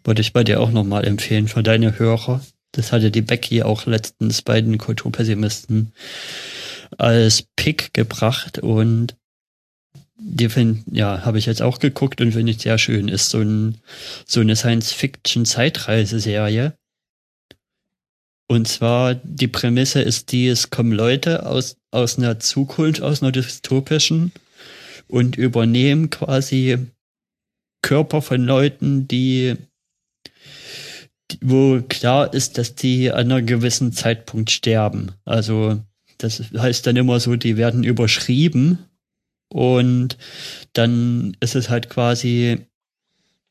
Wollte 0.04 0.22
ich 0.22 0.32
bei 0.32 0.44
dir 0.44 0.60
auch 0.60 0.70
nochmal 0.70 1.06
empfehlen 1.06 1.48
für 1.48 1.62
deine 1.62 1.98
Hörer. 1.98 2.40
Das 2.72 2.92
hatte 2.92 3.10
die 3.10 3.22
Becky 3.22 3.62
auch 3.62 3.86
letztens 3.86 4.42
bei 4.42 4.60
den 4.60 4.78
Kulturpessimisten 4.78 5.92
als 6.98 7.44
Pick 7.56 7.94
gebracht 7.94 8.58
und 8.58 9.16
die 10.16 10.48
find, 10.48 10.82
ja, 10.90 11.24
habe 11.24 11.38
ich 11.38 11.46
jetzt 11.46 11.62
auch 11.62 11.78
geguckt 11.78 12.20
und 12.20 12.32
finde 12.32 12.50
ich 12.52 12.60
sehr 12.60 12.78
schön. 12.78 13.06
Ist 13.08 13.30
so, 13.30 13.40
ein, 13.40 13.78
so 14.26 14.40
eine 14.40 14.56
Science-Fiction-Zeitreiseserie. 14.56 16.74
Und 18.46 18.68
zwar, 18.68 19.14
die 19.14 19.48
Prämisse 19.48 20.02
ist 20.02 20.32
die, 20.32 20.48
es 20.48 20.68
kommen 20.70 20.92
Leute 20.92 21.46
aus, 21.46 21.76
aus 21.90 22.18
einer 22.18 22.38
Zukunft, 22.38 23.00
aus 23.02 23.22
einer 23.22 23.32
dystopischen 23.32 24.32
und 25.08 25.36
übernehmen 25.36 26.10
quasi 26.10 26.78
Körper 27.82 28.22
von 28.22 28.44
Leuten, 28.44 29.08
die, 29.08 29.56
wo 31.40 31.82
klar 31.82 32.32
ist, 32.32 32.58
dass 32.58 32.74
die 32.74 33.10
an 33.10 33.32
einem 33.32 33.46
gewissen 33.46 33.92
Zeitpunkt 33.92 34.50
sterben. 34.50 35.12
Also, 35.24 35.82
das 36.18 36.42
heißt 36.56 36.86
dann 36.86 36.96
immer 36.96 37.20
so, 37.20 37.36
die 37.36 37.56
werden 37.56 37.84
überschrieben 37.84 38.78
und 39.48 40.16
dann 40.72 41.36
ist 41.40 41.54
es 41.54 41.70
halt 41.70 41.88
quasi, 41.90 42.66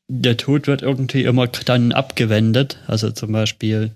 der 0.08 0.36
Tod 0.36 0.66
wird 0.66 0.82
irgendwie 0.82 1.24
immer 1.24 1.46
dann 1.46 1.92
abgewendet. 1.92 2.78
Also 2.86 3.10
zum 3.10 3.32
Beispiel 3.32 3.92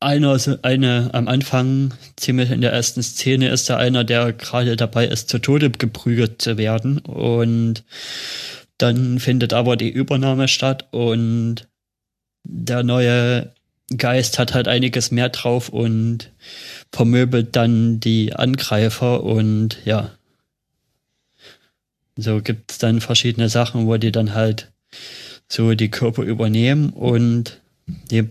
einer, 0.00 0.38
eine 0.62 1.10
am 1.12 1.28
Anfang, 1.28 1.94
ziemlich 2.16 2.50
in 2.50 2.60
der 2.60 2.72
ersten 2.72 3.02
Szene, 3.02 3.48
ist 3.48 3.68
da 3.68 3.76
einer, 3.78 4.04
der 4.04 4.32
gerade 4.32 4.76
dabei 4.76 5.06
ist, 5.06 5.28
zu 5.28 5.38
Tode 5.38 5.70
geprügelt 5.70 6.42
zu 6.42 6.56
werden. 6.56 6.98
Und 6.98 7.84
dann 8.76 9.18
findet 9.18 9.52
aber 9.52 9.76
die 9.76 9.90
Übernahme 9.90 10.46
statt 10.46 10.88
und 10.92 11.68
der 12.44 12.82
neue 12.82 13.52
Geist 13.96 14.38
hat 14.38 14.54
halt 14.54 14.68
einiges 14.68 15.10
mehr 15.10 15.30
drauf 15.30 15.70
und 15.70 16.30
vermöbelt 16.92 17.56
dann 17.56 18.00
die 18.00 18.32
Angreifer 18.34 19.22
und 19.24 19.78
ja. 19.84 20.12
So 22.16 22.40
gibt's 22.40 22.78
dann 22.78 23.00
verschiedene 23.00 23.48
Sachen, 23.48 23.86
wo 23.86 23.96
die 23.96 24.12
dann 24.12 24.34
halt 24.34 24.72
so 25.48 25.74
die 25.74 25.90
Körper 25.90 26.22
übernehmen 26.22 26.90
und 26.90 27.60
die 28.10 28.28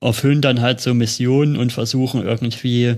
erfüllen 0.00 0.42
dann 0.42 0.60
halt 0.60 0.80
so 0.80 0.92
Missionen 0.92 1.56
und 1.56 1.72
versuchen 1.72 2.22
irgendwie 2.24 2.96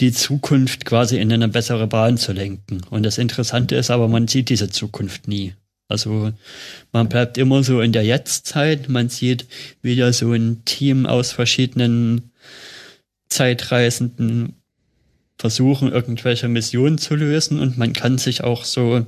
die 0.00 0.12
Zukunft 0.12 0.84
quasi 0.84 1.18
in 1.18 1.32
eine 1.32 1.48
bessere 1.48 1.86
Bahn 1.86 2.18
zu 2.18 2.32
lenken. 2.32 2.82
Und 2.90 3.04
das 3.04 3.18
Interessante 3.18 3.76
ist 3.76 3.90
aber, 3.90 4.08
man 4.08 4.26
sieht 4.26 4.48
diese 4.48 4.70
Zukunft 4.70 5.28
nie. 5.28 5.54
Also 5.88 6.32
man 6.92 7.08
bleibt 7.08 7.38
immer 7.38 7.62
so 7.62 7.80
in 7.80 7.92
der 7.92 8.04
Jetztzeit. 8.04 8.88
Man 8.88 9.08
sieht 9.08 9.46
wieder 9.82 10.12
so 10.12 10.32
ein 10.32 10.64
Team 10.64 11.06
aus 11.06 11.32
verschiedenen 11.32 12.31
Zeitreisenden 13.32 14.62
versuchen, 15.38 15.90
irgendwelche 15.90 16.46
Missionen 16.46 16.98
zu 16.98 17.16
lösen 17.16 17.58
und 17.58 17.76
man 17.76 17.92
kann 17.92 18.16
sich 18.16 18.44
auch 18.44 18.64
so 18.64 19.04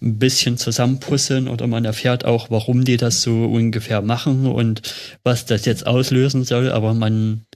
ein 0.00 0.18
bisschen 0.18 0.58
zusammenpuzzeln 0.58 1.46
oder 1.46 1.68
man 1.68 1.84
erfährt 1.84 2.24
auch, 2.24 2.50
warum 2.50 2.84
die 2.84 2.96
das 2.96 3.22
so 3.22 3.44
ungefähr 3.44 4.02
machen 4.02 4.46
und 4.46 4.82
was 5.22 5.46
das 5.46 5.66
jetzt 5.66 5.86
auslösen 5.86 6.42
soll, 6.42 6.72
aber 6.72 6.94
man, 6.94 7.46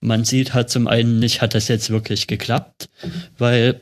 man 0.00 0.24
sieht 0.24 0.52
halt 0.52 0.68
zum 0.68 0.88
einen 0.88 1.20
nicht, 1.20 1.42
hat 1.42 1.54
das 1.54 1.68
jetzt 1.68 1.90
wirklich 1.90 2.26
geklappt, 2.26 2.88
weil 3.38 3.80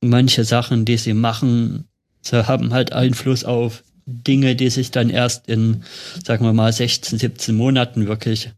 manche 0.00 0.44
Sachen, 0.44 0.84
die 0.84 0.96
sie 0.96 1.14
machen, 1.14 1.88
sie 2.20 2.46
haben 2.46 2.72
halt 2.72 2.92
Einfluss 2.92 3.44
auf 3.44 3.82
Dinge, 4.06 4.54
die 4.54 4.70
sich 4.70 4.92
dann 4.92 5.10
erst 5.10 5.48
in, 5.48 5.82
sagen 6.24 6.44
wir 6.44 6.52
mal, 6.52 6.72
16, 6.72 7.18
17 7.18 7.56
Monaten 7.56 8.06
wirklich, 8.06 8.50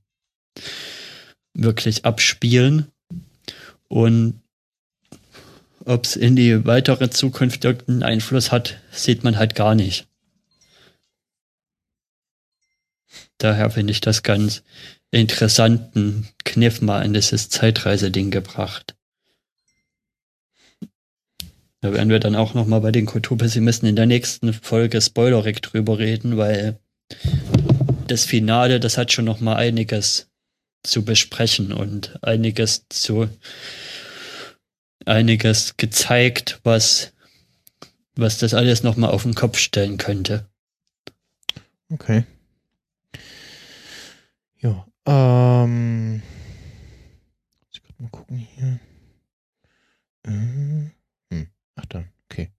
wirklich 1.54 2.04
abspielen. 2.04 2.88
Und 3.88 4.40
ob 5.84 6.04
es 6.04 6.16
in 6.16 6.36
die 6.36 6.64
weitere 6.64 7.10
Zukunft 7.10 7.64
irgendeinen 7.64 8.02
Einfluss 8.02 8.52
hat, 8.52 8.78
sieht 8.90 9.24
man 9.24 9.36
halt 9.36 9.54
gar 9.54 9.74
nicht. 9.74 10.06
Daher 13.38 13.70
finde 13.70 13.90
ich 13.90 14.00
das 14.00 14.22
ganz 14.22 14.62
interessanten 15.10 16.28
Kniff 16.44 16.80
mal 16.80 17.04
in 17.04 17.12
dieses 17.12 17.48
Zeitreise-Ding 17.48 18.30
gebracht. 18.30 18.94
Da 21.80 21.92
werden 21.92 22.10
wir 22.10 22.20
dann 22.20 22.36
auch 22.36 22.54
nochmal 22.54 22.80
bei 22.80 22.92
den 22.92 23.06
Kulturpessimisten 23.06 23.88
in 23.88 23.96
der 23.96 24.06
nächsten 24.06 24.52
Folge 24.52 25.00
spoilerig 25.00 25.60
drüber 25.60 25.98
reden, 25.98 26.36
weil 26.36 26.78
das 28.06 28.24
Finale, 28.24 28.78
das 28.78 28.96
hat 28.96 29.12
schon 29.12 29.24
nochmal 29.24 29.56
einiges 29.56 30.30
zu 30.82 31.04
besprechen 31.04 31.72
und 31.72 32.18
einiges 32.22 32.86
zu 32.88 33.28
einiges 35.06 35.76
gezeigt, 35.76 36.60
was, 36.64 37.12
was 38.14 38.38
das 38.38 38.54
alles 38.54 38.82
nochmal 38.82 39.10
auf 39.10 39.22
den 39.22 39.34
Kopf 39.34 39.58
stellen 39.58 39.98
könnte. 39.98 40.48
Okay. 41.90 42.24
Ja, 44.60 44.86
ähm. 45.06 46.22
Ich 47.70 47.82
kann 47.82 47.94
mal 47.98 48.10
gucken 48.10 48.36
hier. 48.38 48.80
Äh, 50.24 50.30
hm, 51.30 51.48
ach 51.74 51.86
da, 51.86 52.04
okay. 52.30 52.52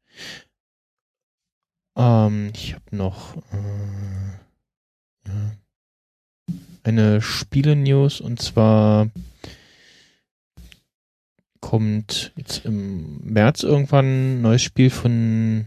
Ähm, 1.95 2.51
ich 2.53 2.73
habe 2.73 2.95
noch 2.95 3.37
äh, 3.53 4.33
ja, 5.27 5.51
eine 6.83 7.21
Spiele-News 7.21 8.21
und 8.21 8.41
zwar 8.41 9.09
kommt 11.59 12.33
jetzt 12.35 12.65
im 12.65 13.21
März 13.23 13.63
irgendwann 13.63 14.05
ein 14.37 14.41
neues 14.41 14.61
Spiel 14.61 14.89
von 14.89 15.65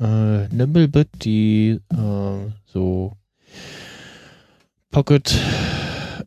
äh, 0.00 0.48
Nimblebit, 0.48 1.08
die 1.24 1.80
äh, 1.92 2.52
so 2.66 3.16
Pocket 4.90 5.34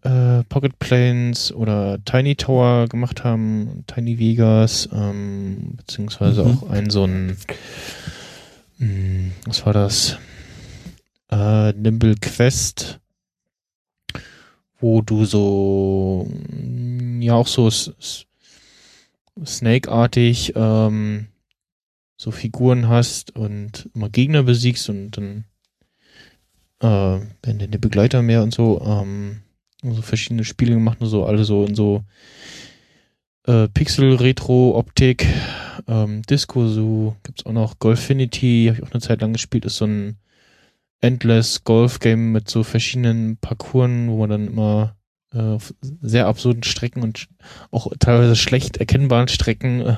äh, 0.03 0.43
Pocket 0.45 0.77
Planes 0.79 1.51
oder 1.53 2.03
Tiny 2.05 2.35
Tower 2.35 2.87
gemacht 2.87 3.23
haben, 3.23 3.83
Tiny 3.87 4.19
Vegas, 4.19 4.89
ähm, 4.93 5.73
beziehungsweise 5.77 6.43
mhm. 6.43 6.51
auch 6.51 6.69
ein 6.69 6.89
so 6.89 7.05
ein 7.05 7.37
mh, 8.77 8.87
hm, 8.87 9.31
was 9.45 9.65
war 9.65 9.73
das? 9.73 10.17
Äh, 11.31 11.73
Nimble 11.73 12.15
Quest, 12.15 12.99
wo 14.79 15.01
du 15.01 15.25
so 15.25 16.29
ja 17.19 17.33
auch 17.33 17.47
so 17.47 17.69
Snake-artig 19.45 20.53
ähm, 20.55 21.27
so 22.17 22.31
Figuren 22.31 22.89
hast 22.89 23.35
und 23.35 23.89
immer 23.95 24.09
Gegner 24.09 24.43
besiegst 24.43 24.89
und 24.89 25.11
dann 25.11 25.45
äh, 26.81 26.85
werden 26.85 27.59
deine 27.59 27.79
Begleiter 27.79 28.21
mehr 28.21 28.43
und 28.43 28.53
so. 28.53 28.81
Ähm, 28.81 29.41
so 29.81 30.01
verschiedene 30.01 30.43
Spiele 30.43 30.73
gemacht 30.73 30.99
und 30.99 31.07
so, 31.07 31.25
alle 31.25 31.45
so 31.45 31.65
in 31.65 31.75
so 31.75 32.03
äh, 33.45 33.69
Pixel-Retro-Optik. 33.69 35.25
Ähm, 35.87 36.21
Disco, 36.23 36.67
so 36.67 37.15
gibt's 37.23 37.45
auch 37.45 37.53
noch 37.53 37.79
Golfinity, 37.79 38.65
habe 38.67 38.77
ich 38.77 38.83
auch 38.83 38.91
eine 38.91 39.01
Zeit 39.01 39.21
lang 39.21 39.31
gespielt, 39.33 39.63
ist 39.63 39.77
so 39.77 39.85
ein 39.85 40.17
Endless 41.01 41.63
Golf-Game 41.63 42.31
mit 42.31 42.49
so 42.49 42.63
verschiedenen 42.63 43.37
Parcours, 43.37 43.89
wo 44.07 44.17
man 44.17 44.29
dann 44.29 44.47
immer 44.47 44.95
äh, 45.33 45.57
sehr 46.01 46.27
absurden 46.27 46.63
Strecken 46.63 47.03
und 47.03 47.27
auch 47.71 47.91
teilweise 47.99 48.35
schlecht 48.35 48.77
erkennbaren 48.77 49.27
Strecken 49.27 49.81
äh, 49.81 49.97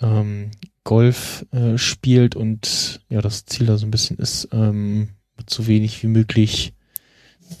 ähm, 0.00 0.50
Golf 0.84 1.46
äh, 1.52 1.78
spielt 1.78 2.36
und 2.36 3.00
ja, 3.08 3.20
das 3.20 3.44
Ziel 3.44 3.66
da 3.66 3.76
so 3.76 3.86
ein 3.86 3.90
bisschen 3.90 4.18
ist, 4.18 4.48
ähm, 4.52 5.10
mit 5.36 5.50
so 5.50 5.66
wenig 5.66 6.02
wie 6.02 6.08
möglich 6.08 6.74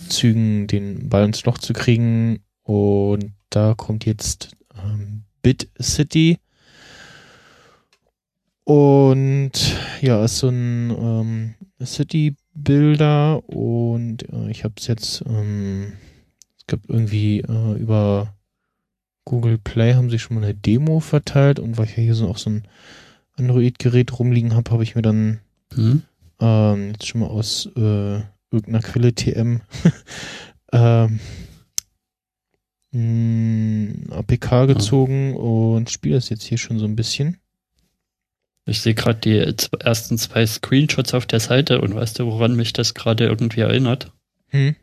Zügen 0.08 0.66
den 0.66 1.08
Ball 1.08 1.24
ins 1.24 1.44
Loch 1.44 1.58
zu 1.58 1.72
kriegen. 1.72 2.40
Und 2.62 3.32
da 3.50 3.74
kommt 3.74 4.06
jetzt 4.06 4.56
ähm, 4.76 5.24
Bit 5.42 5.68
City. 5.80 6.38
Und 8.64 9.52
ja, 10.00 10.24
ist 10.24 10.38
so 10.38 10.48
ein 10.48 10.90
ähm, 10.90 11.54
City-Builder 11.84 13.48
und 13.48 14.28
äh, 14.32 14.50
ich 14.50 14.64
habe 14.64 14.74
es 14.76 14.86
jetzt 14.86 15.24
ähm, 15.26 15.92
glaube, 16.70 16.84
irgendwie 16.88 17.40
äh, 17.40 17.78
über 17.78 18.34
Google 19.26 19.58
Play 19.58 19.94
haben 19.94 20.08
sie 20.08 20.18
schon 20.18 20.36
mal 20.36 20.44
eine 20.44 20.54
Demo 20.54 21.00
verteilt 21.00 21.58
und 21.58 21.76
weil 21.76 21.84
ich 21.86 21.96
ja 21.96 22.02
hier 22.02 22.14
so 22.14 22.28
auch 22.28 22.38
so 22.38 22.50
ein 22.50 22.62
Android-Gerät 23.36 24.18
rumliegen 24.18 24.54
habe, 24.54 24.70
habe 24.70 24.82
ich 24.82 24.94
mir 24.94 25.02
dann 25.02 25.40
mhm. 25.74 26.02
ähm, 26.40 26.88
jetzt 26.92 27.06
schon 27.06 27.20
mal 27.20 27.28
aus 27.28 27.66
äh, 27.76 28.20
irgendeiner 28.50 28.80
Quelle 28.80 29.14
TM 29.14 29.60
ähm, 30.72 31.20
APK 34.10 34.66
gezogen 34.66 35.34
oh. 35.36 35.76
und 35.76 35.90
spiele 35.90 36.16
das 36.16 36.28
jetzt 36.28 36.44
hier 36.44 36.58
schon 36.58 36.78
so 36.78 36.86
ein 36.86 36.96
bisschen. 36.96 37.36
Ich 38.66 38.82
sehe 38.82 38.94
gerade 38.94 39.18
die 39.20 39.38
ersten 39.80 40.18
zwei 40.18 40.46
Screenshots 40.46 41.14
auf 41.14 41.26
der 41.26 41.40
Seite 41.40 41.80
und 41.80 41.94
weißt 41.94 42.18
du, 42.18 42.26
woran 42.26 42.54
mich 42.54 42.72
das 42.72 42.94
gerade 42.94 43.26
irgendwie 43.26 43.60
erinnert? 43.60 44.12
Hm. 44.48 44.76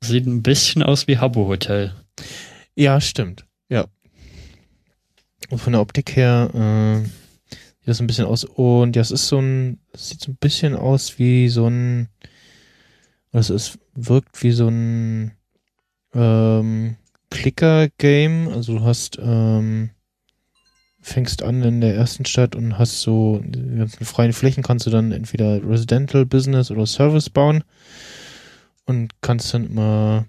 Sieht 0.00 0.26
ein 0.26 0.42
bisschen 0.42 0.82
aus 0.82 1.06
wie 1.06 1.18
Habbo 1.18 1.46
Hotel. 1.46 1.94
Ja, 2.74 3.00
stimmt. 3.00 3.46
Ja. 3.68 3.86
Und 5.50 5.58
von 5.58 5.72
der 5.72 5.82
Optik 5.82 6.16
her 6.16 6.50
äh, 6.54 7.04
sieht 7.04 7.88
das 7.88 8.00
ein 8.00 8.06
bisschen 8.06 8.26
aus. 8.26 8.44
Und 8.44 8.96
ja, 8.96 9.02
es 9.02 9.10
ist 9.10 9.28
so 9.28 9.38
ein, 9.38 9.80
sieht 9.94 10.20
so 10.20 10.32
ein 10.32 10.36
bisschen 10.36 10.74
aus 10.74 11.18
wie 11.18 11.48
so 11.48 11.66
ein, 11.66 12.08
also 13.32 13.54
es 13.54 13.78
wirkt 13.94 14.42
wie 14.42 14.52
so 14.52 14.68
ein 14.68 15.32
ähm, 16.14 16.96
Clicker-Game. 17.30 18.48
Also 18.48 18.78
du 18.78 18.84
hast, 18.84 19.18
ähm, 19.20 19.90
fängst 21.04 21.42
an 21.42 21.62
in 21.62 21.82
der 21.82 21.94
ersten 21.94 22.24
Stadt 22.24 22.56
und 22.56 22.78
hast 22.78 23.02
so 23.02 23.42
die 23.44 23.76
ganzen 23.76 24.06
freien 24.06 24.32
Flächen, 24.32 24.62
kannst 24.62 24.86
du 24.86 24.90
dann 24.90 25.12
entweder 25.12 25.62
Residential 25.62 26.24
Business 26.24 26.70
oder 26.70 26.86
Service 26.86 27.28
bauen 27.28 27.62
und 28.86 29.12
kannst 29.20 29.52
dann 29.52 29.66
immer 29.66 30.24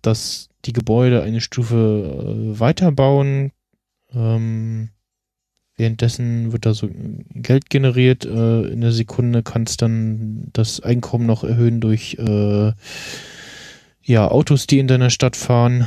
das, 0.00 0.48
die 0.64 0.72
Gebäude 0.72 1.22
eine 1.22 1.42
Stufe 1.42 1.76
äh, 1.76 2.58
weiterbauen. 2.58 3.52
Ähm, 4.14 4.88
währenddessen 5.76 6.52
wird 6.52 6.64
da 6.64 6.72
so 6.72 6.88
Geld 7.34 7.68
generiert 7.68 8.24
äh, 8.24 8.62
in 8.62 8.80
der 8.80 8.92
Sekunde, 8.92 9.42
kannst 9.42 9.82
dann 9.82 10.48
das 10.54 10.80
Einkommen 10.80 11.26
noch 11.26 11.44
erhöhen 11.44 11.82
durch 11.82 12.16
äh, 12.18 12.72
ja, 14.02 14.30
Autos, 14.30 14.66
die 14.66 14.78
in 14.78 14.88
deiner 14.88 15.10
Stadt 15.10 15.36
fahren, 15.36 15.86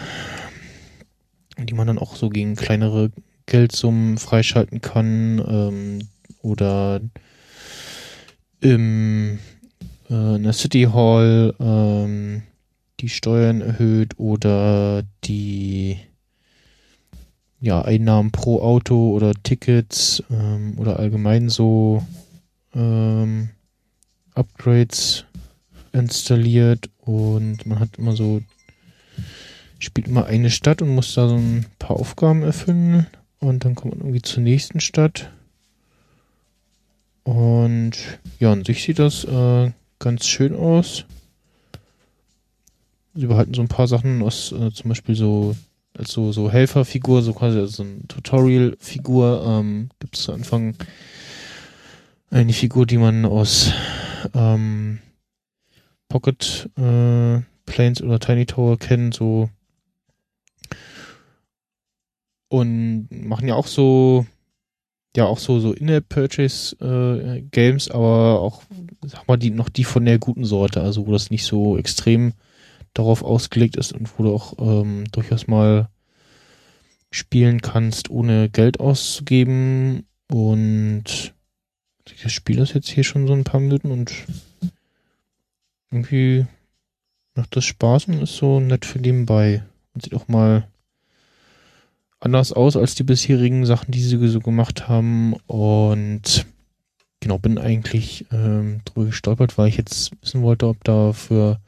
die 1.57 1.73
man 1.73 1.87
dann 1.87 1.97
auch 1.97 2.15
so 2.15 2.29
gegen 2.29 2.55
kleinere 2.55 3.11
Geldsummen 3.47 4.17
freischalten 4.17 4.81
kann 4.81 5.43
ähm, 5.47 6.07
oder 6.41 7.01
im, 8.61 9.39
äh, 10.09 10.35
in 10.35 10.43
der 10.43 10.53
City 10.53 10.83
Hall 10.93 11.55
ähm, 11.59 12.43
die 12.99 13.09
Steuern 13.09 13.61
erhöht 13.61 14.19
oder 14.19 15.03
die 15.23 15.97
ja, 17.59 17.81
Einnahmen 17.81 18.31
pro 18.31 18.61
Auto 18.61 19.11
oder 19.11 19.33
Tickets 19.43 20.21
ähm, 20.29 20.75
oder 20.77 20.99
allgemein 20.99 21.49
so 21.49 22.05
ähm, 22.75 23.49
Upgrades 24.35 25.25
installiert. 25.93 26.89
Und 26.99 27.65
man 27.65 27.79
hat 27.79 27.97
immer 27.97 28.15
so, 28.15 28.41
spielt 29.79 30.07
immer 30.07 30.25
eine 30.25 30.49
Stadt 30.49 30.81
und 30.81 30.93
muss 30.93 31.13
da 31.13 31.29
so 31.29 31.35
ein 31.35 31.65
paar 31.79 31.97
Aufgaben 31.97 32.43
erfüllen 32.43 33.07
und 33.39 33.65
dann 33.65 33.75
kommt 33.75 33.95
man 33.95 34.01
irgendwie 34.01 34.21
zur 34.21 34.43
nächsten 34.43 34.79
Stadt. 34.79 35.31
Und 37.23 37.93
ja, 38.39 38.51
an 38.51 38.63
sich 38.63 38.83
sieht 38.83 38.99
das 38.99 39.25
äh, 39.25 39.71
ganz 39.99 40.27
schön 40.27 40.55
aus. 40.55 41.05
Sie 43.13 43.25
behalten 43.25 43.53
so 43.53 43.61
ein 43.61 43.67
paar 43.67 43.87
Sachen 43.87 44.21
aus, 44.21 44.51
äh, 44.51 44.71
zum 44.71 44.89
Beispiel 44.89 45.15
so 45.15 45.55
als 45.97 46.11
so, 46.11 46.31
so 46.31 46.51
Helferfigur, 46.51 47.21
so 47.21 47.33
quasi 47.33 47.67
so 47.67 47.83
ein 47.83 48.07
Tutorial-Figur. 48.07 49.43
Ähm, 49.45 49.89
Gibt 49.99 50.15
es 50.15 50.23
zu 50.23 50.33
Anfang 50.33 50.75
eine 52.29 52.53
Figur, 52.53 52.85
die 52.85 52.97
man 52.97 53.25
aus 53.25 53.71
ähm, 54.33 54.99
Pocket 56.07 56.69
äh, 56.77 57.41
Planes 57.65 58.01
oder 58.01 58.19
Tiny 58.19 58.45
Tower 58.45 58.77
kennen, 58.77 59.11
so 59.11 59.49
und 62.49 63.07
machen 63.11 63.47
ja 63.47 63.55
auch 63.55 63.67
so 63.67 64.25
ja 65.15 65.25
auch 65.25 65.39
so 65.39 65.59
so 65.59 65.73
In-App-Purchase 65.73 66.75
äh, 66.79 67.41
Games, 67.41 67.89
aber 67.89 68.39
auch 68.41 68.61
sag 69.05 69.27
mal 69.27 69.37
die 69.37 69.49
noch 69.49 69.69
die 69.69 69.83
von 69.83 70.05
der 70.05 70.19
guten 70.19 70.45
Sorte, 70.45 70.81
also 70.81 71.07
wo 71.07 71.11
das 71.11 71.31
nicht 71.31 71.45
so 71.45 71.77
extrem 71.77 72.33
darauf 72.93 73.23
ausgelegt 73.23 73.75
ist 73.77 73.93
und 73.93 74.17
wo 74.17 74.23
du 74.23 74.33
auch 74.33 74.53
ähm, 74.59 75.05
durchaus 75.11 75.47
mal 75.47 75.89
spielen 77.11 77.61
kannst, 77.61 78.09
ohne 78.09 78.49
Geld 78.49 78.79
auszugeben. 78.79 80.05
Und 80.29 81.33
das 82.23 82.31
Spiel 82.31 82.59
ist 82.59 82.73
jetzt 82.73 82.89
hier 82.89 83.03
schon 83.03 83.27
so 83.27 83.33
ein 83.33 83.43
paar 83.43 83.59
Minuten 83.59 83.91
und 83.91 84.13
irgendwie 85.91 86.45
macht 87.35 87.55
das 87.55 87.65
Spaß 87.65 88.07
und 88.07 88.21
ist 88.21 88.35
so 88.35 88.59
nett 88.59 88.85
für 88.85 88.99
nebenbei. 88.99 89.63
Und 89.93 90.03
sieht 90.03 90.15
auch 90.15 90.27
mal 90.27 90.67
anders 92.19 92.53
aus 92.53 92.75
als 92.75 92.95
die 92.95 93.03
bisherigen 93.03 93.65
Sachen, 93.65 93.91
die 93.91 94.01
sie 94.01 94.27
so 94.27 94.39
gemacht 94.39 94.87
haben. 94.87 95.33
Und 95.47 96.45
genau, 97.19 97.37
bin 97.37 97.57
eigentlich 97.57 98.25
ähm, 98.31 98.81
drüber 98.85 99.07
gestolpert, 99.07 99.57
weil 99.57 99.69
ich 99.69 99.77
jetzt 99.77 100.11
wissen 100.21 100.41
wollte, 100.41 100.67
ob 100.67 100.83
da 100.83 101.13
für 101.13 101.59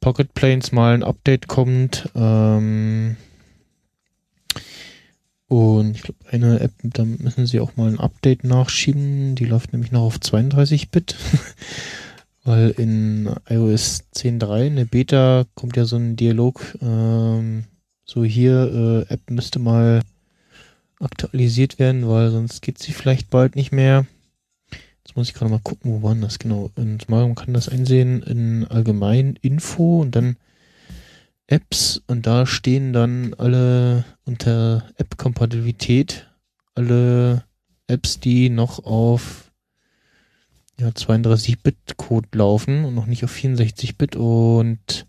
Pocket 0.00 0.32
Planes 0.34 0.72
mal 0.72 0.94
ein 0.94 1.02
Update 1.02 1.48
kommt. 1.48 2.08
Ähm, 2.14 3.16
und 5.48 5.96
ich 5.96 6.02
glaube, 6.02 6.18
eine 6.30 6.60
App, 6.60 6.72
da 6.82 7.04
müssen 7.04 7.46
sie 7.46 7.60
auch 7.60 7.76
mal 7.76 7.90
ein 7.90 8.00
Update 8.00 8.42
nachschieben. 8.42 9.34
Die 9.34 9.44
läuft 9.44 9.72
nämlich 9.72 9.92
noch 9.92 10.02
auf 10.02 10.16
32-Bit. 10.16 11.14
Weil 12.44 12.70
in 12.70 13.30
iOS 13.48 14.04
10.3, 14.14 14.66
eine 14.66 14.86
Beta, 14.86 15.44
kommt 15.54 15.76
ja 15.76 15.84
so 15.84 15.96
ein 15.96 16.16
Dialog, 16.16 16.76
ähm, 16.82 17.64
so 18.12 18.24
hier, 18.24 19.06
äh, 19.08 19.12
App 19.12 19.30
müsste 19.30 19.58
mal 19.58 20.02
aktualisiert 21.00 21.78
werden, 21.78 22.08
weil 22.08 22.30
sonst 22.30 22.60
geht 22.60 22.78
sie 22.78 22.92
vielleicht 22.92 23.30
bald 23.30 23.56
nicht 23.56 23.72
mehr. 23.72 24.06
Jetzt 25.04 25.16
muss 25.16 25.28
ich 25.28 25.34
gerade 25.34 25.50
mal 25.50 25.60
gucken, 25.62 25.90
wo 25.90 26.02
waren 26.02 26.20
das 26.20 26.38
genau. 26.38 26.70
Und 26.76 27.08
man 27.08 27.34
kann 27.34 27.54
das 27.54 27.68
einsehen 27.68 28.22
in 28.22 28.66
allgemein 28.66 29.38
Info 29.40 30.00
und 30.00 30.14
dann 30.14 30.36
Apps 31.46 32.02
und 32.06 32.26
da 32.26 32.46
stehen 32.46 32.92
dann 32.92 33.34
alle 33.34 34.04
unter 34.24 34.84
App-Kompatibilität 34.96 36.28
alle 36.74 37.44
Apps, 37.86 38.20
die 38.20 38.48
noch 38.48 38.84
auf 38.84 39.52
ja, 40.78 40.88
32-Bit-Code 40.88 42.28
laufen 42.32 42.84
und 42.84 42.94
noch 42.94 43.06
nicht 43.06 43.24
auf 43.24 43.34
64-Bit 43.34 44.16
und 44.16 45.06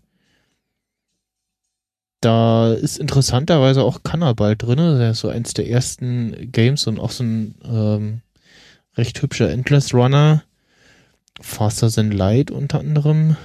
da 2.24 2.72
ist 2.72 2.98
interessanterweise 2.98 3.82
auch 3.82 4.02
Cannabal 4.02 4.56
drin. 4.56 4.78
Das 4.78 5.16
ist 5.16 5.20
so 5.20 5.28
eins 5.28 5.54
der 5.54 5.68
ersten 5.68 6.50
Games 6.52 6.86
und 6.86 6.98
auch 6.98 7.10
so 7.10 7.24
ein 7.24 7.54
ähm, 7.64 8.20
recht 8.96 9.20
hübscher 9.20 9.50
Endless 9.50 9.92
Runner. 9.92 10.42
Faster 11.40 11.90
Than 11.90 12.12
Light 12.12 12.50
unter 12.50 12.80
anderem. 12.80 13.36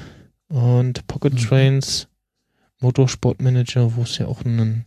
Und 0.48 1.06
Pocket 1.08 1.34
mhm. 1.34 1.38
Trains, 1.38 2.08
Motorsport 2.80 3.42
Manager, 3.42 3.96
wo 3.96 4.04
es 4.04 4.18
ja 4.18 4.28
auch 4.28 4.46
einen 4.46 4.86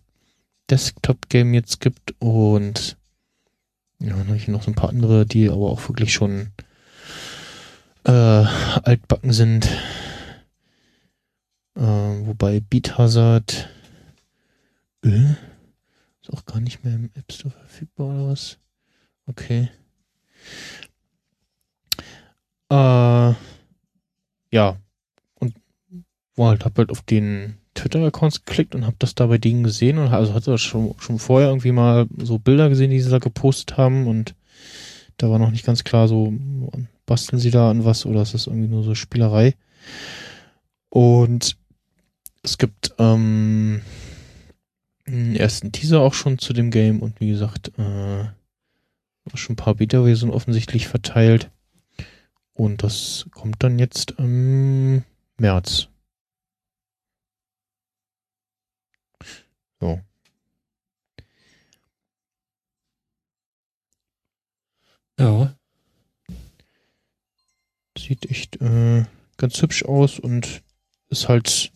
Desktop-Game 0.71 1.53
jetzt 1.55 1.81
gibt. 1.81 2.15
Und 2.19 2.97
ja, 3.99 4.17
dann 4.17 4.27
habe 4.27 4.37
ich 4.37 4.49
noch 4.49 4.63
so 4.63 4.71
ein 4.71 4.77
paar 4.77 4.89
andere, 4.89 5.27
die 5.27 5.49
aber 5.49 5.71
auch 5.71 5.89
wirklich 5.89 6.13
schon 6.13 6.49
äh, 8.05 8.11
altbacken 8.11 9.33
sind. 9.33 9.69
Äh, 11.77 11.81
wobei 11.81 12.61
Beat 12.61 12.99
Hazard 12.99 13.69
äh, 15.03 15.35
ist 16.21 16.33
auch 16.33 16.45
gar 16.45 16.61
nicht 16.61 16.85
mehr 16.85 16.95
im 16.95 17.11
App 17.15 17.33
Store 17.33 17.51
verfügbar 17.51 18.09
oder 18.09 18.29
was? 18.29 18.59
Okay. 19.27 19.69
Äh, 22.71 23.35
ja. 24.51 24.77
Und 25.35 25.55
war 26.37 26.51
halt, 26.51 26.65
hab 26.65 26.79
halt 26.79 26.91
auf 26.91 27.03
den 27.03 27.59
Twitter-Accounts 27.75 28.45
geklickt 28.45 28.75
und 28.75 28.87
hab 28.87 28.99
das 28.99 29.15
da 29.15 29.27
bei 29.27 29.39
denen 29.39 29.65
gesehen 29.65 29.99
und 29.99 30.09
also 30.09 30.35
hatte 30.35 30.57
schon, 30.59 30.95
schon 30.99 31.19
vorher 31.19 31.49
irgendwie 31.49 31.73
mal 31.73 32.07
so 32.19 32.39
Bilder 32.39 32.69
gesehen, 32.69 32.91
die 32.91 33.01
sie 33.01 33.11
da 33.11 33.19
gepostet 33.19 33.77
haben 33.77 34.07
und 34.07 34.35
da 35.17 35.31
war 35.31 35.39
noch 35.39 35.51
nicht 35.51 35.65
ganz 35.65 35.85
klar, 35.85 36.09
so 36.09 36.33
basteln 37.07 37.39
sie 37.39 37.51
da 37.51 37.71
an 37.71 37.85
was 37.85 38.07
oder 38.07 38.23
ist 38.23 38.35
das 38.35 38.47
irgendwie 38.47 38.69
nur 38.69 38.83
so 38.83 38.95
Spielerei. 38.95 39.55
Und 40.89 41.57
es 42.43 42.59
gibt 42.59 42.95
ähm, 42.99 43.83
einen 45.13 45.37
ersten 45.37 45.73
Teaser 45.73 46.01
auch 46.01 46.15
schon 46.15 46.39
zu 46.39 46.53
dem 46.53 46.71
Game 46.71 47.01
und 47.01 47.21
wie 47.21 47.29
gesagt, 47.29 47.73
äh, 47.79 48.25
schon 49.35 49.55
ein 49.55 49.57
paar 49.57 49.75
Beta-Versionen 49.75 50.35
offensichtlich 50.35 50.89
verteilt. 50.89 51.51
Und 52.55 52.83
das 52.83 53.27
kommt 53.33 53.63
dann 53.63 53.79
jetzt 53.79 54.13
im 54.19 55.05
März. 55.39 55.89
So. 59.81 60.01
Ja. 65.19 65.55
Sieht 67.99 68.31
echt 68.31 68.61
äh, 68.61 69.05
ganz 69.37 69.61
hübsch 69.63 69.85
aus 69.85 70.19
und 70.19 70.63
ist 71.09 71.29
halt 71.29 71.73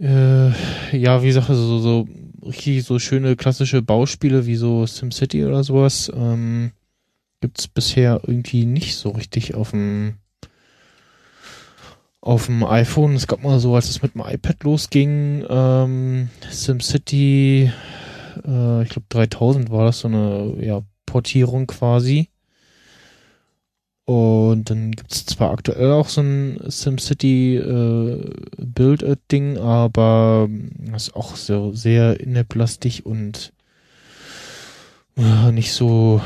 äh, 0.00 0.48
ja, 0.96 1.22
wie 1.22 1.26
gesagt, 1.26 1.48
so, 1.48 1.78
so 1.78 2.08
richtig 2.42 2.84
so 2.84 2.98
schöne 2.98 3.36
klassische 3.36 3.82
Bauspiele 3.82 4.46
wie 4.46 4.56
so 4.56 4.86
SimCity 4.86 5.44
oder 5.44 5.64
sowas. 5.64 6.10
Ähm, 6.14 6.72
gibt 7.40 7.58
es 7.58 7.68
bisher 7.68 8.20
irgendwie 8.26 8.64
nicht 8.66 8.96
so 8.96 9.10
richtig 9.10 9.54
auf 9.54 9.70
dem 9.70 10.14
auf 12.20 12.46
dem 12.46 12.64
iPhone. 12.64 13.14
Es 13.14 13.26
gab 13.26 13.42
mal 13.42 13.58
so, 13.60 13.74
als 13.74 13.90
es 13.90 14.02
mit 14.02 14.14
dem 14.14 14.22
iPad 14.26 14.64
losging, 14.64 15.44
ähm, 15.48 16.30
SimCity 16.50 17.70
äh, 18.46 18.82
ich 18.82 18.88
glaube 18.88 19.06
3000 19.08 19.70
war 19.70 19.84
das 19.84 20.00
so 20.00 20.08
eine 20.08 20.56
ja, 20.60 20.82
Portierung 21.06 21.66
quasi. 21.66 22.30
Und 24.06 24.68
dann 24.68 24.92
gibt 24.92 25.12
es 25.12 25.24
zwar 25.24 25.52
aktuell 25.52 25.90
auch 25.92 26.08
so 26.08 26.20
ein 26.20 26.60
SimCity 26.68 27.56
äh, 27.56 28.30
Build-Ding, 28.58 29.56
aber 29.56 30.48
das 30.78 31.08
ist 31.08 31.16
auch 31.16 31.36
so 31.36 31.72
sehr 31.72 32.20
in-app-lastig 32.20 33.06
und 33.06 33.52
äh, 35.16 35.52
nicht 35.52 35.72
so 35.72 36.20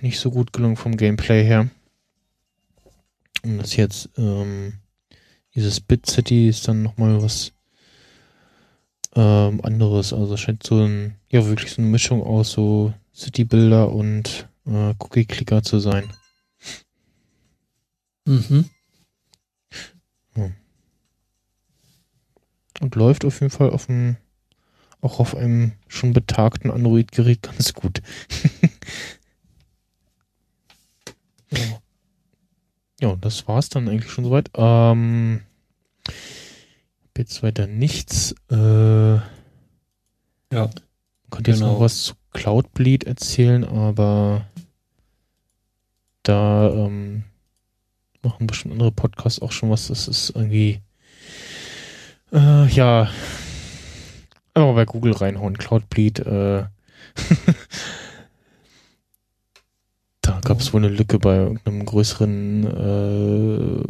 nicht 0.00 0.18
so 0.18 0.30
gut 0.30 0.52
gelungen 0.52 0.76
vom 0.76 0.96
Gameplay 0.96 1.44
her. 1.44 1.68
Und 3.44 3.58
das 3.58 3.76
jetzt 3.76 4.08
ähm, 4.16 4.74
dieses 5.54 5.80
Bit 5.80 6.06
City 6.06 6.48
ist 6.48 6.66
dann 6.66 6.82
nochmal 6.82 7.22
was 7.22 7.52
ähm, 9.14 9.60
anderes. 9.62 10.12
Also 10.12 10.36
scheint 10.36 10.64
so 10.64 10.82
ein, 10.82 11.16
ja, 11.30 11.44
wirklich 11.46 11.72
so 11.72 11.82
eine 11.82 11.90
Mischung 11.90 12.22
aus 12.22 12.52
so 12.52 12.94
City-Builder 13.14 13.92
und 13.92 14.48
äh, 14.66 14.94
Cookie-Clicker 14.98 15.62
zu 15.62 15.78
sein. 15.78 16.04
Mhm. 18.24 18.70
Ja. 20.36 20.50
Und 22.80 22.94
läuft 22.94 23.24
auf 23.24 23.40
jeden 23.40 23.50
Fall 23.50 23.70
auf 23.70 23.86
dem, 23.86 24.16
auch 25.00 25.20
auf 25.20 25.36
einem 25.36 25.72
schon 25.88 26.12
betagten 26.12 26.70
Android-Gerät 26.70 27.42
ganz 27.42 27.72
gut. 27.74 28.02
ja. 31.50 31.82
ja, 33.00 33.16
das 33.16 33.46
war's 33.48 33.68
dann 33.68 33.88
eigentlich 33.88 34.10
schon 34.10 34.24
soweit. 34.24 34.50
Ähm, 34.54 35.42
jetzt 37.16 37.42
weiter 37.42 37.66
nichts. 37.66 38.34
Äh, 38.50 39.16
ja. 40.52 40.70
Konnte 41.30 41.50
jetzt 41.50 41.60
genau. 41.60 41.74
noch 41.74 41.80
was 41.80 42.02
zu 42.02 42.14
Cloudbleed 42.32 43.04
erzählen, 43.04 43.64
aber 43.64 44.46
da 46.22 46.70
ähm, 46.70 47.24
machen 48.22 48.46
bestimmt 48.46 48.72
andere 48.72 48.92
Podcasts 48.92 49.42
auch 49.42 49.52
schon 49.52 49.70
was. 49.70 49.88
Das 49.88 50.08
ist 50.08 50.30
irgendwie, 50.30 50.80
äh, 52.32 52.66
ja, 52.68 53.10
einfach 54.54 54.74
bei 54.74 54.84
Google 54.84 55.12
reinhauen, 55.12 55.58
Cloudbleed. 55.58 56.20
Äh, 56.20 56.64
da 60.20 60.40
gab 60.44 60.60
es 60.60 60.72
wohl 60.72 60.84
eine 60.84 60.94
Lücke 60.94 61.18
bei 61.18 61.34
irgendeinem 61.36 61.84
größeren 61.84 62.66
äh, 62.66 63.82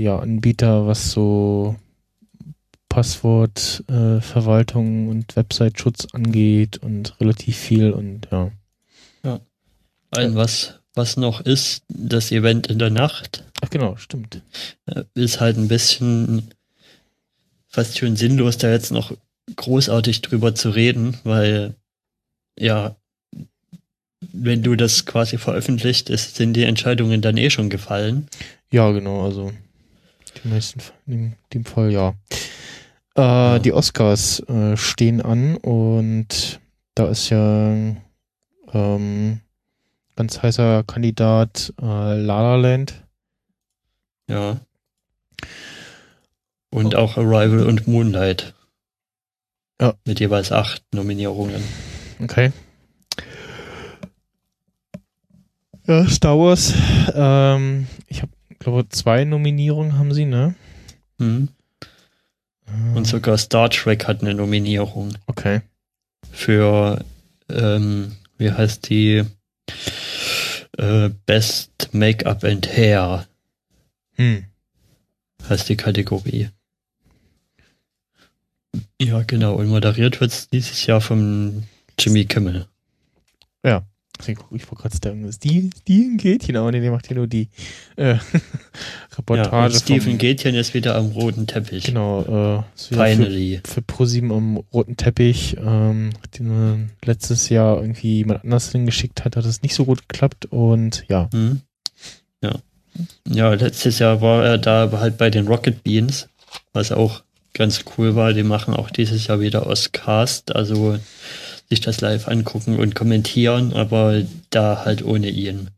ja, 0.00 0.18
Anbieter, 0.18 0.86
was 0.86 1.12
so 1.12 1.76
Passwortverwaltung 2.88 5.06
äh, 5.06 5.10
und 5.10 5.36
Website-Schutz 5.36 6.08
angeht 6.12 6.78
und 6.78 7.20
relativ 7.20 7.56
viel 7.56 7.92
und 7.92 8.28
ja. 8.30 8.50
Ja. 9.22 9.40
Ein 10.10 10.34
was, 10.34 10.79
was 11.00 11.16
noch 11.16 11.40
ist, 11.40 11.82
das 11.88 12.30
Event 12.30 12.66
in 12.66 12.78
der 12.78 12.90
Nacht. 12.90 13.42
Ach 13.62 13.70
genau, 13.70 13.96
stimmt. 13.96 14.42
Äh, 14.84 15.04
ist 15.14 15.40
halt 15.40 15.56
ein 15.56 15.68
bisschen 15.68 16.50
fast 17.68 17.96
schon 17.96 18.16
sinnlos, 18.16 18.58
da 18.58 18.70
jetzt 18.70 18.92
noch 18.92 19.16
großartig 19.56 20.20
drüber 20.20 20.54
zu 20.54 20.68
reden, 20.68 21.16
weil 21.24 21.74
ja, 22.58 22.96
wenn 24.32 24.62
du 24.62 24.76
das 24.76 25.06
quasi 25.06 25.38
veröffentlicht, 25.38 26.10
ist, 26.10 26.36
sind 26.36 26.52
die 26.52 26.64
Entscheidungen 26.64 27.22
dann 27.22 27.38
eh 27.38 27.48
schon 27.48 27.70
gefallen. 27.70 28.28
Ja, 28.70 28.90
genau, 28.90 29.24
also 29.24 29.52
die 30.44 30.48
meisten 30.48 30.80
in 31.06 31.32
dem 31.54 31.64
Fall 31.64 31.90
ja. 31.90 32.14
Äh, 33.16 33.22
ja. 33.22 33.58
Die 33.58 33.72
Oscars 33.72 34.40
äh, 34.40 34.76
stehen 34.76 35.22
an 35.22 35.56
und 35.56 36.60
da 36.94 37.08
ist 37.08 37.30
ja 37.30 37.96
ähm, 38.74 39.40
ganz 40.20 40.42
heißer 40.42 40.84
Kandidat 40.84 41.72
äh, 41.80 41.86
La 41.86 42.42
La 42.42 42.56
Land. 42.56 43.06
Ja. 44.28 44.60
Und 46.68 46.94
oh. 46.94 46.98
auch 46.98 47.16
Arrival 47.16 47.66
und 47.66 47.88
Moonlight. 47.88 48.52
Ja. 49.80 49.94
Mit 50.04 50.20
jeweils 50.20 50.52
acht 50.52 50.82
Nominierungen. 50.92 51.64
Okay. 52.22 52.52
Ja, 55.86 56.06
Star 56.06 56.38
Wars. 56.38 56.74
Ähm, 57.14 57.86
ich 58.06 58.20
habe, 58.20 58.32
glaube 58.58 58.90
zwei 58.90 59.24
Nominierungen 59.24 59.96
haben 59.96 60.12
sie, 60.12 60.26
ne? 60.26 60.54
Mhm. 61.16 61.48
Und 62.94 63.06
sogar 63.06 63.38
Star 63.38 63.70
Trek 63.70 64.06
hat 64.06 64.20
eine 64.20 64.34
Nominierung. 64.34 65.16
Okay. 65.26 65.62
Für, 66.30 67.02
ähm, 67.48 68.16
wie 68.36 68.52
heißt 68.52 68.90
die? 68.90 69.24
Äh, 70.80 71.10
Best 71.26 71.90
Make-up 71.92 72.42
and 72.42 72.66
Hair. 72.66 73.26
Hm. 74.14 74.46
Heißt 75.46 75.68
die 75.68 75.76
Kategorie. 75.76 76.48
Ja, 78.98 79.22
genau. 79.22 79.56
Und 79.56 79.68
moderiert 79.68 80.22
wird 80.22 80.32
es 80.32 80.48
dieses 80.48 80.86
Jahr 80.86 81.02
von 81.02 81.64
Jimmy 81.98 82.24
Kimmel. 82.24 82.66
Ja. 83.62 83.84
Ich 84.28 84.38
wollte 84.70 84.74
gerade 84.74 84.96
sagen, 85.02 85.32
Steven, 85.32 85.70
Steven 85.80 86.16
Gätchen, 86.16 86.56
aber 86.56 86.70
nee, 86.70 86.80
der 86.80 86.90
macht 86.90 87.06
hier 87.06 87.16
nur 87.16 87.26
die 87.26 87.48
äh, 87.96 88.16
Reportage. 89.16 89.72
Ja, 89.72 89.78
Steven 89.78 90.18
Gätchen 90.18 90.54
ist 90.54 90.74
wieder 90.74 90.96
am 90.96 91.06
roten 91.06 91.46
Teppich. 91.46 91.84
Genau, 91.84 92.62
äh, 92.62 92.62
Finally. 92.76 93.60
Für, 93.64 93.74
für 93.74 93.82
ProSieben 93.82 94.32
am 94.32 94.56
roten 94.72 94.96
Teppich, 94.96 95.56
ähm, 95.58 96.10
den 96.38 96.90
letztes 97.04 97.48
Jahr 97.48 97.80
irgendwie 97.80 98.18
jemand 98.18 98.44
anders 98.44 98.72
hingeschickt 98.72 99.24
hat, 99.24 99.36
hat 99.36 99.44
es 99.44 99.62
nicht 99.62 99.74
so 99.74 99.84
gut 99.84 100.08
geklappt 100.08 100.46
und 100.46 101.04
ja. 101.08 101.28
Hm. 101.32 101.60
Ja. 102.42 102.56
Ja, 103.28 103.54
letztes 103.54 103.98
Jahr 103.98 104.20
war 104.20 104.44
er 104.44 104.58
da 104.58 104.90
halt 104.92 105.16
bei 105.16 105.30
den 105.30 105.46
Rocket 105.46 105.82
Beans, 105.84 106.28
was 106.72 106.92
auch 106.92 107.22
ganz 107.54 107.84
cool 107.96 108.16
war. 108.16 108.32
Die 108.32 108.42
machen 108.42 108.74
auch 108.74 108.90
dieses 108.90 109.26
Jahr 109.26 109.40
wieder 109.40 109.66
aus 109.66 109.92
Cast, 109.92 110.54
also 110.54 110.98
sich 111.70 111.80
das 111.80 112.00
live 112.00 112.28
angucken 112.28 112.78
und 112.78 112.94
kommentieren, 112.94 113.72
aber 113.72 114.22
da 114.50 114.84
halt 114.84 115.04
ohne 115.04 115.30
ihn. 115.30 115.70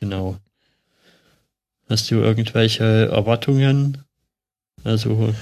Genau. 0.00 0.38
Hast 1.88 2.10
du 2.10 2.16
irgendwelche 2.16 3.08
Erwartungen? 3.10 4.04
Also 4.84 5.34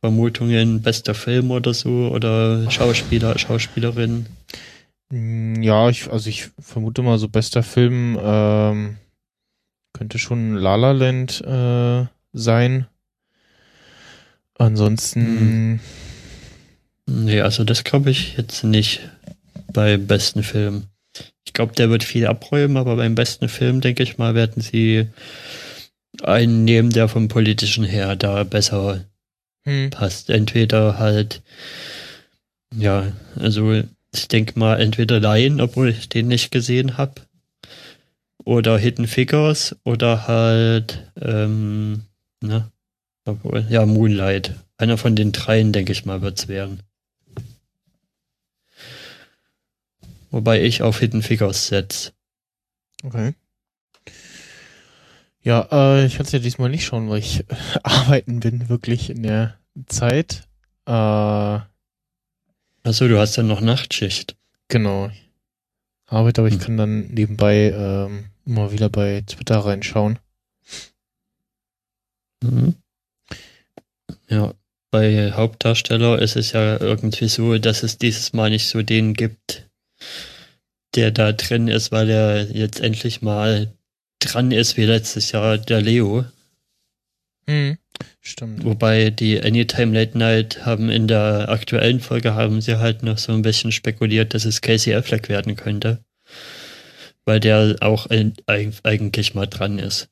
Vermutungen, 0.00 0.82
bester 0.82 1.14
Film 1.14 1.50
oder 1.50 1.72
so 1.72 2.08
oder 2.08 2.70
Schauspieler, 2.70 3.38
Schauspielerin? 3.38 4.26
Ja, 5.10 5.88
ich, 5.88 6.10
also 6.10 6.28
ich 6.28 6.50
vermute 6.58 7.02
mal 7.02 7.18
so 7.18 7.28
bester 7.28 7.62
Film 7.62 8.18
ähm, 8.20 8.96
könnte 9.92 10.18
schon 10.18 10.56
La 10.56 10.74
La 10.74 10.90
Land 10.90 11.40
äh, 11.42 12.06
sein. 12.32 12.86
Ansonsten 14.58 15.20
hm. 15.20 15.80
Nee, 17.08 17.40
also 17.40 17.64
das 17.64 17.84
glaube 17.84 18.10
ich 18.10 18.36
jetzt 18.36 18.64
nicht 18.64 19.00
bei 19.72 19.96
besten 19.96 20.42
Film. 20.42 20.84
Ich 21.44 21.52
glaube, 21.52 21.74
der 21.74 21.90
wird 21.90 22.04
viel 22.04 22.26
abräumen, 22.26 22.76
aber 22.76 22.96
beim 22.96 23.14
besten 23.14 23.48
Film, 23.48 23.80
denke 23.80 24.02
ich 24.02 24.18
mal, 24.18 24.34
werden 24.34 24.60
sie 24.60 25.06
einen 26.22 26.64
nehmen, 26.64 26.90
der 26.90 27.08
vom 27.08 27.28
politischen 27.28 27.84
her 27.84 28.16
da 28.16 28.42
besser 28.44 29.04
hm. 29.64 29.90
passt. 29.90 30.30
Entweder 30.30 30.98
halt, 30.98 31.42
ja, 32.74 33.12
also 33.36 33.82
ich 34.14 34.28
denke 34.28 34.58
mal, 34.58 34.80
entweder 34.80 35.20
Lion, 35.20 35.60
obwohl 35.60 35.90
ich 35.90 36.08
den 36.08 36.28
nicht 36.28 36.50
gesehen 36.50 36.96
habe, 36.96 37.22
oder 38.44 38.78
Hidden 38.78 39.06
Figures, 39.06 39.76
oder 39.84 40.26
halt, 40.28 41.10
ähm, 41.20 42.02
na, 42.40 42.70
obwohl, 43.24 43.66
ja, 43.68 43.84
Moonlight. 43.86 44.54
Einer 44.78 44.98
von 44.98 45.16
den 45.16 45.32
dreien, 45.32 45.72
denke 45.72 45.92
ich 45.92 46.04
mal, 46.04 46.22
wird's 46.22 46.48
werden. 46.48 46.80
Wobei 50.36 50.62
ich 50.62 50.82
auf 50.82 50.98
Hidden 50.98 51.22
Figures 51.22 51.68
setze. 51.68 52.12
Okay. 53.02 53.32
Ja, 55.40 55.66
äh, 55.72 56.04
ich 56.04 56.16
kann 56.18 56.26
es 56.26 56.32
ja 56.32 56.40
diesmal 56.40 56.68
nicht 56.68 56.84
schauen, 56.84 57.08
weil 57.08 57.20
ich 57.20 57.40
äh, 57.40 57.44
arbeiten 57.82 58.40
bin, 58.40 58.68
wirklich 58.68 59.08
in 59.08 59.22
der 59.22 59.56
Zeit. 59.86 60.46
Äh, 60.84 60.90
Achso, 60.90 61.64
du 62.84 63.18
hast 63.18 63.36
ja 63.36 63.44
noch 63.44 63.62
Nachtschicht. 63.62 64.36
Genau. 64.68 65.10
Arbeit, 66.04 66.38
aber 66.38 66.48
ich 66.48 66.56
hm. 66.56 66.60
kann 66.60 66.76
dann 66.76 67.06
nebenbei 67.06 67.72
ähm, 67.74 68.26
immer 68.44 68.72
wieder 68.72 68.90
bei 68.90 69.22
Twitter 69.26 69.60
reinschauen. 69.60 70.18
Mhm. 72.42 72.74
Ja, 74.28 74.52
bei 74.90 75.32
Hauptdarsteller 75.32 76.20
ist 76.20 76.36
es 76.36 76.52
ja 76.52 76.78
irgendwie 76.78 77.28
so, 77.28 77.56
dass 77.56 77.82
es 77.82 77.96
dieses 77.96 78.34
Mal 78.34 78.50
nicht 78.50 78.68
so 78.68 78.82
den 78.82 79.14
gibt, 79.14 79.65
der 80.94 81.10
da 81.10 81.32
drin 81.32 81.68
ist, 81.68 81.92
weil 81.92 82.08
er 82.08 82.50
jetzt 82.50 82.80
endlich 82.80 83.22
mal 83.22 83.72
dran 84.18 84.50
ist 84.50 84.76
wie 84.76 84.84
letztes 84.84 85.32
Jahr 85.32 85.58
der 85.58 85.82
Leo. 85.82 86.24
Hm, 87.46 87.78
stimmt. 88.20 88.64
Wobei 88.64 89.10
die 89.10 89.40
Anytime 89.40 89.92
Late 89.92 90.18
Night 90.18 90.66
haben 90.66 90.90
in 90.90 91.06
der 91.06 91.48
aktuellen 91.48 92.00
Folge 92.00 92.34
haben 92.34 92.60
sie 92.60 92.78
halt 92.78 93.02
noch 93.02 93.18
so 93.18 93.32
ein 93.32 93.42
bisschen 93.42 93.72
spekuliert, 93.72 94.34
dass 94.34 94.44
es 94.44 94.62
Casey 94.62 94.94
Affleck 94.94 95.28
werden 95.28 95.54
könnte. 95.54 96.04
Weil 97.24 97.40
der 97.40 97.76
auch 97.80 98.06
ein, 98.06 98.34
eigentlich 98.46 99.34
mal 99.34 99.46
dran 99.46 99.78
ist. 99.78 100.08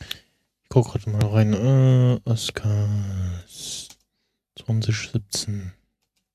Ich 0.00 0.68
guck 0.68 0.92
gerade 0.92 1.10
mal 1.10 1.26
rein. 1.26 1.52
Äh, 1.52 2.20
Oscars 2.24 3.88
2017. 4.56 5.72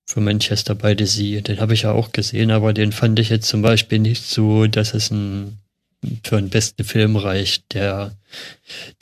Für 0.10 0.22
Manchester 0.22 0.74
by 0.74 0.96
the 0.98 1.06
Sea. 1.06 1.42
Den 1.42 1.60
habe 1.60 1.76
ich 1.76 1.84
ja 1.84 1.92
auch 1.92 2.12
gesehen, 2.12 2.50
aber 2.50 2.74
den 2.74 2.92
fand 2.92 3.20
ich 3.20 3.30
jetzt 3.30 3.48
zum 3.48 3.62
Beispiel 3.62 4.00
nicht 4.00 4.24
so, 4.24 4.66
dass 4.66 4.96
es 4.96 5.12
ein 5.12 5.60
für 6.24 6.38
einen 6.38 6.50
besten 6.50 6.84
Film 6.84 7.16
reicht. 7.16 7.76
Der, 7.76 8.16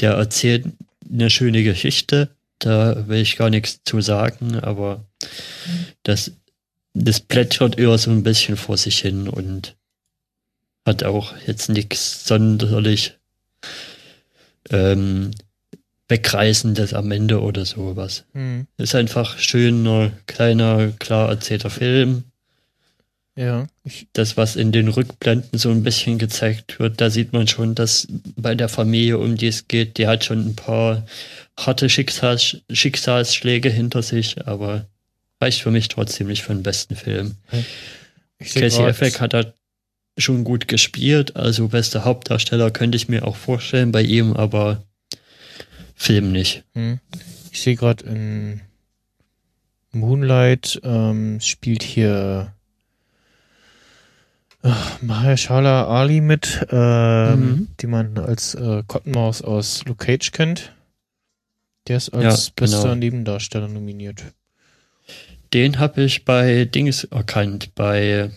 der 0.01 0.15
erzählt 0.15 0.65
eine 1.09 1.29
schöne 1.29 1.63
Geschichte, 1.63 2.29
da 2.59 3.07
will 3.07 3.21
ich 3.21 3.38
gar 3.38 3.49
nichts 3.49 3.79
zu 3.85 4.01
sagen, 4.01 4.59
aber 4.59 5.05
das, 6.03 6.34
das 6.93 7.21
plätschert 7.21 7.77
eher 7.77 7.97
so 7.97 8.11
ein 8.11 8.23
bisschen 8.23 8.57
vor 8.57 8.75
sich 8.75 8.99
hin 8.99 9.29
und 9.29 9.75
hat 10.85 11.03
auch 11.03 11.34
jetzt 11.45 11.69
nichts 11.69 12.27
sonderlich 12.27 13.13
ähm, 14.71 15.31
Wegreißendes 16.09 16.93
am 16.93 17.11
Ende 17.11 17.41
oder 17.41 17.65
sowas. 17.65 18.25
Hm. 18.34 18.67
Ist 18.77 18.95
einfach 18.95 19.38
schöner, 19.39 20.11
kleiner, 20.25 20.93
klar 20.99 21.29
erzählter 21.29 21.69
Film 21.69 22.23
ja. 23.38 23.67
Ich 23.84 24.07
das, 24.13 24.35
was 24.35 24.55
in 24.55 24.71
den 24.71 24.88
Rückblenden 24.88 25.59
so 25.59 25.69
ein 25.69 25.84
bisschen 25.84 26.17
gezeigt 26.17 26.79
wird, 26.79 26.99
da 26.99 27.11
sieht 27.11 27.34
man 27.34 27.47
schon, 27.47 27.75
dass 27.75 28.07
bei 28.35 28.55
der 28.55 28.67
Familie, 28.67 29.19
um 29.19 29.38
die 29.38 29.47
es 29.47 29.67
geht, 29.67 29.99
die 29.99 30.07
hat 30.07 30.25
schon 30.25 30.39
ein 30.39 30.55
paar 30.55 31.05
harte 31.57 31.88
Schicksals 31.88 32.57
Schicksalsschläge 32.71 33.69
hinter 33.69 34.01
sich, 34.01 34.47
aber 34.47 34.88
reicht 35.39 35.61
für 35.61 35.69
mich 35.69 35.88
trotzdem 35.88 36.27
nicht 36.27 36.41
für 36.41 36.53
den 36.53 36.63
besten 36.63 36.95
Film. 36.95 37.35
Casey 38.39 38.84
Affleck 38.84 39.21
hat 39.21 39.35
da 39.35 39.45
schon 40.17 40.43
gut 40.43 40.67
gespielt, 40.67 41.35
also 41.35 41.67
bester 41.67 42.05
Hauptdarsteller 42.05 42.71
könnte 42.71 42.95
ich 42.95 43.07
mir 43.07 43.27
auch 43.27 43.35
vorstellen 43.35 43.91
bei 43.91 44.01
ihm, 44.01 44.34
aber 44.34 44.84
Film 45.98 46.32
nicht. 46.32 46.64
Hm. 46.74 46.99
Ich 47.52 47.61
sehe 47.61 47.76
gerade 47.76 48.06
in 48.06 48.61
Moonlight 49.91 50.80
ähm, 50.84 51.40
spielt 51.41 51.82
hier 51.82 52.53
Mahershala 55.02 55.88
Ali 55.88 56.22
mit, 56.22 56.68
ähm, 56.72 57.40
mhm. 57.40 57.68
die 57.80 57.88
man 57.88 58.18
als 58.18 58.53
äh, 58.56 58.84
Cottonmaus 58.88 59.41
aus 59.41 59.86
Luke 59.86 60.06
Cage 60.06 60.32
kennt. 60.32 60.74
Der 61.88 61.98
ist 61.98 62.10
als 62.14 62.48
ja, 62.48 62.53
bester 62.56 62.84
genau. 62.84 62.95
Nebendarsteller 62.95 63.68
nominiert. 63.68 64.24
Den 65.53 65.80
habe 65.80 66.03
ich 66.03 66.26
bei 66.26 66.65
Dings 66.65 67.06
erkannt, 67.06 67.74
bei 67.76 68.30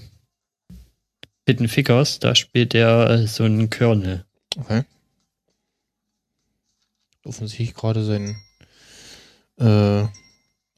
Hidden 1.47 1.69
Figures. 1.69 2.21
Da 2.21 2.35
spielt 2.35 2.75
er 2.75 3.11
äh, 3.11 3.27
so 3.27 3.45
einen 3.45 3.69
Colonel. 3.69 4.25
Okay. 4.57 4.85
Offensichtlich 7.25 7.75
gerade 7.75 8.03
sein 8.05 8.37
äh, 9.59 9.65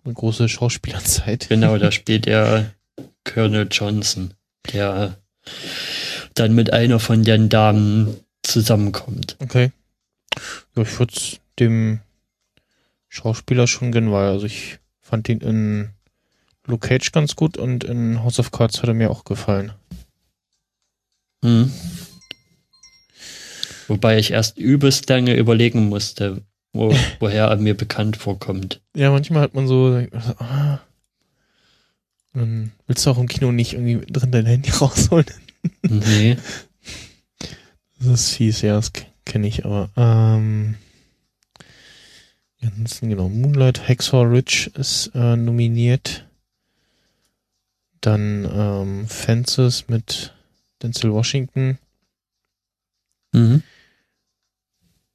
eine 0.05 0.15
große 0.15 0.49
Schauspielerzeit. 0.49 1.49
Genau, 1.49 1.79
da 1.79 1.93
spielt 1.93 2.27
er 2.27 2.73
Colonel 3.25 3.69
Johnson, 3.71 4.35
der 4.73 5.19
dann 6.35 6.55
mit 6.55 6.73
einer 6.73 6.99
von 6.99 7.23
den 7.23 7.49
Damen 7.49 8.17
zusammenkommt. 8.43 9.37
Okay. 9.41 9.71
Ja, 10.75 10.83
ich 10.83 10.99
würde 10.99 11.15
dem 11.59 12.01
Schauspieler 13.09 13.67
schon 13.67 13.93
gönnen, 13.93 14.11
weil 14.11 14.31
also 14.31 14.47
ich 14.47 14.79
fand 15.01 15.29
ihn 15.29 15.41
in 15.41 15.91
Luke 16.67 16.89
Cage 16.89 17.13
ganz 17.13 17.37
gut 17.37 17.57
und 17.57 17.85
in 17.85 18.23
House 18.23 18.39
of 18.39 18.51
Cards 18.51 18.81
hat 18.83 18.89
er 18.89 18.95
mir 18.95 19.11
auch 19.11 19.25
gefallen. 19.25 19.73
Hm. 21.45 21.73
Wobei 23.89 24.19
ich 24.19 24.31
erst 24.31 24.59
übelst 24.59 25.09
lange 25.09 25.35
überlegen 25.35 25.89
musste, 25.89 26.43
wo, 26.73 26.95
woher 27.21 27.47
er 27.47 27.57
mir 27.57 27.77
bekannt 27.77 28.17
vorkommt. 28.17 28.81
Ja, 28.97 29.11
manchmal 29.11 29.43
hat 29.43 29.55
man 29.55 29.67
so, 29.67 30.07
ah, 30.39 30.81
dann 32.33 32.73
willst 32.87 33.05
du 33.05 33.11
auch 33.11 33.19
im 33.19 33.29
Kino 33.29 33.53
nicht 33.53 33.75
irgendwie 33.75 34.05
drin 34.11 34.33
dein 34.33 34.47
Handy 34.47 34.71
rausholen. 34.81 35.27
Nee. 35.83 36.37
Das 37.99 38.09
ist 38.09 38.31
fies, 38.31 38.63
ja, 38.63 38.75
das 38.75 38.93
kenne 39.25 39.47
ich, 39.47 39.65
aber 39.65 39.91
ähm, 39.97 40.75
ansonsten 42.61 43.11
genau, 43.11 43.29
Moonlight, 43.29 43.89
Hacksaw 43.89 44.25
Ridge 44.25 44.71
ist 44.75 45.13
äh, 45.15 45.37
nominiert. 45.37 46.27
Dann 48.01 48.49
ähm, 48.53 49.07
Fences 49.07 49.89
mit 49.89 50.35
Denzel 50.83 51.13
Washington. 51.13 51.79
Mhm. 53.33 53.63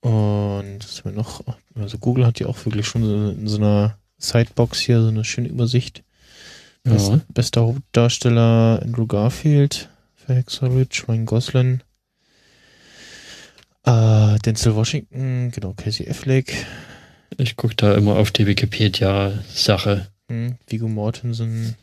Und 0.07 0.79
was 0.79 0.99
haben 0.99 1.11
wir 1.11 1.21
noch? 1.21 1.43
Also 1.75 1.97
Google 1.97 2.25
hat 2.25 2.39
ja 2.39 2.47
auch 2.47 2.65
wirklich 2.65 2.87
schon 2.87 3.03
so 3.03 3.29
in 3.31 3.47
so 3.47 3.57
einer 3.57 3.97
Sidebox 4.17 4.79
hier 4.79 5.01
so 5.01 5.09
eine 5.09 5.25
schöne 5.25 5.49
Übersicht. 5.49 6.03
Best, 6.83 7.09
ja. 7.09 7.19
Bester 7.33 7.61
Hauptdarsteller 7.61 8.81
Andrew 8.81 9.05
Garfield 9.05 9.89
für 10.15 10.35
Hexerich, 10.35 11.07
Ryan 11.07 11.25
Gosling, 11.25 11.81
äh, 13.85 14.37
Denzel 14.39 14.75
Washington, 14.75 15.51
genau, 15.51 15.73
Casey 15.73 16.09
Affleck. 16.09 16.65
Ich 17.37 17.57
gucke 17.57 17.75
da 17.75 17.93
immer 17.93 18.15
auf 18.15 18.31
die 18.31 18.47
Wikipedia-Sache. 18.47 20.07
Hm, 20.29 20.55
Vigo 20.67 20.87
Mortensen, 20.87 21.75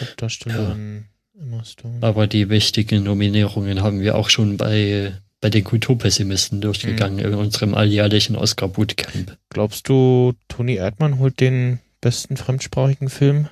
Hauptdarstellerin 0.00 1.04
ja. 1.34 1.42
Emma 1.42 1.64
Stone. 1.64 1.98
Aber 2.00 2.26
die 2.26 2.48
wichtigen 2.48 3.02
Nominierungen 3.02 3.82
haben 3.82 4.00
wir 4.00 4.14
auch 4.14 4.30
schon 4.30 4.56
bei, 4.56 5.12
bei 5.44 5.50
den 5.50 5.62
Kulturpessimisten 5.62 6.62
durchgegangen 6.62 7.18
hm. 7.18 7.26
in 7.26 7.34
unserem 7.34 7.74
alljährlichen 7.74 8.34
Oscar-Bootcamp. 8.34 9.36
Glaubst 9.50 9.86
du, 9.90 10.32
Toni 10.48 10.76
Erdmann 10.76 11.18
holt 11.18 11.38
den 11.38 11.80
besten 12.00 12.38
fremdsprachigen 12.38 13.10
Film 13.10 13.50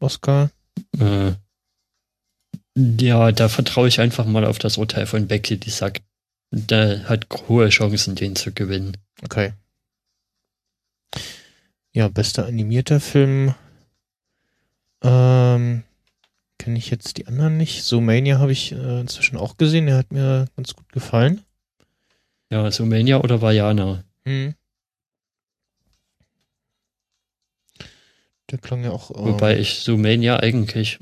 Oscar? 0.00 0.50
Äh, 0.98 1.34
ja, 2.76 3.30
da 3.30 3.48
vertraue 3.48 3.86
ich 3.86 4.00
einfach 4.00 4.26
mal 4.26 4.44
auf 4.44 4.58
das 4.58 4.76
Urteil 4.76 5.06
von 5.06 5.28
Becky, 5.28 5.56
die 5.56 5.70
sagt, 5.70 6.02
der 6.50 7.08
hat 7.08 7.28
hohe 7.46 7.68
Chancen, 7.68 8.16
den 8.16 8.34
zu 8.34 8.50
gewinnen. 8.50 8.96
Okay. 9.22 9.52
Ja, 11.92 12.08
bester 12.08 12.44
animierter 12.44 12.98
Film. 12.98 13.54
Ähm, 15.00 15.84
kenne 16.64 16.78
ich 16.78 16.88
jetzt 16.88 17.18
die 17.18 17.26
anderen 17.26 17.58
nicht. 17.58 17.84
So 17.84 18.00
Mania 18.00 18.38
habe 18.38 18.52
ich 18.52 18.72
äh, 18.72 19.00
inzwischen 19.00 19.36
auch 19.36 19.58
gesehen. 19.58 19.84
Der 19.84 19.98
hat 19.98 20.12
mir 20.12 20.46
ganz 20.56 20.74
gut 20.74 20.90
gefallen. 20.92 21.42
Ja, 22.50 22.70
so 22.70 22.86
Mania 22.86 23.20
oder 23.20 23.42
Vajana? 23.42 24.02
Hm. 24.26 24.54
Der 28.50 28.58
klang 28.58 28.82
ja 28.82 28.92
auch. 28.92 29.10
Ähm, 29.10 29.26
Wobei 29.26 29.58
ich 29.58 29.80
Sumania 29.80 30.38
eigentlich 30.38 31.00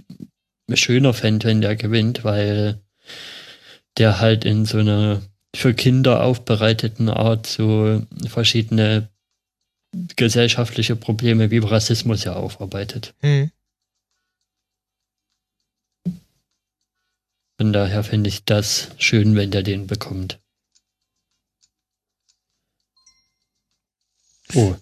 schöner 0.74 1.14
fände, 1.14 1.46
wenn 1.46 1.60
der 1.60 1.76
gewinnt, 1.76 2.24
weil 2.24 2.80
der 3.98 4.18
halt 4.18 4.44
in 4.44 4.64
so 4.64 4.78
einer 4.78 5.22
für 5.54 5.74
Kinder 5.74 6.24
aufbereiteten 6.24 7.08
Art 7.08 7.46
so 7.46 8.02
verschiedene 8.26 9.10
gesellschaftliche 10.16 10.96
Probleme 10.96 11.52
wie 11.52 11.58
Rassismus 11.58 12.24
ja 12.24 12.32
aufarbeitet. 12.32 13.14
Hm. 13.20 13.52
Von 17.62 17.72
daher 17.72 18.02
finde 18.02 18.26
ich 18.26 18.44
das 18.44 18.88
schön, 18.98 19.36
wenn 19.36 19.52
der 19.52 19.62
den 19.62 19.86
bekommt. 19.86 20.40
Oh. 24.52 24.74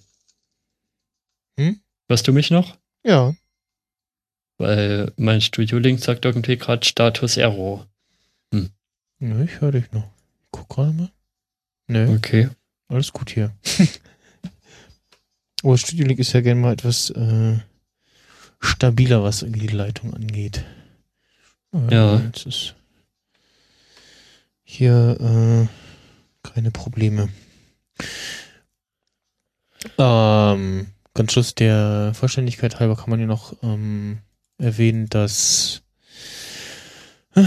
Hm? 1.59 1.83
Hörst 2.09 2.27
du 2.27 2.33
mich 2.33 2.51
noch? 2.51 2.79
Ja. 3.05 3.35
Weil 4.57 5.13
mein 5.19 5.43
Studio-Link 5.43 6.01
sagt 6.01 6.25
irgendwie 6.25 6.57
gerade 6.57 6.87
Status 6.87 7.37
Error. 7.37 7.87
Hm. 8.51 8.71
Nö, 9.19 9.45
ich 9.45 9.61
höre 9.61 9.73
dich 9.73 9.93
noch. 9.93 10.11
Guck 10.51 10.71
gerade 10.71 10.93
mal. 10.93 11.13
Nö. 11.87 12.17
Okay. 12.17 12.49
Alles 12.89 13.13
gut 13.13 13.29
hier. 13.29 13.55
oh, 15.63 15.77
Studio-Link 15.77 16.19
ist 16.19 16.33
ja 16.33 16.41
gerne 16.41 16.63
mal 16.63 16.73
etwas 16.73 17.11
äh, 17.11 17.59
stabiler, 18.59 19.23
was 19.23 19.43
irgendwie 19.43 19.67
die 19.67 19.77
Leitung 19.77 20.15
angeht. 20.15 20.65
Ja. 21.73 22.19
Jetzt 22.21 22.47
ist 22.47 22.75
hier 24.63 25.17
äh, 25.21 26.49
keine 26.49 26.71
Probleme. 26.71 27.29
Ähm, 29.99 30.89
ganz 31.15 31.33
Schluss 31.33 31.55
der 31.55 32.13
Vollständigkeit 32.15 32.81
halber 32.81 32.97
kann 32.97 33.11
man 33.11 33.21
ja 33.21 33.27
noch 33.27 33.55
ähm, 33.63 34.19
erwähnen, 34.59 35.09
dass 35.09 35.83
äh, 37.35 37.45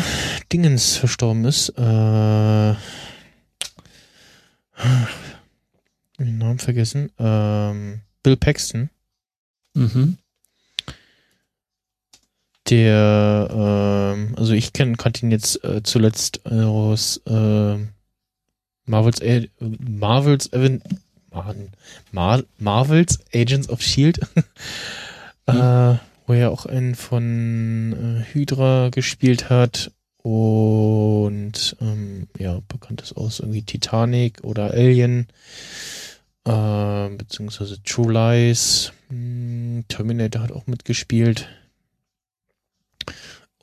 Dingens 0.51 0.95
verstorben 0.97 1.45
ist. 1.45 1.69
Äh, 1.69 2.75
den 6.19 6.37
Namen 6.37 6.59
vergessen. 6.59 7.11
Ähm, 7.19 8.01
Bill 8.21 8.37
Paxton. 8.37 8.89
Mhm. 9.73 10.17
Der, 12.69 13.49
ähm, 14.15 14.35
also 14.37 14.53
ich 14.53 14.71
kenn, 14.71 14.95
kannte 14.97 15.25
ihn 15.25 15.31
jetzt 15.31 15.63
äh, 15.65 15.83
zuletzt 15.83 16.45
aus 16.45 17.17
äh, 17.25 17.77
Marvels, 18.85 19.21
A 19.21 19.41
Marvels, 19.59 20.49
Mann, 21.31 21.71
Mar 22.11 22.43
Marvels 22.57 23.19
Agents 23.33 23.69
of 23.69 23.81
Shield, 23.81 24.19
mhm. 24.35 24.43
äh, 25.53 25.95
wo 26.25 26.33
er 26.33 26.51
auch 26.51 26.65
einen 26.65 26.95
von 26.95 28.23
äh, 28.23 28.33
Hydra 28.33 28.89
gespielt 28.89 29.49
hat 29.49 29.91
und 30.21 31.75
ähm, 31.81 32.27
ja, 32.39 32.59
bekannt 32.69 33.01
ist 33.01 33.17
aus 33.17 33.39
irgendwie 33.39 33.63
Titanic 33.63 34.43
oder 34.43 34.71
Alien, 34.71 35.27
äh, 36.45 37.09
beziehungsweise 37.09 37.83
True 37.83 38.13
Lies. 38.13 38.93
Hm, 39.09 39.83
Terminator 39.89 40.41
hat 40.41 40.53
auch 40.53 40.65
mitgespielt. 40.65 41.49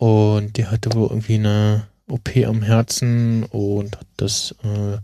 Und 0.01 0.57
der 0.57 0.71
hatte 0.71 0.95
wohl 0.95 1.09
irgendwie 1.09 1.35
eine 1.35 1.87
OP 2.09 2.35
am 2.47 2.63
Herzen 2.63 3.45
und 3.45 3.99
hat 3.99 4.07
das 4.17 4.55
äh, 4.65 4.97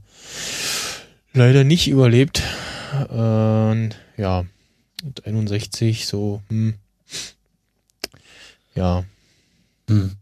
leider 1.34 1.64
nicht 1.64 1.86
überlebt. 1.88 2.42
Äh, 3.10 3.88
ja, 4.16 4.46
mit 5.04 5.26
61 5.26 6.06
so, 6.06 6.40
hm, 6.48 6.76
ja. 8.74 9.04
Hm. 9.90 10.12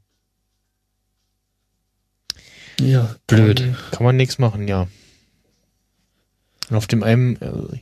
Ja, 2.81 3.15
blöd. 3.29 3.59
Kann 3.59 3.71
man, 3.71 3.91
kann 3.93 4.05
man 4.07 4.17
nichts 4.17 4.39
machen, 4.41 4.67
ja. 4.67 4.89
Und 6.69 6.77
auf 6.77 6.89
dem 6.89 7.05
einen, 7.05 7.41
also 7.41 7.73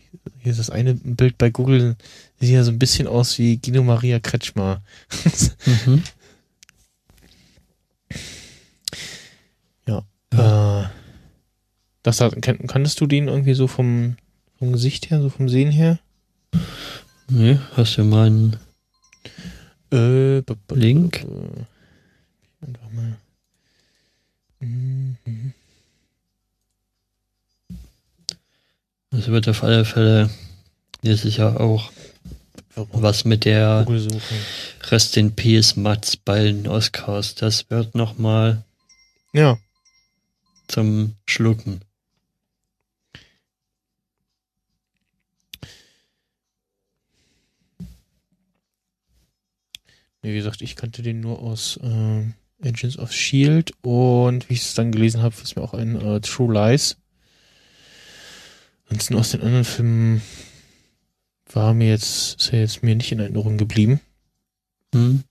hier 0.40 0.52
ist 0.52 0.58
das 0.58 0.68
eine 0.68 0.92
Bild 0.92 1.38
bei 1.38 1.48
Google, 1.48 1.96
sieht 2.38 2.50
ja 2.50 2.62
so 2.64 2.70
ein 2.70 2.78
bisschen 2.78 3.06
aus 3.06 3.38
wie 3.38 3.56
Guido 3.56 3.82
Maria 3.82 4.20
Kretschmer. 4.20 4.82
mhm. 5.86 6.02
Ja. 10.32 10.82
Äh, 10.82 10.88
das 12.02 12.18
kann, 12.18 12.66
kannst 12.66 13.00
du 13.00 13.06
den 13.06 13.28
irgendwie 13.28 13.54
so 13.54 13.68
vom, 13.68 14.16
vom 14.58 14.72
Gesicht 14.72 15.10
her, 15.10 15.20
so 15.22 15.28
vom 15.28 15.48
Sehen 15.48 15.70
her? 15.70 15.98
Nee, 17.28 17.58
hast 17.76 17.96
du 17.96 18.04
meinen 18.04 18.56
äh, 19.92 20.42
Link? 20.74 21.24
Einfach 22.60 22.90
mal. 22.90 23.16
Mhm. 24.60 25.16
Es 29.10 29.28
wird 29.28 29.48
auf 29.48 29.62
alle 29.62 29.84
Fälle 29.84 30.30
hier 31.02 31.16
sicher 31.16 31.60
auch 31.60 31.92
was 32.74 33.24
mit 33.24 33.44
der 33.44 33.86
Rest 34.90 35.16
in 35.18 35.32
Peace 35.36 35.76
Mats 35.76 36.16
bei 36.16 36.44
den 36.44 36.66
Oscars. 36.66 37.34
Das 37.34 37.68
wird 37.70 37.94
nochmal 37.94 38.64
ja. 39.32 39.58
Zum 40.68 41.16
Schlucken. 41.26 41.80
Wie 50.22 50.34
gesagt, 50.34 50.62
ich 50.62 50.76
kannte 50.76 51.02
den 51.02 51.20
nur 51.20 51.40
aus 51.40 51.78
äh, 51.82 52.24
Agents 52.64 52.96
of 52.96 53.12
Shield 53.12 53.72
und 53.82 54.48
wie 54.48 54.54
ich 54.54 54.62
es 54.62 54.74
dann 54.74 54.92
gelesen 54.92 55.20
habe, 55.20 55.34
ist 55.42 55.56
mir 55.56 55.62
auch 55.62 55.74
ein 55.74 56.00
äh, 56.00 56.20
True 56.20 56.52
Lies. 56.52 56.96
Ansonsten 58.84 59.16
aus 59.16 59.30
den 59.32 59.40
anderen 59.40 59.64
Filmen 59.64 60.22
war 61.52 61.74
mir 61.74 61.88
jetzt, 61.88 62.40
ist 62.40 62.52
er 62.52 62.60
jetzt 62.60 62.82
mir 62.82 62.94
nicht 62.94 63.10
in 63.10 63.18
Erinnerung 63.18 63.58
geblieben. 63.58 64.00
Hm. 64.94 65.24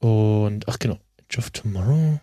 Und, 0.00 0.68
ach 0.68 0.78
genau, 0.78 0.98
Edge 1.16 1.38
of 1.38 1.50
Tomorrow. 1.50 2.20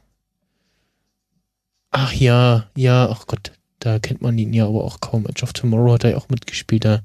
Ach 1.98 2.12
ja, 2.12 2.70
ja, 2.76 3.08
ach 3.10 3.26
Gott, 3.26 3.54
da 3.80 4.00
kennt 4.00 4.22
man 4.22 4.38
ihn 4.38 4.52
ja 4.52 4.68
aber 4.68 4.84
auch 4.84 5.00
kaum. 5.00 5.26
Edge 5.28 5.44
of 5.44 5.54
Tomorrow 5.54 5.94
hat 5.94 6.04
er 6.04 6.10
ja 6.10 6.18
auch 6.18 6.28
mitgespielt. 6.28 6.84
Da 6.84 7.02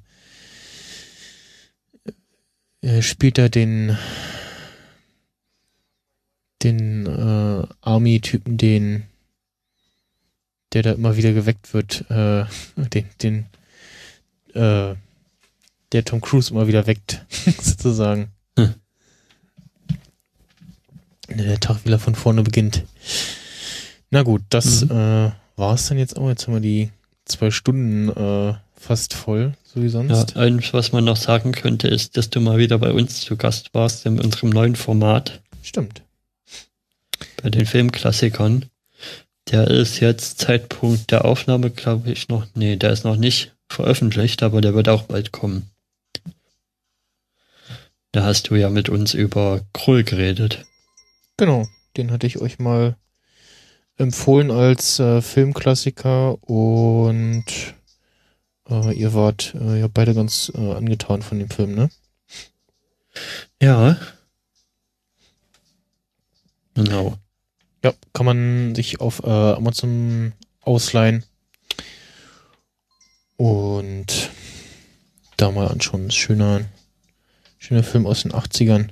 äh, 2.80 3.00
spielt 3.00 3.38
er 3.38 3.48
den 3.50 3.96
den 6.64 7.06
äh, 7.06 7.66
Army-Typen, 7.82 8.58
den 8.58 9.04
der 10.72 10.82
da 10.82 10.90
immer 10.90 11.16
wieder 11.16 11.34
geweckt 11.34 11.72
wird, 11.72 12.10
äh, 12.10 12.46
den, 12.76 13.08
den, 13.22 13.46
äh, 14.54 14.96
der 15.92 16.04
Tom 16.04 16.20
Cruise 16.20 16.50
immer 16.50 16.66
wieder 16.66 16.88
weckt, 16.88 17.24
sozusagen. 17.62 18.32
Hm. 18.58 18.74
Der 21.28 21.60
Tag 21.60 21.84
wieder 21.84 22.00
von 22.00 22.16
vorne 22.16 22.42
beginnt. 22.42 22.82
Na 24.10 24.22
gut, 24.22 24.42
das 24.50 24.84
mhm. 24.84 24.90
äh, 24.90 25.30
war 25.56 25.74
es 25.74 25.88
dann 25.88 25.98
jetzt 25.98 26.16
auch. 26.16 26.28
Jetzt 26.28 26.46
haben 26.46 26.54
wir 26.54 26.60
die 26.60 26.90
zwei 27.24 27.50
Stunden 27.50 28.08
äh, 28.08 28.54
fast 28.76 29.14
voll, 29.14 29.54
so 29.64 29.82
wie 29.82 29.88
sonst. 29.88 30.34
Ja, 30.34 30.40
eins, 30.40 30.72
was 30.72 30.92
man 30.92 31.04
noch 31.04 31.16
sagen 31.16 31.52
könnte, 31.52 31.88
ist, 31.88 32.16
dass 32.16 32.30
du 32.30 32.40
mal 32.40 32.58
wieder 32.58 32.78
bei 32.78 32.92
uns 32.92 33.20
zu 33.20 33.36
Gast 33.36 33.72
warst 33.72 34.06
in 34.06 34.20
unserem 34.20 34.50
neuen 34.50 34.76
Format. 34.76 35.40
Stimmt 35.62 36.02
bei 37.42 37.50
den 37.50 37.66
Filmklassikern. 37.66 38.66
Der 39.50 39.68
ist 39.68 40.00
jetzt 40.00 40.38
Zeitpunkt 40.38 41.10
der 41.10 41.24
Aufnahme, 41.24 41.70
glaube 41.70 42.10
ich, 42.10 42.28
noch. 42.28 42.46
Nee, 42.54 42.76
der 42.76 42.90
ist 42.90 43.04
noch 43.04 43.16
nicht 43.16 43.52
veröffentlicht, 43.68 44.42
aber 44.42 44.60
der 44.60 44.74
wird 44.74 44.88
auch 44.88 45.02
bald 45.02 45.32
kommen. 45.32 45.70
Da 48.12 48.24
hast 48.24 48.50
du 48.50 48.56
ja 48.56 48.70
mit 48.70 48.88
uns 48.88 49.14
über 49.14 49.62
Krull 49.72 50.04
geredet. 50.04 50.66
Genau, 51.36 51.68
den 51.96 52.10
hatte 52.10 52.26
ich 52.26 52.40
euch 52.40 52.58
mal 52.58 52.96
empfohlen 54.00 54.50
als 54.50 54.98
äh, 54.98 55.20
Filmklassiker 55.20 56.42
und 56.42 57.44
äh, 58.68 58.92
ihr 58.94 59.14
wart 59.14 59.54
äh, 59.54 59.80
ja 59.80 59.88
beide 59.92 60.14
ganz 60.14 60.50
äh, 60.54 60.72
angetan 60.72 61.22
von 61.22 61.38
dem 61.38 61.50
Film, 61.50 61.74
ne? 61.74 61.90
Ja. 63.60 63.96
Genau. 66.74 67.16
Ja, 67.84 67.92
kann 68.12 68.26
man 68.26 68.74
sich 68.74 69.00
auf 69.00 69.22
äh, 69.22 69.28
Amazon 69.28 70.32
ausleihen. 70.62 71.24
Und 73.36 74.30
da 75.36 75.50
mal 75.50 75.68
anschauen. 75.68 76.10
Schöner, 76.10 76.62
schöner 77.58 77.82
Film 77.82 78.06
aus 78.06 78.22
den 78.22 78.32
80ern. 78.32 78.90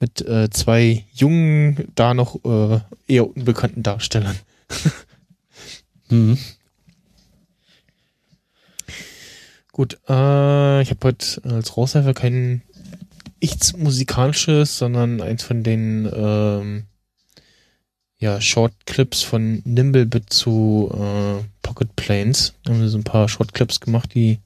Mit 0.00 0.22
äh, 0.22 0.48
zwei 0.50 1.04
jungen, 1.12 1.92
da 1.94 2.14
noch 2.14 2.42
äh, 2.44 2.80
eher 3.06 3.28
unbekannten 3.36 3.82
Darstellern. 3.82 4.38
mhm. 6.08 6.38
Gut, 9.72 9.94
äh, 10.08 10.82
ich 10.82 10.90
habe 10.90 10.98
heute 11.04 11.42
als 11.44 11.76
Raushelfer 11.76 12.14
kein 12.14 12.62
nichts 13.40 13.76
musikalisches, 13.76 14.78
sondern 14.78 15.20
eins 15.20 15.42
von 15.42 15.62
den 15.62 16.10
ähm, 16.12 16.84
ja, 18.18 18.40
Short 18.40 18.74
Clips 18.84 19.22
von 19.22 19.62
Nimblebit 19.64 20.32
zu 20.32 20.90
äh, 20.92 21.42
Pocket 21.62 21.94
Planes. 21.96 22.54
Da 22.64 22.72
haben 22.72 22.80
wir 22.80 22.88
so 22.88 22.98
ein 22.98 23.04
paar 23.04 23.28
Short 23.28 23.54
Clips 23.54 23.80
gemacht, 23.80 24.14
die 24.14 24.40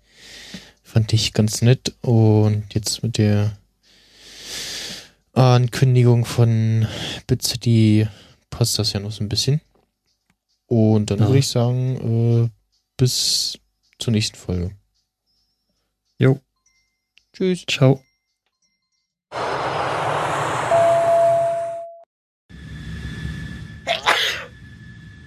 fand 0.83 1.13
ich 1.13 1.33
ganz 1.33 1.61
nett. 1.63 1.95
Und 2.03 2.73
jetzt 2.73 3.03
mit 3.03 3.19
der 3.19 3.57
Ankündigung 5.35 6.25
von 6.25 6.87
Bit 7.27 7.43
City 7.43 8.09
passt 8.51 8.79
das 8.79 8.93
ja 8.93 9.01
noch 9.01 9.11
so 9.11 9.23
ein 9.25 9.29
bisschen. 9.29 9.61
Und 10.67 11.11
dann 11.11 11.19
ja. 11.19 11.27
würde 11.27 11.39
ich 11.39 11.49
sagen, 11.49 12.45
äh, 12.45 12.51
bis 12.97 13.59
zur 13.99 14.13
nächsten 14.13 14.37
Folge. 14.37 14.71
Jo. 16.19 16.41
Tschüss. 17.33 17.65
Ciao. 17.67 18.01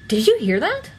Did 0.07 0.25
you 0.25 0.37
hear 0.39 0.61
that? 0.61 0.89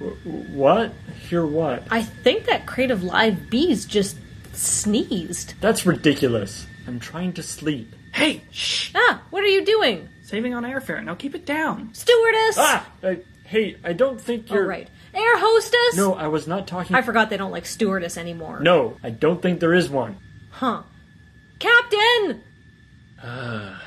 What? 0.52 0.93
Hear 1.30 1.47
what? 1.47 1.82
I 1.90 2.02
think 2.02 2.44
that 2.44 2.66
crate 2.66 2.90
of 2.90 3.02
live 3.02 3.48
bees 3.48 3.86
just 3.86 4.18
sneezed. 4.52 5.55
That's 5.62 5.86
ridiculous. 5.86 6.66
I'm 6.86 7.01
trying 7.01 7.32
to 7.35 7.43
sleep. 7.43 7.94
Hey, 8.12 8.43
shh! 8.51 8.90
Ah, 8.94 9.22
what 9.30 9.43
are 9.44 9.48
you 9.48 9.64
doing? 9.64 10.09
Saving 10.22 10.55
on 10.55 10.64
airfare. 10.64 11.02
Now 11.02 11.14
keep 11.14 11.35
it 11.35 11.47
down. 11.47 11.90
Stewardess! 11.94 12.56
Ah! 12.59 12.86
Uh, 13.02 13.14
hey, 13.44 13.76
I 13.85 13.93
don't 13.93 14.20
think 14.20 14.51
you're. 14.51 14.64
Oh, 14.64 14.68
right. 14.68 14.89
Air 15.14 15.39
hostess? 15.39 15.97
No, 15.97 16.14
I 16.14 16.28
was 16.28 16.47
not 16.47 16.66
talking. 16.66 16.94
I 16.94 17.02
forgot 17.02 17.30
they 17.30 17.36
don't 17.36 17.51
like 17.51 17.66
stewardess 17.66 18.16
anymore. 18.18 18.60
No, 18.60 18.97
I 19.02 19.10
don't 19.10 19.40
think 19.40 19.60
there 19.60 19.74
is 19.74 19.89
one. 19.89 20.18
Huh. 20.51 20.82
Captain! 21.59 22.43
Uh... 23.22 23.78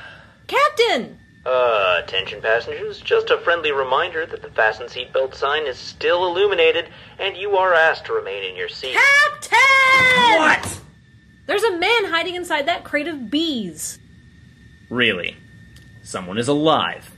Captain! 0.46 1.18
Uh, 1.44 2.00
attention 2.04 2.40
passengers, 2.40 3.00
just 3.00 3.30
a 3.30 3.38
friendly 3.38 3.72
reminder 3.72 4.26
that 4.26 4.42
the 4.42 4.50
fasten 4.50 4.86
seatbelt 4.86 5.34
sign 5.34 5.66
is 5.66 5.76
still 5.76 6.26
illuminated 6.26 6.88
and 7.18 7.36
you 7.36 7.56
are 7.56 7.74
asked 7.74 8.04
to 8.04 8.12
remain 8.12 8.44
in 8.44 8.54
your 8.56 8.68
seat. 8.68 8.94
Captain! 8.94 9.58
What? 10.38 10.80
There's 11.46 11.64
a 11.64 11.78
man 11.78 12.04
hiding 12.04 12.36
inside 12.36 12.66
that 12.66 12.84
crate 12.84 13.08
of 13.08 13.30
bees. 13.30 13.98
Really? 14.92 15.38
Someone 16.02 16.36
is 16.36 16.48
alive 16.48 17.10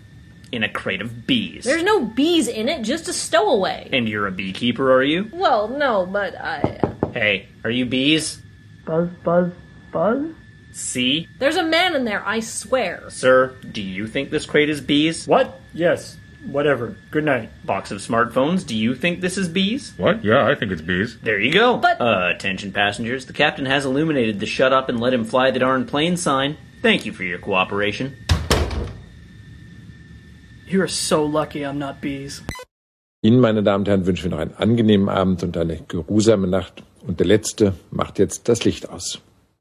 in 0.53 0.63
a 0.63 0.69
crate 0.69 1.01
of 1.01 1.27
bees. 1.27 1.65
There's 1.65 1.83
no 1.83 2.05
bees 2.05 2.47
in 2.47 2.69
it, 2.69 2.83
just 2.83 3.09
a 3.09 3.13
stowaway. 3.13 3.89
And 3.93 4.09
you're 4.09 4.29
a 4.29 4.31
beekeeper, 4.31 4.93
are 4.93 5.03
you? 5.03 5.29
Well, 5.33 5.67
no, 5.67 6.07
but 6.07 6.37
I. 6.41 6.81
Hey, 7.13 7.49
are 7.65 7.71
you 7.71 7.85
bees? 7.85 8.41
Buzz, 8.85 9.09
buzz, 9.25 9.51
buzz. 9.91 10.25
See? 10.71 11.27
There's 11.41 11.57
a 11.57 11.65
man 11.65 11.97
in 11.97 12.05
there, 12.05 12.23
I 12.25 12.39
swear. 12.39 13.11
Sir, 13.11 13.57
do 13.73 13.83
you 13.83 14.07
think 14.07 14.31
this 14.31 14.47
crate 14.47 14.71
is 14.71 14.81
bees? 14.81 15.27
What? 15.27 15.61
Yes. 15.73 16.17
Whatever. 16.47 16.95
Good 17.11 17.25
night. 17.25 17.51
Box 17.67 17.91
of 17.91 17.99
smartphones, 17.99 18.65
do 18.65 18.77
you 18.77 18.95
think 18.95 19.21
this 19.21 19.37
is 19.37 19.49
bees? 19.49 19.95
What? 19.97 20.23
Yeah, 20.25 20.47
I 20.47 20.55
think 20.55 20.71
it's 20.71 20.81
bees. 20.83 21.19
There 21.25 21.41
you 21.41 21.53
go. 21.53 21.79
But- 21.79 22.01
Uh, 22.01 22.31
attention 22.33 22.71
passengers, 22.71 23.27
the 23.27 23.33
captain 23.33 23.67
has 23.67 23.85
illuminated 23.85 24.39
the 24.39 24.47
shut 24.47 24.73
up 24.73 24.89
and 24.89 25.01
let 25.01 25.13
him 25.13 25.25
fly 25.25 25.51
the 25.51 25.59
darn 25.59 25.87
plane 25.87 26.17
sign. 26.17 26.57
Thank 26.85 27.07
you 27.07 27.15
for 27.15 27.25
your 27.25 27.39
cooperation. 27.39 28.13
You're 30.67 30.87
so 30.87 31.25
lucky 31.25 31.61
I'm 31.65 31.79
not 31.79 32.03
bees. 32.03 32.43
Ihnen, 33.23 33.41
meine 33.41 33.63
Damen 33.63 33.85
und 33.85 33.89
Herren, 33.89 34.05
wünschen 34.05 34.25
wir 34.25 34.33
noch 34.33 34.39
einen 34.39 34.53
angenehmen 34.53 35.09
Abend 35.09 35.43
und 35.43 35.57
eine 35.57 35.81
geruhsame 35.89 36.47
Nacht. 36.47 36.83
Und 37.07 37.21
der 37.21 37.27
Letzte 37.27 37.73
macht 37.91 38.19
jetzt 38.19 38.51
das 38.51 38.67
Licht 38.67 38.91
aus. 38.91 39.23